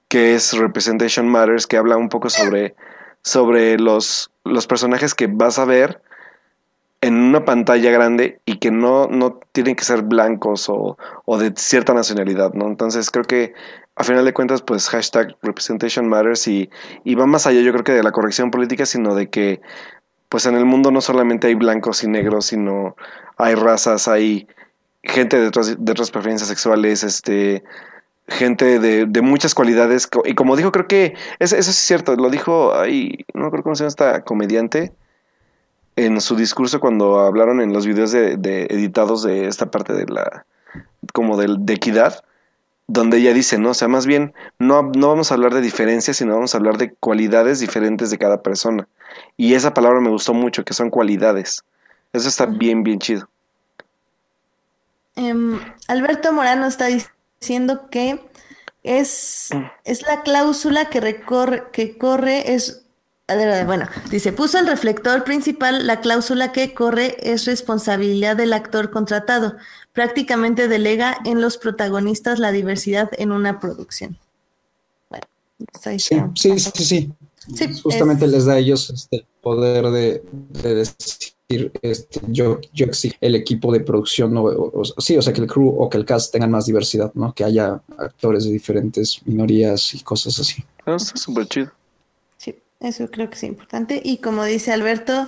que 0.07 0.33
es 0.33 0.53
Representation 0.57 1.27
Matters, 1.27 1.67
que 1.67 1.77
habla 1.77 1.95
un 1.95 2.09
poco 2.09 2.29
sobre, 2.29 2.75
sobre 3.21 3.77
los, 3.77 4.31
los 4.43 4.65
personajes 4.65 5.13
que 5.13 5.27
vas 5.27 5.59
a 5.59 5.65
ver 5.65 6.01
en 7.01 7.15
una 7.15 7.45
pantalla 7.45 7.91
grande 7.91 8.41
y 8.45 8.57
que 8.57 8.71
no, 8.71 9.07
no 9.07 9.39
tienen 9.51 9.75
que 9.75 9.85
ser 9.85 10.01
blancos 10.01 10.67
o, 10.69 10.97
o, 11.25 11.37
de 11.37 11.53
cierta 11.55 11.93
nacionalidad, 11.93 12.53
¿no? 12.53 12.67
Entonces 12.67 13.09
creo 13.09 13.23
que 13.23 13.53
a 13.95 14.03
final 14.03 14.25
de 14.25 14.33
cuentas, 14.33 14.61
pues 14.61 14.89
hashtag 14.89 15.35
representation 15.41 16.07
matters 16.07 16.47
y, 16.47 16.69
y 17.03 17.15
va 17.15 17.25
más 17.25 17.47
allá 17.47 17.61
yo 17.61 17.71
creo 17.71 17.83
que 17.83 17.91
de 17.91 18.03
la 18.03 18.11
corrección 18.11 18.51
política, 18.51 18.85
sino 18.85 19.15
de 19.15 19.29
que 19.29 19.61
pues 20.29 20.45
en 20.45 20.55
el 20.55 20.65
mundo 20.65 20.91
no 20.91 21.01
solamente 21.01 21.47
hay 21.47 21.55
blancos 21.55 22.03
y 22.03 22.07
negros, 22.07 22.47
sino 22.47 22.95
hay 23.37 23.55
razas, 23.55 24.07
hay 24.07 24.47
gente 25.03 25.39
de 25.39 25.47
otras, 25.47 25.83
de 25.83 25.91
otras 25.91 26.11
preferencias 26.11 26.49
sexuales, 26.49 27.03
este 27.03 27.63
gente 28.27 28.79
de, 28.79 29.05
de, 29.07 29.21
muchas 29.21 29.55
cualidades 29.55 30.07
y 30.23 30.35
como 30.35 30.55
dijo 30.55 30.71
creo 30.71 30.87
que 30.87 31.15
eso, 31.39 31.55
eso 31.55 31.71
es 31.71 31.77
cierto 31.77 32.15
lo 32.15 32.29
dijo 32.29 32.75
ahí 32.75 33.25
no 33.33 33.49
creo 33.49 33.63
cómo 33.63 33.73
se 33.73 33.83
llama 33.83 33.89
esta 33.89 34.23
comediante 34.23 34.93
en 36.05 36.21
su 36.21 36.35
discurso 36.35 36.79
cuando 36.79 37.19
hablaron 37.19 37.61
en 37.61 37.73
los 37.73 37.85
videos 37.85 38.11
de, 38.11 38.33
editados 38.69 39.23
de 39.23 39.47
esta 39.47 39.69
parte 39.71 39.93
de 39.93 40.05
la 40.05 40.45
como 41.13 41.37
de, 41.37 41.55
de, 41.59 41.73
equidad 41.73 42.23
donde 42.87 43.17
ella 43.17 43.33
dice 43.33 43.57
no 43.57 43.71
o 43.71 43.73
sea 43.73 43.87
más 43.87 44.05
bien 44.05 44.33
no, 44.59 44.83
no 44.83 45.09
vamos 45.09 45.31
a 45.31 45.35
hablar 45.35 45.53
de 45.53 45.61
diferencias 45.61 46.17
sino 46.17 46.35
vamos 46.35 46.53
a 46.53 46.57
hablar 46.57 46.77
de 46.77 46.93
cualidades 46.93 47.59
diferentes 47.59 48.11
de 48.11 48.17
cada 48.17 48.41
persona 48.41 48.87
y 49.37 49.53
esa 49.53 49.73
palabra 49.73 49.99
me 49.99 50.09
gustó 50.09 50.33
mucho 50.33 50.63
que 50.63 50.73
son 50.73 50.89
cualidades. 50.89 51.63
Eso 52.13 52.27
está 52.27 52.45
bien 52.45 52.83
bien 52.83 52.99
chido. 52.99 53.27
Em, 55.15 55.59
Alberto 55.87 56.31
Morano 56.31 56.67
está 56.67 56.87
diciendo 56.87 57.89
que 57.89 58.21
es, 58.83 59.49
mm. 59.53 59.63
es 59.83 60.01
la 60.03 60.21
cláusula 60.23 60.89
que 60.89 61.01
recorre 61.01 61.63
que 61.71 61.97
corre 61.97 62.53
es 62.53 62.85
bueno, 63.65 63.87
dice, 64.09 64.31
puso 64.31 64.59
el 64.59 64.67
reflector 64.67 65.23
principal, 65.23 65.85
la 65.85 65.99
cláusula 66.01 66.51
que 66.51 66.73
corre 66.73 67.17
es 67.21 67.45
responsabilidad 67.45 68.35
del 68.35 68.53
actor 68.53 68.89
contratado. 68.89 69.55
Prácticamente 69.93 70.67
delega 70.67 71.17
en 71.25 71.41
los 71.41 71.57
protagonistas 71.57 72.39
la 72.39 72.51
diversidad 72.51 73.09
en 73.17 73.31
una 73.31 73.59
producción. 73.59 74.17
Bueno, 75.09 75.25
sí, 75.81 75.99
sí, 75.99 76.59
sí, 76.59 76.83
sí, 76.85 77.13
Justamente 77.83 78.27
les 78.27 78.45
da 78.45 78.53
a 78.53 78.59
ellos 78.59 78.89
este 78.89 79.25
poder 79.41 79.89
de, 79.89 80.23
decir, 80.61 81.71
este, 81.81 82.21
yo, 82.27 82.59
yo 82.73 82.85
el 83.21 83.35
equipo 83.35 83.71
de 83.71 83.79
producción, 83.79 84.33
o, 84.37 84.83
sí, 84.99 85.17
o 85.17 85.21
sea, 85.21 85.33
que 85.33 85.41
el 85.41 85.47
crew 85.47 85.67
o 85.67 85.89
que 85.89 85.97
el 85.97 86.05
cast 86.05 86.31
tengan 86.31 86.51
más 86.51 86.65
diversidad, 86.67 87.11
¿no? 87.15 87.33
Que 87.33 87.43
haya 87.43 87.81
actores 87.97 88.43
de 88.43 88.51
diferentes 88.51 89.21
minorías 89.25 89.93
y 89.95 90.01
cosas 90.01 90.39
así. 90.39 90.63
Eso 90.85 90.95
está 90.95 91.17
súper 91.17 91.47
chido. 91.47 91.71
Eso 92.79 93.09
creo 93.11 93.29
que 93.29 93.35
es 93.35 93.43
importante. 93.43 94.01
Y 94.03 94.17
como 94.17 94.45
dice 94.45 94.71
Alberto, 94.71 95.27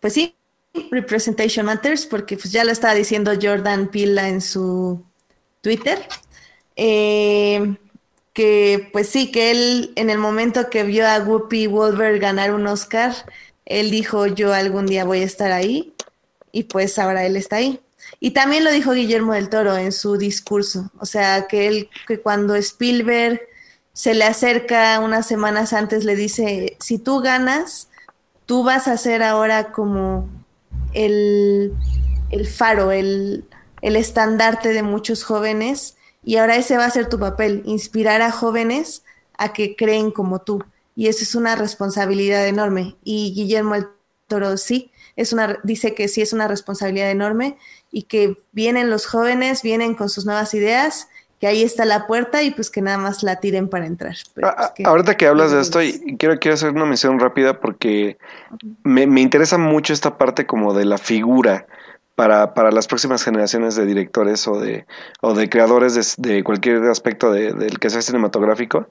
pues 0.00 0.14
sí, 0.14 0.36
representation 0.90 1.66
matters, 1.66 2.06
porque 2.06 2.36
pues 2.36 2.52
ya 2.52 2.64
lo 2.64 2.72
estaba 2.72 2.94
diciendo 2.94 3.32
Jordan 3.40 3.88
Pila 3.88 4.28
en 4.28 4.40
su 4.40 5.04
Twitter. 5.60 5.98
Eh, 6.76 7.76
que 8.32 8.88
pues 8.92 9.08
sí, 9.08 9.32
que 9.32 9.50
él 9.50 9.92
en 9.96 10.10
el 10.10 10.18
momento 10.18 10.70
que 10.70 10.84
vio 10.84 11.06
a 11.06 11.18
Whoopi 11.18 11.66
Wolver 11.66 12.18
ganar 12.18 12.52
un 12.54 12.66
Oscar, 12.66 13.12
él 13.66 13.90
dijo 13.90 14.26
yo 14.26 14.52
algún 14.52 14.86
día 14.86 15.04
voy 15.04 15.20
a 15.20 15.24
estar 15.24 15.52
ahí 15.52 15.94
y 16.52 16.64
pues 16.64 16.98
ahora 16.98 17.26
él 17.26 17.36
está 17.36 17.56
ahí. 17.56 17.80
Y 18.20 18.32
también 18.32 18.64
lo 18.64 18.72
dijo 18.72 18.92
Guillermo 18.92 19.34
del 19.34 19.48
Toro 19.48 19.76
en 19.76 19.92
su 19.92 20.16
discurso, 20.16 20.90
o 20.98 21.06
sea 21.06 21.46
que 21.48 21.66
él 21.68 21.90
que 22.06 22.20
cuando 22.20 22.54
Spielberg 22.56 23.40
se 24.00 24.14
le 24.14 24.24
acerca 24.24 24.98
unas 25.00 25.26
semanas 25.26 25.74
antes, 25.74 26.04
le 26.04 26.16
dice, 26.16 26.78
si 26.80 26.96
tú 26.96 27.20
ganas, 27.20 27.90
tú 28.46 28.64
vas 28.64 28.88
a 28.88 28.96
ser 28.96 29.22
ahora 29.22 29.72
como 29.72 30.26
el, 30.94 31.74
el 32.30 32.46
faro, 32.46 32.92
el, 32.92 33.44
el 33.82 33.96
estandarte 33.96 34.70
de 34.70 34.82
muchos 34.82 35.22
jóvenes 35.22 35.98
y 36.24 36.38
ahora 36.38 36.56
ese 36.56 36.78
va 36.78 36.86
a 36.86 36.90
ser 36.90 37.10
tu 37.10 37.18
papel, 37.18 37.60
inspirar 37.66 38.22
a 38.22 38.32
jóvenes 38.32 39.04
a 39.36 39.52
que 39.52 39.76
creen 39.76 40.10
como 40.12 40.38
tú. 40.38 40.64
Y 40.96 41.08
eso 41.08 41.22
es 41.22 41.34
una 41.34 41.54
responsabilidad 41.54 42.46
enorme. 42.46 42.96
Y 43.04 43.34
Guillermo 43.34 43.74
el 43.74 43.86
Toro 44.28 44.56
sí, 44.56 44.90
es 45.14 45.34
una, 45.34 45.58
dice 45.62 45.94
que 45.94 46.08
sí 46.08 46.22
es 46.22 46.32
una 46.32 46.48
responsabilidad 46.48 47.10
enorme 47.10 47.58
y 47.90 48.04
que 48.04 48.38
vienen 48.52 48.88
los 48.88 49.04
jóvenes, 49.04 49.60
vienen 49.60 49.94
con 49.94 50.08
sus 50.08 50.24
nuevas 50.24 50.54
ideas, 50.54 51.08
que 51.40 51.46
ahí 51.46 51.62
está 51.62 51.86
la 51.86 52.06
puerta 52.06 52.42
y 52.42 52.50
pues 52.50 52.70
que 52.70 52.82
nada 52.82 52.98
más 52.98 53.22
la 53.22 53.36
tiren 53.36 53.68
para 53.68 53.86
entrar. 53.86 54.14
Ah, 54.42 54.72
pues 54.76 54.86
ah, 54.86 54.90
ahorita 54.90 55.16
que 55.16 55.26
hablas 55.26 55.50
de 55.50 55.60
esto, 55.60 55.82
y 55.82 56.16
quiero, 56.18 56.38
quiero 56.38 56.54
hacer 56.54 56.70
una 56.70 56.84
mención 56.84 57.18
rápida 57.18 57.58
porque 57.60 58.18
me, 58.84 59.06
me 59.06 59.22
interesa 59.22 59.56
mucho 59.56 59.94
esta 59.94 60.18
parte 60.18 60.46
como 60.46 60.74
de 60.74 60.84
la 60.84 60.98
figura 60.98 61.66
para, 62.14 62.52
para 62.52 62.70
las 62.70 62.86
próximas 62.86 63.24
generaciones 63.24 63.74
de 63.74 63.86
directores 63.86 64.46
o 64.46 64.60
de, 64.60 64.84
o 65.22 65.32
de 65.32 65.48
creadores 65.48 66.16
de, 66.18 66.44
cualquier 66.44 66.82
aspecto 66.84 67.32
del 67.32 67.78
que 67.78 67.88
sea 67.88 68.02
cinematográfico. 68.02 68.86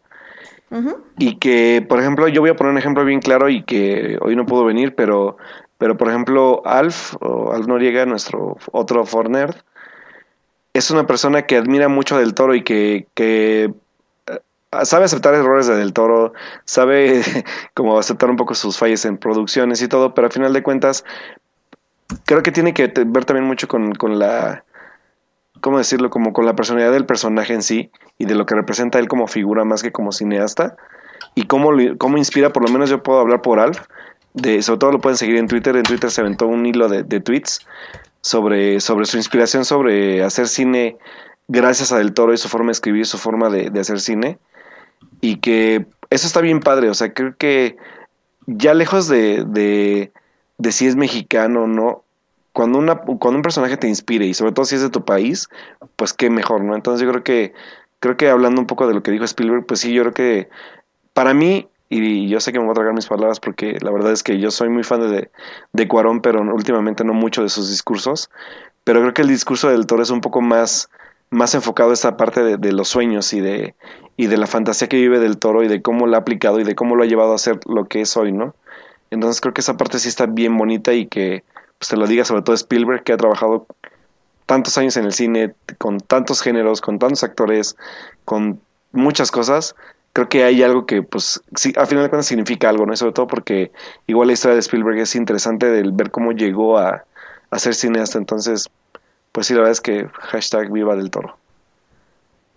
Y 1.17 1.37
que, 1.37 1.85
por 1.87 1.99
ejemplo, 1.99 2.27
yo 2.27 2.41
voy 2.41 2.49
a 2.49 2.55
poner 2.55 2.71
un 2.71 2.77
ejemplo 2.79 3.05
bien 3.05 3.19
claro 3.19 3.49
y 3.49 3.63
que 3.63 4.17
hoy 4.21 4.35
no 4.35 4.45
pudo 4.45 4.65
venir, 4.65 4.95
pero, 4.95 5.37
pero 5.77 5.97
por 5.97 6.09
ejemplo, 6.09 6.63
Alf, 6.65 7.15
o 7.21 7.51
Alf 7.51 7.67
Noriega, 7.67 8.05
nuestro 8.05 8.57
otro 8.71 9.05
Fornerd, 9.05 9.55
es 10.79 10.91
una 10.91 11.05
persona 11.05 11.43
que 11.43 11.57
admira 11.57 11.87
mucho 11.87 12.17
del 12.17 12.33
toro 12.33 12.55
y 12.55 12.63
que, 12.63 13.07
que 13.13 13.73
eh, 14.27 14.39
sabe 14.83 15.05
aceptar 15.05 15.33
errores 15.33 15.67
de 15.67 15.75
del 15.75 15.93
toro, 15.93 16.33
sabe 16.65 17.21
como 17.73 17.99
aceptar 17.99 18.29
un 18.29 18.37
poco 18.37 18.55
sus 18.55 18.77
fallas 18.77 19.05
en 19.05 19.17
producciones 19.17 19.81
y 19.81 19.87
todo, 19.87 20.13
pero 20.13 20.27
al 20.27 20.33
final 20.33 20.53
de 20.53 20.63
cuentas 20.63 21.03
creo 22.25 22.43
que 22.43 22.51
tiene 22.51 22.73
que 22.73 22.91
ver 23.05 23.25
también 23.25 23.45
mucho 23.45 23.67
con, 23.67 23.93
con 23.93 24.19
la, 24.19 24.63
¿cómo 25.61 25.77
decirlo? 25.77 26.09
Como 26.09 26.33
con 26.33 26.45
la 26.45 26.55
personalidad 26.55 26.91
del 26.91 27.05
personaje 27.05 27.53
en 27.53 27.61
sí 27.61 27.91
y 28.17 28.25
de 28.25 28.35
lo 28.35 28.45
que 28.45 28.55
representa 28.55 28.99
él 28.99 29.07
como 29.07 29.27
figura 29.27 29.65
más 29.65 29.83
que 29.83 29.91
como 29.91 30.11
cineasta 30.11 30.75
y 31.35 31.43
cómo, 31.43 31.71
cómo 31.97 32.17
inspira, 32.17 32.53
por 32.53 32.63
lo 32.63 32.69
menos 32.69 32.89
yo 32.89 33.03
puedo 33.03 33.19
hablar 33.19 33.41
por 33.41 33.59
Alf, 33.59 33.81
de, 34.33 34.61
sobre 34.61 34.79
todo 34.79 34.91
lo 34.93 35.01
pueden 35.01 35.17
seguir 35.17 35.35
en 35.35 35.47
Twitter, 35.47 35.75
en 35.75 35.83
Twitter 35.83 36.09
se 36.09 36.21
aventó 36.21 36.47
un 36.47 36.65
hilo 36.65 36.87
de 36.87 37.19
tweets 37.19 37.65
sobre, 38.21 38.79
sobre 38.79 39.05
su 39.05 39.17
inspiración 39.17 39.65
sobre 39.65 40.23
hacer 40.23 40.47
cine 40.47 40.97
gracias 41.47 41.91
a 41.91 41.97
Del 41.97 42.13
Toro 42.13 42.33
y 42.33 42.37
su 42.37 42.49
forma 42.49 42.67
de 42.67 42.73
escribir, 42.73 43.05
su 43.05 43.17
forma 43.17 43.49
de, 43.49 43.69
de 43.69 43.79
hacer 43.79 43.99
cine 43.99 44.37
y 45.21 45.37
que 45.37 45.85
eso 46.09 46.27
está 46.27 46.41
bien 46.41 46.59
padre, 46.59 46.89
o 46.89 46.93
sea, 46.93 47.13
creo 47.13 47.35
que 47.37 47.77
ya 48.45 48.73
lejos 48.73 49.07
de, 49.07 49.43
de 49.45 50.11
de 50.59 50.71
si 50.71 50.85
es 50.85 50.95
mexicano 50.95 51.63
o 51.63 51.67
no, 51.67 52.03
cuando, 52.53 52.77
una, 52.77 52.97
cuando 52.97 53.37
un 53.37 53.41
personaje 53.41 53.77
te 53.77 53.87
inspire 53.87 54.25
y 54.25 54.33
sobre 54.35 54.51
todo 54.51 54.65
si 54.65 54.75
es 54.75 54.81
de 54.81 54.89
tu 54.89 55.03
país, 55.03 55.47
pues 55.95 56.13
qué 56.13 56.29
mejor, 56.29 56.63
¿no? 56.63 56.75
Entonces 56.75 57.03
yo 57.03 57.09
creo 57.11 57.23
que, 57.23 57.53
creo 57.99 58.17
que 58.17 58.29
hablando 58.29 58.61
un 58.61 58.67
poco 58.67 58.85
de 58.85 58.93
lo 58.93 59.01
que 59.01 59.11
dijo 59.11 59.23
Spielberg, 59.23 59.65
pues 59.65 59.79
sí, 59.79 59.93
yo 59.93 60.03
creo 60.03 60.13
que 60.13 60.49
para 61.13 61.33
mí, 61.33 61.69
y 61.89 62.27
yo 62.27 62.39
sé 62.39 62.51
que 62.51 62.59
me 62.59 62.65
voy 62.65 62.71
a 62.71 62.75
tragar 62.75 62.93
mis 62.93 63.07
palabras 63.07 63.39
porque 63.39 63.77
la 63.81 63.91
verdad 63.91 64.11
es 64.11 64.21
que 64.21 64.39
yo 64.39 64.51
soy 64.51 64.69
muy 64.69 64.83
fan 64.83 65.01
de, 65.11 65.31
de 65.73 65.87
Cuarón, 65.87 66.21
pero 66.21 66.41
últimamente 66.41 67.03
no 67.03 67.13
mucho 67.13 67.41
de 67.41 67.49
sus 67.49 67.69
discursos, 67.69 68.29
pero 68.83 69.01
creo 69.01 69.13
que 69.13 69.23
el 69.23 69.27
discurso 69.27 69.69
del 69.69 69.87
Toro 69.87 70.03
es 70.03 70.11
un 70.11 70.21
poco 70.21 70.41
más, 70.41 70.89
más 71.31 71.55
enfocado 71.55 71.89
a 71.89 71.93
esta 71.93 72.15
parte 72.15 72.57
de, 72.57 72.71
los 72.71 72.89
sueños 72.89 73.33
y 73.33 73.41
de, 73.41 73.75
y 74.17 74.27
de 74.27 74.37
la 74.37 74.45
fantasía 74.45 74.87
que 74.87 74.97
vive 74.97 75.19
del 75.19 75.39
Toro 75.39 75.63
y 75.63 75.67
de 75.67 75.81
cómo 75.81 76.05
lo 76.05 76.15
ha 76.15 76.19
aplicado 76.19 76.59
y 76.59 76.63
de 76.63 76.75
cómo 76.75 76.95
lo 76.95 77.03
ha 77.03 77.07
llevado 77.07 77.33
a 77.33 77.37
ser 77.39 77.59
lo 77.65 77.85
que 77.85 78.01
es 78.01 78.15
hoy, 78.15 78.31
¿no? 78.31 78.55
Entonces 79.09 79.41
creo 79.41 79.53
que 79.55 79.61
esa 79.61 79.75
parte 79.75 79.97
sí 79.97 80.09
está 80.09 80.27
bien 80.27 80.57
bonita 80.57 80.93
y 80.93 81.07
que 81.07 81.43
pues 81.79 81.91
lo 81.93 82.05
diga 82.05 82.25
sobre 82.25 82.43
todo 82.43 82.55
Spielberg 82.55 83.03
que 83.03 83.13
ha 83.13 83.17
trabajado 83.17 83.65
tantos 84.45 84.77
años 84.77 84.97
en 84.97 85.05
el 85.05 85.13
cine, 85.13 85.53
con 85.77 85.99
tantos 85.99 86.41
géneros, 86.41 86.81
con 86.81 86.99
tantos 86.99 87.23
actores, 87.23 87.77
con 88.25 88.59
muchas 88.91 89.31
cosas, 89.31 89.75
creo 90.19 90.29
que 90.29 90.43
hay 90.43 90.63
algo 90.63 90.85
que, 90.85 91.01
pues, 91.01 91.41
sí, 91.55 91.73
al 91.77 91.87
final 91.87 92.03
de 92.03 92.09
cuentas 92.09 92.25
significa 92.25 92.67
algo, 92.67 92.85
¿no? 92.85 92.93
sobre 92.97 93.13
todo 93.13 93.27
porque 93.27 93.71
igual 94.05 94.27
la 94.27 94.33
historia 94.33 94.55
de 94.55 94.59
Spielberg 94.59 94.99
es 94.99 95.15
interesante 95.15 95.65
de 95.67 95.89
ver 95.93 96.11
cómo 96.11 96.33
llegó 96.33 96.77
a, 96.77 97.05
a 97.49 97.59
ser 97.59 97.73
cineasta. 97.73 98.17
Entonces, 98.17 98.69
pues 99.31 99.47
sí, 99.47 99.53
la 99.53 99.59
verdad 99.59 99.71
es 99.71 99.81
que 99.81 100.09
hashtag 100.13 100.71
viva 100.71 100.95
del 100.97 101.09
toro. 101.09 101.37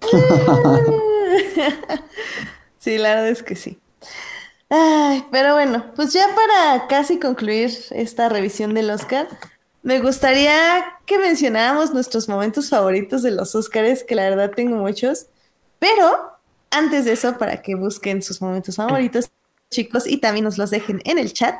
sí, 2.78 2.98
la 2.98 3.10
verdad 3.10 3.28
es 3.28 3.44
que 3.44 3.54
sí. 3.54 3.78
Pero 5.30 5.54
bueno, 5.54 5.92
pues 5.94 6.12
ya 6.12 6.26
para 6.34 6.88
casi 6.88 7.20
concluir 7.20 7.70
esta 7.90 8.28
revisión 8.28 8.74
del 8.74 8.90
Oscar, 8.90 9.28
me 9.84 10.00
gustaría 10.00 10.84
que 11.06 11.18
mencionáramos 11.18 11.92
nuestros 11.92 12.28
momentos 12.28 12.70
favoritos 12.70 13.22
de 13.22 13.30
los 13.30 13.54
Oscars, 13.54 14.02
que 14.02 14.16
la 14.16 14.28
verdad 14.30 14.50
tengo 14.50 14.76
muchos, 14.76 15.26
pero 15.78 16.31
antes 16.72 17.04
de 17.04 17.12
eso, 17.12 17.38
para 17.38 17.62
que 17.62 17.74
busquen 17.74 18.22
sus 18.22 18.42
momentos 18.42 18.76
favoritos, 18.76 19.30
chicos, 19.70 20.06
y 20.06 20.18
también 20.18 20.44
nos 20.44 20.58
los 20.58 20.70
dejen 20.70 21.00
en 21.04 21.18
el 21.18 21.32
chat. 21.32 21.54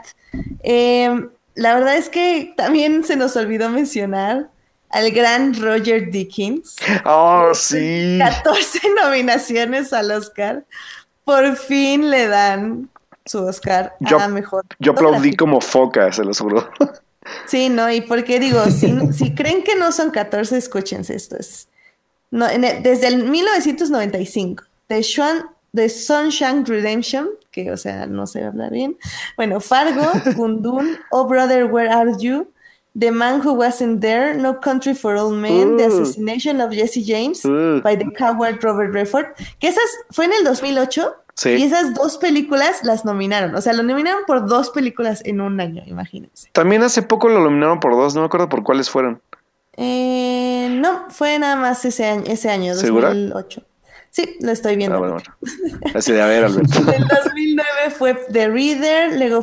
Em, 0.62 1.30
la 1.55 1.74
verdad 1.74 1.97
es 1.97 2.09
que 2.09 2.55
también 2.56 3.05
se 3.05 3.16
nos 3.16 3.36
olvidó 3.36 3.68
mencionar 3.68 4.51
al 4.90 5.10
gran 5.10 5.55
Roger 5.55 6.10
Dickens. 6.10 6.76
Oh, 7.05 7.51
sí. 7.55 8.18
14 8.18 8.80
nominaciones 9.02 9.93
al 9.93 10.10
Oscar. 10.10 10.64
Por 11.24 11.56
fin 11.56 12.10
le 12.10 12.26
dan 12.26 12.90
su 13.24 13.44
Oscar 13.44 13.94
yo, 14.01 14.18
a 14.18 14.28
mejor. 14.28 14.64
Yo 14.78 14.93
aplaudí 14.93 15.34
como 15.36 15.60
foca, 15.60 16.12
se 16.12 16.24
lo 16.24 16.34
juro. 16.34 16.68
Sí, 17.47 17.68
no, 17.68 17.89
y 17.89 18.01
porque 18.01 18.40
digo, 18.40 18.64
si, 18.64 18.98
si 19.12 19.32
creen 19.32 19.62
que 19.62 19.76
no 19.76 19.93
son 19.93 20.10
14, 20.10 20.56
escúchense 20.56 21.14
esto. 21.14 21.36
Es, 21.39 21.68
no, 22.32 22.48
desde 22.48 23.06
el 23.06 23.24
1995, 23.24 24.64
de, 24.97 25.02
Sean, 25.02 25.44
de 25.73 25.89
Sunshine 25.89 26.64
Redemption, 26.64 27.31
que 27.51 27.70
o 27.70 27.77
sea, 27.77 28.06
no 28.06 28.27
sé 28.27 28.44
hablar 28.44 28.70
bien. 28.70 28.97
Bueno, 29.36 29.60
Fargo, 29.60 30.10
Gundun, 30.36 30.98
Oh 31.10 31.27
Brother, 31.27 31.66
Where 31.66 31.90
Are 31.90 32.12
You? 32.19 32.48
The 32.98 33.10
Man 33.10 33.40
Who 33.40 33.55
Wasn't 33.55 34.02
There, 34.02 34.35
No 34.35 34.60
Country 34.60 34.94
for 34.94 35.16
Old 35.16 35.39
Men, 35.39 35.78
The 35.78 35.85
uh. 35.85 35.89
Assassination 35.89 36.60
of 36.60 36.73
Jesse 36.73 37.02
James, 37.02 37.43
uh. 37.44 37.81
by 37.82 37.97
the 37.97 38.10
coward 38.19 38.62
Robert 38.62 38.93
Redford, 38.93 39.35
que 39.59 39.69
esas 39.69 39.89
fue 40.10 40.27
en 40.27 40.32
el 40.35 40.44
2008 40.44 41.16
y 41.47 41.62
esas 41.62 41.94
dos 41.94 42.19
películas 42.19 42.85
las 42.85 43.05
nominaron. 43.05 43.55
O 43.55 43.60
sea, 43.62 43.73
lo 43.73 43.82
nominaron 43.82 44.24
por 44.27 44.47
dos 44.47 44.70
películas 44.70 45.23
en 45.24 45.40
un 45.40 45.60
año, 45.60 45.82
imagínense. 45.86 46.51
También 46.52 46.82
hace 46.82 47.02
poco 47.02 47.28
lo 47.28 47.40
nominaron 47.40 47.81
por 47.81 47.93
dos, 47.93 48.14
no 48.14 48.20
me 48.20 48.27
acuerdo 48.27 48.51
por 48.51 48.62
cuáles 48.62 48.90
fueron. 48.90 49.20
Eh, 49.77 50.69
no, 50.70 51.06
fue 51.09 51.39
nada 51.39 51.56
más 51.56 51.85
ese 51.86 52.05
año, 52.05 52.24
ese 52.27 52.51
año 52.51 52.74
2008. 52.74 53.62
Sí, 54.12 54.36
lo 54.40 54.52
estoy 54.52 54.76
viendo. 54.76 54.97
Ah, 54.97 54.98
bueno, 54.98 55.16
Así 55.94 56.12
de 56.12 56.20
a 56.20 56.26
ver, 56.26 56.44
Alberto. 56.44 56.78
en 56.93 57.09
2009 57.09 57.66
fue 57.97 58.14
The 58.30 58.48
Reader, 58.48 59.18
luego 59.18 59.43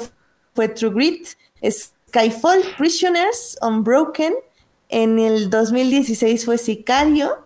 fue 0.54 0.70
True 0.70 0.94
Grit, 0.94 1.28
Skyfall, 1.68 2.62
Prisoners, 2.78 3.58
Unbroken. 3.62 4.36
En 4.90 5.18
el 5.20 5.50
2016 5.50 6.46
fue 6.46 6.58
Sicario. 6.60 7.40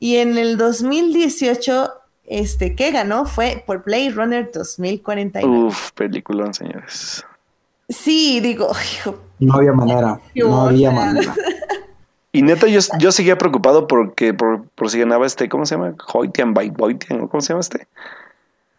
Y 0.00 0.16
en 0.16 0.36
el 0.36 0.58
2018 0.58 1.92
este, 2.26 2.74
que 2.74 2.90
ganó 2.90 3.26
fue 3.26 3.62
por 3.64 3.84
Blade 3.84 4.10
Runner 4.10 4.50
2049. 4.52 5.66
Uf, 5.66 5.92
peliculón, 5.92 6.52
señores. 6.52 7.24
Sí, 7.88 8.40
digo, 8.40 8.72
no 9.38 9.54
había 9.54 9.72
manera, 9.72 10.20
no 10.34 10.62
había 10.62 10.90
manera. 10.90 11.32
Y 12.36 12.42
neta, 12.42 12.66
yo, 12.66 12.80
yo 12.98 13.12
seguía 13.12 13.38
preocupado 13.38 13.86
porque 13.86 14.34
por, 14.34 14.68
por 14.74 14.90
si 14.90 14.98
ganaba 14.98 15.24
este, 15.24 15.48
¿cómo 15.48 15.64
se 15.64 15.74
llama? 15.74 15.94
Hoytian 16.12 16.52
by 16.52 16.68
Boytian, 16.68 17.28
¿cómo 17.28 17.40
se 17.40 17.48
llama 17.48 17.60
este? 17.60 17.88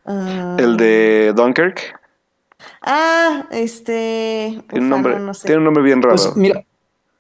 Ah. 0.06 0.58
El 0.60 0.78
de 0.78 1.34
Dunkirk. 1.36 2.00
Ah, 2.84 3.48
este. 3.50 4.62
Tiene 4.70 4.86
un 4.86 4.90
nombre, 4.90 5.18
tiene 5.42 5.58
un 5.58 5.64
nombre 5.64 5.82
bien 5.82 6.04
raro. 6.04 6.18
Pues, 6.18 6.36
mira, 6.36 6.64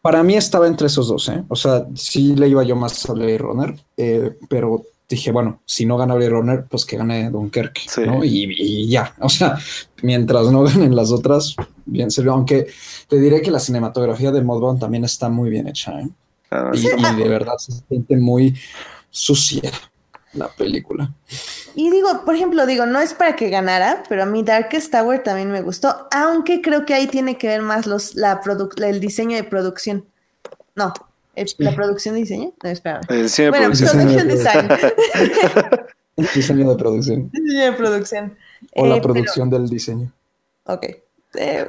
para 0.03 0.21
mí 0.21 0.35
estaba 0.35 0.67
entre 0.67 0.85
esos 0.85 1.07
dos, 1.07 1.27
¿eh? 1.29 1.43
O 1.47 1.55
sea, 1.55 1.87
sí 1.95 2.35
le 2.35 2.49
iba 2.49 2.63
yo 2.63 2.75
más 2.75 3.09
a 3.09 3.13
Blade 3.13 3.39
Runner, 3.39 3.75
eh, 3.97 4.37
pero 4.47 4.83
dije, 5.09 5.31
bueno, 5.31 5.61
si 5.65 5.87
no 5.87 5.97
gana 5.97 6.13
Blade 6.13 6.29
Runner, 6.29 6.65
pues 6.69 6.85
que 6.85 6.97
gane 6.97 7.31
Dunkerque, 7.31 7.81
¿no? 8.05 8.23
Y, 8.23 8.87
ya, 8.87 9.15
o 9.21 9.29
sea, 9.29 9.57
mientras 10.03 10.51
no 10.51 10.61
ganen 10.61 10.95
las 10.95 11.11
otras, 11.11 11.55
bien 11.87 12.11
serio, 12.11 12.33
aunque 12.33 12.67
te 13.07 13.19
diré 13.19 13.41
que 13.41 13.49
la 13.49 13.59
cinematografía 13.59 14.31
de 14.31 14.43
Modbone 14.43 14.79
también 14.79 15.03
está 15.03 15.29
muy 15.29 15.49
bien 15.49 15.67
hecha, 15.67 15.99
¿eh? 15.99 16.07
Ah, 16.51 16.71
y, 16.73 17.15
de 17.21 17.27
verdad 17.27 17.57
se 17.57 17.73
siente 17.87 18.15
muy 18.15 18.55
sucia 19.09 19.71
la 20.33 20.47
película. 20.49 21.11
Y 21.75 21.89
digo, 21.89 22.23
por 22.25 22.35
ejemplo, 22.35 22.65
digo, 22.65 22.85
no 22.85 22.99
es 22.99 23.13
para 23.13 23.35
que 23.35 23.49
ganara, 23.49 24.03
pero 24.07 24.23
a 24.23 24.25
mí 24.25 24.43
Darkest 24.43 24.91
Tower 24.91 25.23
también 25.23 25.51
me 25.51 25.61
gustó, 25.61 26.07
aunque 26.11 26.61
creo 26.61 26.85
que 26.85 26.93
ahí 26.93 27.07
tiene 27.07 27.37
que 27.37 27.47
ver 27.47 27.61
más 27.61 27.87
los, 27.87 28.15
la 28.15 28.41
el 28.77 28.99
diseño 28.99 29.35
de 29.35 29.43
producción. 29.43 30.05
No, 30.75 30.93
¿La 31.57 31.75
producción 31.75 32.15
de 32.15 32.21
diseño? 32.21 32.53
No, 32.63 32.69
espera. 32.69 33.01
bueno, 33.07 33.69
production 33.69 34.27
design. 34.27 34.67
Diseño 36.33 36.69
de 36.71 36.75
producción. 36.75 37.29
Diseño 37.31 37.63
de 37.63 37.71
producción. 37.73 38.37
O 38.73 38.87
la 38.87 38.99
producción 38.99 39.49
del 39.51 39.69
diseño. 39.69 40.11
Ok. 40.63 40.85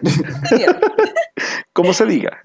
Como 1.74 1.92
se 1.92 2.06
diga. 2.06 2.40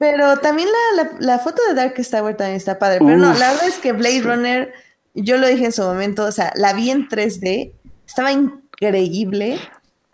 Pero 0.00 0.38
también 0.38 0.66
la, 0.96 1.10
la, 1.20 1.38
foto 1.40 1.60
de 1.68 1.74
Dark 1.74 1.92
Tower 1.94 2.34
también 2.34 2.56
está 2.56 2.78
padre. 2.78 3.00
Pero 3.00 3.18
no, 3.18 3.34
la 3.34 3.50
verdad 3.52 3.68
es 3.68 3.76
que 3.76 3.92
Blade 3.92 4.22
Runner, 4.22 4.72
yo 5.12 5.36
lo 5.36 5.46
dije 5.46 5.66
en 5.66 5.72
su 5.72 5.82
momento, 5.82 6.24
o 6.24 6.32
sea, 6.32 6.54
la 6.56 6.72
vi 6.72 6.88
en 6.88 7.06
3D, 7.06 7.74
estaba 8.06 8.32
increíble. 8.32 9.58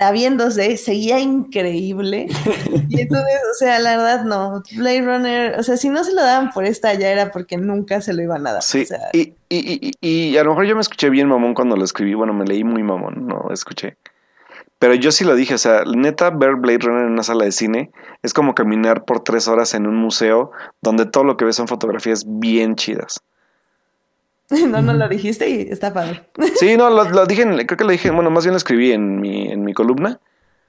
La 0.00 0.10
vi 0.10 0.24
en 0.24 0.40
2D, 0.40 0.76
seguía 0.76 1.20
increíble. 1.20 2.26
Y 2.88 3.00
entonces, 3.00 3.34
o 3.52 3.54
sea, 3.60 3.78
la 3.78 3.96
verdad 3.96 4.24
no. 4.24 4.60
Blade 4.72 5.02
Runner, 5.02 5.56
o 5.56 5.62
sea, 5.62 5.76
si 5.76 5.88
no 5.88 6.02
se 6.02 6.12
lo 6.12 6.22
daban 6.22 6.50
por 6.50 6.64
esta 6.64 6.92
ya 6.94 7.08
era 7.08 7.30
porque 7.30 7.56
nunca 7.56 8.00
se 8.00 8.12
lo 8.12 8.22
iban 8.22 8.44
a 8.44 8.54
dar. 8.54 8.62
Sí, 8.64 8.88
y, 9.12 9.34
y, 9.48 9.94
y, 10.00 10.30
y 10.32 10.36
a 10.36 10.42
lo 10.42 10.50
mejor 10.50 10.66
yo 10.66 10.74
me 10.74 10.80
escuché 10.80 11.10
bien 11.10 11.28
mamón 11.28 11.54
cuando 11.54 11.76
lo 11.76 11.84
escribí. 11.84 12.14
Bueno, 12.14 12.34
me 12.34 12.44
leí 12.44 12.64
muy 12.64 12.82
mamón, 12.82 13.28
no 13.28 13.50
escuché. 13.52 13.96
Pero 14.78 14.94
yo 14.94 15.10
sí 15.10 15.24
lo 15.24 15.34
dije, 15.34 15.54
o 15.54 15.58
sea, 15.58 15.84
neta, 15.84 16.30
ver 16.30 16.56
Blade 16.56 16.78
Runner 16.78 17.06
en 17.06 17.12
una 17.12 17.22
sala 17.22 17.44
de 17.44 17.52
cine 17.52 17.90
es 18.22 18.34
como 18.34 18.54
caminar 18.54 19.04
por 19.04 19.20
tres 19.20 19.48
horas 19.48 19.72
en 19.74 19.86
un 19.86 19.96
museo 19.96 20.50
donde 20.82 21.06
todo 21.06 21.24
lo 21.24 21.36
que 21.36 21.46
ves 21.46 21.56
son 21.56 21.68
fotografías 21.68 22.24
bien 22.26 22.76
chidas. 22.76 23.20
No, 24.68 24.80
no 24.80 24.92
lo 24.94 25.08
dijiste 25.08 25.48
y 25.50 25.62
está 25.62 25.92
padre. 25.92 26.22
Sí, 26.54 26.76
no, 26.76 26.88
lo, 26.88 27.04
dije, 27.26 27.42
creo 27.66 27.76
que 27.76 27.84
lo 27.84 27.90
dije, 27.90 28.10
bueno, 28.12 28.30
más 28.30 28.44
bien 28.44 28.52
lo 28.52 28.58
escribí 28.58 28.92
en 28.92 29.20
mi, 29.20 29.50
en 29.50 29.64
mi 29.64 29.74
columna. 29.74 30.20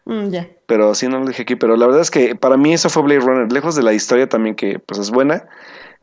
Mm, 0.05 0.29
ya. 0.29 0.47
Pero 0.65 0.95
sí, 0.95 1.07
no 1.07 1.19
lo 1.19 1.27
dije 1.27 1.43
aquí. 1.43 1.55
Pero 1.55 1.75
la 1.75 1.85
verdad 1.85 2.01
es 2.01 2.09
que 2.09 2.35
para 2.35 2.57
mí 2.57 2.73
eso 2.73 2.89
fue 2.89 3.03
Blade 3.03 3.19
Runner, 3.19 3.51
lejos 3.51 3.75
de 3.75 3.83
la 3.83 3.93
historia 3.93 4.27
también 4.27 4.55
que 4.55 4.79
pues 4.79 4.99
es 4.99 5.11
buena 5.11 5.47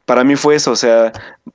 para 0.04 0.24
mí 0.24 0.36
fue 0.36 0.54
eso, 0.54 0.72
o 0.72 0.76
sea, 0.76 1.12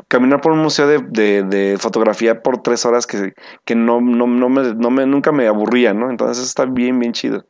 caminar 0.07 0.41
por 0.41 0.51
un 0.51 0.59
museo 0.59 0.88
de, 0.88 1.43
de, 1.43 1.77
fotografía 1.80 2.41
por 2.41 2.63
tres 2.63 2.85
horas 2.85 3.05
que, 3.05 3.34
que 3.65 3.76
no, 3.76 4.01
no, 4.01 4.26
no, 4.27 4.49
me, 4.49 4.73
no 4.73 4.89
me, 4.89 5.05
nunca 5.05 5.31
me 5.31 5.47
aburría, 5.47 5.93
¿no? 5.93 6.09
Entonces 6.09 6.45
está 6.45 6.65
bien, 6.65 6.99
bien 6.99 7.13
chido. 7.13 7.45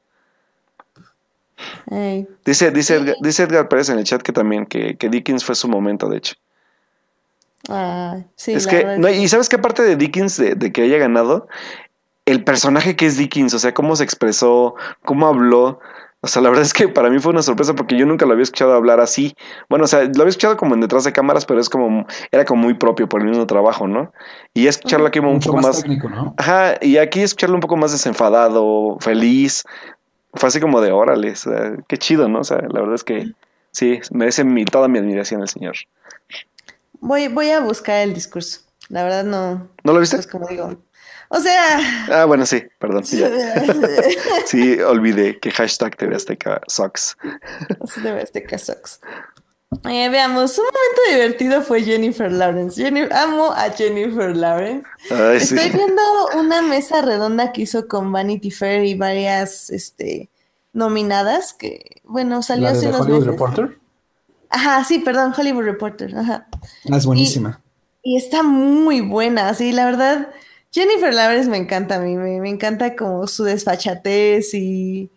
Dice, 2.46 2.72
dice, 2.72 2.96
Edgar, 2.96 3.16
dice 3.22 3.44
Edgar 3.44 3.68
Pérez 3.68 3.90
en 3.90 3.98
el 3.98 4.04
chat 4.04 4.22
que 4.22 4.32
también, 4.32 4.66
que, 4.66 4.98
que 4.98 5.10
Dickens 5.10 5.44
fue 5.44 5.56
su 5.56 5.68
momento, 5.68 6.10
de 6.10 6.18
hecho. 6.18 6.36
Ah, 7.68 8.18
sí. 8.36 8.54
Es 8.54 8.68
que, 8.68 8.98
no, 8.98 9.10
y 9.10 9.28
sabes 9.28 9.50
qué 9.50 9.58
parte 9.58 9.84
de 9.84 9.96
Dickens, 9.96 10.38
de, 10.38 10.56
de, 10.56 10.72
que 10.72 10.84
haya 10.84 10.98
ganado, 10.98 11.48
el 12.26 12.44
personaje 12.44 12.96
que 12.96 13.06
es 13.06 13.18
Dickens, 13.18 13.54
o 13.54 13.60
sea, 13.60 13.74
cómo 13.74 13.96
se 13.96 14.04
expresó, 14.04 14.76
cómo 15.04 15.28
habló, 15.28 15.80
o 16.22 16.28
sea, 16.28 16.42
la 16.42 16.50
verdad 16.50 16.66
es 16.66 16.74
que 16.74 16.90
para 16.90 17.10
mí 17.10 17.20
fue 17.20 17.32
una 17.32 17.42
sorpresa 17.42 17.76
porque 17.76 17.98
yo 17.98 18.06
nunca 18.06 18.26
lo 18.26 18.34
había 18.34 18.44
escuchado 18.44 18.74
hablar 18.74 19.00
así. 19.00 19.36
Bueno, 19.70 19.86
o 19.86 19.88
sea, 19.88 20.04
lo 20.04 20.22
había 20.22 20.30
escuchado 20.30 20.58
como 20.58 20.76
en 20.76 20.82
detrás 20.82 21.06
de 21.06 21.14
cámaras, 21.14 21.46
pero 21.46 21.62
es 21.62 21.70
como, 21.70 22.06
era 22.32 22.44
como 22.44 22.64
muy 22.64 22.74
propio 22.74 23.08
por 23.08 23.22
el 23.22 23.30
mismo 23.30 23.48
trabajo, 23.48 23.88
¿no? 23.88 24.12
Y 24.54 24.68
escucharlo 24.68 25.08
aquí 25.08 25.20
un 25.20 25.40
poco 25.40 25.58
más. 25.58 25.82
Técnico, 25.82 26.10
¿no? 26.10 26.34
Ajá, 26.38 26.76
y 26.82 26.98
aquí 26.98 27.22
escucharlo 27.22 27.56
un 27.56 27.62
poco 27.62 27.78
más 27.78 27.94
desenfadado, 27.94 28.98
feliz. 29.00 29.64
Fue 30.34 30.48
así 30.48 30.60
como 30.60 30.82
de 30.82 30.92
órale, 30.92 31.32
o 31.32 31.36
sea, 31.36 31.78
qué 31.88 31.98
chido, 31.98 32.28
¿no? 32.28 32.40
O 32.40 32.44
sea, 32.44 32.58
la 32.58 32.82
verdad 32.82 32.96
es 32.96 33.06
que 33.06 33.32
sí, 33.72 34.02
merece 34.12 34.44
mi, 34.44 34.66
toda 34.66 34.90
mi 34.90 35.00
admiración 35.00 35.42
el 35.42 35.48
señor. 35.48 35.76
Voy, 37.00 37.30
voy 37.30 37.50
a 37.52 37.62
buscar 37.62 38.02
el 38.02 38.14
discurso. 38.14 38.60
La 38.90 39.04
verdad 39.04 39.24
no. 39.24 39.70
¿No 39.84 39.94
lo 39.94 40.00
viste? 40.00 40.18
Pues 40.18 40.28
como 40.28 40.48
digo, 40.48 40.76
o 41.30 41.40
sea. 41.40 41.80
Ah, 42.12 42.26
bueno, 42.26 42.46
sí, 42.46 42.64
perdón. 42.80 43.06
sí, 44.46 44.82
olvidé 44.82 45.40
que 45.40 45.52
hashtag 45.52 45.96
TV 45.96 46.16
Azteca 46.16 46.62
sucks. 46.68 47.16
TV 48.04 48.22
Azteca 48.22 48.58
sucks. 48.58 49.00
Eh, 49.88 50.10
veamos, 50.10 50.58
un 50.58 50.66
momento 50.66 51.02
divertido 51.12 51.62
fue 51.62 51.84
Jennifer 51.84 52.32
Lawrence. 52.32 52.84
amo 53.12 53.52
a 53.52 53.70
Jennifer 53.70 54.36
Lawrence. 54.36 54.88
Estoy 55.36 55.70
viendo 55.70 56.02
una 56.36 56.64
mesa 56.64 57.04
redonda 57.04 57.52
que 57.52 57.62
hizo 57.62 57.88
con 57.88 58.12
Vanity 58.12 58.50
Fair 58.50 58.84
y 58.84 58.96
varias 58.96 59.70
este, 59.70 60.32
nominadas 60.74 61.54
que, 61.54 62.02
bueno, 62.04 62.42
salió 62.42 62.70
hace 62.70 62.88
unos 62.88 63.02
Hollywood 63.02 63.26
Reporter? 63.26 63.78
Ajá, 64.50 64.84
sí, 64.84 64.98
perdón, 64.98 65.36
Hollywood 65.38 65.66
Reporter. 65.66 66.18
Ajá. 66.18 66.48
Ah, 66.92 66.98
es 66.98 67.06
buenísima. 67.06 67.62
Y, 68.02 68.16
y 68.16 68.18
está 68.18 68.42
muy 68.42 69.02
buena, 69.02 69.54
sí, 69.54 69.72
la 69.72 69.86
verdad 69.86 70.30
Jennifer 70.72 71.14
Lawrence 71.14 71.50
me 71.50 71.58
encanta 71.58 71.96
a 71.96 72.00
mí, 72.00 72.16
me, 72.16 72.50
encanta 72.50 72.96
como 72.96 73.28
su 73.28 73.44
desfachatez 73.44 74.54
y, 74.54 75.10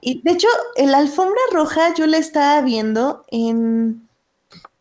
y 0.00 0.22
de 0.22 0.32
hecho, 0.32 0.48
el 0.76 0.94
alfombra 0.94 1.40
roja 1.52 1.94
yo 1.94 2.06
la 2.06 2.18
estaba 2.18 2.60
viendo 2.62 3.24
en... 3.30 4.08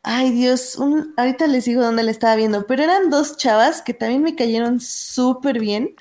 Ay 0.01 0.31
Dios, 0.31 0.75
un, 0.77 1.13
ahorita 1.17 1.45
les 1.47 1.65
digo 1.65 1.81
dónde 1.83 2.03
la 2.03 2.11
estaba 2.11 2.35
viendo, 2.35 2.65
pero 2.65 2.83
eran 2.83 3.09
dos 3.09 3.35
chavas 3.37 3.81
que 3.81 3.93
también 3.93 4.23
me 4.23 4.35
cayeron 4.35 4.79
súper 4.79 5.59
bien 5.59 5.95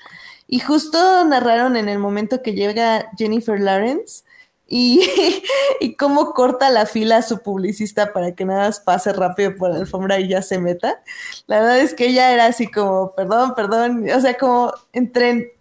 y 0.47 0.59
justo 0.59 1.25
narraron 1.25 1.75
en 1.75 1.89
el 1.89 1.99
momento 1.99 2.41
que 2.41 2.53
llega 2.53 3.11
Jennifer 3.17 3.59
Lawrence 3.59 4.23
y, 4.69 5.01
y 5.79 5.95
cómo 5.95 6.33
corta 6.33 6.69
la 6.69 6.85
fila 6.85 7.17
a 7.17 7.21
su 7.21 7.41
publicista 7.41 8.13
para 8.13 8.33
que 8.33 8.45
nada 8.45 8.67
más 8.67 8.79
pase 8.79 9.11
rápido 9.11 9.55
por 9.55 9.71
la 9.71 9.77
alfombra 9.77 10.19
y 10.19 10.29
ya 10.29 10.41
se 10.41 10.59
meta. 10.59 11.01
La 11.47 11.59
verdad 11.59 11.79
es 11.79 11.93
que 11.93 12.07
ella 12.07 12.31
era 12.31 12.45
así 12.45 12.69
como, 12.69 13.13
perdón, 13.15 13.55
perdón, 13.55 14.07
o 14.09 14.21
sea, 14.21 14.37
como 14.37 14.71
entre, 14.93 15.57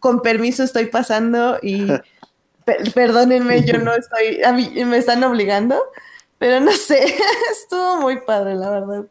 con 0.00 0.20
permiso 0.20 0.64
estoy 0.64 0.86
pasando 0.86 1.58
y 1.62 1.86
perdónenme, 2.94 3.64
yo 3.64 3.78
no 3.78 3.94
estoy, 3.94 4.42
a 4.42 4.52
mí 4.52 4.70
me 4.84 4.98
están 4.98 5.22
obligando, 5.24 5.80
pero 6.38 6.60
no 6.60 6.72
sé, 6.72 7.14
estuvo 7.52 8.00
muy 8.00 8.20
padre, 8.20 8.56
la 8.56 8.70
verdad. 8.70 9.04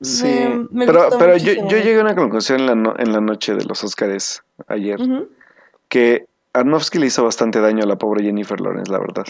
Sí, 0.00 0.48
pero, 0.76 1.10
pero 1.16 1.36
yo, 1.36 1.52
yo, 1.52 1.78
llegué 1.78 1.98
a 1.98 2.02
una 2.02 2.16
conclusión 2.16 2.68
en 2.68 2.82
la, 2.82 2.94
en 2.98 3.12
la 3.12 3.20
noche 3.20 3.54
de 3.54 3.64
los 3.64 3.84
Óscares 3.84 4.42
ayer, 4.66 4.98
que 5.88 6.26
Arnowski 6.52 6.98
le 6.98 7.06
hizo 7.06 7.24
bastante 7.24 7.60
daño 7.60 7.84
a 7.84 7.86
la 7.86 7.96
pobre 7.96 8.24
Jennifer 8.24 8.60
Lawrence, 8.60 8.90
la 8.90 8.98
verdad. 8.98 9.24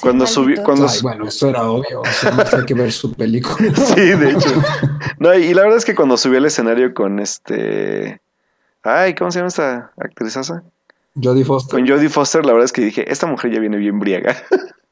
cuando 0.00 0.26
subió, 0.26 0.62
cuando 0.62 0.86
bueno, 1.02 1.26
eso 1.26 1.48
era 1.48 1.68
obvio, 1.68 2.02
o 2.02 2.06
sea, 2.06 2.30
no 2.30 2.42
hay 2.42 2.64
que 2.64 2.74
ver 2.74 2.92
su 2.92 3.12
película. 3.12 3.74
sí, 3.74 4.00
de 4.00 4.30
hecho. 4.30 4.62
No, 5.18 5.32
y 5.34 5.54
la 5.54 5.62
verdad 5.62 5.78
es 5.78 5.86
que 5.86 5.94
cuando 5.94 6.18
subió 6.18 6.38
al 6.38 6.44
escenario 6.44 6.92
con 6.92 7.18
este, 7.20 8.20
ay, 8.82 9.14
¿cómo 9.14 9.30
se 9.30 9.38
llama 9.38 9.48
esta 9.48 9.92
actrizaza? 9.96 10.62
Jodie 11.20 11.44
Foster. 11.44 11.78
Con 11.78 11.88
Jodie 11.88 12.10
Foster, 12.10 12.44
la 12.44 12.52
verdad 12.52 12.66
es 12.66 12.72
que 12.72 12.82
dije, 12.82 13.10
esta 13.10 13.26
mujer 13.26 13.50
ya 13.50 13.60
viene 13.60 13.78
bien 13.78 13.98
briaga. 13.98 14.36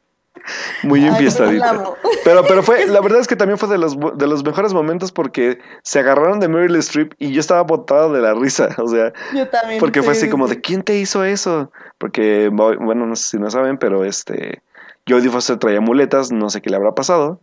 Muy 0.82 1.04
enfiestadita. 1.04 1.94
Pero, 2.24 2.44
pero 2.44 2.62
fue, 2.62 2.86
la 2.86 3.00
verdad 3.00 3.20
es 3.20 3.26
que 3.26 3.36
también 3.36 3.58
fue 3.58 3.68
de 3.68 3.78
los, 3.78 3.96
de 4.16 4.26
los 4.26 4.44
mejores 4.44 4.72
momentos 4.72 5.12
porque 5.12 5.58
se 5.82 6.00
agarraron 6.00 6.40
de 6.40 6.48
Meryl 6.48 6.76
Streep 6.76 7.14
y 7.18 7.32
yo 7.32 7.40
estaba 7.40 7.62
botado 7.62 8.12
de 8.12 8.20
la 8.20 8.34
risa. 8.34 8.68
O 8.78 8.88
sea, 8.88 9.12
yo 9.34 9.48
también. 9.48 9.80
Porque 9.80 10.02
fue 10.02 10.12
así 10.12 10.28
como 10.28 10.46
de 10.46 10.60
¿quién 10.60 10.82
te 10.82 10.96
hizo 10.96 11.24
eso? 11.24 11.70
Porque, 11.98 12.48
bueno, 12.48 13.06
no 13.06 13.16
sé 13.16 13.28
si 13.30 13.38
no 13.38 13.50
saben, 13.50 13.78
pero 13.78 14.04
este 14.04 14.62
Jodie 15.08 15.30
Foster 15.30 15.58
traía 15.58 15.80
muletas, 15.80 16.32
no 16.32 16.50
sé 16.50 16.60
qué 16.60 16.70
le 16.70 16.76
habrá 16.76 16.94
pasado. 16.94 17.40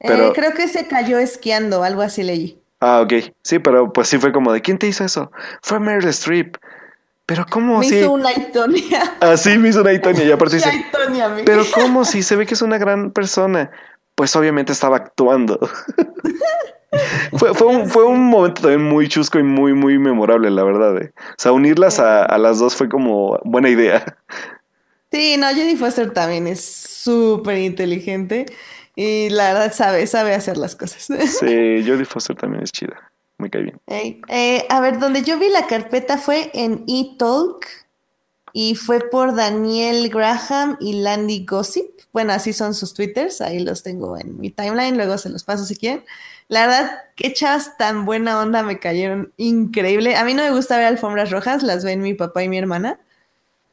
Eh, 0.00 0.08
pero... 0.08 0.32
creo 0.32 0.52
que 0.52 0.68
se 0.68 0.86
cayó 0.86 1.18
esquiando, 1.18 1.82
algo 1.84 2.02
así 2.02 2.22
leí. 2.22 2.60
Ah, 2.80 3.00
ok. 3.00 3.32
Sí, 3.42 3.58
pero 3.58 3.92
pues 3.92 4.08
sí 4.08 4.18
fue 4.18 4.32
como 4.32 4.52
de 4.52 4.60
¿quién 4.60 4.78
te 4.78 4.86
hizo 4.86 5.04
eso? 5.04 5.30
Fue 5.62 5.80
Meryl 5.80 6.08
Streep. 6.08 6.56
Pero 7.26 7.46
¿cómo 7.48 7.78
me 7.78 7.86
hizo 7.86 8.12
una 8.12 8.32
Itonia. 8.32 9.16
Ah, 9.20 9.36
sí, 9.36 9.56
me 9.56 9.70
hizo 9.70 9.80
una 9.80 9.92
Itonia. 9.92 10.24
Y 10.24 10.30
aparte 10.32 10.56
dice, 10.56 10.86
pero 11.44 11.62
¿cómo 11.72 12.04
si 12.04 12.22
se 12.22 12.36
ve 12.36 12.46
que 12.46 12.54
es 12.54 12.62
una 12.62 12.78
gran 12.78 13.10
persona? 13.10 13.70
Pues 14.14 14.36
obviamente 14.36 14.72
estaba 14.72 14.96
actuando. 14.96 15.58
fue, 17.32 17.54
fue, 17.54 17.66
un, 17.66 17.88
fue 17.88 18.04
un 18.04 18.26
momento 18.26 18.62
también 18.62 18.84
muy 18.84 19.08
chusco 19.08 19.38
y 19.38 19.42
muy, 19.42 19.72
muy 19.72 19.98
memorable, 19.98 20.50
la 20.50 20.64
verdad. 20.64 21.02
Eh. 21.02 21.12
O 21.16 21.34
sea, 21.38 21.52
unirlas 21.52 21.98
a, 21.98 22.24
a, 22.24 22.38
las 22.38 22.58
dos 22.58 22.76
fue 22.76 22.88
como 22.88 23.40
buena 23.44 23.70
idea. 23.70 24.18
Sí, 25.10 25.36
no, 25.38 25.48
Jenny 25.48 25.76
Foster 25.76 26.12
también 26.12 26.46
es 26.46 26.64
súper 26.64 27.58
inteligente 27.58 28.46
y 28.96 29.30
la 29.30 29.52
verdad 29.52 29.72
sabe, 29.72 30.06
sabe 30.06 30.34
hacer 30.34 30.56
las 30.56 30.76
cosas. 30.76 31.04
sí, 31.04 31.84
Jodie 31.86 32.04
Foster 32.04 32.36
también 32.36 32.62
es 32.62 32.72
chida 32.72 33.13
me 33.44 33.50
cae 33.50 33.62
bien. 33.62 33.80
Eh, 34.28 34.66
a 34.68 34.80
ver, 34.80 34.98
donde 34.98 35.22
yo 35.22 35.38
vi 35.38 35.48
la 35.48 35.66
carpeta 35.66 36.18
fue 36.18 36.50
en 36.54 36.84
eTalk 36.88 37.66
y 38.52 38.74
fue 38.74 39.10
por 39.10 39.34
Daniel 39.34 40.08
Graham 40.08 40.76
y 40.80 40.94
Landy 40.94 41.44
Gossip. 41.44 42.00
Bueno, 42.12 42.32
así 42.32 42.52
son 42.52 42.74
sus 42.74 42.94
twitters, 42.94 43.40
ahí 43.40 43.58
los 43.58 43.82
tengo 43.82 44.16
en 44.16 44.38
mi 44.38 44.50
timeline, 44.50 44.96
luego 44.96 45.18
se 45.18 45.28
los 45.28 45.44
paso 45.44 45.64
si 45.64 45.76
quieren. 45.76 46.04
La 46.48 46.66
verdad, 46.66 46.90
qué 47.16 47.32
chavas 47.32 47.76
tan 47.76 48.04
buena 48.04 48.40
onda 48.40 48.62
me 48.62 48.78
cayeron 48.78 49.32
increíble. 49.36 50.16
A 50.16 50.24
mí 50.24 50.34
no 50.34 50.42
me 50.42 50.50
gusta 50.50 50.76
ver 50.76 50.86
alfombras 50.86 51.30
rojas, 51.30 51.62
las 51.62 51.84
ven 51.84 52.00
mi 52.00 52.14
papá 52.14 52.44
y 52.44 52.48
mi 52.48 52.58
hermana. 52.58 53.00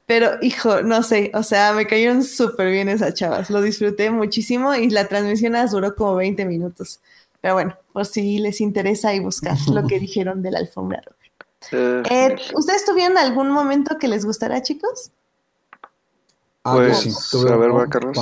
Pero, 0.08 0.32
hijo, 0.42 0.82
no 0.82 1.04
sé, 1.04 1.32
o 1.34 1.44
sea, 1.44 1.74
me 1.74 1.88
cayeron 1.88 2.24
súper 2.24 2.72
bien 2.72 2.90
esas 2.90 3.14
chavas. 3.14 3.50
Lo 3.50 3.62
disfruté 3.62 4.10
muchísimo 4.12 4.74
y 4.76 4.90
la 4.90 5.08
transmisión 5.08 5.54
duró 5.70 5.96
como 5.96 6.16
20 6.16 6.44
minutos. 6.46 7.00
Pero 7.42 7.56
bueno, 7.56 7.76
por 7.92 8.06
si 8.06 8.38
les 8.38 8.62
interesa 8.62 9.14
y 9.14 9.20
buscar 9.20 9.58
lo 9.68 9.88
que 9.88 10.00
dijeron 10.00 10.42
de 10.42 10.52
la 10.52 10.60
alfombra 10.60 11.02
roja. 11.02 11.18
Eh, 12.10 12.36
¿Ustedes 12.56 12.86
tuvieron 12.86 13.18
algún 13.18 13.52
momento 13.52 13.98
que 13.98 14.08
les 14.08 14.26
gustara, 14.26 14.62
chicos? 14.62 15.12
Ah, 16.64 16.76
pues, 16.76 17.00
sí. 17.00 17.38
a 17.38 17.56
ver, 17.56 17.76
va, 17.76 17.88
Carlos. 17.88 18.18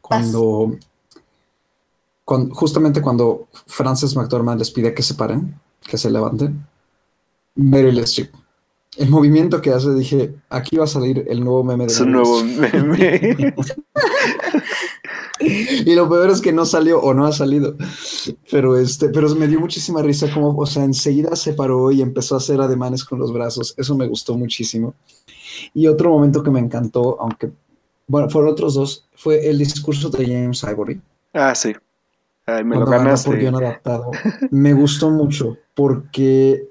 Cuando, 0.00 0.76
cuando, 2.22 2.52
justamente 2.52 3.00
cuando 3.00 3.48
Frances 3.66 4.16
McDormand 4.16 4.58
les 4.58 4.70
pide 4.70 4.92
que 4.92 5.02
se 5.02 5.14
paren, 5.14 5.54
que 5.82 5.98
se 5.98 6.10
levanten, 6.10 6.66
Meryl 7.54 7.98
Streep. 8.00 8.32
El 8.96 9.08
movimiento 9.08 9.62
que 9.62 9.70
hace, 9.70 9.94
dije, 9.94 10.34
aquí 10.48 10.76
va 10.76 10.84
a 10.84 10.88
salir 10.88 11.24
el 11.28 11.44
nuevo 11.44 11.62
meme 11.62 11.84
de 11.84 11.90
Su 11.90 12.06
nuevo 12.06 12.42
meme. 12.42 13.54
y 15.40 15.94
lo 15.94 16.08
peor 16.08 16.30
es 16.30 16.40
que 16.40 16.52
no 16.52 16.64
salió 16.66 17.00
o 17.00 17.14
no 17.14 17.26
ha 17.26 17.32
salido. 17.32 17.76
Pero 18.50 18.76
este, 18.78 19.08
pero 19.08 19.28
me 19.34 19.48
dio 19.48 19.58
muchísima 19.60 20.02
risa 20.02 20.32
como, 20.32 20.56
o 20.56 20.66
sea, 20.66 20.84
enseguida 20.84 21.34
se 21.36 21.54
paró 21.54 21.90
y 21.90 22.02
empezó 22.02 22.34
a 22.34 22.38
hacer 22.38 22.60
ademanes 22.60 23.04
con 23.04 23.18
los 23.18 23.32
brazos. 23.32 23.74
Eso 23.76 23.96
me 23.96 24.06
gustó 24.06 24.36
muchísimo. 24.36 24.94
Y 25.74 25.86
otro 25.86 26.10
momento 26.10 26.42
que 26.42 26.50
me 26.50 26.60
encantó, 26.60 27.20
aunque, 27.20 27.50
bueno, 28.06 28.28
fueron 28.30 28.52
otros 28.52 28.74
dos, 28.74 29.06
fue 29.14 29.48
el 29.48 29.58
discurso 29.58 30.10
de 30.10 30.26
James 30.26 30.62
Ivory. 30.62 31.00
Ah, 31.32 31.54
sí. 31.54 31.72
Ay, 32.46 32.64
me 32.64 32.76
lo 32.76 32.86
ganaste. 32.86 33.30
por 33.30 33.38
adaptado. 33.64 34.10
Me 34.50 34.72
gustó 34.72 35.10
mucho 35.10 35.56
porque 35.74 36.68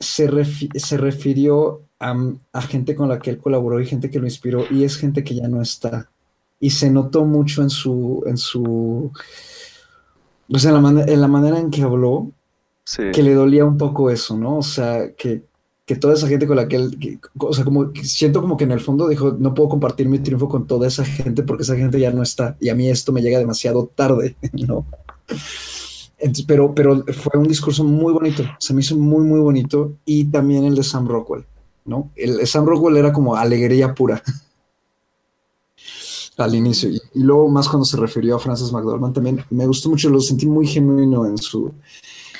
se, 0.00 0.28
refi- 0.30 0.76
se 0.78 0.96
refirió 0.96 1.82
a, 2.00 2.16
a 2.52 2.62
gente 2.62 2.96
con 2.96 3.08
la 3.08 3.18
que 3.20 3.30
él 3.30 3.38
colaboró 3.38 3.80
y 3.80 3.86
gente 3.86 4.10
que 4.10 4.18
lo 4.18 4.26
inspiró 4.26 4.64
y 4.70 4.82
es 4.84 4.96
gente 4.96 5.22
que 5.22 5.36
ya 5.36 5.46
no 5.46 5.62
está. 5.62 6.10
Y 6.62 6.70
se 6.70 6.88
notó 6.90 7.24
mucho 7.24 7.60
en 7.62 7.70
su, 7.70 8.22
en 8.24 8.36
su, 8.38 9.10
pues 10.48 10.64
en 10.64 10.74
la, 10.74 10.80
mane- 10.80 11.10
en 11.12 11.20
la 11.20 11.26
manera 11.28 11.58
en 11.58 11.70
que 11.70 11.82
habló, 11.82 12.30
Sí. 12.84 13.02
que 13.12 13.22
le 13.22 13.34
dolía 13.34 13.64
un 13.64 13.76
poco 13.76 14.10
eso, 14.10 14.36
¿no? 14.36 14.58
O 14.58 14.62
sea, 14.62 15.12
que, 15.14 15.42
que 15.86 15.96
toda 15.96 16.14
esa 16.14 16.26
gente 16.28 16.46
con 16.46 16.56
la 16.56 16.68
que 16.68 16.76
él, 16.76 16.98
que- 17.00 17.18
o 17.38 17.52
sea, 17.52 17.64
como 17.64 17.90
siento 18.02 18.40
como 18.40 18.56
que 18.56 18.64
en 18.64 18.72
el 18.72 18.80
fondo 18.80 19.08
dijo, 19.08 19.36
no 19.38 19.54
puedo 19.54 19.68
compartir 19.68 20.08
mi 20.08 20.18
triunfo 20.20 20.48
con 20.48 20.66
toda 20.66 20.86
esa 20.88 21.04
gente 21.04 21.42
porque 21.42 21.62
esa 21.64 21.76
gente 21.76 21.98
ya 22.00 22.10
no 22.12 22.22
está 22.22 22.56
y 22.60 22.68
a 22.70 22.74
mí 22.74 22.88
esto 22.88 23.12
me 23.12 23.22
llega 23.22 23.38
demasiado 23.38 23.90
tarde, 23.94 24.36
¿no? 24.52 24.84
Entonces, 26.18 26.44
pero, 26.46 26.74
pero 26.74 27.04
fue 27.12 27.40
un 27.40 27.48
discurso 27.48 27.82
muy 27.84 28.12
bonito, 28.12 28.44
se 28.58 28.72
me 28.74 28.80
hizo 28.82 28.96
muy, 28.96 29.24
muy 29.24 29.40
bonito 29.40 29.92
y 30.04 30.24
también 30.26 30.64
el 30.64 30.74
de 30.76 30.84
Sam 30.84 31.08
Rockwell, 31.08 31.44
¿no? 31.84 32.10
El 32.14 32.36
de 32.38 32.46
Sam 32.46 32.66
Rockwell 32.66 32.96
era 32.96 33.12
como 33.12 33.34
alegría 33.36 33.94
pura 33.94 34.22
al 36.38 36.54
inicio 36.54 36.90
y, 36.90 37.00
luego 37.14 37.48
más 37.48 37.68
cuando 37.68 37.84
se 37.84 37.96
refirió 37.96 38.36
a 38.36 38.38
Frances 38.38 38.72
McDormand 38.72 39.14
también 39.14 39.44
me 39.50 39.66
gustó 39.66 39.90
mucho, 39.90 40.08
lo 40.08 40.20
sentí 40.20 40.46
muy 40.46 40.66
genuino 40.66 41.26
en 41.26 41.38
su, 41.38 41.72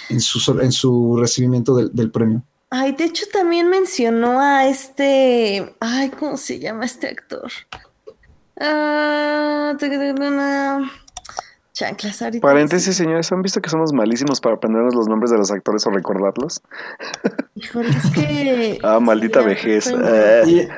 en 0.08 0.20
su, 0.20 0.60
en 0.60 0.72
su 0.72 1.16
recibimiento 1.16 1.74
del, 1.76 1.90
del 1.92 2.10
premio. 2.10 2.42
Ay, 2.70 2.92
de 2.92 3.04
hecho 3.04 3.26
también 3.30 3.68
mencionó 3.68 4.40
a 4.40 4.66
este, 4.66 5.74
ay, 5.78 6.08
¿cómo 6.10 6.38
se 6.38 6.58
llama 6.58 6.86
este 6.86 7.08
actor? 7.08 7.50
Ah, 8.58 9.76
chanclas 11.72 12.20
ahorita. 12.22 12.46
Paréntesis, 12.46 12.94
señores, 12.96 13.30
¿han 13.32 13.42
visto 13.42 13.60
que 13.60 13.70
somos 13.70 13.92
malísimos 13.92 14.40
para 14.40 14.56
aprendernos 14.56 14.94
los 14.94 15.08
nombres 15.08 15.30
de 15.30 15.38
los 15.38 15.50
actores 15.50 15.86
o 15.86 15.90
recordarlos? 15.90 16.60
Híjole, 17.54 17.88
es 17.90 18.10
que. 18.10 18.78
Ah, 18.82 19.00
maldita 19.00 19.40
vejez. 19.42 19.92
Ah. 19.92 20.42
Y, 20.46 20.68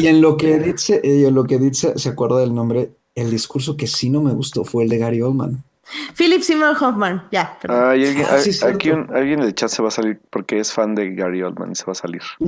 y 0.00 0.06
en 0.06 0.20
lo 0.20 0.36
que 0.36 0.54
Edith, 0.54 0.78
se, 0.78 1.00
y 1.02 1.24
en 1.24 1.34
lo 1.34 1.44
que 1.44 1.56
Edith 1.56 1.74
se, 1.74 1.98
se 1.98 2.08
acuerda 2.08 2.38
del 2.40 2.54
nombre, 2.54 2.90
el 3.14 3.30
discurso 3.30 3.76
que 3.76 3.86
sí 3.86 4.08
no 4.10 4.20
me 4.22 4.32
gustó 4.32 4.64
fue 4.64 4.84
el 4.84 4.88
de 4.88 4.98
Gary 4.98 5.20
Oldman. 5.22 5.62
Philip 6.16 6.40
Seymour 6.40 6.74
Hoffman, 6.80 7.24
ya. 7.30 7.58
perdón. 7.60 7.84
Alguien, 7.90 8.24
Ah, 8.30 8.38
sí, 8.38 8.50
aquí 8.64 8.90
un- 8.90 9.14
alguien 9.14 9.40
en 9.40 9.46
el 9.46 9.54
chat 9.54 9.68
se 9.68 9.82
va 9.82 9.88
a 9.88 9.90
salir 9.90 10.18
porque 10.30 10.58
es 10.58 10.72
fan 10.72 10.94
de 10.94 11.14
Gary 11.14 11.42
Oldman 11.42 11.72
y 11.72 11.74
se 11.74 11.84
va 11.84 11.92
a 11.92 11.96
salir. 11.96 12.22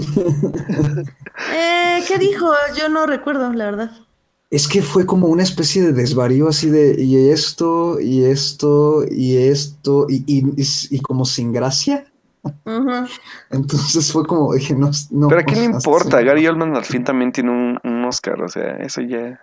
Eh, 1.53 2.03
¿Qué 2.09 2.19
dijo? 2.19 2.53
Yo 2.77 2.89
no 2.89 3.07
recuerdo, 3.07 3.53
la 3.53 3.65
verdad. 3.67 3.91
Es 4.51 4.69
que 4.69 4.83
fue 4.83 5.05
como 5.07 5.27
una 5.29 5.43
especie 5.43 5.83
de 5.83 5.93
desvarío 5.93 6.49
así 6.49 6.71
de 6.71 6.95
y 7.03 7.31
esto, 7.31 7.99
y 8.01 8.25
esto, 8.25 9.05
y 9.11 9.37
esto, 9.37 10.07
y, 10.09 10.23
y, 10.27 10.45
y, 10.61 10.67
y 10.91 11.01
como 11.01 11.25
sin 11.25 11.53
gracia. 11.53 12.07
Entonces 13.51 14.13
fue 14.13 14.27
como, 14.27 14.53
dije, 14.55 14.75
no, 14.75 14.91
no. 15.11 15.29
Pero 15.29 15.41
¿a 15.41 15.45
quién 15.45 15.59
le 15.59 15.65
importa? 15.65 16.21
Gary 16.23 16.47
Oldman 16.47 16.77
al 16.77 16.85
fin 16.85 17.05
también 17.05 17.33
tiene 17.33 17.51
un, 17.51 17.81
un 17.83 18.05
Oscar, 18.05 18.43
o 18.43 18.49
sea, 18.49 18.77
eso 18.77 19.01
ya... 19.01 19.41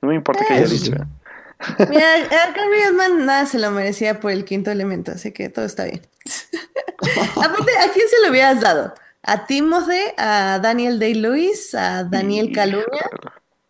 No 0.00 0.08
me 0.08 0.14
importa 0.16 0.44
que 0.46 0.54
haya 0.54 0.66
dicho. 0.66 0.92
sí. 0.92 1.84
Mira, 1.88 2.14
a 2.14 2.52
Gary 2.52 2.84
Oldman 2.88 3.26
nada 3.26 3.46
se 3.46 3.58
lo 3.58 3.70
merecía 3.70 4.20
por 4.20 4.32
el 4.32 4.44
quinto 4.44 4.70
elemento, 4.70 5.12
así 5.12 5.32
que 5.32 5.48
todo 5.48 5.64
está 5.64 5.84
bien. 5.84 6.00
Aparte, 7.36 7.72
¿a 7.78 7.92
quién 7.92 8.08
se 8.08 8.22
lo 8.22 8.30
hubieras 8.30 8.60
dado? 8.60 8.94
¿A 9.22 9.46
Timothy? 9.46 10.00
¿A 10.18 10.58
Daniel 10.62 10.98
Day-Lewis? 10.98 11.74
¿A 11.74 12.04
Daniel 12.04 12.52
Kaluuya? 12.52 13.10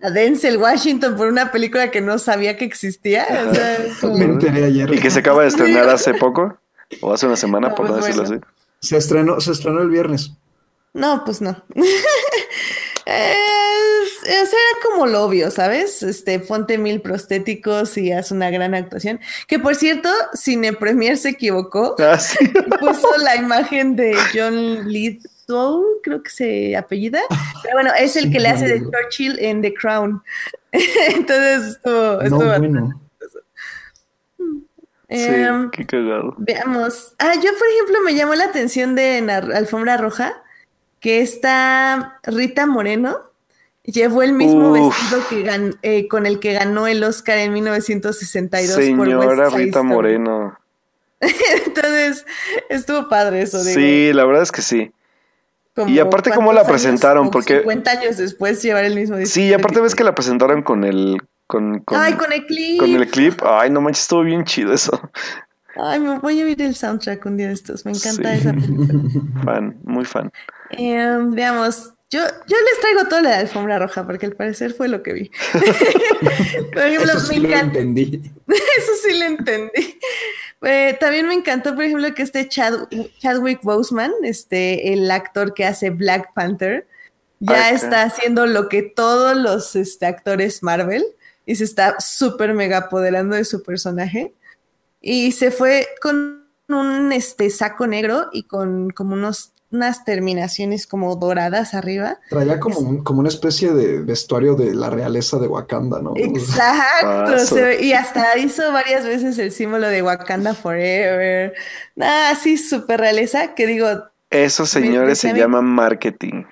¿A 0.02 0.10
Denzel 0.10 0.56
Washington 0.58 1.16
por 1.16 1.28
una 1.28 1.50
película 1.50 1.90
que 1.90 2.00
no 2.00 2.18
sabía 2.18 2.56
que 2.56 2.64
existía? 2.64 3.26
O 3.50 3.54
sea, 3.54 3.76
es 3.76 3.96
como- 3.98 4.18
Me 4.18 4.24
enteré 4.24 4.64
ayer. 4.64 4.92
Y 4.92 4.98
que 4.98 5.10
se 5.10 5.20
acaba 5.20 5.42
de 5.42 5.48
estrenar 5.48 5.88
hace 5.88 6.14
poco, 6.14 6.58
o 7.00 7.12
hace 7.12 7.26
una 7.26 7.36
semana, 7.36 7.68
No, 7.70 7.74
por 7.74 7.86
no 7.86 7.92
pues 7.94 8.06
decirlo 8.06 8.22
bueno. 8.28 8.40
así. 8.44 8.86
Se 8.88 8.96
estrenó, 8.98 9.40
se 9.40 9.52
estrenó 9.52 9.80
el 9.80 9.88
viernes. 9.88 10.32
No, 10.92 11.22
pues 11.24 11.40
no. 11.40 11.62
Es- 13.06 14.22
o 14.22 14.26
sea, 14.26 14.42
era 14.46 14.80
como 14.82 15.06
lo 15.06 15.24
obvio, 15.24 15.50
¿sabes? 15.50 16.02
Este, 16.02 16.38
ponte 16.40 16.78
mil 16.78 17.02
prostéticos 17.02 17.98
y 17.98 18.10
haz 18.12 18.30
una 18.30 18.48
gran 18.50 18.74
actuación. 18.74 19.20
Que 19.46 19.58
por 19.58 19.74
cierto, 19.74 20.08
Cine 20.32 20.72
Premier 20.72 21.18
se 21.18 21.30
equivocó. 21.30 21.94
Ah, 21.98 22.18
sí. 22.18 22.38
Puso 22.80 23.08
la 23.18 23.36
imagen 23.36 23.96
de 23.96 24.16
John 24.32 24.90
Lithgow, 25.48 25.84
creo 26.02 26.22
que 26.22 26.30
se 26.30 26.76
apellida. 26.76 27.20
Pero 27.62 27.74
bueno, 27.76 27.90
es 27.98 28.16
el 28.16 28.30
que 28.32 28.40
le 28.40 28.48
hace 28.48 28.66
de 28.68 28.80
Churchill 28.82 29.38
en 29.40 29.62
The 29.62 29.74
Crown. 29.74 30.22
Entonces 30.72 31.76
estuvo, 31.76 31.94
No, 32.16 32.20
estuvo- 32.22 32.44
bueno. 32.58 33.00
Em, 35.08 35.64
sí, 35.64 35.70
qué 35.72 35.86
cagado. 35.86 36.34
Veamos. 36.38 37.14
Ah, 37.18 37.34
yo, 37.34 37.50
por 37.58 37.68
ejemplo, 37.68 37.98
me 38.04 38.14
llamó 38.14 38.34
la 38.34 38.44
atención 38.44 38.94
de 38.94 39.18
en 39.18 39.30
Alfombra 39.30 39.96
Roja 39.96 40.42
que 41.00 41.20
esta 41.20 42.18
Rita 42.24 42.66
Moreno 42.66 43.18
llevó 43.84 44.22
el 44.22 44.32
mismo 44.32 44.72
Uf. 44.72 44.88
vestido 44.98 45.28
que 45.28 45.44
gan- 45.48 45.78
eh, 45.82 46.08
con 46.08 46.24
el 46.24 46.40
que 46.40 46.54
ganó 46.54 46.86
el 46.86 47.04
Oscar 47.04 47.36
en 47.38 47.52
1962 47.52 48.74
por 48.74 48.82
Señora 49.06 49.18
West 49.48 49.56
Rita. 49.56 49.82
Moreno. 49.82 50.58
Entonces, 51.66 52.24
estuvo 52.70 53.08
padre 53.08 53.42
eso. 53.42 53.62
digo, 53.62 53.78
Sí, 53.78 54.12
la 54.14 54.24
verdad 54.24 54.42
es 54.42 54.50
que 54.52 54.62
sí. 54.62 54.90
Como 55.74 55.88
y 55.90 55.98
aparte 55.98 56.30
cómo 56.30 56.52
la 56.52 56.60
años, 56.60 56.70
presentaron, 56.70 57.30
porque- 57.30 57.58
50 57.58 57.90
años 57.90 58.16
después 58.16 58.62
llevar 58.62 58.84
el 58.84 58.94
mismo 58.94 59.16
Sí, 59.24 59.46
y 59.48 59.52
aparte 59.52 59.80
ves 59.80 59.94
que 59.94 60.04
la 60.04 60.14
presentaron 60.14 60.62
con 60.62 60.84
el... 60.84 61.18
Con, 61.46 61.80
con, 61.80 61.98
Ay, 62.00 62.14
con 62.14 62.32
el 62.32 62.46
clip. 62.46 62.80
con 62.80 62.90
el 62.90 63.06
clip. 63.08 63.42
Ay, 63.44 63.68
no 63.70 63.80
manches, 63.82 64.02
estuvo 64.04 64.22
bien 64.22 64.44
chido 64.44 64.72
eso. 64.72 64.98
Ay, 65.76 66.00
me 66.00 66.18
voy 66.18 66.40
a 66.40 66.44
oír 66.44 66.62
el 66.62 66.74
soundtrack 66.74 67.26
un 67.26 67.36
día 67.36 67.48
de 67.48 67.52
estos. 67.52 67.84
Me 67.84 67.92
encanta 67.92 68.32
Sí. 68.34 68.38
esa 68.40 68.52
película. 68.54 68.94
Fan, 69.44 69.76
muy 69.84 70.04
fan. 70.06 70.32
Eh, 70.70 71.18
veamos, 71.28 71.92
yo, 72.10 72.20
yo 72.46 72.56
les 72.56 72.80
traigo 72.80 73.04
toda 73.10 73.20
la 73.22 73.38
alfombra 73.40 73.78
roja 73.78 74.06
porque 74.06 74.24
al 74.26 74.32
parecer 74.36 74.72
fue 74.72 74.88
lo 74.88 75.02
que 75.02 75.12
vi. 75.12 75.30
Por 76.72 76.82
ejemplo, 76.82 77.12
Eso 77.12 77.20
sí 77.20 77.40
me 77.40 77.48
lo 77.48 77.56
entendí. 77.56 78.22
eso 78.48 78.92
sí 79.06 79.18
lo 79.18 79.24
entendí. 79.26 79.98
Eh, 80.64 80.96
también 81.00 81.26
me 81.28 81.34
encantó, 81.34 81.74
por 81.74 81.84
ejemplo, 81.84 82.14
que 82.14 82.22
este 82.22 82.48
Chad- 82.48 82.88
Chadwick 83.18 83.62
Boseman, 83.62 84.12
este, 84.22 84.92
el 84.92 85.10
actor 85.10 85.54
que 85.54 85.64
hace 85.64 85.90
Black 85.90 86.32
Panther, 86.34 86.86
ya 87.40 87.70
está 87.70 88.02
haciendo 88.02 88.46
lo 88.46 88.68
que 88.68 88.82
todos 88.82 89.36
los 89.36 89.76
este, 89.76 90.06
actores 90.06 90.62
Marvel 90.62 91.04
y 91.44 91.56
se 91.56 91.64
está 91.64 91.96
súper 92.00 92.54
mega 92.54 92.78
apoderando 92.78 93.36
de 93.36 93.44
su 93.44 93.62
personaje. 93.62 94.32
Y 95.00 95.32
se 95.32 95.50
fue 95.50 95.86
con 96.00 96.46
un 96.68 97.12
este, 97.12 97.50
saco 97.50 97.86
negro 97.86 98.30
y 98.32 98.44
con 98.44 98.90
como 98.90 99.14
unos, 99.14 99.52
unas 99.74 100.04
terminaciones 100.04 100.86
como 100.86 101.16
doradas 101.16 101.74
arriba. 101.74 102.18
Traía 102.30 102.58
como, 102.60 102.78
un- 102.78 103.04
como 103.04 103.20
una 103.20 103.28
especie 103.28 103.72
de 103.72 104.00
vestuario 104.00 104.54
de 104.54 104.74
la 104.74 104.88
realeza 104.90 105.38
de 105.38 105.46
Wakanda, 105.48 106.00
¿no? 106.00 106.14
Exacto. 106.16 107.38
Se 107.40 107.62
ve- 107.62 107.82
y 107.84 107.92
hasta 107.92 108.38
hizo 108.38 108.72
varias 108.72 109.04
veces 109.04 109.38
el 109.38 109.52
símbolo 109.52 109.88
de 109.88 110.02
Wakanda 110.02 110.54
Forever. 110.54 111.54
Nada, 111.96 112.30
así 112.30 112.56
súper 112.56 113.00
realeza 113.00 113.54
que 113.54 113.66
digo, 113.66 113.86
Eso, 114.30 114.64
señores, 114.66 115.18
se 115.18 115.28
decía 115.28 115.34
mi- 115.34 115.40
llama 115.40 115.62
marketing. 115.62 116.44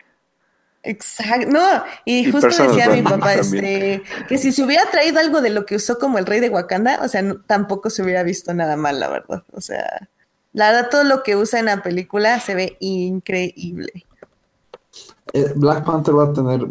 exacto. 0.82 1.49
No, 1.51 1.85
y, 2.05 2.27
Y 2.28 2.32
justo 2.32 2.49
decía 2.49 2.89
mi 2.90 3.03
papá 3.03 3.35
este, 3.35 4.03
que 4.28 4.39
si 4.39 4.53
se 4.53 4.62
hubiera 4.65 4.85
traído 4.90 5.20
algo 5.20 5.40
de 5.40 5.51
lo 5.51 5.65
que 5.65 5.77
usó 5.77 5.99
como 5.99 6.19
el 6.19 6.27
rey 6.27 6.40
de 6.40 6.49
Wakanda, 6.51 7.01
o 7.03 7.09
sea, 7.09 7.23
no- 7.23 7.40
tampoco 7.40 7.89
se 7.90 8.03
hubiera 8.03 8.23
visto 8.24 8.53
nada 8.55 8.77
mal, 8.77 8.99
la 9.01 9.09
verdad. 9.09 9.43
O 9.53 9.61
sea, 9.61 10.09
la 10.53 10.73
verdad, 10.73 10.89
todo 10.91 11.05
lo 11.05 11.23
que 11.23 11.37
usa 11.37 11.61
en 11.61 11.66
la 11.66 11.83
película 11.83 12.39
se 12.41 12.55
ve 12.55 12.77
increíble. 12.81 14.05
Eh, 15.33 15.53
Black 15.57 15.85
Panther 15.85 16.16
va 16.16 16.24
a 16.24 16.33
tener, 16.33 16.66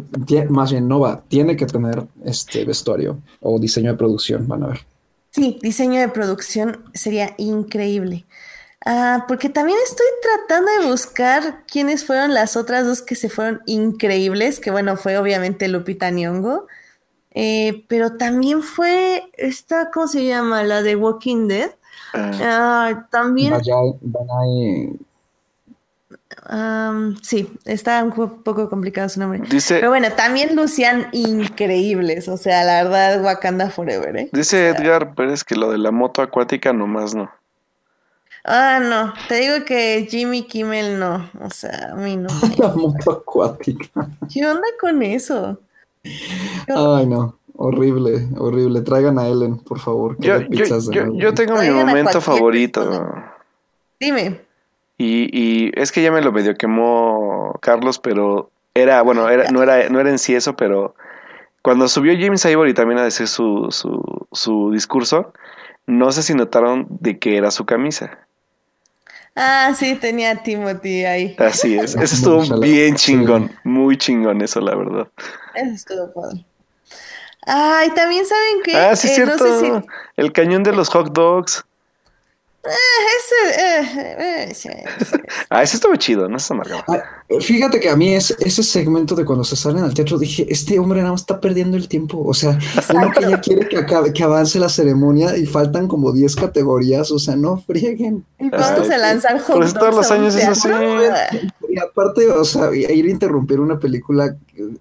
más 0.50 0.70
bien 0.70 0.86
no 0.86 1.00
va, 1.00 1.22
tiene 1.28 1.56
que 1.56 1.66
tener 1.66 2.04
este 2.24 2.64
vestuario 2.64 3.18
o 3.40 3.58
diseño 3.58 3.92
de 3.92 3.98
producción, 3.98 4.46
van 4.46 4.62
a 4.62 4.66
ver. 4.68 4.80
Sí, 5.30 5.58
diseño 5.62 6.00
de 6.00 6.08
producción 6.08 6.84
sería 6.94 7.34
increíble. 7.38 8.24
Ah, 8.84 9.24
porque 9.28 9.48
también 9.48 9.78
estoy 9.84 10.06
tratando 10.20 10.70
de 10.80 10.90
buscar 10.90 11.64
quiénes 11.66 12.04
fueron 12.04 12.34
las 12.34 12.56
otras 12.56 12.84
dos 12.84 13.00
que 13.00 13.14
se 13.14 13.28
fueron 13.28 13.62
increíbles, 13.66 14.60
que 14.60 14.70
bueno, 14.70 14.96
fue 14.96 15.16
obviamente 15.18 15.68
Lupita 15.68 16.10
Nyong'o, 16.10 16.66
eh, 17.30 17.84
pero 17.88 18.16
también 18.16 18.62
fue 18.62 19.30
esta, 19.34 19.90
¿cómo 19.90 20.08
se 20.08 20.26
llama? 20.26 20.64
La 20.64 20.82
de 20.82 20.96
Walking 20.96 21.48
Dead. 21.48 21.70
Ah, 22.14 22.30
Ah, 22.40 23.06
también, 23.10 23.54
sí, 27.22 27.52
está 27.64 28.02
un 28.02 28.12
poco 28.42 28.68
complicado 28.68 29.08
su 29.08 29.20
nombre. 29.20 29.42
Pero 29.68 29.88
bueno, 29.90 30.08
también 30.12 30.56
lucían 30.56 31.08
increíbles. 31.12 32.28
O 32.28 32.36
sea, 32.36 32.64
la 32.64 32.84
verdad, 32.84 33.22
Wakanda 33.22 33.70
Forever, 33.70 34.16
¿eh? 34.16 34.30
Dice 34.32 34.68
Edgar 34.68 35.14
Pérez 35.14 35.44
que 35.44 35.54
lo 35.54 35.70
de 35.70 35.78
la 35.78 35.90
moto 35.90 36.22
acuática 36.22 36.72
nomás 36.72 37.14
no. 37.14 37.30
Ah, 38.44 38.80
no. 38.82 39.14
Te 39.28 39.36
digo 39.36 39.64
que 39.64 40.06
Jimmy 40.10 40.42
Kimmel 40.42 40.98
no. 40.98 41.30
O 41.40 41.50
sea, 41.50 41.90
a 41.92 41.94
mí 41.94 42.16
no. 42.16 42.28
la 42.58 42.68
moto 42.74 43.12
acuática. 43.12 44.08
¿Qué 44.32 44.44
onda 44.46 44.66
con 44.80 45.02
eso? 45.02 45.60
Ay, 46.04 47.06
no. 47.06 47.38
Horrible, 47.54 48.28
horrible. 48.38 48.80
Traigan 48.80 49.18
a 49.18 49.28
Ellen, 49.28 49.58
por 49.58 49.78
favor. 49.78 50.16
Yo, 50.18 50.40
yo, 50.40 51.34
tengo 51.34 51.56
mi 51.58 51.70
momento 51.70 52.20
favorito. 52.20 53.14
Dime. 54.00 54.40
Y, 54.98 55.28
y 55.32 55.72
es 55.74 55.92
que 55.92 56.02
ya 56.02 56.10
me 56.10 56.22
lo 56.22 56.32
medio 56.32 56.54
quemó 56.56 57.58
Carlos, 57.60 57.98
pero 57.98 58.50
era, 58.74 59.02
bueno, 59.02 59.28
era, 59.28 59.50
no, 59.50 59.62
era, 59.62 59.88
no 59.88 60.00
era 60.00 60.10
en 60.10 60.18
sí 60.18 60.34
eso, 60.34 60.56
pero 60.56 60.94
cuando 61.62 61.88
subió 61.88 62.14
James 62.18 62.44
Ivory 62.44 62.74
también 62.74 62.98
a 62.98 63.04
decir 63.04 63.28
su, 63.28 63.68
su, 63.70 64.26
su 64.32 64.70
discurso, 64.72 65.32
no 65.86 66.10
sé 66.12 66.22
si 66.22 66.34
notaron 66.34 66.86
de 66.88 67.18
qué 67.18 67.36
era 67.36 67.50
su 67.50 67.66
camisa. 67.66 68.18
Ah, 69.34 69.72
sí, 69.76 69.94
tenía 69.94 70.42
Timothy 70.42 71.04
ahí. 71.04 71.36
Así 71.38 71.76
es, 71.76 71.94
eso 71.94 72.14
estuvo 72.42 72.60
bien 72.60 72.96
chingón, 72.96 73.50
muy 73.64 73.96
chingón 73.96 74.42
eso, 74.42 74.60
la 74.60 74.74
verdad. 74.74 75.08
Eso 75.54 75.74
estuvo 75.74 76.12
padre. 76.12 76.44
Ay, 77.46 77.90
también 77.90 78.24
saben 78.26 78.62
que... 78.62 78.76
Ah, 78.76 78.94
sí, 78.94 79.08
es 79.08 79.18
eh, 79.18 79.24
cierto, 79.24 79.84
el 80.16 80.32
cañón 80.32 80.62
de 80.62 80.72
los 80.72 80.88
hot 80.88 81.12
dogs. 81.12 81.64
Eh, 82.64 82.70
ese, 84.48 84.70
eh, 84.78 85.16
ah, 85.50 85.64
ese 85.64 85.74
estaba 85.74 85.98
chido, 85.98 86.28
no 86.28 86.36
está 86.36 86.54
mal. 86.54 86.68
Ah, 86.86 87.02
fíjate 87.40 87.80
que 87.80 87.90
a 87.90 87.96
mí 87.96 88.14
es, 88.14 88.30
ese 88.38 88.62
segmento 88.62 89.16
de 89.16 89.24
cuando 89.24 89.42
se 89.42 89.56
salen 89.56 89.82
al 89.82 89.94
teatro 89.94 90.16
dije, 90.16 90.46
este 90.48 90.78
hombre 90.78 91.00
nada 91.00 91.10
más 91.10 91.22
está 91.22 91.40
perdiendo 91.40 91.76
el 91.76 91.88
tiempo. 91.88 92.22
O 92.24 92.32
sea, 92.32 92.56
uno 92.94 93.10
que 93.10 93.28
ya 93.28 93.40
quiere 93.40 93.68
que, 93.68 93.78
acabe, 93.78 94.12
que 94.12 94.22
avance 94.22 94.60
la 94.60 94.68
ceremonia 94.68 95.36
y 95.36 95.44
faltan 95.44 95.88
como 95.88 96.12
10 96.12 96.36
categorías, 96.36 97.10
o 97.10 97.18
sea, 97.18 97.34
no 97.34 97.56
frieguen. 97.56 98.24
Y 98.38 98.48
vamos 98.48 98.88
a 98.88 98.96
lanzar 98.96 99.40
juntos. 99.40 99.56
Pues 99.56 99.74
todos 99.74 99.96
los 99.96 100.10
años 100.12 100.36
es 100.36 100.46
así. 100.46 100.68
Y 101.72 101.78
aparte, 101.78 102.28
o 102.28 102.44
sea, 102.44 102.70
ir 102.74 103.06
a 103.06 103.10
interrumpir 103.10 103.58
una 103.58 103.78
película, 103.78 104.36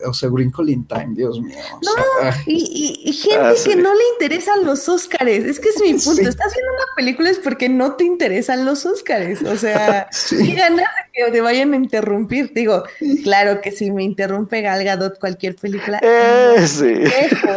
o 0.06 0.14
sea, 0.14 0.28
Wrinkle 0.28 0.70
in 0.74 0.86
Time, 0.86 1.12
Dios 1.16 1.40
mío. 1.40 1.56
no, 1.82 2.32
y, 2.46 3.14
gente 3.14 3.40
ah, 3.40 3.54
que 3.64 3.78
no 3.78 3.94
le 3.94 4.02
interesan 4.12 4.66
los 4.66 4.90
Óscares, 4.90 5.46
es 5.46 5.62
que 5.62 5.70
es 5.70 5.82
mi 5.82 5.94
punto. 6.04 6.28
Estás 6.28 6.54
viendo 6.54 6.74
una 6.74 6.96
película 6.98 7.30
es 7.30 7.40
porque 7.40 7.70
no 7.70 7.96
te 7.96 8.04
interesan 8.04 8.66
los 8.66 8.86
Óscares, 8.86 9.42
o 9.42 9.56
sea, 9.56 10.10
y 10.32 10.54
ganas 10.54 10.80
de 10.80 11.12
que 11.14 11.32
te 11.32 11.40
vayan 11.40 11.72
a 11.72 11.78
interrumpir. 11.78 12.52
Digo, 12.54 12.84
claro 13.24 13.62
que 13.62 13.72
si 13.72 13.90
me 13.90 14.04
interrumpe 14.04 14.62
Gal 14.62 14.84
Gadot 14.84 15.18
cualquier 15.18 15.56
película, 15.56 15.98
eh, 16.04 16.68
sí. 16.68 16.94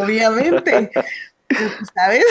obviamente. 0.01 0.93
¿Sabes? 1.97 2.25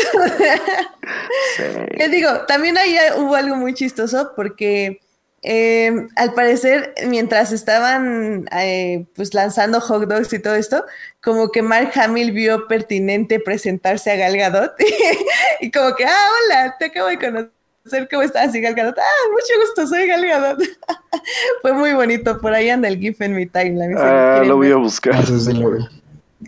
sí. 1.57 2.09
digo, 2.09 2.30
también 2.47 2.77
ahí 2.77 2.95
hubo 3.17 3.35
algo 3.35 3.57
muy 3.57 3.73
chistoso 3.73 4.31
porque 4.38 5.01
eh, 5.45 6.07
al 6.15 6.34
parecer, 6.34 6.94
mientras 7.06 7.52
estaban 7.52 8.45
eh, 8.57 9.06
pues 9.14 9.34
lanzando 9.34 9.82
hot 9.82 10.07
dogs 10.07 10.32
y 10.32 10.40
todo 10.40 10.56
esto, 10.56 10.86
como 11.22 11.52
que 11.52 11.61
Mark 11.61 11.91
Hamill 11.95 12.32
vio 12.32 12.65
pertinente 12.68 13.41
presentarse 13.41 14.10
a 14.10 14.15
Gal 14.15 14.38
Gadot 14.38 14.74
y, 15.60 15.70
como 15.70 15.94
que, 15.95 16.06
ah, 16.06 16.30
hola, 16.45 16.76
te 16.80 16.86
acabo 16.86 17.10
de 17.10 17.20
conocer, 17.20 18.07
¿cómo 18.10 18.24
estás? 18.24 18.56
Y 18.56 18.61
Gal 18.61 18.74
Gadot, 18.74 18.98
ah, 18.98 19.30
mucho 19.32 19.68
gusto, 19.68 19.86
soy 19.86 20.07
Gal 20.07 20.26
Gadot. 20.26 20.64
Fue 21.61 21.74
muy 21.74 21.91
bonito, 21.91 22.40
por 22.40 22.53
ahí 22.53 22.70
anda 22.70 22.88
el 22.88 22.98
GIF 22.98 23.20
en 23.20 23.36
mi 23.36 23.45
timeline. 23.45 23.98
Ah, 23.98 24.44
lo 24.45 24.56
voy 24.56 24.72
a 24.72 24.78
buscar. 24.78 25.26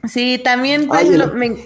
Sí, 0.08 0.40
también 0.42 0.88
pues, 0.88 1.10
me, 1.34 1.58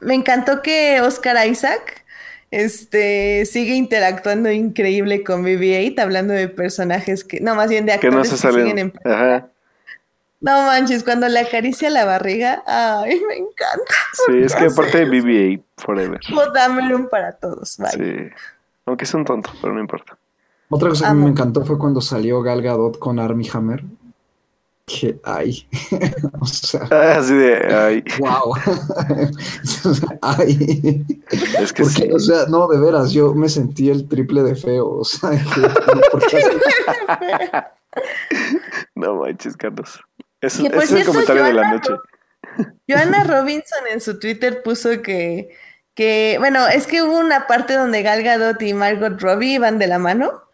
me 0.00 0.14
encantó 0.14 0.62
que 0.62 1.02
Oscar 1.02 1.46
Isaac 1.46 2.06
este 2.50 3.44
sigue 3.46 3.74
interactuando 3.74 4.50
increíble 4.50 5.22
con 5.22 5.44
BB-8, 5.44 6.00
hablando 6.00 6.32
de 6.32 6.48
personajes 6.48 7.24
que, 7.24 7.40
no, 7.40 7.54
más 7.54 7.68
bien 7.68 7.86
de 7.86 7.92
actores 7.92 8.14
que, 8.14 8.16
no 8.16 8.24
se 8.24 8.52
siguen 8.52 8.78
en 8.78 8.92
No 10.40 10.62
manches, 10.66 11.04
cuando 11.04 11.28
le 11.28 11.40
acaricia 11.40 11.90
la 11.90 12.04
barriga, 12.04 12.62
ay, 12.66 13.20
me 13.28 13.36
encanta. 13.36 13.94
Sí, 14.26 14.38
es 14.42 14.54
que 14.54 14.66
aparte 14.66 14.98
de 14.98 15.06
BB-8, 15.06 15.62
forever. 15.76 16.20
un 16.94 17.08
para 17.08 17.32
todos. 17.32 17.70
Sí, 17.70 18.30
aunque 18.86 19.04
es 19.04 19.14
un 19.14 19.24
tonto, 19.24 19.50
pero 19.60 19.74
no 19.74 19.80
importa. 19.80 20.16
Otra 20.70 20.90
cosa 20.90 21.08
que 21.08 21.14
me 21.14 21.30
encantó 21.30 21.64
fue 21.64 21.78
cuando 21.78 22.00
salió 22.00 22.42
Gal 22.42 22.60
Gadot 22.60 22.98
con 22.98 23.18
Army 23.18 23.48
Hammer 23.52 23.84
que 24.88 25.20
ay. 25.24 25.66
o 26.40 26.46
sea. 26.46 26.82
Así 27.16 27.34
de 27.34 27.74
ay. 27.74 28.04
Wow. 28.18 28.54
ay. 30.22 31.04
Es 31.60 31.72
que 31.72 31.84
sí. 31.84 32.10
O 32.12 32.18
sea, 32.18 32.46
no, 32.46 32.66
de 32.66 32.80
veras, 32.80 33.12
yo 33.12 33.34
me 33.34 33.48
sentí 33.48 33.90
el 33.90 34.08
triple 34.08 34.42
de 34.42 34.56
feo. 34.56 34.88
O 34.88 35.04
sea, 35.04 35.30
no 38.94 39.16
manches, 39.16 39.56
Carlos. 39.56 40.00
Es, 40.40 40.58
es 40.58 40.92
el 40.92 41.04
comentario 41.04 41.44
de 41.44 41.52
la 41.52 41.72
noche. 41.72 41.92
Joanna 42.88 43.24
Robinson 43.24 43.86
en 43.90 44.00
su 44.00 44.18
Twitter 44.18 44.62
puso 44.62 45.02
que, 45.02 45.50
que, 45.94 46.36
bueno, 46.38 46.66
es 46.66 46.86
que 46.86 47.02
hubo 47.02 47.18
una 47.18 47.46
parte 47.46 47.74
donde 47.74 48.02
Gal 48.02 48.22
Gadot 48.22 48.60
y 48.62 48.72
Margot 48.72 49.20
Robbie 49.20 49.54
iban 49.54 49.78
de 49.78 49.86
la 49.86 49.98
mano. 49.98 50.44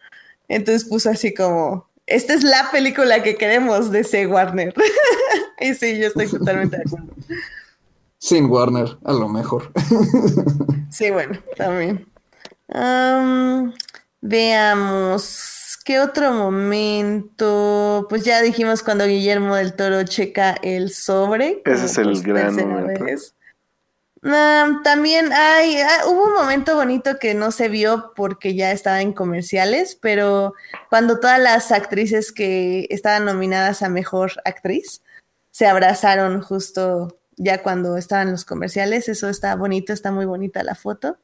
Entonces 0.47 0.87
puso 0.87 1.09
así 1.09 1.33
como, 1.33 1.89
esta 2.07 2.33
es 2.33 2.43
la 2.43 2.69
película 2.71 3.23
que 3.23 3.35
queremos 3.35 3.91
de 3.91 4.03
C. 4.03 4.27
Warner. 4.27 4.73
y 5.59 5.73
sí, 5.73 5.97
yo 5.97 6.07
estoy 6.07 6.27
totalmente 6.27 6.77
de 6.77 6.83
acuerdo. 6.83 7.13
Sin 8.17 8.45
Warner, 8.45 8.97
a 9.03 9.13
lo 9.13 9.27
mejor. 9.29 9.71
sí, 10.89 11.11
bueno, 11.11 11.37
también. 11.57 12.07
veamos, 14.21 15.77
¿qué 15.83 15.99
otro 15.99 16.31
momento? 16.31 18.07
Pues 18.09 18.23
ya 18.23 18.41
dijimos 18.41 18.81
cuando 18.81 19.05
Guillermo 19.05 19.55
del 19.55 19.73
Toro 19.73 20.03
checa 20.03 20.55
el 20.63 20.91
sobre. 20.91 21.61
Ese 21.65 21.85
es 21.85 21.97
el 21.97 22.21
gran 22.23 22.55
momento 22.55 23.05
también 24.83 25.31
hay, 25.33 25.77
ah, 25.77 26.07
hubo 26.07 26.25
un 26.25 26.33
momento 26.33 26.75
bonito 26.75 27.19
que 27.19 27.35
no 27.35 27.51
se 27.51 27.69
vio 27.69 28.13
porque 28.15 28.55
ya 28.55 28.71
estaba 28.71 29.01
en 29.01 29.13
comerciales, 29.13 29.97
pero 30.01 30.53
cuando 30.89 31.19
todas 31.19 31.39
las 31.39 31.71
actrices 31.71 32.31
que 32.31 32.87
estaban 32.89 33.25
nominadas 33.25 33.83
a 33.83 33.89
mejor 33.89 34.33
actriz 34.43 35.03
se 35.51 35.67
abrazaron 35.67 36.41
justo 36.41 37.19
ya 37.37 37.61
cuando 37.61 37.97
estaban 37.97 38.31
los 38.31 38.45
comerciales, 38.45 39.09
eso 39.09 39.29
está 39.29 39.55
bonito, 39.55 39.93
está 39.93 40.11
muy 40.11 40.25
bonita 40.25 40.63
la 40.63 40.75
foto. 40.75 41.17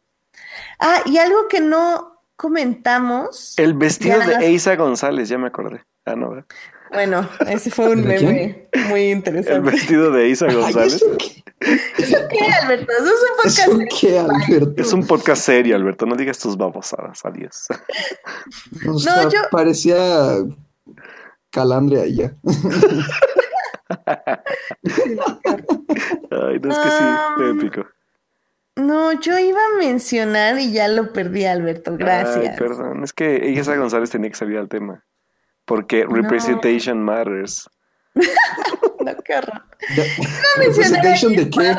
Ah, 0.79 1.01
y 1.05 1.17
algo 1.17 1.47
que 1.47 1.61
no 1.61 2.21
comentamos. 2.35 3.57
El 3.57 3.73
vestido 3.73 4.19
de 4.19 4.45
Eisa 4.45 4.75
González, 4.75 5.29
ya 5.29 5.37
me 5.37 5.47
acordé. 5.47 5.83
Ah, 6.05 6.15
no. 6.15 6.45
Bueno, 6.91 7.27
ese 7.47 7.71
fue 7.71 7.89
un 7.89 8.05
meme 8.05 8.67
muy 8.89 9.11
interesante. 9.11 9.53
El 9.53 9.61
vestido 9.61 10.11
de 10.11 10.29
Isa 10.29 10.51
González. 10.51 11.01
¿Eso 11.61 12.17
qué, 12.29 12.39
Alberto? 12.61 12.91
Eso 12.91 13.05
es 13.05 13.21
un 13.21 13.37
podcast 13.37 13.59
¿Eso 13.59 13.79
qué, 13.99 14.19
Alberto? 14.19 14.81
Es 14.81 14.93
un 14.93 15.07
podcast 15.07 15.43
serio, 15.43 15.75
Alberto. 15.75 16.05
No 16.05 16.15
digas 16.15 16.39
tus 16.39 16.57
babosadas, 16.57 17.23
adiós. 17.23 17.67
no, 18.83 18.97
yo... 19.29 19.39
parecía 19.51 20.37
calandria 21.49 22.05
ya. 22.07 22.33
Ay, 26.31 26.59
no 26.59 26.71
es 26.71 26.77
que 26.77 26.89
sí, 26.89 27.03
um, 27.37 27.59
épico. 27.59 27.85
No, 28.75 29.19
yo 29.19 29.37
iba 29.37 29.59
a 29.59 29.77
mencionar 29.77 30.57
y 30.59 30.71
ya 30.71 30.87
lo 30.87 31.13
perdí, 31.13 31.45
Alberto. 31.45 31.95
Gracias. 31.97 32.51
Ay, 32.51 32.57
perdón, 32.57 33.03
es 33.03 33.13
que 33.13 33.49
Isa 33.49 33.75
González 33.75 34.09
tenía 34.09 34.29
que 34.29 34.37
salir 34.37 34.57
al 34.57 34.69
tema. 34.69 35.03
Porque 35.65 36.05
representation 36.05 37.01
matters. 37.03 37.69
no, 38.13 39.15
qué 39.23 39.35
horror. 39.35 39.63
¿Representation 40.57 41.35
de 41.35 41.49
qué? 41.49 41.75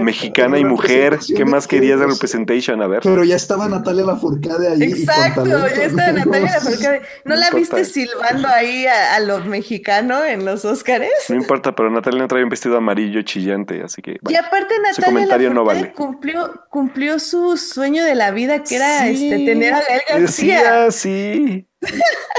Mexicana 0.00 0.58
y 0.58 0.64
mujer. 0.64 1.18
¿Qué 1.34 1.44
más 1.44 1.66
querías 1.66 2.00
de 2.00 2.06
representation? 2.06 2.82
A 2.82 2.86
ver. 2.86 3.00
Pero 3.02 3.24
ya 3.24 3.36
estaba 3.36 3.68
Natalia 3.68 4.04
Lafourcade 4.04 4.68
ahí. 4.68 4.82
Exacto, 4.82 5.46
ya 5.46 5.84
estaba 5.84 6.12
Natalia 6.12 6.52
Lafourcade. 6.54 7.02
¿No, 7.24 7.34
la 7.36 7.50
viste 7.50 7.84
silbando 7.84 8.48
ahí 8.48 8.86
a, 8.86 9.20
lo 9.20 9.40
mexicano 9.44 10.24
en 10.24 10.44
los 10.44 10.64
Óscares? 10.64 11.10
No 11.28 11.36
importa, 11.36 11.74
pero 11.74 11.90
Natalia 11.90 12.20
no 12.20 12.28
trae 12.28 12.44
un 12.44 12.50
vestido 12.50 12.76
amarillo 12.76 13.22
chillante, 13.22 13.82
así 13.82 14.02
que. 14.02 14.18
y 14.28 14.34
aparte 14.34 14.74
Natalia 14.82 15.50
Lafourcade 15.50 15.92
cumplió, 15.92 16.64
cumplió 16.68 17.18
su 17.18 17.56
sueño 17.56 18.04
de 18.04 18.14
la 18.14 18.30
vida, 18.32 18.62
que 18.62 18.76
era 18.76 19.08
este, 19.08 19.46
tener 19.46 19.74
a 19.74 19.80
Gael 19.80 20.02
García. 20.08 20.90
Sí, 20.90 20.98
sí. 21.46 21.67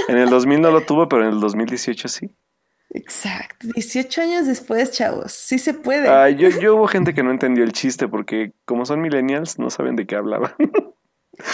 En 0.08 0.18
el 0.18 0.30
2000 0.30 0.62
no 0.62 0.72
lo 0.72 0.82
tuvo, 0.82 1.08
pero 1.08 1.24
en 1.24 1.34
el 1.34 1.40
2018 1.40 2.08
sí. 2.08 2.30
Exacto, 2.92 3.68
18 3.76 4.22
años 4.22 4.48
después, 4.48 4.92
chavos, 4.92 5.32
sí 5.32 5.60
se 5.60 5.76
puede. 5.76 6.10
Ah, 6.10 6.30
yo, 6.30 6.50
yo 6.50 6.76
hubo 6.76 6.88
gente 6.88 7.14
que 7.14 7.22
no 7.22 7.30
entendió 7.30 7.64
el 7.64 7.72
chiste 7.72 8.08
porque 8.08 8.54
como 8.66 8.86
son 8.86 9.02
millennials 9.02 9.60
no 9.60 9.70
saben 9.70 9.96
de 9.96 10.08
qué 10.08 10.16
hablaban. 10.16 10.52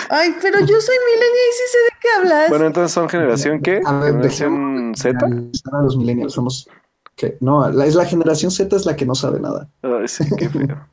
Ay, 0.10 0.34
pero 0.42 0.60
yo 0.62 0.82
soy 0.82 0.96
millennial 1.14 1.48
y 1.50 1.54
sí 1.54 1.64
sé 1.72 1.78
de 1.78 2.00
qué 2.02 2.08
hablas. 2.18 2.50
Bueno, 2.50 2.66
entonces 2.66 2.92
son 2.92 3.10
generación 3.10 3.62
qué? 3.62 3.82
A 3.86 4.00
ver, 4.00 4.14
generación 4.14 4.94
Z. 4.96 5.26
A 5.26 5.82
los 5.82 5.98
millennials 5.98 6.34
somos 6.34 6.70
que 7.16 7.38
no, 7.40 7.70
la, 7.70 7.86
es 7.86 7.96
la 7.96 8.06
generación 8.06 8.52
Z 8.52 8.76
es 8.76 8.86
la 8.86 8.96
que 8.96 9.06
no 9.06 9.16
sabe 9.16 9.40
nada. 9.40 9.70
Ay, 9.82 10.08
sí, 10.08 10.24
qué 10.38 10.50
feo. 10.50 10.88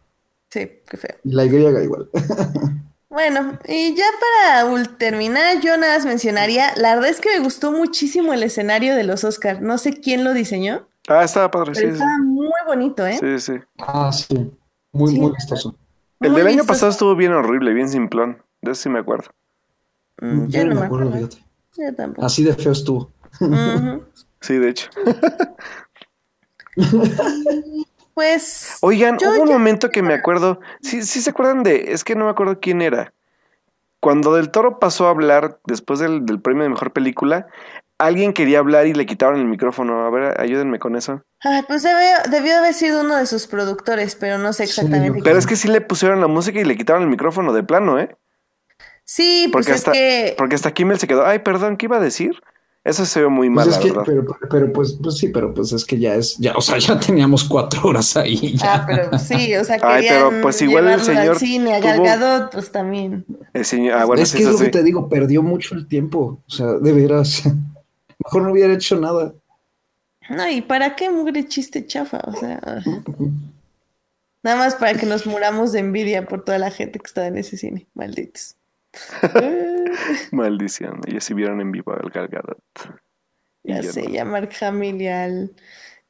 sí, 0.51 0.71
qué 0.89 0.97
feo. 0.97 1.17
Y 1.25 1.33
la 1.33 1.45
Y 1.45 1.85
igual. 1.85 2.11
Bueno, 3.13 3.59
y 3.69 3.95
ya 3.95 4.07
para 4.19 4.85
terminar, 4.97 5.61
yo 5.61 5.77
nada 5.77 5.97
más 5.99 6.07
mencionaría, 6.07 6.73
la 6.77 6.95
verdad 6.95 7.11
es 7.11 7.21
que 7.21 7.29
me 7.29 7.45
gustó 7.45 7.71
muchísimo 7.71 8.33
el 8.33 8.43
escenario 8.43 8.97
de 8.97 9.05
los 9.05 9.23
Oscars. 9.23 9.61
No 9.61 9.77
sé 9.77 10.01
quién 10.01 10.25
lo 10.25 10.33
diseñó. 10.33 10.89
Ah, 11.09 11.23
estaba 11.23 11.51
padre, 11.51 11.73
pero 11.75 11.93
Estaba 11.93 12.17
muy 12.25 12.49
bonito, 12.67 13.07
¿eh? 13.07 13.19
Sí, 13.21 13.39
sí. 13.39 13.61
Ah, 13.81 14.11
sí. 14.11 14.51
Muy, 14.93 15.13
muy 15.19 15.31
vistoso. 15.33 15.77
El 16.21 16.33
del 16.33 16.47
año 16.47 16.65
pasado 16.65 16.91
estuvo 16.91 17.15
bien 17.15 17.35
horrible, 17.35 17.75
bien 17.75 17.91
simplón. 17.91 18.43
De 18.63 18.73
eso 18.73 18.85
sí 18.85 18.89
me 18.89 19.01
acuerdo. 19.01 19.29
Mm, 20.23 20.47
yo, 20.47 20.65
no 20.65 20.75
me 20.77 20.87
acuerdo, 20.87 21.29
Yo 21.77 21.95
tampoco. 21.95 22.25
Así 22.25 22.43
de 22.45 22.55
feo 22.55 22.73
estuvo. 22.73 23.13
sí, 24.41 24.57
de 24.57 24.71
hecho. 24.71 24.89
Pues. 28.15 28.79
Oigan, 28.83 29.17
hubo 29.17 29.43
un 29.43 29.49
momento 29.49 29.91
que 29.91 30.03
me 30.03 30.15
acuerdo. 30.15 30.61
Sí, 30.81 31.03
sí 31.03 31.21
se 31.21 31.31
acuerdan 31.31 31.63
de. 31.63 31.93
Es 31.93 32.05
que 32.05 32.15
no 32.15 32.27
me 32.27 32.31
acuerdo 32.31 32.61
quién 32.61 32.83
era. 32.83 33.13
Cuando 34.01 34.35
Del 34.35 34.51
Toro 34.51 34.79
pasó 34.79 35.07
a 35.07 35.11
hablar 35.11 35.61
después 35.65 36.01
del, 36.01 36.25
premio 36.43 36.65
de 36.65 36.69
mejor 36.71 36.93
película, 36.93 37.47
alguien 37.99 38.33
quería 38.33 38.59
hablar 38.59 38.87
y 38.89 38.95
le 38.95 39.07
quitaron 39.07 39.39
el 39.39 39.47
micrófono. 39.47 40.05
A 40.05 40.11
ver, 40.11 40.41
ayúdenme 40.41 40.79
con 40.79 40.97
eso. 40.97 41.23
pues 41.69 41.85
debió, 41.85 42.59
haber 42.59 42.75
sido 42.75 43.03
uno 43.03 43.17
de 43.17 43.27
sus 43.27 43.47
productores, 43.47 44.17
pero 44.17 44.39
no 44.39 44.53
sé 44.53 44.65
exactamente. 44.65 45.21
pero 45.23 45.39
es 45.39 45.47
que 45.47 45.57
sí 45.57 45.69
le 45.69 45.81
pusieron 45.81 46.21
la 46.21 46.27
música 46.27 46.61
y 46.61 46.65
le 46.65 46.77
quitaron 46.77 47.03
el 47.05 47.09
micrófono 47.09 47.53
de 47.53 47.63
plano, 47.63 47.99
¿eh? 48.01 48.15
Sí, 49.05 49.49
pues 49.53 49.67
porque 49.67 49.77
hasta, 49.77 49.93
que... 49.93 50.35
Porque 50.37 50.55
hasta 50.57 50.73
Kimmel 50.73 50.99
se 50.99 51.07
quedó. 51.07 51.25
Ay, 51.25 51.39
perdón, 51.41 51.77
¿qué 51.77 51.87
iba 51.87 51.99
a 51.99 52.01
decir? 52.01 52.43
Eso 52.85 53.07
se 53.07 53.21
ve 53.21 53.29
muy 53.29 53.49
pues 53.49 53.69
mal, 53.69 54.05
Pero, 54.05 54.25
pero 54.51 54.73
pues, 54.73 54.99
pues, 55.01 55.17
sí, 55.17 55.29
pero 55.29 55.55
pues 55.55 55.73
es 55.73 55.85
que 55.85 56.01
ya 56.01 56.17
es, 56.17 56.37
ya, 56.39 56.53
o 56.55 56.61
sea, 56.61 56.79
ya 56.79 56.99
teníamos 56.99 57.45
cuatro 57.45 57.81
horas 57.85 58.17
ahí. 58.17 58.57
Ah, 58.63 58.85
pero 58.87 59.19
sí, 59.19 59.55
o 59.55 59.65
sea, 59.65 59.79
Ay, 59.83 60.07
pero 60.09 60.31
pues 60.43 60.61
igual 60.63 60.89
el 60.89 61.01
señor. 61.01 61.31
Al 61.31 61.37
cine, 61.37 61.75
a 61.75 61.81
Galgado, 61.81 62.51
pues 62.51 62.73
también. 62.73 63.25
El 63.53 63.65
señor, 63.65 63.99
ah, 63.99 64.05
bueno, 64.05 64.23
es 64.23 64.33
que 64.33 64.43
es 64.43 64.49
lo 64.49 64.59
que 64.59 64.69
te 64.69 64.83
digo, 64.83 65.09
perdió 65.09 65.43
mucho 65.43 65.77
el 65.77 65.87
tiempo. 65.87 66.41
O 66.47 66.51
sea, 66.51 66.67
de 66.75 66.93
veras. 66.93 67.45
Mejor 68.25 68.43
no 68.43 68.53
hubiera 68.53 68.73
hecho 68.73 68.99
nada. 68.99 69.33
No, 70.29 70.49
y 70.49 70.61
para 70.61 70.97
qué 70.97 71.11
mugre 71.11 71.47
chiste 71.47 71.87
chafa, 71.87 72.21
o 72.25 72.37
sea. 72.37 72.83
nada 74.43 74.57
más 74.57 74.75
para 74.75 74.95
que 74.95 75.07
nos 75.07 75.27
muramos 75.27 75.73
de 75.73 75.81
envidia 75.81 76.27
por 76.27 76.45
toda 76.45 76.59
la 76.59 76.71
gente 76.71 76.99
que 76.99 77.07
está 77.07 77.27
en 77.27 77.39
ese 77.39 77.57
cine, 77.57 77.87
malditos. 77.95 78.57
Maldición. 80.33 81.01
Ellos 81.07 81.25
sí 81.25 81.35
vieron 81.35 81.61
en 81.61 81.73
vivo 81.73 81.93
al 81.93 82.11
Galgadot. 82.11 82.59
Ya 83.65 83.83
sé, 83.83 84.11
ya 84.11 84.25
Mark 84.25 84.51
Hamill 84.61 85.01
y 85.01 85.09
al, 85.09 85.55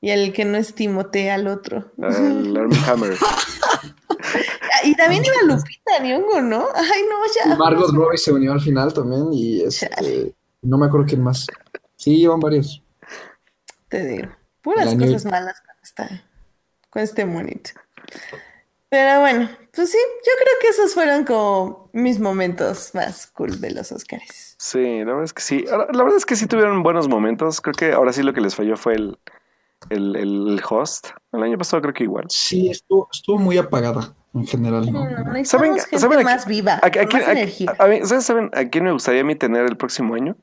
y 0.00 0.10
al 0.10 0.32
que 0.32 0.44
no 0.44 0.56
es 0.56 0.74
Timote 0.74 1.30
al 1.30 1.46
otro. 1.46 1.92
Al 2.00 2.56
Army 2.56 2.76
Hammer. 2.86 3.14
y 4.84 4.94
también 4.94 5.22
iba 5.24 5.54
Lupita 5.54 5.98
Nyong'o, 6.02 6.40
¿no? 6.40 6.66
Ay, 6.74 7.02
no, 7.08 7.50
ya. 7.50 7.56
Margot 7.56 7.92
Robbie 7.92 8.16
se 8.16 8.32
unió 8.32 8.52
al 8.52 8.60
final 8.60 8.92
también 8.94 9.28
y 9.32 9.62
este, 9.62 10.34
no 10.62 10.78
me 10.78 10.86
acuerdo 10.86 11.06
quién 11.06 11.22
más. 11.22 11.46
Sí, 11.96 12.22
iban 12.22 12.40
varios. 12.40 12.82
Te 13.88 14.06
digo, 14.06 14.28
puras 14.62 14.94
cosas 14.94 15.26
malas 15.26 15.60
con, 15.60 15.76
esta, 15.82 16.24
con 16.88 17.02
este 17.02 17.26
monito. 17.26 17.70
Pero 18.92 19.20
bueno, 19.20 19.48
pues 19.74 19.90
sí, 19.90 19.96
yo 19.96 20.32
creo 20.36 20.54
que 20.60 20.68
esos 20.68 20.92
fueron 20.92 21.24
como 21.24 21.88
mis 21.94 22.20
momentos 22.20 22.94
más 22.94 23.26
cool 23.28 23.58
de 23.58 23.70
los 23.70 23.90
Oscars. 23.90 24.54
Sí, 24.58 24.98
la 24.98 25.06
verdad 25.06 25.24
es 25.24 25.32
que 25.32 25.40
sí. 25.40 25.64
La 25.66 26.04
verdad 26.04 26.18
es 26.18 26.26
que 26.26 26.36
sí 26.36 26.46
tuvieron 26.46 26.82
buenos 26.82 27.08
momentos. 27.08 27.62
Creo 27.62 27.72
que 27.72 27.92
ahora 27.92 28.12
sí 28.12 28.22
lo 28.22 28.34
que 28.34 28.42
les 28.42 28.54
falló 28.54 28.76
fue 28.76 28.96
el, 28.96 29.16
el, 29.88 30.60
host. 30.68 31.08
El 31.32 31.42
año 31.42 31.56
pasado 31.56 31.80
creo 31.80 31.94
que 31.94 32.04
igual. 32.04 32.26
Sí, 32.28 32.68
estuvo, 32.68 33.08
estuvo 33.10 33.38
muy 33.38 33.56
apagada 33.56 34.14
en 34.34 34.46
general. 34.46 34.92
¿no? 34.92 35.06
¿Saben, 35.46 35.78
gente 35.78 36.22
más 36.22 36.46
viva, 36.46 36.74
a, 36.74 36.90
más 36.90 37.28
energía. 37.28 37.74
¿Saben 38.20 38.50
a 38.52 38.66
quién 38.66 38.84
me 38.84 38.92
gustaría 38.92 39.22
a 39.22 39.24
mí 39.24 39.34
tener 39.36 39.64
el 39.64 39.78
próximo 39.78 40.16
año? 40.16 40.36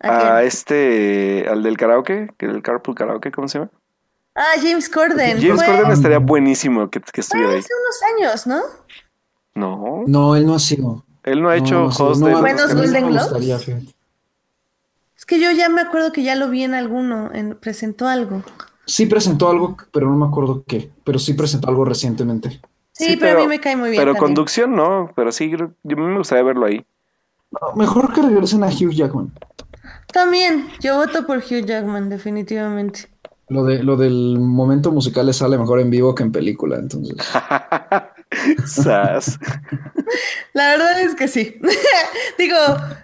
A, 0.00 0.44
este, 0.44 1.44
al 1.46 1.62
del 1.62 1.76
karaoke, 1.76 2.30
que 2.38 2.46
el 2.46 2.62
carpool 2.62 2.94
karaoke, 2.94 3.30
¿cómo 3.30 3.48
se 3.48 3.58
llama? 3.58 3.70
Ah, 4.40 4.54
James 4.62 4.88
Corden. 4.88 5.40
James 5.42 5.60
Corden 5.64 5.90
estaría 5.90 6.20
buenísimo 6.20 6.88
que, 6.88 7.00
que 7.00 7.22
estuviera 7.22 7.50
ahí. 7.50 7.58
Hace 7.58 7.72
unos 7.74 8.30
años, 8.30 8.46
¿no? 8.46 8.62
No. 9.54 10.04
No, 10.06 10.36
él 10.36 10.46
no 10.46 10.54
ha 10.54 10.60
sido. 10.60 11.04
Él 11.24 11.42
no 11.42 11.48
ha 11.48 11.56
hecho 11.56 11.86
host 11.86 12.22
de 12.22 12.34
buenos 12.36 12.72
Golden 12.72 13.08
Globes. 13.08 13.68
Es 15.16 15.26
que 15.26 15.40
yo 15.40 15.50
ya 15.50 15.68
me 15.68 15.80
acuerdo 15.80 16.12
que 16.12 16.22
ya 16.22 16.36
lo 16.36 16.48
vi 16.48 16.62
en 16.62 16.74
alguno, 16.74 17.30
en, 17.34 17.56
presentó 17.56 18.06
algo. 18.06 18.44
Sí 18.86 19.06
presentó 19.06 19.50
algo, 19.50 19.76
pero 19.92 20.08
no 20.08 20.16
me 20.16 20.26
acuerdo 20.26 20.62
qué. 20.64 20.92
Pero 21.02 21.18
sí 21.18 21.34
presentó 21.34 21.68
algo 21.68 21.84
recientemente. 21.84 22.60
Sí, 22.92 23.16
pero, 23.18 23.40
a 23.40 23.42
mí 23.42 23.48
me 23.48 23.58
cae 23.58 23.74
muy 23.74 23.90
bien. 23.90 24.00
Pero 24.00 24.14
conducción 24.14 24.76
no, 24.76 25.10
pero 25.16 25.32
sí, 25.32 25.50
yo, 25.50 25.64
a 25.64 25.68
mí 25.82 25.96
me 25.96 26.18
gustaría 26.18 26.44
verlo 26.44 26.66
ahí. 26.66 26.86
mejor 27.74 28.14
que 28.14 28.22
regresen 28.22 28.62
a 28.62 28.68
Hugh 28.68 28.92
Jackman. 28.92 29.32
También, 30.12 30.68
yo 30.80 30.96
voto 30.96 31.26
por 31.26 31.38
Hugh 31.38 31.66
Jackman, 31.66 32.08
definitivamente. 32.08 33.08
Lo, 33.48 33.64
de, 33.64 33.82
lo 33.82 33.96
del 33.96 34.38
momento 34.38 34.92
musical 34.92 35.26
le 35.26 35.32
sale 35.32 35.56
mejor 35.56 35.80
en 35.80 35.90
vivo 35.90 36.14
que 36.14 36.22
en 36.22 36.32
película, 36.32 36.76
entonces. 36.76 37.16
La 40.52 40.70
verdad 40.70 41.00
es 41.00 41.14
que 41.14 41.28
sí. 41.28 41.58
Digo, 42.38 42.56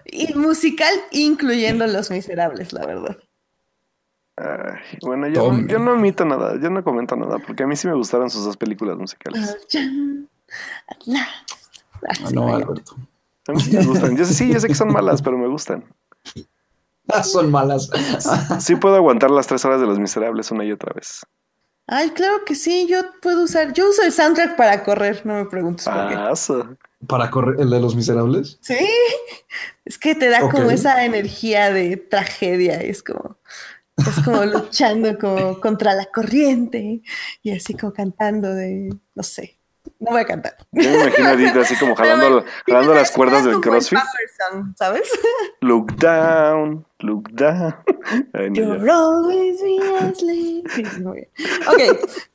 y 0.04 0.34
musical 0.34 0.92
incluyendo 1.12 1.86
Los 1.86 2.10
Miserables, 2.10 2.72
la 2.72 2.86
verdad. 2.86 3.16
bueno, 5.02 5.28
yo, 5.28 5.50
yo, 5.66 5.78
no 5.78 5.92
omito 5.92 6.24
nada, 6.24 6.60
yo 6.60 6.68
no 6.68 6.84
comento 6.84 7.16
nada, 7.16 7.38
porque 7.38 7.62
a 7.62 7.66
mí 7.66 7.76
sí 7.76 7.86
me 7.88 7.94
gustaron 7.94 8.28
sus 8.28 8.44
dos 8.44 8.56
películas 8.56 8.98
musicales. 8.98 9.56
Ah, 12.06 12.30
no, 12.32 12.54
Alberto. 12.54 12.96
A 13.48 13.52
mí 13.52 13.60
sí 13.60 13.76
me 13.76 13.84
gustan. 13.84 14.16
Yo, 14.16 14.24
sí, 14.24 14.52
yo 14.52 14.60
sé 14.60 14.68
que 14.68 14.74
son 14.74 14.92
malas, 14.92 15.22
pero 15.22 15.38
me 15.38 15.48
gustan. 15.48 15.84
Son 17.24 17.50
malas. 17.50 17.90
sí 18.60 18.76
puedo 18.76 18.96
aguantar 18.96 19.30
las 19.30 19.46
tres 19.46 19.64
horas 19.64 19.80
de 19.80 19.86
Los 19.86 19.98
Miserables 19.98 20.50
una 20.50 20.64
y 20.64 20.72
otra 20.72 20.92
vez. 20.94 21.22
Ay, 21.86 22.10
claro 22.10 22.44
que 22.46 22.54
sí, 22.54 22.86
yo 22.88 23.02
puedo 23.20 23.44
usar, 23.44 23.74
yo 23.74 23.90
uso 23.90 24.02
el 24.02 24.12
soundtrack 24.12 24.56
para 24.56 24.82
correr, 24.84 25.20
no 25.26 25.34
me 25.34 25.44
preguntes 25.44 25.84
por 25.84 26.08
qué. 26.08 26.76
¿Para 27.06 27.30
correr 27.30 27.60
el 27.60 27.68
de 27.68 27.80
Los 27.80 27.94
Miserables? 27.94 28.58
Sí, 28.62 28.88
es 29.84 29.98
que 29.98 30.14
te 30.14 30.30
da 30.30 30.48
como 30.48 30.70
esa 30.70 31.04
energía 31.04 31.70
de 31.70 31.98
tragedia, 31.98 32.80
es 32.80 33.02
como, 33.02 33.36
es 33.98 34.24
como 34.24 34.44
luchando 34.46 35.18
como 35.18 35.60
contra 35.60 35.92
la 35.94 36.06
corriente 36.06 37.02
y 37.42 37.50
así 37.50 37.74
como 37.74 37.92
cantando 37.92 38.54
de, 38.54 38.88
no 39.14 39.22
sé, 39.22 39.58
no 39.98 40.10
voy 40.10 40.20
a 40.20 40.24
cantar. 40.24 40.56
Yo 40.72 40.90
me 40.90 40.96
imagino 40.96 41.60
a 41.60 41.62
así 41.62 41.76
como 41.76 41.94
jalando, 41.96 42.44
jalando 42.66 42.94
las 42.94 43.10
cuerdas 43.10 43.44
del 43.44 43.60
crossfit. 43.60 43.98
¿Sabes? 44.76 45.10
Look 45.60 45.96
down, 45.96 46.84
look 47.00 47.30
down. 47.32 47.74
You're 48.54 48.90
always 48.90 49.62
be 49.62 49.78
asleep. 50.00 50.66
Ok, 51.66 51.78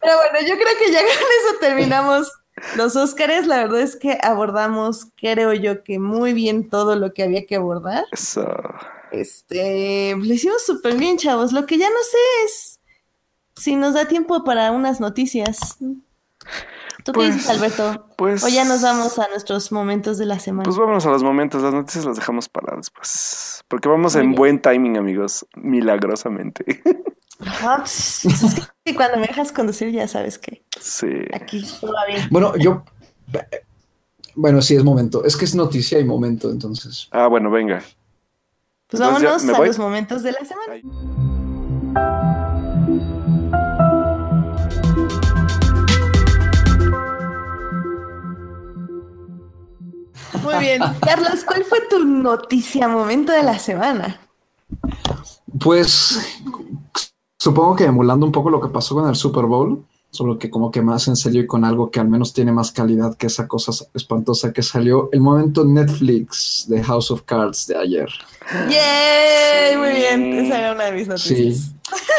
pero 0.02 0.16
bueno, 0.18 0.48
yo 0.48 0.56
creo 0.56 0.78
que 0.80 0.92
ya 0.92 1.00
con 1.00 1.10
eso 1.10 1.60
terminamos 1.60 2.34
los 2.76 2.96
Óscares. 2.96 3.46
La 3.46 3.58
verdad 3.58 3.82
es 3.82 3.96
que 3.96 4.18
abordamos, 4.22 5.08
creo 5.16 5.54
yo, 5.54 5.84
que 5.84 6.00
muy 6.00 6.34
bien 6.34 6.70
todo 6.70 6.96
lo 6.96 7.14
que 7.14 7.24
había 7.24 7.46
que 7.46 7.56
abordar. 7.56 8.06
Eso. 8.12 8.48
Este, 9.12 10.16
lo 10.16 10.34
hicimos 10.34 10.66
súper 10.66 10.96
bien, 10.96 11.18
chavos. 11.18 11.52
Lo 11.52 11.66
que 11.66 11.78
ya 11.78 11.90
no 11.90 12.00
sé 12.04 12.18
es 12.46 12.80
si 13.56 13.76
nos 13.76 13.94
da 13.94 14.06
tiempo 14.06 14.44
para 14.44 14.72
unas 14.72 15.00
noticias. 15.00 15.78
¿Tú 17.12 17.20
qué 17.20 17.26
dices, 17.26 17.46
pues, 17.46 17.58
Alberto? 17.58 18.08
Pues, 18.18 18.44
o 18.44 18.48
ya 18.48 18.66
nos 18.66 18.82
vamos 18.82 19.18
a 19.18 19.28
nuestros 19.30 19.72
momentos 19.72 20.18
de 20.18 20.26
la 20.26 20.40
semana. 20.40 20.64
Pues 20.64 20.78
vámonos 20.78 21.06
a 21.06 21.10
los 21.10 21.24
momentos, 21.24 21.62
las 21.64 21.74
noticias 21.74 22.06
las 22.06 22.16
dejamos 22.16 22.50
para 22.50 22.78
después. 22.78 23.64
Porque 23.68 23.90
vamos 23.90 24.16
en 24.16 24.36
buen 24.36 24.62
timing, 24.62 24.98
amigos, 24.98 25.46
milagrosamente. 25.56 26.82
Ah, 27.62 27.78
pues, 27.80 28.26
es 28.26 28.72
que 28.84 28.94
cuando 28.94 29.18
me 29.18 29.28
dejas 29.28 29.54
conducir 29.54 29.92
ya 29.92 30.10
sabes 30.10 30.38
que 30.38 30.66
sí. 30.80 31.08
aquí 31.34 31.66
todo 31.80 31.94
va 31.94 32.06
bien. 32.06 32.28
Bueno, 32.30 32.56
yo... 32.58 32.84
Bueno, 34.36 34.62
sí, 34.62 34.76
es 34.76 34.84
momento. 34.84 35.24
Es 35.26 35.36
que 35.36 35.46
es 35.46 35.56
noticia 35.56 36.00
y 36.00 36.04
momento, 36.04 36.50
entonces. 36.50 37.08
Ah, 37.12 37.28
bueno, 37.28 37.50
venga. 37.50 37.82
Pues 38.88 39.02
vámonos 39.02 39.48
a 39.48 39.66
los 39.66 39.80
momentos 39.80 40.24
de 40.24 40.32
la 40.34 40.46
semana. 40.46 40.82
Muy 50.44 50.56
bien. 50.60 50.82
Carlos, 51.02 51.44
¿cuál 51.46 51.64
fue 51.64 51.82
tu 51.90 52.04
noticia 52.06 52.88
momento 52.88 53.32
de 53.32 53.44
la 53.44 53.60
semana? 53.60 54.20
Pues 55.60 56.20
supongo 57.38 57.76
que 57.76 57.86
emulando 57.86 58.26
un 58.26 58.32
poco 58.32 58.50
lo 58.50 58.62
que 58.62 58.70
pasó 58.70 58.96
con 58.96 59.10
el 59.10 59.16
Super 59.16 59.46
Bowl, 59.46 59.84
solo 60.12 60.38
que 60.38 60.50
como 60.50 60.72
que 60.72 60.82
más 60.82 61.08
en 61.08 61.16
serio 61.16 61.42
y 61.42 61.48
con 61.48 61.64
algo 61.66 61.92
que 61.92 62.00
al 62.00 62.10
menos 62.10 62.34
tiene 62.34 62.52
más 62.52 62.72
calidad 62.72 63.16
que 63.16 63.28
esa 63.28 63.48
cosa 63.48 63.72
espantosa 63.94 64.54
que 64.54 64.62
salió. 64.62 65.10
El 65.12 65.22
momento 65.22 65.66
Netflix 65.66 66.66
de 66.68 66.84
House 66.84 67.12
of 67.12 67.24
Cards 67.24 67.68
de 67.68 67.78
ayer. 67.78 68.10
¡Yay! 68.70 69.78
Muy 69.78 69.90
bien, 69.90 70.34
esa 70.46 70.60
era 70.60 70.74
una 70.74 70.86
de 70.86 70.92
mis 70.94 71.08
noticias. 71.08 71.58
Sí, 71.58 71.76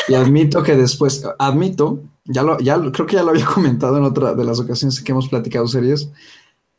y 0.08 0.14
admito 0.14 0.62
que 0.62 0.76
después, 0.76 1.24
admito, 1.38 2.00
ya 2.24 2.42
lo, 2.42 2.58
ya 2.58 2.78
creo 2.92 3.06
que 3.06 3.16
ya 3.16 3.22
lo 3.22 3.30
había 3.30 3.44
comentado 3.54 3.96
en 3.96 4.04
otra 4.04 4.34
de 4.34 4.44
las 4.44 4.60
ocasiones 4.60 5.00
que 5.00 5.12
hemos 5.12 5.28
platicado 5.28 5.66
series. 5.66 6.10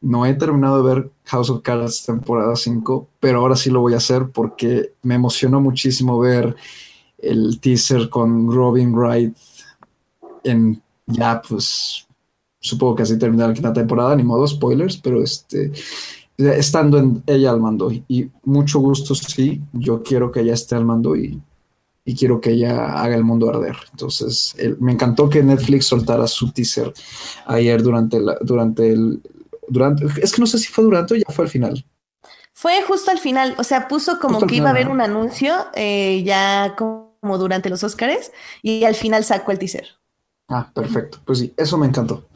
No 0.02 0.26
he 0.26 0.34
terminado 0.34 0.84
de 0.84 0.96
ver 0.96 1.12
House 1.26 1.50
of 1.50 1.62
Cards 1.62 2.04
temporada 2.06 2.56
5, 2.56 3.08
pero 3.20 3.40
ahora 3.40 3.56
sí 3.56 3.70
lo 3.70 3.82
voy 3.82 3.94
a 3.94 3.98
hacer 3.98 4.30
porque 4.34 4.94
me 5.04 5.16
emocionó 5.16 5.62
muchísimo 5.62 6.20
ver 6.20 6.56
el 7.20 7.60
teaser 7.60 8.10
con 8.10 8.52
Robin 8.52 8.94
Wright 8.94 9.36
en 10.44 10.82
ya 11.06 11.42
pues 11.48 12.08
supongo 12.60 12.96
que 12.96 13.04
así 13.04 13.18
termina 13.18 13.48
la 13.48 13.54
quinta 13.54 13.74
temporada, 13.74 14.16
ni 14.16 14.24
modo 14.24 14.48
spoilers, 14.48 14.98
pero 14.98 15.22
este 15.22 15.72
estando 16.38 16.98
en 16.98 17.22
ella 17.28 17.52
al 17.52 17.60
mando 17.60 17.92
y 17.92 18.30
mucho 18.44 18.80
gusto 18.80 19.14
sí, 19.14 19.62
yo 19.74 20.02
quiero 20.02 20.32
que 20.32 20.42
ella 20.42 20.54
esté 20.54 20.76
al 20.76 20.86
mando 20.86 21.16
y, 21.16 21.42
quiero 22.18 22.42
que 22.42 22.52
ella 22.52 23.02
haga 23.02 23.16
el 23.16 23.24
mundo 23.24 23.50
arder. 23.50 23.78
Entonces, 23.92 24.54
me 24.80 24.92
encantó 24.92 25.30
que 25.30 25.42
Netflix 25.42 25.86
soltara 25.86 26.28
su 26.28 26.52
teaser 26.52 26.92
ayer 27.46 27.82
durante 27.82 28.20
la, 28.20 28.36
durante 28.42 28.92
el 28.92 29.22
durante 29.72 30.06
es 30.22 30.32
que 30.34 30.42
no 30.42 30.48
sé 30.48 30.60
si 30.60 30.68
fue 30.68 30.84
durante 30.84 31.14
o 31.14 31.18
ya 31.18 31.34
fue 31.34 31.46
al 31.46 31.52
final. 31.52 31.86
Fue 32.54 32.82
justo 32.84 33.10
al 33.10 33.20
final, 33.20 33.56
o 33.58 33.64
sea, 33.64 33.88
puso 33.88 34.20
como 34.20 34.46
que 34.46 34.56
iba 34.56 34.68
a 34.68 34.72
haber 34.72 34.90
un 34.90 35.02
anuncio 35.02 35.68
eh, 35.74 36.22
ya 36.24 36.76
como 36.78 37.38
durante 37.38 37.70
los 37.70 37.84
Oscars 37.84 38.32
y 38.62 38.84
al 38.84 38.96
final 38.96 39.24
sacó 39.24 39.52
el 39.52 39.60
teaser. 39.60 39.88
Ah, 40.50 40.70
perfecto. 40.74 41.20
Pues 41.26 41.40
sí, 41.40 41.54
eso 41.56 41.78
me 41.78 41.88
encantó. 41.88 42.28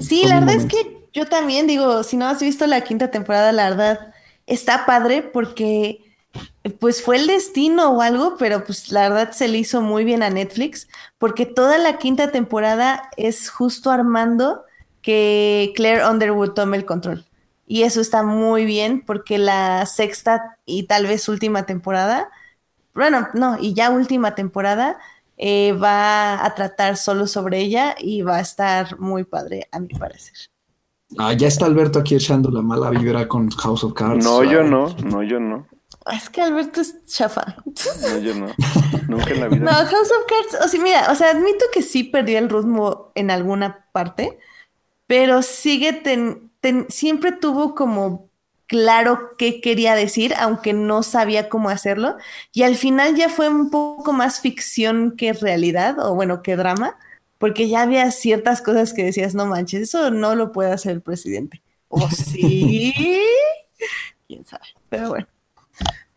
Sí, 0.00 0.24
la 0.24 0.40
verdad 0.40 0.54
es 0.54 0.66
que 0.66 1.08
yo 1.12 1.26
también 1.26 1.66
digo, 1.66 2.02
si 2.04 2.16
no 2.16 2.26
has 2.26 2.40
visto 2.40 2.66
la 2.66 2.82
quinta 2.82 3.10
temporada, 3.10 3.50
la 3.50 3.70
verdad 3.70 4.14
está 4.46 4.86
padre 4.86 5.22
porque 5.22 6.00
pues 6.78 7.02
fue 7.02 7.16
el 7.16 7.26
destino 7.26 7.90
o 7.90 8.02
algo, 8.02 8.36
pero 8.38 8.64
pues 8.64 8.92
la 8.92 9.08
verdad 9.08 9.32
se 9.32 9.48
le 9.48 9.58
hizo 9.58 9.80
muy 9.80 10.04
bien 10.04 10.22
a 10.22 10.30
Netflix 10.30 10.88
porque 11.18 11.46
toda 11.46 11.78
la 11.78 11.98
quinta 11.98 12.30
temporada 12.30 13.10
es 13.16 13.50
justo 13.50 13.90
armando 13.90 14.65
que 15.06 15.72
Claire 15.76 16.04
Underwood 16.04 16.50
tome 16.50 16.76
el 16.76 16.84
control. 16.84 17.24
Y 17.64 17.84
eso 17.84 18.00
está 18.00 18.24
muy 18.24 18.64
bien 18.64 19.04
porque 19.06 19.38
la 19.38 19.86
sexta 19.86 20.58
y 20.64 20.88
tal 20.88 21.06
vez 21.06 21.28
última 21.28 21.64
temporada, 21.64 22.28
bueno, 22.92 23.28
no, 23.32 23.56
y 23.60 23.72
ya 23.72 23.90
última 23.90 24.34
temporada, 24.34 24.98
eh, 25.36 25.74
va 25.74 26.44
a 26.44 26.54
tratar 26.56 26.96
solo 26.96 27.28
sobre 27.28 27.60
ella 27.60 27.94
y 28.00 28.22
va 28.22 28.38
a 28.38 28.40
estar 28.40 28.98
muy 28.98 29.22
padre, 29.22 29.68
a 29.70 29.78
mi 29.78 29.94
parecer. 29.94 30.34
Ah, 31.18 31.32
ya 31.34 31.46
está 31.46 31.66
Alberto 31.66 32.00
aquí 32.00 32.16
echando 32.16 32.50
la 32.50 32.62
mala 32.62 32.90
vibra 32.90 33.28
con 33.28 33.48
House 33.50 33.84
of 33.84 33.92
Cards. 33.92 34.24
No, 34.24 34.42
yo 34.42 34.64
no, 34.64 34.88
no, 35.04 35.22
yo 35.22 35.38
no. 35.38 35.68
Es 36.12 36.28
que 36.30 36.42
Alberto 36.42 36.80
es 36.80 37.06
chafa. 37.06 37.58
No, 38.02 38.18
yo 38.18 38.34
no. 38.34 38.46
Nunca 39.08 39.30
en 39.30 39.40
la 39.40 39.46
vida. 39.46 39.64
No, 39.64 39.70
House 39.70 40.10
of 40.10 40.26
Cards, 40.26 40.64
o 40.64 40.68
sea, 40.68 40.82
mira, 40.82 41.12
o 41.12 41.14
sea, 41.14 41.30
admito 41.30 41.64
que 41.72 41.82
sí 41.82 42.02
perdí 42.02 42.34
el 42.34 42.48
ritmo 42.48 43.12
en 43.14 43.30
alguna 43.30 43.86
parte, 43.92 44.40
pero 45.06 45.42
sigue, 45.42 46.02
siempre 46.88 47.32
tuvo 47.32 47.74
como 47.74 48.28
claro 48.66 49.30
qué 49.38 49.60
quería 49.60 49.94
decir, 49.94 50.34
aunque 50.38 50.72
no 50.72 51.02
sabía 51.02 51.48
cómo 51.48 51.68
hacerlo. 51.68 52.16
Y 52.52 52.62
al 52.62 52.76
final 52.76 53.14
ya 53.16 53.28
fue 53.28 53.48
un 53.48 53.70
poco 53.70 54.12
más 54.12 54.40
ficción 54.40 55.16
que 55.16 55.32
realidad, 55.32 55.98
o 56.00 56.14
bueno, 56.14 56.42
que 56.42 56.56
drama, 56.56 56.98
porque 57.38 57.68
ya 57.68 57.82
había 57.82 58.10
ciertas 58.10 58.62
cosas 58.62 58.92
que 58.92 59.04
decías, 59.04 59.34
no 59.34 59.46
manches, 59.46 59.82
eso 59.82 60.10
no 60.10 60.34
lo 60.34 60.52
puede 60.52 60.72
hacer 60.72 60.92
el 60.92 61.02
presidente. 61.02 61.62
O 61.88 62.08
sí, 62.10 62.92
quién 64.26 64.44
sabe, 64.44 64.64
pero 64.88 65.10
bueno. 65.10 65.26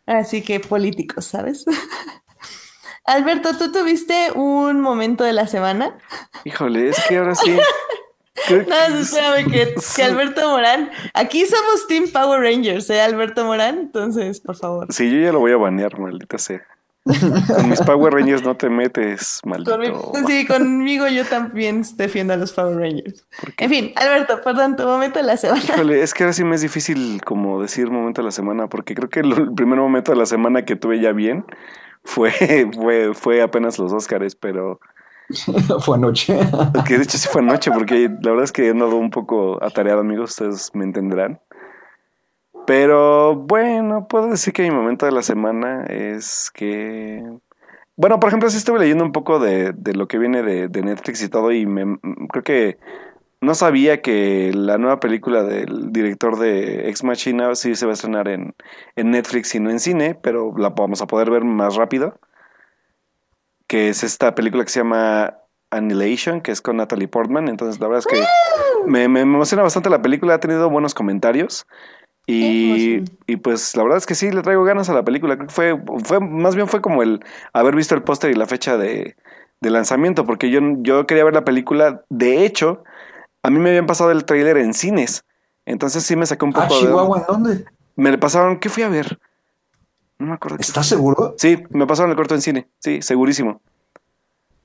Así 0.06 0.42
que 0.42 0.60
políticos, 0.60 1.26
¿sabes? 1.26 1.66
Alberto, 3.06 3.58
¿tú 3.58 3.72
tuviste 3.72 4.32
un 4.34 4.82
momento 4.82 5.24
de 5.24 5.34
la 5.34 5.48
semana? 5.48 5.98
Híjole, 6.46 6.90
es 6.90 6.98
que 7.08 7.18
ahora 7.18 7.36
sí. 7.36 7.58
No, 8.50 9.00
espérame, 9.00 9.52
que, 9.52 9.76
que, 9.96 10.04
Alberto 10.04 10.50
Morán. 10.50 10.90
Aquí 11.14 11.46
somos 11.46 11.88
Team 11.88 12.10
Power 12.12 12.42
Rangers, 12.42 12.90
¿eh, 12.90 13.02
Alberto 13.02 13.46
Morán? 13.46 13.78
Entonces, 13.80 14.40
por 14.40 14.56
favor. 14.56 14.92
Sí, 14.92 15.12
yo 15.12 15.20
ya 15.20 15.32
lo 15.32 15.40
voy 15.40 15.52
a 15.52 15.58
banear, 15.58 16.00
maldita 16.00 16.38
sea. 16.38 16.62
Con 17.04 17.70
mis 17.70 17.82
Power 17.82 18.14
Rangers 18.14 18.44
no 18.44 18.56
te 18.56 18.70
metes, 18.70 19.40
maldito. 19.44 19.80
sí, 20.28 20.46
conmigo 20.46 21.08
yo 21.08 21.26
también 21.26 21.84
defiendo 21.96 22.34
a 22.34 22.38
los 22.38 22.54
Power 22.54 22.78
Rangers. 22.78 23.26
En 23.58 23.70
fin, 23.70 23.94
Alberto, 23.96 24.42
perdón, 24.44 24.76
tu 24.76 24.84
momento 24.84 25.20
de 25.20 25.26
la 25.26 25.38
semana. 25.38 25.64
Híjole, 25.64 26.02
es 26.02 26.14
que 26.14 26.24
ahora 26.24 26.34
sí 26.34 26.44
me 26.44 26.56
es 26.56 26.62
difícil 26.62 27.22
como 27.26 27.62
decir 27.62 27.90
momento 27.90 28.22
de 28.22 28.26
la 28.26 28.32
semana, 28.32 28.68
porque 28.68 28.96
creo 28.96 29.10
que 29.10 29.22
el 29.22 29.54
primer 29.54 29.80
momento 29.80 30.12
de 30.12 30.18
la 30.18 30.26
semana 30.26 30.66
que 30.66 30.76
tuve 30.76 31.00
ya 31.00 31.12
bien 31.12 31.46
fue, 32.04 32.32
fue, 32.76 33.14
fue 33.14 33.42
apenas 33.42 33.80
los 33.80 33.92
Óscares, 33.92 34.36
pero 34.36 34.80
fue 35.82 35.98
anoche. 35.98 36.38
que 36.88 36.98
de 36.98 37.04
hecho 37.04 37.18
sí 37.18 37.28
fue 37.32 37.42
anoche, 37.42 37.72
porque 37.72 38.10
la 38.22 38.32
verdad 38.32 38.44
es 38.44 38.52
que 38.52 38.68
he 38.68 38.72
andado 38.72 38.96
un 38.96 39.10
poco 39.10 39.64
atareado, 39.64 40.02
amigos, 40.02 40.32
ustedes 40.32 40.72
me 40.74 40.84
entenderán. 40.84 41.40
Pero 42.66 43.36
bueno, 43.36 44.08
puedo 44.08 44.28
decir 44.28 44.54
que 44.54 44.64
mi 44.64 44.72
momento 44.72 45.06
de 45.06 45.12
la 45.12 45.24
semana 45.24 45.86
es 45.86 46.52
que... 46.54 47.24
Bueno, 47.96 48.20
por 48.20 48.30
ejemplo, 48.30 48.50
sí 48.50 48.58
estuve 48.58 48.80
leyendo 48.80 49.04
un 49.04 49.12
poco 49.12 49.40
de, 49.40 49.74
de 49.74 49.94
lo 49.94 50.08
que 50.08 50.18
viene 50.18 50.42
de, 50.42 50.82
Netflix 50.82 51.22
y 51.22 51.30
todo 51.30 51.52
y 51.52 51.66
me, 51.66 52.00
creo 52.30 52.44
que 52.44 52.78
no 53.42 53.56
sabía 53.56 54.02
que 54.02 54.52
la 54.54 54.78
nueva 54.78 55.00
película 55.00 55.44
del 55.44 55.92
director 55.92 56.38
de 56.38 56.90
Ex 56.90 57.04
Machina 57.04 57.54
sí 57.56 57.76
se 57.76 57.86
va 57.86 57.92
a 57.92 57.96
estrenar 57.96 58.28
en, 58.30 58.56
en 58.96 59.12
Netflix 59.12 59.54
y 59.56 59.60
no 59.60 59.70
en 59.70 59.80
cine, 59.80 60.16
pero 60.22 60.54
la 60.58 60.70
vamos 60.70 61.02
a 61.02 61.08
poder 61.08 61.30
ver 61.30 61.44
más 61.44 61.76
rápido 61.76 62.20
que 63.70 63.90
es 63.90 64.04
esta 64.04 64.34
película 64.34 64.64
que 64.64 64.72
se 64.72 64.80
llama 64.80 65.38
Annihilation, 65.70 66.42
que 66.42 66.52
es 66.52 66.60
con 66.60 66.78
Natalie 66.78 67.08
Portman. 67.08 67.48
Entonces, 67.48 67.80
la 67.80 67.88
verdad 67.88 68.04
es 68.06 68.08
que 68.08 68.26
me, 68.88 69.04
emociona 69.04 69.62
bastante 69.62 69.92
la 69.92 70.02
película, 70.02 70.34
ha 70.34 70.40
tenido 70.40 70.70
buenos 70.72 70.96
comentarios. 70.96 71.68
Y, 72.26 73.04
y, 73.28 73.38
pues 73.38 73.76
la 73.76 73.84
verdad 73.84 74.00
es 74.00 74.08
que 74.08 74.16
sí, 74.16 74.32
le 74.32 74.42
traigo 74.42 74.64
ganas 74.64 74.90
a 74.90 74.94
la 74.94 75.04
película. 75.04 75.36
Creo 75.36 75.48
que 75.48 75.54
fue, 75.54 75.80
fue 76.04 76.20
más 76.20 76.56
bien 76.56 76.68
fue 76.68 76.82
como 76.82 77.04
el 77.04 77.24
haber 77.54 77.76
visto 77.76 77.94
el 77.94 78.02
póster 78.02 78.32
y 78.32 78.36
la 78.36 78.48
fecha 78.48 78.76
de, 78.76 79.16
de, 79.62 79.70
lanzamiento, 79.70 80.26
porque 80.26 80.50
yo, 80.50 80.60
yo 80.80 81.06
quería 81.06 81.24
ver 81.24 81.36
la 81.36 81.46
película. 81.46 82.04
De 82.10 82.46
hecho, 82.46 82.84
a 83.44 83.52
mí 83.52 83.60
me 83.60 83.70
habían 83.70 83.86
pasado 83.86 84.10
el 84.10 84.26
tráiler 84.26 84.58
en 84.58 84.74
cines. 84.74 85.24
Entonces 85.68 86.04
sí 86.04 86.16
me 86.16 86.26
sacó 86.26 86.48
un 86.48 86.54
poco 86.54 86.66
ah, 86.66 86.80
Chihuahua, 86.80 87.26
dónde? 87.28 87.66
Me 87.96 88.10
le 88.10 88.18
pasaron, 88.18 88.60
¿qué 88.60 88.70
fui 88.70 88.82
a 88.82 88.90
ver? 88.90 89.20
No 90.20 90.28
me 90.28 90.34
acuerdo. 90.34 90.58
¿Estás 90.60 90.86
seguro? 90.86 91.36
Sí, 91.38 91.64
me 91.70 91.88
pasaron 91.88 92.12
el 92.12 92.18
corto 92.18 92.36
en 92.36 92.42
cine. 92.42 92.68
Sí, 92.80 93.02
segurísimo. 93.02 93.62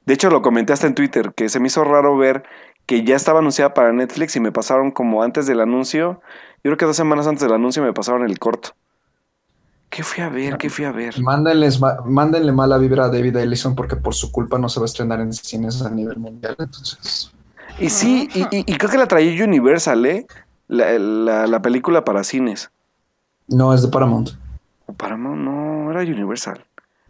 De 0.04 0.14
hecho, 0.14 0.28
lo 0.28 0.42
comenté 0.42 0.72
hasta 0.72 0.86
en 0.86 0.94
Twitter, 0.94 1.32
que 1.34 1.48
se 1.48 1.60
me 1.60 1.68
hizo 1.68 1.84
raro 1.84 2.16
ver 2.18 2.44
que 2.86 3.04
ya 3.04 3.16
estaba 3.16 3.38
anunciada 3.38 3.72
para 3.72 3.92
Netflix 3.92 4.36
y 4.36 4.40
me 4.40 4.52
pasaron 4.52 4.90
como 4.90 5.22
antes 5.22 5.46
del 5.46 5.60
anuncio. 5.60 6.20
Yo 6.56 6.70
creo 6.70 6.76
que 6.76 6.84
dos 6.84 6.96
semanas 6.96 7.26
antes 7.26 7.42
del 7.42 7.52
anuncio 7.52 7.82
me 7.82 7.92
pasaron 7.92 8.28
el 8.28 8.38
corto. 8.38 8.70
¿Qué 9.88 10.02
fui 10.02 10.24
a 10.24 10.28
ver? 10.28 10.58
¿Qué 10.58 10.68
fui 10.68 10.84
a 10.84 10.92
ver? 10.92 11.18
Mándenles, 11.20 11.80
mándenle 12.04 12.52
mala 12.52 12.76
vibra 12.78 13.04
a 13.04 13.08
David 13.08 13.36
Ellison 13.36 13.76
porque 13.76 13.96
por 13.96 14.14
su 14.14 14.32
culpa 14.32 14.58
no 14.58 14.68
se 14.68 14.80
va 14.80 14.84
a 14.84 14.86
estrenar 14.86 15.20
en 15.20 15.32
cines 15.32 15.80
a 15.82 15.90
nivel 15.90 16.18
mundial. 16.18 16.56
Entonces. 16.58 17.30
Y 17.78 17.90
sí, 17.90 18.28
y, 18.34 18.64
creo 18.76 18.90
que 18.90 18.98
la 18.98 19.06
traía 19.06 19.44
Universal, 19.44 20.04
¿eh? 20.04 20.26
La, 20.66 21.46
la 21.46 21.62
película 21.62 22.04
para 22.04 22.24
cines. 22.24 22.70
No, 23.46 23.72
es 23.72 23.82
de 23.82 23.88
Paramount. 23.88 24.30
Paramount 24.92 25.40
no, 25.40 25.90
era 25.90 26.00
Universal. 26.00 26.64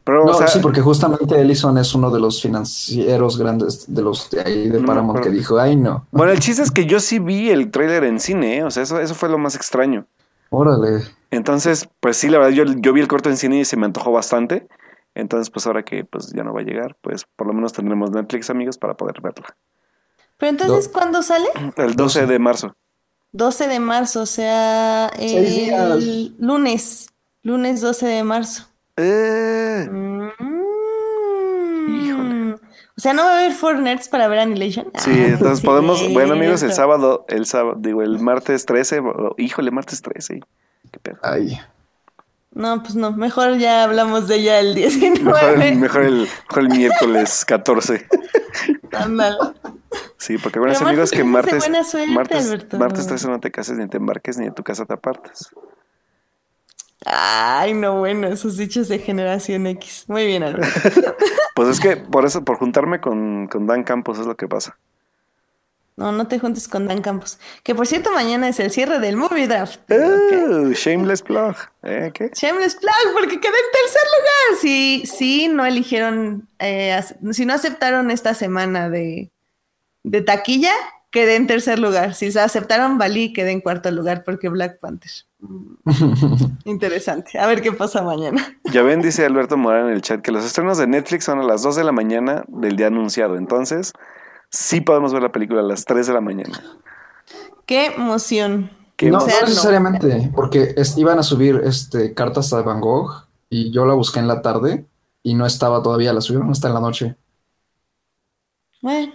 Pero, 0.04 0.26
no, 0.26 0.34
sí, 0.46 0.58
porque 0.60 0.82
justamente 0.82 1.40
Ellison 1.40 1.78
es 1.78 1.94
uno 1.94 2.10
de 2.10 2.20
los 2.20 2.42
financieros 2.42 3.38
grandes 3.38 3.92
de 3.92 4.02
los 4.02 4.28
de 4.30 4.42
ahí 4.42 4.68
de 4.68 4.80
Paramount 4.80 5.20
que 5.20 5.30
dijo, 5.30 5.58
ay 5.58 5.76
no. 5.76 6.06
Bueno, 6.10 6.30
el 6.30 6.40
chiste 6.40 6.62
es 6.62 6.70
que 6.70 6.84
yo 6.84 7.00
sí 7.00 7.18
vi 7.18 7.48
el 7.48 7.70
tráiler 7.70 8.04
en 8.04 8.20
cine, 8.20 8.58
¿eh? 8.58 8.64
o 8.64 8.70
sea, 8.70 8.82
eso, 8.82 9.00
eso 9.00 9.14
fue 9.14 9.30
lo 9.30 9.38
más 9.38 9.56
extraño. 9.56 10.06
Órale. 10.50 11.04
Entonces, 11.30 11.88
pues 12.00 12.18
sí, 12.18 12.28
la 12.28 12.38
verdad, 12.38 12.52
yo, 12.52 12.64
yo 12.64 12.92
vi 12.92 13.00
el 13.00 13.08
corto 13.08 13.30
en 13.30 13.38
cine 13.38 13.60
y 13.60 13.64
se 13.64 13.78
me 13.78 13.86
antojó 13.86 14.12
bastante. 14.12 14.68
Entonces, 15.14 15.48
pues 15.48 15.66
ahora 15.66 15.84
que 15.84 16.04
pues 16.04 16.32
ya 16.32 16.44
no 16.44 16.52
va 16.52 16.60
a 16.60 16.64
llegar, 16.64 16.96
pues 17.00 17.24
por 17.36 17.46
lo 17.46 17.54
menos 17.54 17.72
tendremos 17.72 18.10
Netflix, 18.10 18.50
amigos, 18.50 18.76
para 18.76 18.94
poder 18.94 19.20
verla. 19.22 19.56
Pero 20.36 20.50
entonces, 20.50 20.88
¿cuándo 20.88 21.22
sale? 21.22 21.46
El 21.76 21.94
12 21.94 22.26
de 22.26 22.38
marzo. 22.38 22.76
12 23.32 23.68
de 23.68 23.80
marzo, 23.80 24.22
o 24.22 24.26
sea, 24.26 25.08
el 25.18 26.34
lunes. 26.38 27.08
Lunes 27.44 27.80
12 27.82 28.06
de 28.06 28.24
marzo. 28.24 28.66
Eh. 28.96 29.86
Mm. 29.90 30.28
Híjole. 31.88 32.54
O 32.54 33.00
sea, 33.00 33.12
¿no 33.12 33.22
va 33.22 33.34
a 33.34 33.38
haber 33.40 33.52
Four 33.52 33.80
Nerds 33.80 34.08
para 34.08 34.28
ver 34.28 34.38
Annihilation? 34.38 34.86
Sí, 34.98 35.10
ah, 35.10 35.26
entonces 35.26 35.62
podemos, 35.62 36.10
bueno 36.12 36.32
amigos, 36.32 36.62
el 36.62 36.72
sábado, 36.72 37.26
el 37.28 37.44
sábado, 37.44 37.76
digo, 37.78 38.02
el 38.02 38.18
martes 38.18 38.64
13, 38.64 39.02
híjole, 39.36 39.70
martes 39.70 40.00
13. 40.00 40.40
Qué 40.90 40.98
pedo. 41.00 41.18
Ay. 41.22 41.60
No, 42.52 42.82
pues 42.82 42.94
no, 42.94 43.12
mejor 43.12 43.58
ya 43.58 43.84
hablamos 43.84 44.26
de 44.26 44.36
ella 44.36 44.60
el 44.60 44.74
19. 44.74 45.22
Mejor, 45.22 45.58
mejor, 45.76 46.02
el, 46.02 46.20
mejor 46.20 46.62
el 46.62 46.68
miércoles 46.70 47.44
14. 47.44 48.06
Ándale. 48.92 49.36
Sí, 50.16 50.38
porque 50.38 50.60
con 50.60 50.74
amigos 50.74 51.10
que 51.10 51.24
martes, 51.24 51.68
martes, 52.08 52.72
martes 52.72 53.06
13 53.06 53.28
no 53.28 53.40
te 53.40 53.50
cases 53.50 53.76
ni 53.76 53.86
te 53.86 53.98
embarques 53.98 54.38
ni 54.38 54.46
en 54.46 54.54
tu 54.54 54.62
casa 54.62 54.86
te 54.86 54.94
apartes. 54.94 55.50
Ay, 57.04 57.74
no, 57.74 57.98
bueno, 57.98 58.28
esos 58.28 58.56
dichos 58.56 58.88
de 58.88 58.98
generación 58.98 59.66
X. 59.66 60.04
Muy 60.08 60.26
bien, 60.26 60.42
Alberto. 60.42 61.14
pues 61.54 61.68
es 61.68 61.80
que 61.80 61.96
por 61.96 62.24
eso, 62.24 62.44
por 62.44 62.56
juntarme 62.56 63.00
con, 63.00 63.48
con 63.48 63.66
Dan 63.66 63.84
Campos 63.84 64.18
es 64.18 64.26
lo 64.26 64.36
que 64.36 64.48
pasa. 64.48 64.78
No, 65.96 66.10
no 66.10 66.26
te 66.26 66.40
juntes 66.40 66.66
con 66.66 66.88
Dan 66.88 67.02
Campos. 67.02 67.38
Que 67.62 67.74
por 67.74 67.86
cierto, 67.86 68.10
mañana 68.12 68.48
es 68.48 68.58
el 68.58 68.70
cierre 68.70 68.98
del 68.98 69.16
Movie 69.16 69.46
Draft. 69.46 69.80
Oh, 69.92 70.70
shameless 70.72 71.22
plug. 71.22 71.54
¿Eh? 71.82 72.10
¿Qué? 72.12 72.30
Shameless 72.34 72.76
plug, 72.76 73.12
porque 73.12 73.40
quedé 73.40 73.52
en 73.52 73.72
tercer 73.72 74.02
lugar. 74.18 74.60
Sí, 74.60 75.04
sí, 75.06 75.48
no 75.48 75.64
eligieron, 75.64 76.48
eh, 76.58 77.00
si 77.30 77.46
no 77.46 77.54
aceptaron 77.54 78.10
esta 78.10 78.34
semana 78.34 78.90
de, 78.90 79.30
de 80.02 80.20
taquilla, 80.22 80.72
quedé 81.14 81.36
en 81.36 81.46
tercer 81.46 81.78
lugar. 81.78 82.14
Si 82.14 82.32
se 82.32 82.40
aceptaron, 82.40 82.98
valí, 82.98 83.32
quedé 83.32 83.52
en 83.52 83.60
cuarto 83.60 83.88
lugar 83.92 84.24
porque 84.24 84.48
Black 84.48 84.80
Panther. 84.80 85.12
Interesante. 86.64 87.38
A 87.38 87.46
ver 87.46 87.62
qué 87.62 87.70
pasa 87.70 88.02
mañana. 88.02 88.58
Ya 88.64 88.82
ven, 88.82 89.00
dice 89.00 89.24
Alberto 89.24 89.56
Morán 89.56 89.86
en 89.86 89.92
el 89.92 90.02
chat, 90.02 90.22
que 90.22 90.32
los 90.32 90.44
estrenos 90.44 90.76
de 90.76 90.88
Netflix 90.88 91.24
son 91.24 91.38
a 91.38 91.44
las 91.44 91.62
2 91.62 91.76
de 91.76 91.84
la 91.84 91.92
mañana 91.92 92.44
del 92.48 92.74
día 92.74 92.88
anunciado. 92.88 93.36
Entonces, 93.36 93.92
sí 94.50 94.80
podemos 94.80 95.12
ver 95.12 95.22
la 95.22 95.30
película 95.30 95.60
a 95.60 95.62
las 95.62 95.84
3 95.84 96.04
de 96.08 96.12
la 96.12 96.20
mañana. 96.20 96.60
Qué 97.64 97.86
emoción. 97.94 98.72
no, 99.00 99.10
no 99.20 99.26
necesariamente, 99.26 100.32
porque 100.34 100.74
iban 100.96 101.20
a 101.20 101.22
subir 101.22 101.60
este, 101.64 102.12
cartas 102.12 102.52
a 102.52 102.62
Van 102.62 102.80
Gogh 102.80 103.28
y 103.48 103.70
yo 103.70 103.86
la 103.86 103.94
busqué 103.94 104.18
en 104.18 104.26
la 104.26 104.42
tarde 104.42 104.84
y 105.22 105.34
no 105.34 105.46
estaba 105.46 105.80
todavía, 105.80 106.12
la 106.12 106.20
subieron 106.20 106.50
hasta 106.50 106.66
en 106.66 106.74
la 106.74 106.80
noche. 106.80 107.14
Bueno, 108.82 109.12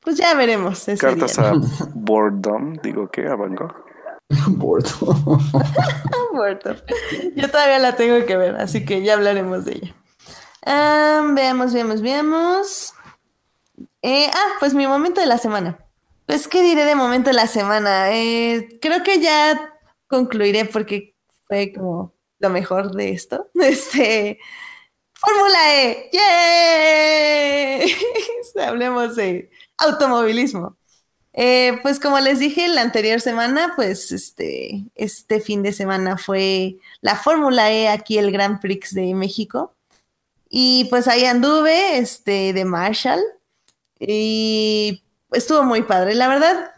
pues 0.00 0.16
ya 0.16 0.34
veremos. 0.34 0.86
cartas 0.98 1.38
a 1.38 1.52
Boredom, 1.94 2.74
digo 2.82 3.10
que 3.10 3.26
a 3.26 3.34
Van 3.34 3.54
Gogh. 3.54 3.90
Boredom. 4.48 5.40
Boredom. 6.32 6.76
Yo 7.34 7.50
todavía 7.50 7.78
la 7.78 7.96
tengo 7.96 8.24
que 8.26 8.36
ver, 8.36 8.56
así 8.56 8.84
que 8.84 9.02
ya 9.02 9.14
hablaremos 9.14 9.64
de 9.64 9.72
ella. 9.72 9.94
Um, 10.66 11.34
veamos, 11.34 11.72
veamos, 11.72 12.00
veamos. 12.00 12.94
Eh, 14.02 14.30
ah, 14.32 14.52
pues 14.60 14.74
mi 14.74 14.86
momento 14.86 15.20
de 15.20 15.26
la 15.26 15.38
semana. 15.38 15.78
Pues, 16.26 16.46
¿qué 16.46 16.62
diré 16.62 16.84
de 16.84 16.94
momento 16.94 17.30
de 17.30 17.34
la 17.34 17.48
semana? 17.48 18.12
Eh, 18.12 18.78
creo 18.80 19.02
que 19.02 19.20
ya 19.20 19.74
concluiré 20.06 20.64
porque 20.64 21.16
fue 21.48 21.72
como 21.72 22.14
lo 22.38 22.50
mejor 22.50 22.94
de 22.94 23.10
esto. 23.10 23.50
Este. 23.54 24.38
Fórmula 25.14 25.74
E. 25.74 26.10
¡Yay! 27.82 27.94
Hablemos 28.64 29.16
de 29.16 29.50
automovilismo. 29.80 30.76
Eh, 31.32 31.78
pues 31.82 32.00
como 32.00 32.18
les 32.18 32.40
dije 32.40 32.68
la 32.68 32.82
anterior 32.82 33.20
semana, 33.20 33.72
pues 33.76 34.10
este, 34.12 34.84
este 34.96 35.40
fin 35.40 35.62
de 35.62 35.72
semana 35.72 36.16
fue 36.18 36.76
la 37.00 37.14
Fórmula 37.16 37.70
E 37.72 37.88
aquí 37.88 38.18
el 38.18 38.32
Grand 38.32 38.60
Prix 38.60 38.94
de 38.94 39.14
México. 39.14 39.74
Y 40.48 40.86
pues 40.90 41.06
ahí 41.08 41.24
anduve, 41.24 41.98
este, 41.98 42.52
de 42.52 42.64
Marshall. 42.64 43.20
Y 44.00 45.02
estuvo 45.32 45.62
muy 45.62 45.82
padre. 45.82 46.14
La 46.14 46.28
verdad, 46.28 46.72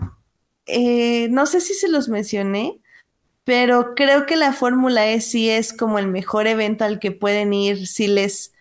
eh, 0.66 1.28
no 1.30 1.46
sé 1.46 1.60
si 1.60 1.74
se 1.74 1.88
los 1.88 2.08
mencioné, 2.08 2.80
pero 3.44 3.94
creo 3.94 4.26
que 4.26 4.36
la 4.36 4.52
Fórmula 4.52 5.08
E 5.08 5.20
sí 5.20 5.48
es 5.50 5.72
como 5.72 5.98
el 5.98 6.08
mejor 6.08 6.46
evento 6.46 6.84
al 6.84 6.98
que 6.98 7.12
pueden 7.12 7.52
ir 7.54 7.86
si 7.86 8.06
les 8.06 8.51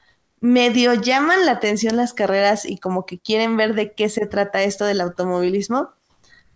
medio 0.42 0.96
llaman 0.96 1.46
la 1.46 1.54
atención 1.54 1.96
las 1.96 2.14
carreras 2.14 2.66
y 2.66 2.78
como 2.78 3.06
que 3.06 3.20
quieren 3.20 3.56
ver 3.56 3.76
de 3.76 3.94
qué 3.94 4.10
se 4.10 4.26
trata 4.26 4.64
esto 4.64 4.86
del 4.86 5.00
automovilismo. 5.00 5.92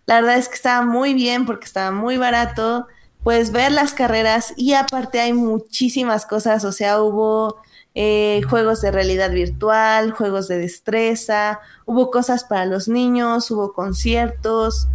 La 0.06 0.16
verdad 0.20 0.36
es 0.36 0.48
que 0.48 0.56
estaba 0.56 0.84
muy 0.84 1.14
bien 1.14 1.46
porque 1.46 1.64
estaba 1.64 1.92
muy 1.92 2.16
barato. 2.16 2.88
Puedes 3.22 3.52
ver 3.52 3.72
las 3.72 3.92
carreras 3.92 4.52
y 4.56 4.74
aparte 4.74 5.20
hay 5.20 5.32
muchísimas 5.32 6.26
cosas, 6.26 6.64
o 6.64 6.72
sea, 6.72 7.00
hubo 7.00 7.60
eh, 7.94 8.42
juegos 8.48 8.82
de 8.82 8.90
realidad 8.90 9.30
virtual, 9.30 10.10
juegos 10.12 10.48
de 10.48 10.58
destreza, 10.58 11.60
hubo 11.86 12.10
cosas 12.10 12.44
para 12.44 12.66
los 12.66 12.88
niños, 12.88 13.50
hubo 13.50 13.72
conciertos, 13.72 14.88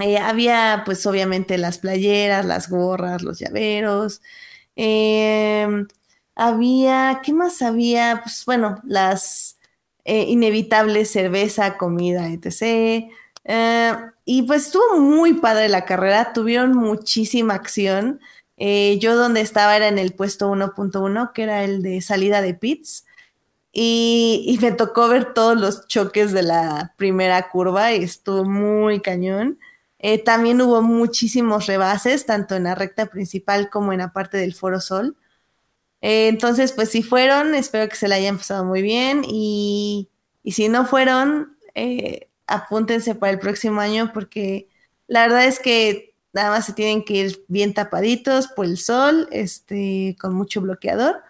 eh, 0.00 0.18
había 0.18 0.82
pues 0.84 1.06
obviamente 1.06 1.56
las 1.56 1.78
playeras, 1.78 2.44
las 2.44 2.68
gorras, 2.68 3.22
los 3.22 3.38
llaveros, 3.38 4.20
em, 4.74 5.86
había, 6.36 7.20
¿qué 7.24 7.32
más 7.32 7.62
había? 7.62 8.20
Pues 8.22 8.44
bueno, 8.46 8.80
las 8.84 9.58
eh, 10.04 10.24
inevitables 10.28 11.10
cerveza, 11.10 11.76
comida, 11.78 12.28
etc. 12.28 13.10
y 14.24 14.42
pues 14.42 14.66
estuvo 14.66 14.98
muy 15.00 15.34
padre 15.34 15.68
la 15.68 15.84
carrera, 15.84 16.32
tuvieron 16.32 16.74
muchísima 16.74 17.54
acción. 17.54 18.20
Eh, 18.58 18.98
yo 19.00 19.16
donde 19.16 19.40
estaba 19.40 19.76
era 19.76 19.88
en 19.88 19.98
el 19.98 20.14
puesto 20.14 20.50
1.1, 20.50 21.32
que 21.32 21.42
era 21.42 21.64
el 21.64 21.82
de 21.82 22.00
salida 22.00 22.40
de 22.42 22.54
pits. 22.54 23.04
Y, 23.72 24.58
me 24.62 24.72
tocó 24.72 25.08
ver 25.08 25.34
todos 25.34 25.54
los 25.60 25.86
choques 25.86 26.32
de 26.32 26.42
la 26.42 26.94
primera 26.96 27.50
curva 27.50 27.92
y 27.92 28.02
estuvo 28.04 28.44
muy 28.44 29.00
cañón. 29.00 29.58
Eh, 29.98 30.22
también 30.22 30.62
hubo 30.62 30.82
muchísimos 30.82 31.66
rebases, 31.66 32.24
tanto 32.26 32.56
en 32.56 32.64
la 32.64 32.74
recta 32.74 33.06
principal 33.06 33.68
como 33.70 33.92
en 33.92 33.98
la 33.98 34.12
parte 34.12 34.38
del 34.38 34.54
Foro 34.54 34.80
Sol. 34.80 35.16
Eh, 36.06 36.28
entonces, 36.28 36.72
pues 36.72 36.90
si 36.90 37.02
fueron, 37.02 37.54
espero 37.54 37.88
que 37.88 37.96
se 37.96 38.08
la 38.08 38.16
hayan 38.16 38.38
pasado 38.38 38.64
muy 38.64 38.82
bien. 38.82 39.22
Y, 39.26 40.08
y 40.42 40.52
si 40.52 40.68
no 40.68 40.86
fueron, 40.86 41.56
apúntense 42.46 43.14
para 43.14 43.32
el 43.32 43.38
próximo 43.38 43.80
año 43.80 44.12
porque 44.14 44.68
la 45.08 45.22
verdad 45.22 45.46
es 45.46 45.58
que 45.58 46.16
Nada 46.36 46.50
más 46.50 46.66
se 46.66 46.74
tienen 46.74 47.02
que 47.02 47.14
ir 47.14 47.44
bien 47.48 47.72
tapaditos 47.72 48.48
por 48.48 48.66
el 48.66 48.76
sol, 48.76 49.26
este, 49.32 50.18
con 50.20 50.34
mucho 50.34 50.60
bloqueador, 50.60 51.22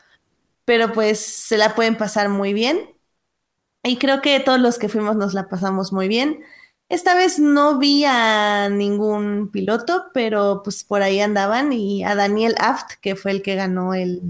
pero 0.64 0.92
pues 0.92 1.20
se 1.20 1.56
la 1.56 1.76
pueden 1.76 1.96
pasar 1.96 2.28
muy 2.28 2.52
bien. 2.52 2.90
Y 3.84 3.98
creo 3.98 4.20
que 4.20 4.40
todos 4.40 4.58
los 4.58 4.80
que 4.80 4.88
fuimos 4.88 5.14
nos 5.14 5.32
la 5.32 5.48
pasamos 5.48 5.92
muy 5.92 6.08
bien. 6.08 6.40
Esta 6.88 7.14
vez 7.14 7.38
no 7.38 7.78
vi 7.78 8.04
a 8.04 8.68
ningún 8.68 9.52
piloto, 9.52 10.06
pero 10.12 10.62
pues 10.64 10.82
por 10.82 11.02
ahí 11.02 11.20
andaban 11.20 11.72
y 11.72 12.02
a 12.02 12.16
Daniel 12.16 12.56
Aft, 12.58 12.94
que 13.00 13.14
fue 13.14 13.30
el 13.30 13.42
que 13.42 13.54
ganó 13.54 13.94
el, 13.94 14.22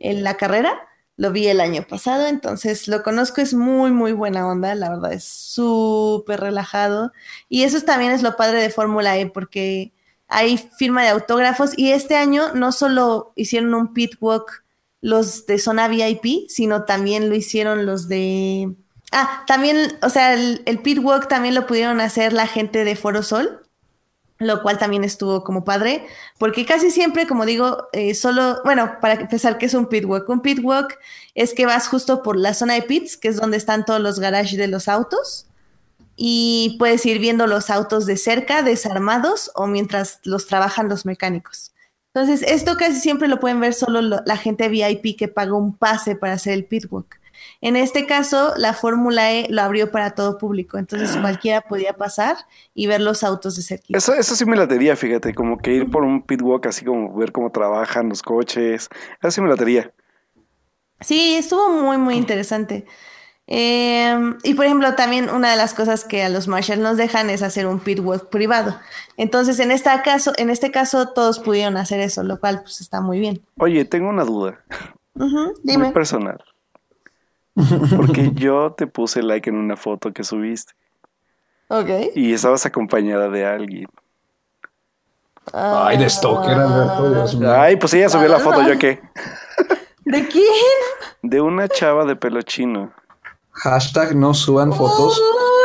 en 0.00 0.24
la 0.24 0.36
carrera. 0.36 0.88
Lo 1.16 1.32
vi 1.32 1.46
el 1.46 1.60
año 1.60 1.86
pasado, 1.86 2.26
entonces 2.26 2.88
lo 2.88 3.02
conozco, 3.02 3.40
es 3.42 3.52
muy, 3.54 3.92
muy 3.92 4.12
buena 4.12 4.48
onda, 4.48 4.74
la 4.74 4.88
verdad 4.88 5.12
es 5.12 5.24
súper 5.24 6.40
relajado. 6.40 7.12
Y 7.48 7.64
eso 7.64 7.80
también 7.82 8.12
es 8.12 8.22
lo 8.22 8.36
padre 8.36 8.62
de 8.62 8.70
Fórmula 8.70 9.18
E, 9.18 9.26
porque 9.26 9.92
hay 10.28 10.56
firma 10.56 11.02
de 11.02 11.10
autógrafos 11.10 11.76
y 11.76 11.92
este 11.92 12.16
año 12.16 12.54
no 12.54 12.72
solo 12.72 13.32
hicieron 13.36 13.74
un 13.74 13.92
pit 13.92 14.12
walk 14.20 14.64
los 15.02 15.46
de 15.46 15.58
zona 15.58 15.88
VIP, 15.88 16.48
sino 16.48 16.84
también 16.84 17.28
lo 17.28 17.34
hicieron 17.34 17.86
los 17.86 18.08
de... 18.08 18.74
Ah, 19.12 19.44
también, 19.46 19.98
o 20.02 20.08
sea, 20.08 20.34
el, 20.34 20.62
el 20.66 20.78
pit 20.80 20.98
walk 21.02 21.28
también 21.28 21.54
lo 21.54 21.66
pudieron 21.66 22.00
hacer 22.00 22.32
la 22.32 22.46
gente 22.46 22.84
de 22.84 22.96
Foro 22.96 23.22
Sol 23.22 23.60
lo 24.40 24.62
cual 24.62 24.78
también 24.78 25.04
estuvo 25.04 25.44
como 25.44 25.64
padre, 25.64 26.06
porque 26.38 26.64
casi 26.64 26.90
siempre, 26.90 27.26
como 27.26 27.44
digo, 27.44 27.88
eh, 27.92 28.14
solo, 28.14 28.58
bueno, 28.64 28.96
para 29.00 29.14
empezar, 29.14 29.58
¿qué 29.58 29.66
es 29.66 29.74
un 29.74 29.86
pitwalk? 29.86 30.28
Un 30.28 30.40
pitwalk 30.40 30.98
es 31.34 31.52
que 31.52 31.66
vas 31.66 31.88
justo 31.88 32.22
por 32.22 32.36
la 32.36 32.54
zona 32.54 32.74
de 32.74 32.82
pits, 32.82 33.18
que 33.18 33.28
es 33.28 33.36
donde 33.36 33.58
están 33.58 33.84
todos 33.84 34.00
los 34.00 34.18
garages 34.18 34.56
de 34.56 34.66
los 34.66 34.88
autos, 34.88 35.46
y 36.16 36.76
puedes 36.78 37.04
ir 37.04 37.18
viendo 37.18 37.46
los 37.46 37.68
autos 37.68 38.06
de 38.06 38.16
cerca, 38.16 38.62
desarmados, 38.62 39.50
o 39.54 39.66
mientras 39.66 40.20
los 40.24 40.46
trabajan 40.46 40.88
los 40.88 41.04
mecánicos. 41.04 41.72
Entonces, 42.14 42.42
esto 42.42 42.76
casi 42.78 42.98
siempre 42.98 43.28
lo 43.28 43.40
pueden 43.40 43.60
ver 43.60 43.74
solo 43.74 44.00
la 44.00 44.36
gente 44.38 44.68
VIP 44.70 45.18
que 45.18 45.28
paga 45.28 45.52
un 45.52 45.76
pase 45.76 46.16
para 46.16 46.32
hacer 46.32 46.54
el 46.54 46.64
pitwalk. 46.64 47.19
En 47.60 47.76
este 47.76 48.06
caso, 48.06 48.52
la 48.56 48.74
Fórmula 48.74 49.32
E 49.32 49.46
lo 49.50 49.62
abrió 49.62 49.90
para 49.90 50.14
todo 50.14 50.38
público, 50.38 50.78
entonces 50.78 51.14
ah. 51.16 51.20
cualquiera 51.20 51.60
podía 51.60 51.94
pasar 51.94 52.36
y 52.74 52.86
ver 52.86 53.00
los 53.00 53.22
autos 53.22 53.56
de 53.56 53.62
cerquita. 53.62 53.98
Eso, 53.98 54.14
eso 54.14 54.34
sí 54.34 54.44
me 54.44 54.56
latería, 54.56 54.96
fíjate, 54.96 55.34
como 55.34 55.58
que 55.58 55.74
ir 55.74 55.90
por 55.90 56.04
un 56.04 56.22
pitwalk 56.22 56.66
así 56.66 56.84
como 56.84 57.14
ver 57.14 57.32
cómo 57.32 57.50
trabajan 57.50 58.08
los 58.08 58.22
coches, 58.22 58.88
eso 59.20 59.30
sí 59.30 59.40
me 59.40 59.48
latería. 59.48 59.92
Sí, 61.00 61.36
estuvo 61.36 61.70
muy, 61.70 61.96
muy 61.96 62.16
interesante. 62.16 62.86
Em, 63.52 64.38
y 64.44 64.54
por 64.54 64.64
ejemplo, 64.64 64.94
también 64.94 65.28
una 65.28 65.50
de 65.50 65.56
las 65.56 65.74
cosas 65.74 66.04
que 66.04 66.22
a 66.22 66.28
los 66.28 66.46
Marshall 66.46 66.80
nos 66.80 66.96
dejan 66.96 67.30
es 67.30 67.42
hacer 67.42 67.66
un 67.66 67.80
pitwalk 67.80 68.28
privado. 68.28 68.76
Entonces, 69.16 69.58
en 69.58 69.72
este 69.72 69.90
caso, 70.04 70.32
en 70.36 70.50
este 70.50 70.70
caso, 70.70 71.08
todos 71.08 71.40
pudieron 71.40 71.76
hacer 71.76 71.98
eso, 71.98 72.22
lo 72.22 72.38
cual 72.38 72.62
pues 72.62 72.80
está 72.80 73.00
muy 73.00 73.18
bien. 73.18 73.42
Oye, 73.58 73.84
tengo 73.84 74.08
una 74.08 74.24
duda. 74.24 74.60
dime. 75.64 75.84
Muy 75.84 75.92
personal. 75.92 76.38
Porque 77.96 78.30
yo 78.34 78.72
te 78.72 78.86
puse 78.86 79.22
like 79.22 79.48
en 79.48 79.56
una 79.56 79.76
foto 79.76 80.12
que 80.12 80.24
subiste. 80.24 80.72
Ok. 81.68 81.88
Y 82.14 82.32
estabas 82.32 82.66
acompañada 82.66 83.28
de 83.28 83.46
alguien. 83.46 83.88
Ay, 85.52 85.98
de 85.98 86.08
Stoker, 86.08 86.52
Alberto, 86.52 87.52
Ay, 87.52 87.76
pues 87.76 87.94
ella 87.94 88.08
subió 88.08 88.28
la 88.28 88.38
foto, 88.38 88.62
¿yo 88.62 88.78
qué? 88.78 89.00
¿De 90.04 90.28
quién? 90.28 90.44
De 91.22 91.40
una 91.40 91.68
chava 91.68 92.04
de 92.04 92.16
pelo 92.16 92.42
chino. 92.42 92.92
Hashtag 93.52 94.14
no 94.14 94.32
suban 94.32 94.72
fotos 94.72 95.20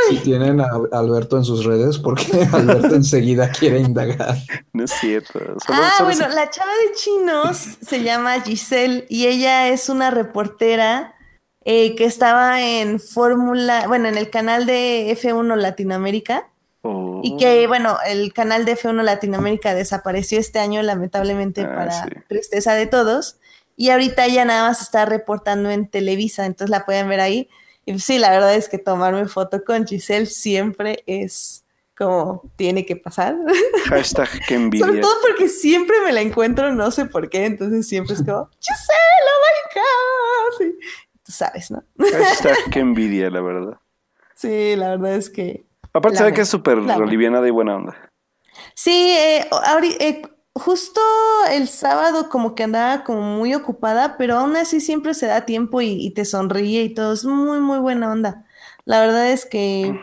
si 0.09 0.17
tienen 0.17 0.59
a 0.59 0.69
Alberto 0.91 1.37
en 1.37 1.43
sus 1.43 1.65
redes, 1.65 1.97
porque 1.97 2.47
Alberto 2.53 2.95
enseguida 2.95 3.49
quiere 3.49 3.79
indagar. 3.79 4.37
No 4.73 4.83
es 4.83 4.91
cierto. 4.91 5.39
ah, 5.69 5.97
bueno, 6.03 6.27
la 6.29 6.49
chava 6.49 6.71
de 6.71 6.95
chinos 6.95 7.77
se 7.81 8.03
llama 8.03 8.41
Giselle 8.41 9.05
y 9.09 9.27
ella 9.27 9.69
es 9.69 9.89
una 9.89 10.11
reportera 10.11 11.15
eh, 11.65 11.95
que 11.95 12.05
estaba 12.05 12.61
en 12.61 12.99
Fórmula, 12.99 13.87
bueno, 13.87 14.07
en 14.07 14.17
el 14.17 14.29
canal 14.29 14.67
de 14.67 15.11
F1 15.19 15.55
Latinoamérica. 15.55 16.49
Y 17.23 17.37
que, 17.37 17.65
oh. 17.65 17.67
bueno, 17.67 17.97
el 18.05 18.31
canal 18.31 18.63
de 18.63 18.77
F1 18.77 19.01
Latinoamérica 19.01 19.73
desapareció 19.73 20.39
este 20.39 20.59
año, 20.59 20.83
lamentablemente, 20.83 21.61
ah, 21.61 21.73
para 21.75 22.23
tristeza 22.27 22.75
de 22.75 22.85
todos. 22.85 23.39
Y 23.75 23.89
ahorita 23.89 24.25
ella 24.25 24.45
nada 24.45 24.67
más 24.67 24.83
está 24.83 25.05
reportando 25.05 25.71
en 25.71 25.89
Televisa, 25.89 26.45
entonces 26.45 26.69
la 26.69 26.85
pueden 26.85 27.09
ver 27.09 27.21
ahí. 27.21 27.49
Y 27.85 27.97
sí, 27.99 28.19
la 28.19 28.29
verdad 28.29 28.53
es 28.53 28.69
que 28.69 28.77
tomarme 28.77 29.27
foto 29.27 29.63
con 29.63 29.87
Giselle 29.87 30.27
siempre 30.27 31.03
es 31.07 31.65
como 31.97 32.51
tiene 32.55 32.85
que 32.85 32.95
pasar. 32.95 33.35
Hashtag 33.89 34.29
que 34.47 34.55
envidia. 34.55 34.85
Sobre 34.85 35.01
todo 35.01 35.13
porque 35.21 35.49
siempre 35.49 36.01
me 36.01 36.11
la 36.11 36.21
encuentro, 36.21 36.73
no 36.73 36.91
sé 36.91 37.05
por 37.05 37.29
qué, 37.29 37.45
entonces 37.45 37.87
siempre 37.87 38.13
es 38.13 38.23
como, 38.23 38.49
Giselle, 38.59 39.25
oh 39.33 39.41
my 39.41 40.67
God. 40.67 40.75
Tú 41.25 41.31
sabes, 41.31 41.71
¿no? 41.71 41.83
Hashtag 41.97 42.55
que 42.71 42.79
envidia, 42.79 43.29
la 43.29 43.41
verdad. 43.41 43.79
Sí, 44.35 44.75
la 44.75 44.89
verdad 44.89 45.15
es 45.15 45.29
que... 45.29 45.65
Aparte 45.93 46.17
sabe 46.17 46.33
que 46.33 46.41
es 46.41 46.49
súper 46.49 46.79
boliviana 46.79 47.41
de 47.41 47.51
buena 47.51 47.77
onda. 47.77 48.11
Sí, 48.73 49.09
eh, 49.11 49.47
eh, 49.99 50.21
justo 50.53 51.01
el 51.49 51.67
sábado 51.67 52.29
como 52.29 52.53
que 52.53 52.63
andaba 52.63 53.03
como 53.03 53.21
muy 53.21 53.53
ocupada, 53.55 54.17
pero 54.17 54.37
aún 54.37 54.55
así 54.57 54.81
siempre 54.81 55.13
se 55.13 55.27
da 55.27 55.45
tiempo 55.45 55.81
y, 55.81 56.11
te 56.11 56.25
sonríe 56.25 56.83
y 56.83 56.93
todo. 56.93 57.13
Es 57.13 57.23
muy, 57.23 57.59
muy 57.59 57.79
buena 57.79 58.11
onda. 58.11 58.45
La 58.83 58.99
verdad 58.99 59.31
es 59.31 59.45
que 59.45 59.99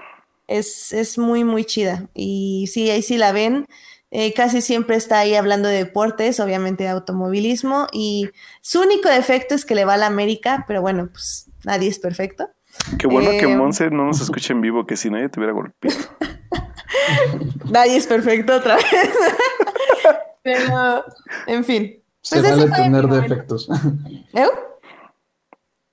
es, 0.49 0.93
es 0.93 1.19
muy, 1.19 1.45
muy 1.45 1.65
chida. 1.65 2.09
Y 2.15 2.69
sí, 2.73 2.91
ahí 2.91 3.03
sí 3.03 3.19
la 3.19 3.33
ven. 3.33 3.67
Eh, 4.15 4.35
casi 4.35 4.61
siempre 4.61 4.95
está 4.97 5.21
ahí 5.21 5.35
hablando 5.35 5.71
de 5.71 5.77
deportes, 5.77 6.39
obviamente 6.39 6.85
de 6.85 6.91
automovilismo. 6.91 7.87
Y 7.93 8.29
su 8.61 8.83
único 8.83 9.09
defecto 9.09 9.55
es 9.55 9.65
que 9.65 9.75
le 9.75 9.87
va 9.87 9.95
a 9.95 9.97
la 9.97 10.07
América, 10.07 10.67
pero 10.69 10.83
bueno, 10.83 11.09
pues 11.11 11.51
nadie 11.65 11.89
es 11.89 11.99
perfecto. 11.99 12.51
Qué 12.99 13.07
bueno 13.07 13.31
que 13.31 13.51
eh, 13.51 13.57
Monse 13.57 13.91
no 13.91 14.05
nos 14.05 14.21
escuche 14.21 14.53
en 14.53 14.61
vivo, 14.61 14.87
que 14.87 14.99
si 14.99 15.09
nadie 15.09 15.31
te 15.31 15.41
hubiera 15.41 15.55
golpeado. 15.55 15.97
nadie 17.71 17.97
es 17.97 18.07
perfecto 18.07 18.55
otra 18.55 18.77
vez. 18.77 18.85
Pero, 20.43 21.05
en 21.47 21.65
fin. 21.65 22.03
Se 22.21 22.41
pues 22.41 22.51
vale 22.51 22.71
tener 22.71 23.07
defectos. 23.07 23.69
¿Eh? 24.35 24.47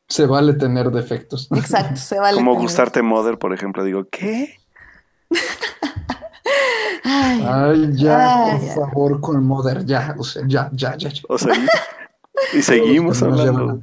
Se 0.10 0.26
vale 0.26 0.54
tener 0.56 0.92
defectos. 0.92 1.48
Exacto, 1.56 1.96
se 1.96 2.20
vale. 2.20 2.36
Como 2.36 2.56
gustarte 2.56 3.02
Mother, 3.02 3.38
por 3.38 3.54
ejemplo, 3.54 3.84
digo, 3.86 4.10
¿qué? 4.10 4.58
Ay, 7.04 7.90
ya, 7.94 8.58
por 8.60 8.70
favor, 8.76 9.22
con 9.22 9.44
Mother, 9.44 9.86
ya, 9.86 10.16
o 10.18 10.24
sea, 10.24 10.44
ya, 10.48 10.70
ya, 10.74 10.96
ya. 10.98 11.12
O 11.28 11.38
sea, 11.38 11.54
y 12.54 12.62
seguimos 12.62 13.22
hablando. 13.22 13.82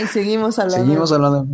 y 0.00 0.06
seguimos 0.06 0.58
hablando. 0.58 0.84
Seguimos 0.84 1.12
hablando. 1.12 1.46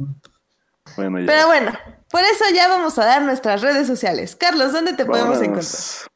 Bueno, 0.97 1.21
ya. 1.21 1.27
Pero 1.27 1.47
bueno, 1.47 1.73
por 2.11 2.21
eso 2.21 2.45
ya 2.55 2.69
vamos 2.69 2.99
a 2.99 3.05
dar 3.05 3.23
nuestras 3.23 3.63
redes 3.63 3.87
sociales. 3.87 4.37
Carlos, 4.37 4.73
¿dónde 4.73 4.93
te 4.93 5.05
podemos 5.05 5.41
encontrar? 5.41 6.11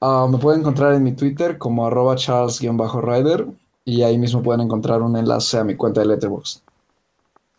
Ah, 0.00 0.26
me 0.28 0.38
pueden 0.38 0.60
encontrar 0.60 0.94
en 0.94 1.02
mi 1.02 1.12
Twitter 1.12 1.58
como 1.58 1.86
arroba 1.86 2.16
charles-rider 2.16 3.46
y 3.84 4.02
ahí 4.02 4.18
mismo 4.18 4.42
pueden 4.42 4.62
encontrar 4.62 5.00
un 5.02 5.16
enlace 5.16 5.58
a 5.58 5.64
mi 5.64 5.76
cuenta 5.76 6.00
de 6.00 6.06
Letterboxd. 6.06 6.62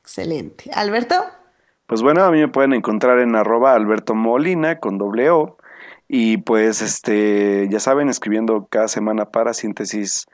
Excelente. 0.02 0.70
¿Alberto? 0.74 1.16
Pues 1.94 2.02
bueno, 2.02 2.24
a 2.24 2.32
mí 2.32 2.40
me 2.40 2.48
pueden 2.48 2.74
encontrar 2.74 3.20
en 3.20 3.36
arroba 3.36 3.76
Alberto 3.76 4.16
Molina 4.16 4.80
con 4.80 4.98
doble 4.98 5.30
O. 5.30 5.58
Y 6.08 6.38
pues 6.38 6.82
este, 6.82 7.68
ya 7.70 7.80
saben, 7.80 8.10
escribiendo 8.10 8.66
cada 8.66 8.88
semana 8.88 9.26
para 9.26 9.54
síntesis, 9.54 10.26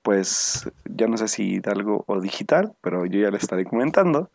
pues 0.00 0.66
ya 0.86 1.06
no 1.06 1.18
sé 1.18 1.28
si 1.28 1.60
algo 1.66 2.04
o 2.06 2.22
digital, 2.22 2.72
pero 2.80 3.04
yo 3.04 3.20
ya 3.20 3.30
les 3.30 3.42
estaré 3.42 3.66
comentando. 3.66 4.30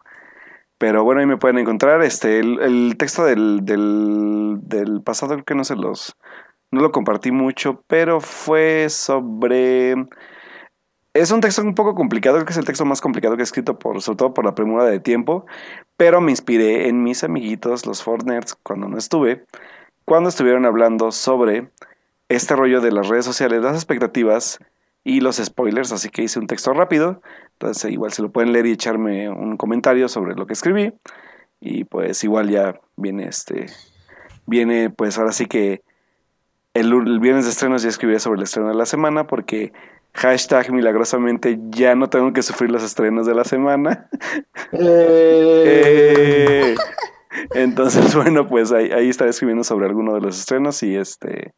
Pero 0.78 1.04
bueno, 1.04 1.22
ahí 1.22 1.26
me 1.26 1.38
pueden 1.38 1.58
encontrar. 1.58 2.04
Este, 2.04 2.38
el, 2.38 2.98
texto 3.00 3.26
del, 3.26 3.66
del, 3.66 4.60
del 4.62 5.02
pasado 5.02 5.44
que 5.44 5.56
no 5.56 5.64
se 5.64 5.76
los 5.76 6.18
no 6.70 6.82
lo 6.82 6.92
compartí 6.92 7.32
mucho, 7.32 7.84
pero 7.88 8.22
fue 8.22 8.90
sobre... 8.90 9.96
Es 11.14 11.32
un 11.32 11.42
texto 11.42 11.64
un 11.64 11.74
poco 11.74 11.96
complicado, 11.96 12.36
creo 12.38 12.46
que 12.46 12.52
es 12.52 12.58
el 12.58 12.66
texto 12.66 12.86
más 12.86 13.02
complicado 13.02 13.36
que 13.36 13.42
he 13.42 13.44
escrito, 13.44 13.80
por, 13.80 14.02
sobre 14.02 14.18
todo 14.18 14.34
por 14.34 14.46
la 14.46 14.54
premura 14.54 14.86
de 14.86 15.00
tiempo, 15.00 15.46
pero 15.98 16.22
me 16.22 16.32
inspiré 16.32 16.88
en 16.88 17.04
mis 17.04 17.24
amiguitos, 17.24 17.88
los 17.88 18.04
Fortnerds, 18.04 18.56
cuando 18.62 18.88
no 18.88 18.98
estuve, 18.98 19.46
cuando 20.06 20.30
estuvieron 20.30 20.66
hablando 20.66 21.12
sobre 21.12 21.70
este 22.30 22.56
rollo 22.56 22.80
de 22.80 22.92
las 22.92 23.08
redes 23.08 23.26
sociales, 23.26 23.62
las 23.64 23.76
expectativas 23.76 24.60
y 25.04 25.22
los 25.22 25.38
spoilers, 25.38 25.92
así 25.92 26.10
que 26.10 26.22
hice 26.22 26.38
un 26.38 26.46
texto 26.46 26.74
rápido, 26.74 27.22
entonces 27.54 27.92
igual 27.92 28.14
se 28.14 28.22
lo 28.22 28.32
pueden 28.32 28.54
leer 28.54 28.68
y 28.68 28.74
echarme 28.74 29.30
un 29.30 29.58
comentario 29.58 30.10
sobre 30.10 30.36
lo 30.36 30.46
que 30.46 30.54
escribí, 30.54 30.94
y 31.60 31.86
pues 31.86 32.24
igual 32.24 32.50
ya 32.50 32.80
viene 32.96 33.28
este, 33.28 33.66
viene 34.46 34.92
pues 34.92 35.18
ahora 35.18 35.32
sí 35.32 35.48
que 35.48 35.82
el, 36.74 37.20
viernes 37.20 37.46
de 37.46 37.52
estrenos 37.52 37.82
ya 37.82 37.90
escribí 37.90 38.18
sobre 38.20 38.38
el 38.38 38.44
estreno 38.44 38.70
de 38.70 38.76
la 38.76 38.86
semana 38.86 39.26
porque 39.28 39.74
hashtag 40.14 40.72
milagrosamente 40.72 41.60
ya 41.70 41.96
no 41.96 42.10
tengo 42.10 42.34
que 42.34 42.42
sufrir 42.42 42.72
los 42.72 42.84
estrenos 42.84 43.26
de 43.26 43.36
la 43.36 43.44
semana. 43.44 44.10
Eh. 44.72 46.76
Entonces, 47.56 48.16
bueno, 48.16 48.48
pues 48.48 48.72
ahí, 48.72 48.92
ahí 48.92 49.10
estaré 49.10 49.32
escribiendo 49.32 49.64
sobre 49.64 49.86
alguno 49.86 50.14
de 50.14 50.22
los 50.22 50.40
estrenos 50.40 50.82
y 50.84 50.96
este... 50.96 51.54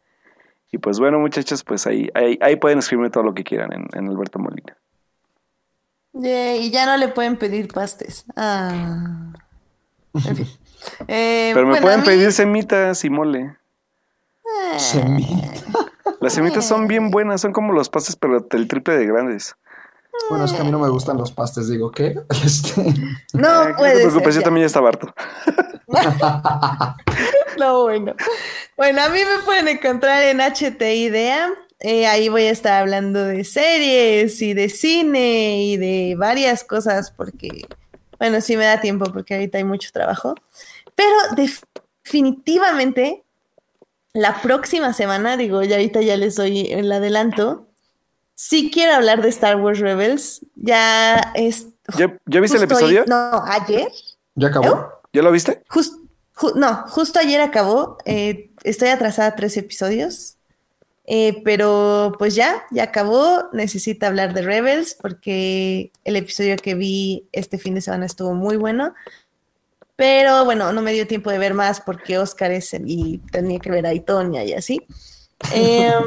Y 0.74 0.78
pues 0.78 1.00
bueno, 1.00 1.20
muchachos, 1.20 1.66
pues 1.66 1.86
ahí, 1.86 2.10
ahí, 2.14 2.56
pueden 2.56 2.80
escribirme 2.80 3.10
todo 3.10 3.24
lo 3.24 3.34
que 3.34 3.44
quieran 3.44 3.90
en, 3.94 4.08
Alberto 4.08 4.40
Molina. 4.40 4.78
y 6.14 6.72
ya 6.72 6.86
no 6.86 6.96
le 6.96 7.10
pueden 7.10 7.36
pedir 7.36 7.68
pastes. 7.68 8.26
Ah. 8.38 9.34
En 10.14 10.36
fin. 10.36 10.48
Eh, 11.08 11.52
Pero 11.54 11.68
me 11.68 11.80
pueden 11.80 12.04
pedir 12.04 12.32
semitas 12.32 13.06
y 13.06 13.12
mole. 13.12 13.56
Las 16.20 16.34
semitas 16.34 16.68
son 16.68 16.88
bien 16.88 17.12
buenas, 17.12 17.42
son 17.42 17.52
como 17.52 17.74
los 17.74 17.90
pastes, 17.90 18.16
pero 18.16 18.46
el 18.52 18.68
triple 18.68 18.98
de 18.98 19.06
grandes. 19.06 19.56
Bueno, 20.30 20.46
es 20.46 20.54
que 20.54 20.62
a 20.62 20.64
mí 20.64 20.72
no 20.72 20.80
me 20.80 20.90
gustan 20.90 21.18
los 21.18 21.32
pastes, 21.32 21.68
digo, 21.70 21.92
¿qué? 21.92 22.16
Este... 22.46 22.82
No, 23.34 23.64
eh, 23.64 23.74
no 23.78 23.84
te 23.84 24.00
preocupes, 24.02 24.36
yo 24.36 24.42
también 24.42 24.64
ya 24.64 24.68
estaba 24.68 24.90
harto. 24.90 25.14
no, 27.60 27.84
bueno. 27.84 28.16
Bueno, 28.78 29.02
a 29.02 29.10
mí 29.10 29.20
me 29.20 29.44
pueden 29.44 29.68
encontrar 29.68 30.24
en 30.24 30.40
HT 30.40 30.82
Idea. 30.82 31.50
Eh, 31.80 32.06
ahí 32.06 32.30
voy 32.30 32.44
a 32.44 32.52
estar 32.52 32.82
hablando 32.82 33.24
de 33.26 33.44
series 33.44 34.42
y 34.42 34.54
de 34.54 34.70
cine 34.70 35.64
y 35.64 35.78
de 35.78 36.16
varias 36.18 36.64
cosas 36.64 37.12
porque, 37.12 37.66
bueno, 38.20 38.40
sí 38.42 38.56
me 38.56 38.66
da 38.66 38.80
tiempo 38.80 39.06
porque 39.12 39.34
ahorita 39.34 39.58
hay 39.58 39.64
mucho 39.64 39.90
trabajo. 39.92 40.36
Pero 40.96 41.16
definitivamente 42.04 43.24
la 44.14 44.42
próxima 44.42 44.94
semana, 44.94 45.38
digo, 45.38 45.64
ya 45.64 45.76
ahorita 45.76 46.02
ya 46.02 46.18
les 46.18 46.36
doy 46.36 46.72
el 46.72 46.92
adelanto. 46.92 47.68
Sí 48.36 48.72
quiero 48.74 48.96
hablar 48.96 49.22
de 49.22 49.30
Star 49.30 49.58
Wars 49.58 49.80
Rebels. 49.80 50.42
Ya 50.56 51.32
es. 51.36 51.68
¿Ya, 51.98 52.42
viste 52.42 52.58
el 52.58 52.64
episodio? 52.64 53.06
no, 53.08 53.44
ayer. 53.46 53.92
¿Ya 54.36 54.48
acabó? 54.48 54.90
¿Ya 55.14 55.22
lo 55.22 55.32
viste? 55.32 55.64
no, 56.56 56.84
justo 56.88 57.20
ayer 57.20 57.42
acabó. 57.42 57.98
Eh, 58.06 58.52
estoy 58.64 58.90
atrasada 58.90 59.36
tres 59.36 59.56
episodios. 59.58 60.38
Eh, 61.06 61.42
pero 61.44 62.14
pues 62.18 62.36
ya, 62.36 62.64
ya 62.72 62.84
acabó. 62.84 63.50
Necesito 63.54 64.06
hablar 64.06 64.34
de 64.34 64.42
Rebels 64.42 64.98
porque 65.00 65.92
el 66.04 66.16
episodio 66.16 66.56
que 66.58 66.76
vi 66.76 67.28
este 67.32 67.58
fin 67.58 67.76
de 67.76 67.82
semana 67.82 68.06
estuvo 68.06 68.34
muy 68.34 68.58
bueno. 68.58 68.94
Pero 69.96 70.46
bueno, 70.46 70.74
no 70.74 70.82
me 70.82 70.94
dio 70.94 71.08
tiempo 71.08 71.30
de 71.32 71.38
ver 71.38 71.54
más 71.54 71.82
porque 71.82 72.18
Oscar 72.18 72.52
es 72.52 72.74
y 72.74 73.20
tenía 73.32 73.60
que 73.60 73.72
ver 73.72 73.86
a 73.86 73.94
Itonia 73.94 74.44
y 74.44 74.54
así. 74.54 74.86
Em, 75.54 76.04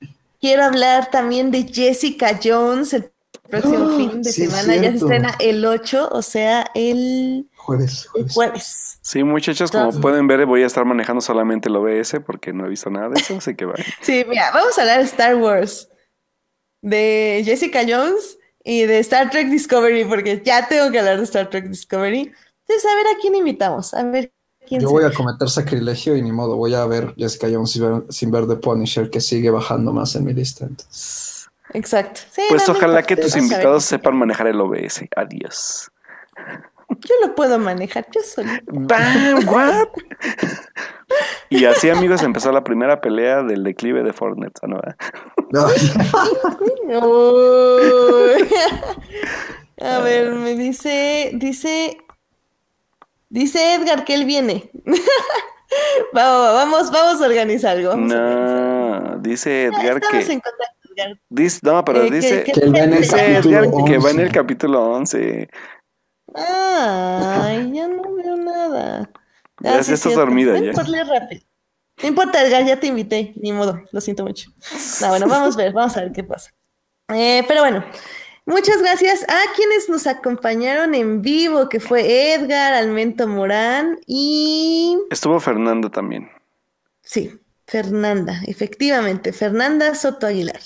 quiero 0.40 0.64
hablar 0.64 1.10
también 1.10 1.50
de 1.50 1.64
Jessica 1.64 2.38
Jones 2.42 2.92
el 2.92 3.10
próximo 3.48 3.90
¡Ah! 3.90 3.96
fin 3.96 4.22
de 4.22 4.32
semana. 4.32 4.76
Ya 4.76 4.90
se 4.90 4.96
estrena 4.96 5.34
el 5.38 5.64
8, 5.64 6.08
o 6.10 6.22
sea, 6.22 6.66
el 6.74 7.48
jueves. 7.56 8.08
jueves. 8.32 8.98
Sí, 9.00 9.22
muchachos, 9.22 9.70
como 9.70 9.92
pueden 10.00 10.26
ver, 10.26 10.46
voy 10.46 10.62
a 10.62 10.66
estar 10.66 10.84
manejando 10.84 11.20
solamente 11.20 11.68
el 11.68 11.76
OBS 11.76 12.20
porque 12.24 12.52
no 12.52 12.66
he 12.66 12.68
visto 12.68 12.90
nada 12.90 13.10
de 13.10 13.20
eso, 13.20 13.36
así 13.36 13.54
que 13.54 13.66
va. 13.66 13.74
sí, 14.00 14.24
mira, 14.28 14.50
vamos 14.52 14.76
a 14.78 14.82
hablar 14.82 14.98
de 14.98 15.04
Star 15.04 15.36
Wars, 15.36 15.88
de 16.80 17.42
Jessica 17.44 17.82
Jones 17.86 18.38
y 18.62 18.82
de 18.84 18.98
Star 19.00 19.30
Trek 19.30 19.48
Discovery, 19.48 20.04
porque 20.04 20.42
ya 20.44 20.68
tengo 20.68 20.90
que 20.90 20.98
hablar 20.98 21.18
de 21.18 21.24
Star 21.24 21.50
Trek 21.50 21.66
Discovery. 21.66 22.32
Entonces, 22.66 22.90
a 22.90 22.96
ver 22.96 23.06
a 23.08 23.18
quién 23.20 23.34
invitamos, 23.34 23.94
a 23.94 24.02
ver 24.04 24.32
quién 24.66 24.80
Yo 24.80 24.90
voy 24.90 25.04
a 25.04 25.12
cometer 25.12 25.48
sacrilegio 25.48 26.16
y 26.16 26.22
ni 26.22 26.32
modo, 26.32 26.56
voy 26.56 26.74
a 26.74 26.84
ver 26.86 27.14
Jessica 27.16 27.48
Jones 27.52 27.70
sin 27.70 27.82
ver, 27.82 28.02
sin 28.08 28.30
ver 28.30 28.46
The 28.46 28.56
Punisher, 28.56 29.10
que 29.10 29.20
sigue 29.20 29.50
bajando 29.50 29.92
más 29.92 30.14
en 30.16 30.24
mi 30.24 30.32
lista. 30.32 30.68
Exacto. 31.72 32.20
pues 32.48 32.68
ojalá 32.68 33.02
que 33.02 33.16
tus 33.16 33.36
invitados 33.36 33.84
sepan 33.84 34.16
manejar 34.16 34.46
el 34.46 34.60
OBS. 34.60 35.02
Adiós. 35.16 35.90
Yo 36.88 37.26
lo 37.26 37.34
puedo 37.34 37.58
manejar, 37.58 38.06
yo 38.12 38.20
solo. 38.22 38.50
¿What? 39.50 39.88
Y 41.50 41.64
así, 41.64 41.90
amigos, 41.90 42.22
empezó 42.22 42.52
la 42.52 42.64
primera 42.64 43.00
pelea 43.00 43.42
del 43.42 43.64
declive 43.64 44.02
de 44.02 44.12
Fortnite. 44.12 44.60
¿no? 44.66 44.80
A 49.80 49.98
ver, 49.98 50.32
me 50.32 50.54
dice, 50.54 51.32
dice, 51.34 51.98
dice 53.34 53.74
Edgar 53.74 54.04
que 54.04 54.14
él 54.14 54.24
viene. 54.24 54.70
vamos, 56.12 56.90
vamos 56.90 57.20
a 57.22 57.26
organizar 57.26 57.76
algo. 57.76 57.96
no, 57.96 59.18
dice 59.18 59.64
Edgar 59.64 60.00
que. 60.00 60.18
En 60.20 60.40
contacto, 60.40 60.88
Edgar. 60.96 61.20
Dice, 61.28 61.60
no, 61.62 61.84
pero 61.84 62.04
Eh, 62.04 62.10
dice, 62.10 62.44
que- 62.44 62.52
Que 62.52 62.60
va 62.70 62.78
en 62.78 62.92
el 62.94 63.04
Edgar 63.04 63.42
que 63.42 63.98
va 63.98 64.10
en 64.10 64.16
11. 64.18 64.22
el 64.22 64.32
capítulo 64.32 64.84
11. 64.92 65.48
Ay, 66.34 67.72
ya 67.72 67.88
no 67.88 68.14
veo 68.14 68.36
nada. 68.36 69.10
Ya, 69.60 69.70
Ah, 69.70 69.76
ya 69.76 69.82
sí, 69.84 69.92
estás 69.94 70.00
cierto. 70.00 70.20
dormida, 70.20 70.52
Ven 70.52 70.64
ya. 70.72 71.04
rápido. 71.04 71.42
No 72.02 72.08
importa, 72.08 72.42
Edgar, 72.44 72.64
ya 72.64 72.78
te 72.80 72.88
invité, 72.88 73.32
ni 73.36 73.52
modo, 73.52 73.80
lo 73.92 74.00
siento 74.00 74.24
mucho. 74.24 74.50
No, 75.00 75.08
bueno, 75.10 75.28
vamos 75.28 75.54
a 75.54 75.58
ver, 75.58 75.72
vamos 75.72 75.96
a 75.96 76.00
ver 76.00 76.12
qué 76.12 76.24
pasa. 76.24 76.50
Eh, 77.08 77.44
pero 77.46 77.60
bueno, 77.60 77.84
muchas 78.46 78.80
gracias 78.80 79.24
a 79.24 79.52
quienes 79.54 79.88
nos 79.88 80.06
acompañaron 80.06 80.94
en 80.94 81.22
vivo, 81.22 81.68
que 81.68 81.80
fue 81.80 82.32
Edgar, 82.34 82.74
Almento 82.74 83.26
Morán 83.26 83.98
y 84.06 84.98
Estuvo 85.10 85.40
Fernando 85.40 85.90
también. 85.90 86.28
sí, 87.02 87.40
Fernanda, 87.66 88.42
efectivamente, 88.46 89.32
Fernanda 89.32 89.94
Soto 89.94 90.26
Aguilar. 90.26 90.60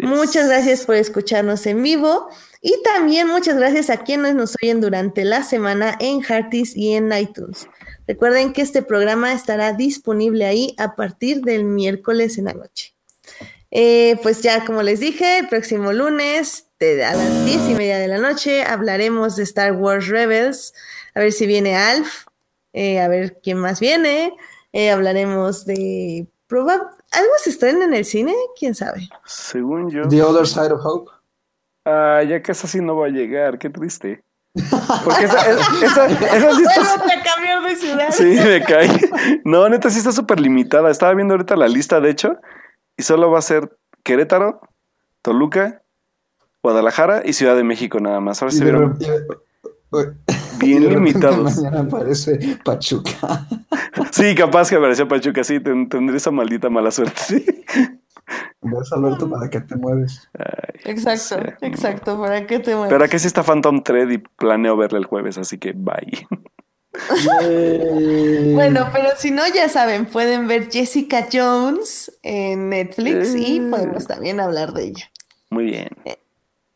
Muchas 0.00 0.48
gracias 0.48 0.84
por 0.84 0.96
escucharnos 0.96 1.64
en 1.66 1.80
vivo 1.82 2.28
y 2.60 2.74
también 2.82 3.28
muchas 3.28 3.56
gracias 3.56 3.88
a 3.88 3.98
quienes 3.98 4.34
nos 4.34 4.56
oyen 4.60 4.80
durante 4.80 5.24
la 5.24 5.44
semana 5.44 5.96
en 6.00 6.22
Heartis 6.22 6.76
y 6.76 6.94
en 6.94 7.12
iTunes. 7.12 7.68
Recuerden 8.08 8.52
que 8.52 8.62
este 8.62 8.82
programa 8.82 9.32
estará 9.32 9.72
disponible 9.74 10.44
ahí 10.44 10.74
a 10.76 10.96
partir 10.96 11.42
del 11.42 11.64
miércoles 11.64 12.36
en 12.36 12.46
la 12.46 12.54
noche. 12.54 12.94
Eh, 13.70 14.18
pues 14.22 14.42
ya 14.42 14.64
como 14.64 14.82
les 14.82 15.00
dije, 15.00 15.38
el 15.38 15.48
próximo 15.48 15.92
lunes 15.92 16.66
de- 16.96 17.04
a 17.04 17.14
las 17.14 17.44
diez 17.46 17.60
y 17.68 17.74
media 17.74 17.98
de 17.98 18.08
la 18.08 18.18
noche 18.18 18.62
hablaremos 18.64 19.36
de 19.36 19.42
Star 19.44 19.72
Wars 19.72 20.08
Rebels. 20.08 20.74
A 21.14 21.20
ver 21.20 21.32
si 21.32 21.46
viene 21.46 21.76
Alf, 21.76 22.26
eh, 22.72 23.00
a 23.00 23.08
ver 23.08 23.38
quién 23.42 23.58
más 23.58 23.80
viene. 23.80 24.34
Eh, 24.72 24.90
hablaremos 24.90 25.64
de... 25.66 26.26
proba- 26.48 26.90
¿Algo 27.12 27.32
se 27.38 27.50
estrena 27.50 27.84
en 27.84 27.94
el 27.94 28.04
cine? 28.04 28.34
¿Quién 28.58 28.74
sabe? 28.74 29.08
Según 29.24 29.90
yo. 29.90 30.08
The 30.08 30.22
Other 30.22 30.46
Side 30.46 30.72
of 30.72 30.80
Hope. 30.84 31.10
Ah, 31.84 32.22
ya 32.28 32.42
que 32.42 32.52
esa 32.52 32.66
sí 32.66 32.80
no 32.80 32.96
va 32.96 33.06
a 33.06 33.10
llegar, 33.10 33.58
qué 33.58 33.70
triste. 33.70 34.24
Porque 35.04 35.24
esa, 35.26 35.50
esa, 35.50 35.62
esa, 35.84 36.06
esa 36.06 36.54
sí 36.56 36.62
está. 36.62 37.22
Cambiar 37.22 37.62
de 37.62 37.76
ciudad. 37.76 38.10
Sí, 38.10 38.24
me 38.24 38.62
cae. 38.64 38.88
No, 39.44 39.68
neta 39.68 39.90
sí 39.90 39.98
está 39.98 40.10
súper 40.12 40.40
limitada. 40.40 40.90
Estaba 40.90 41.14
viendo 41.14 41.34
ahorita 41.34 41.54
la 41.56 41.68
lista, 41.68 42.00
de 42.00 42.10
hecho, 42.10 42.36
y 42.96 43.02
solo 43.04 43.30
va 43.30 43.38
a 43.38 43.42
ser 43.42 43.76
Querétaro, 44.02 44.60
Toluca, 45.22 45.82
Guadalajara 46.64 47.20
y 47.26 47.34
Ciudad 47.34 47.54
de 47.56 47.62
México 47.62 48.00
nada 48.00 48.18
más. 48.20 48.40
Ahora 48.42 48.54
Y 48.54 48.58
se 48.58 48.64
de 48.64 48.70
vieron 48.72 48.98
de- 48.98 50.14
bien 50.58 50.82
de 50.82 50.90
limitados. 50.90 51.56
Mañana 51.56 51.80
aparece 51.80 52.58
Pachuca. 52.64 53.46
Sí, 54.10 54.34
capaz 54.34 54.70
que 54.70 54.76
apareció 54.76 55.06
Pachuca, 55.06 55.44
sí, 55.44 55.60
ten- 55.60 55.88
tendré 55.88 56.16
esa 56.16 56.30
maldita 56.32 56.68
mala 56.70 56.90
suerte. 56.90 57.20
sí. 57.20 57.44
¿Ves, 58.62 58.92
Alberto, 58.92 59.28
para 59.30 59.48
qué 59.50 59.60
te 59.60 59.76
mueves? 59.76 60.28
Exacto, 60.84 61.36
exacto. 61.60 62.18
¿Para 62.20 62.44
qué 62.46 62.58
te 62.58 62.74
mueves? 62.74 62.90
Pero 62.92 63.04
aquí 63.04 63.18
sí 63.18 63.26
está 63.28 63.42
Phantom 63.44 63.82
Thread 63.84 64.08
y 64.10 64.18
planeo 64.18 64.76
verla 64.76 64.98
el 64.98 65.04
jueves, 65.04 65.36
así 65.38 65.58
que 65.58 65.72
bye. 65.76 66.26
Bueno, 68.54 68.88
pero 68.92 69.08
si 69.16 69.30
no, 69.30 69.42
ya 69.52 69.68
saben, 69.68 70.06
pueden 70.06 70.46
ver 70.48 70.70
Jessica 70.70 71.26
Jones 71.32 72.12
en 72.22 72.70
Netflix 72.70 73.34
y 73.34 73.58
Eh. 73.58 73.68
podemos 73.70 74.06
también 74.06 74.40
hablar 74.40 74.72
de 74.72 74.84
ella. 74.84 75.10
Muy 75.50 75.64
bien. 75.66 75.88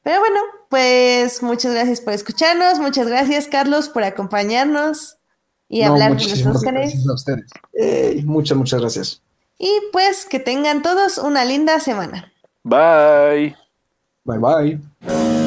Pero 0.08 0.20
bueno, 0.20 0.40
pues 0.70 1.42
muchas 1.42 1.74
gracias 1.74 2.00
por 2.00 2.14
escucharnos, 2.14 2.78
muchas 2.78 3.06
gracias 3.06 3.46
Carlos 3.46 3.90
por 3.90 4.04
acompañarnos 4.04 5.18
y 5.68 5.82
No, 5.82 5.92
hablar 5.92 6.16
de 6.16 6.26
nuestros 6.26 6.62
canales. 6.62 6.92
gracias 6.94 7.08
a 7.10 7.12
ustedes. 7.12 8.24
Muchas, 8.24 8.56
muchas 8.56 8.80
gracias. 8.80 9.22
Y 9.58 9.68
pues 9.92 10.24
que 10.24 10.40
tengan 10.40 10.80
todos 10.80 11.18
una 11.18 11.44
linda 11.44 11.78
semana. 11.78 12.32
Bye. 12.64 13.54
Bye 14.24 14.38
bye. 14.38 15.37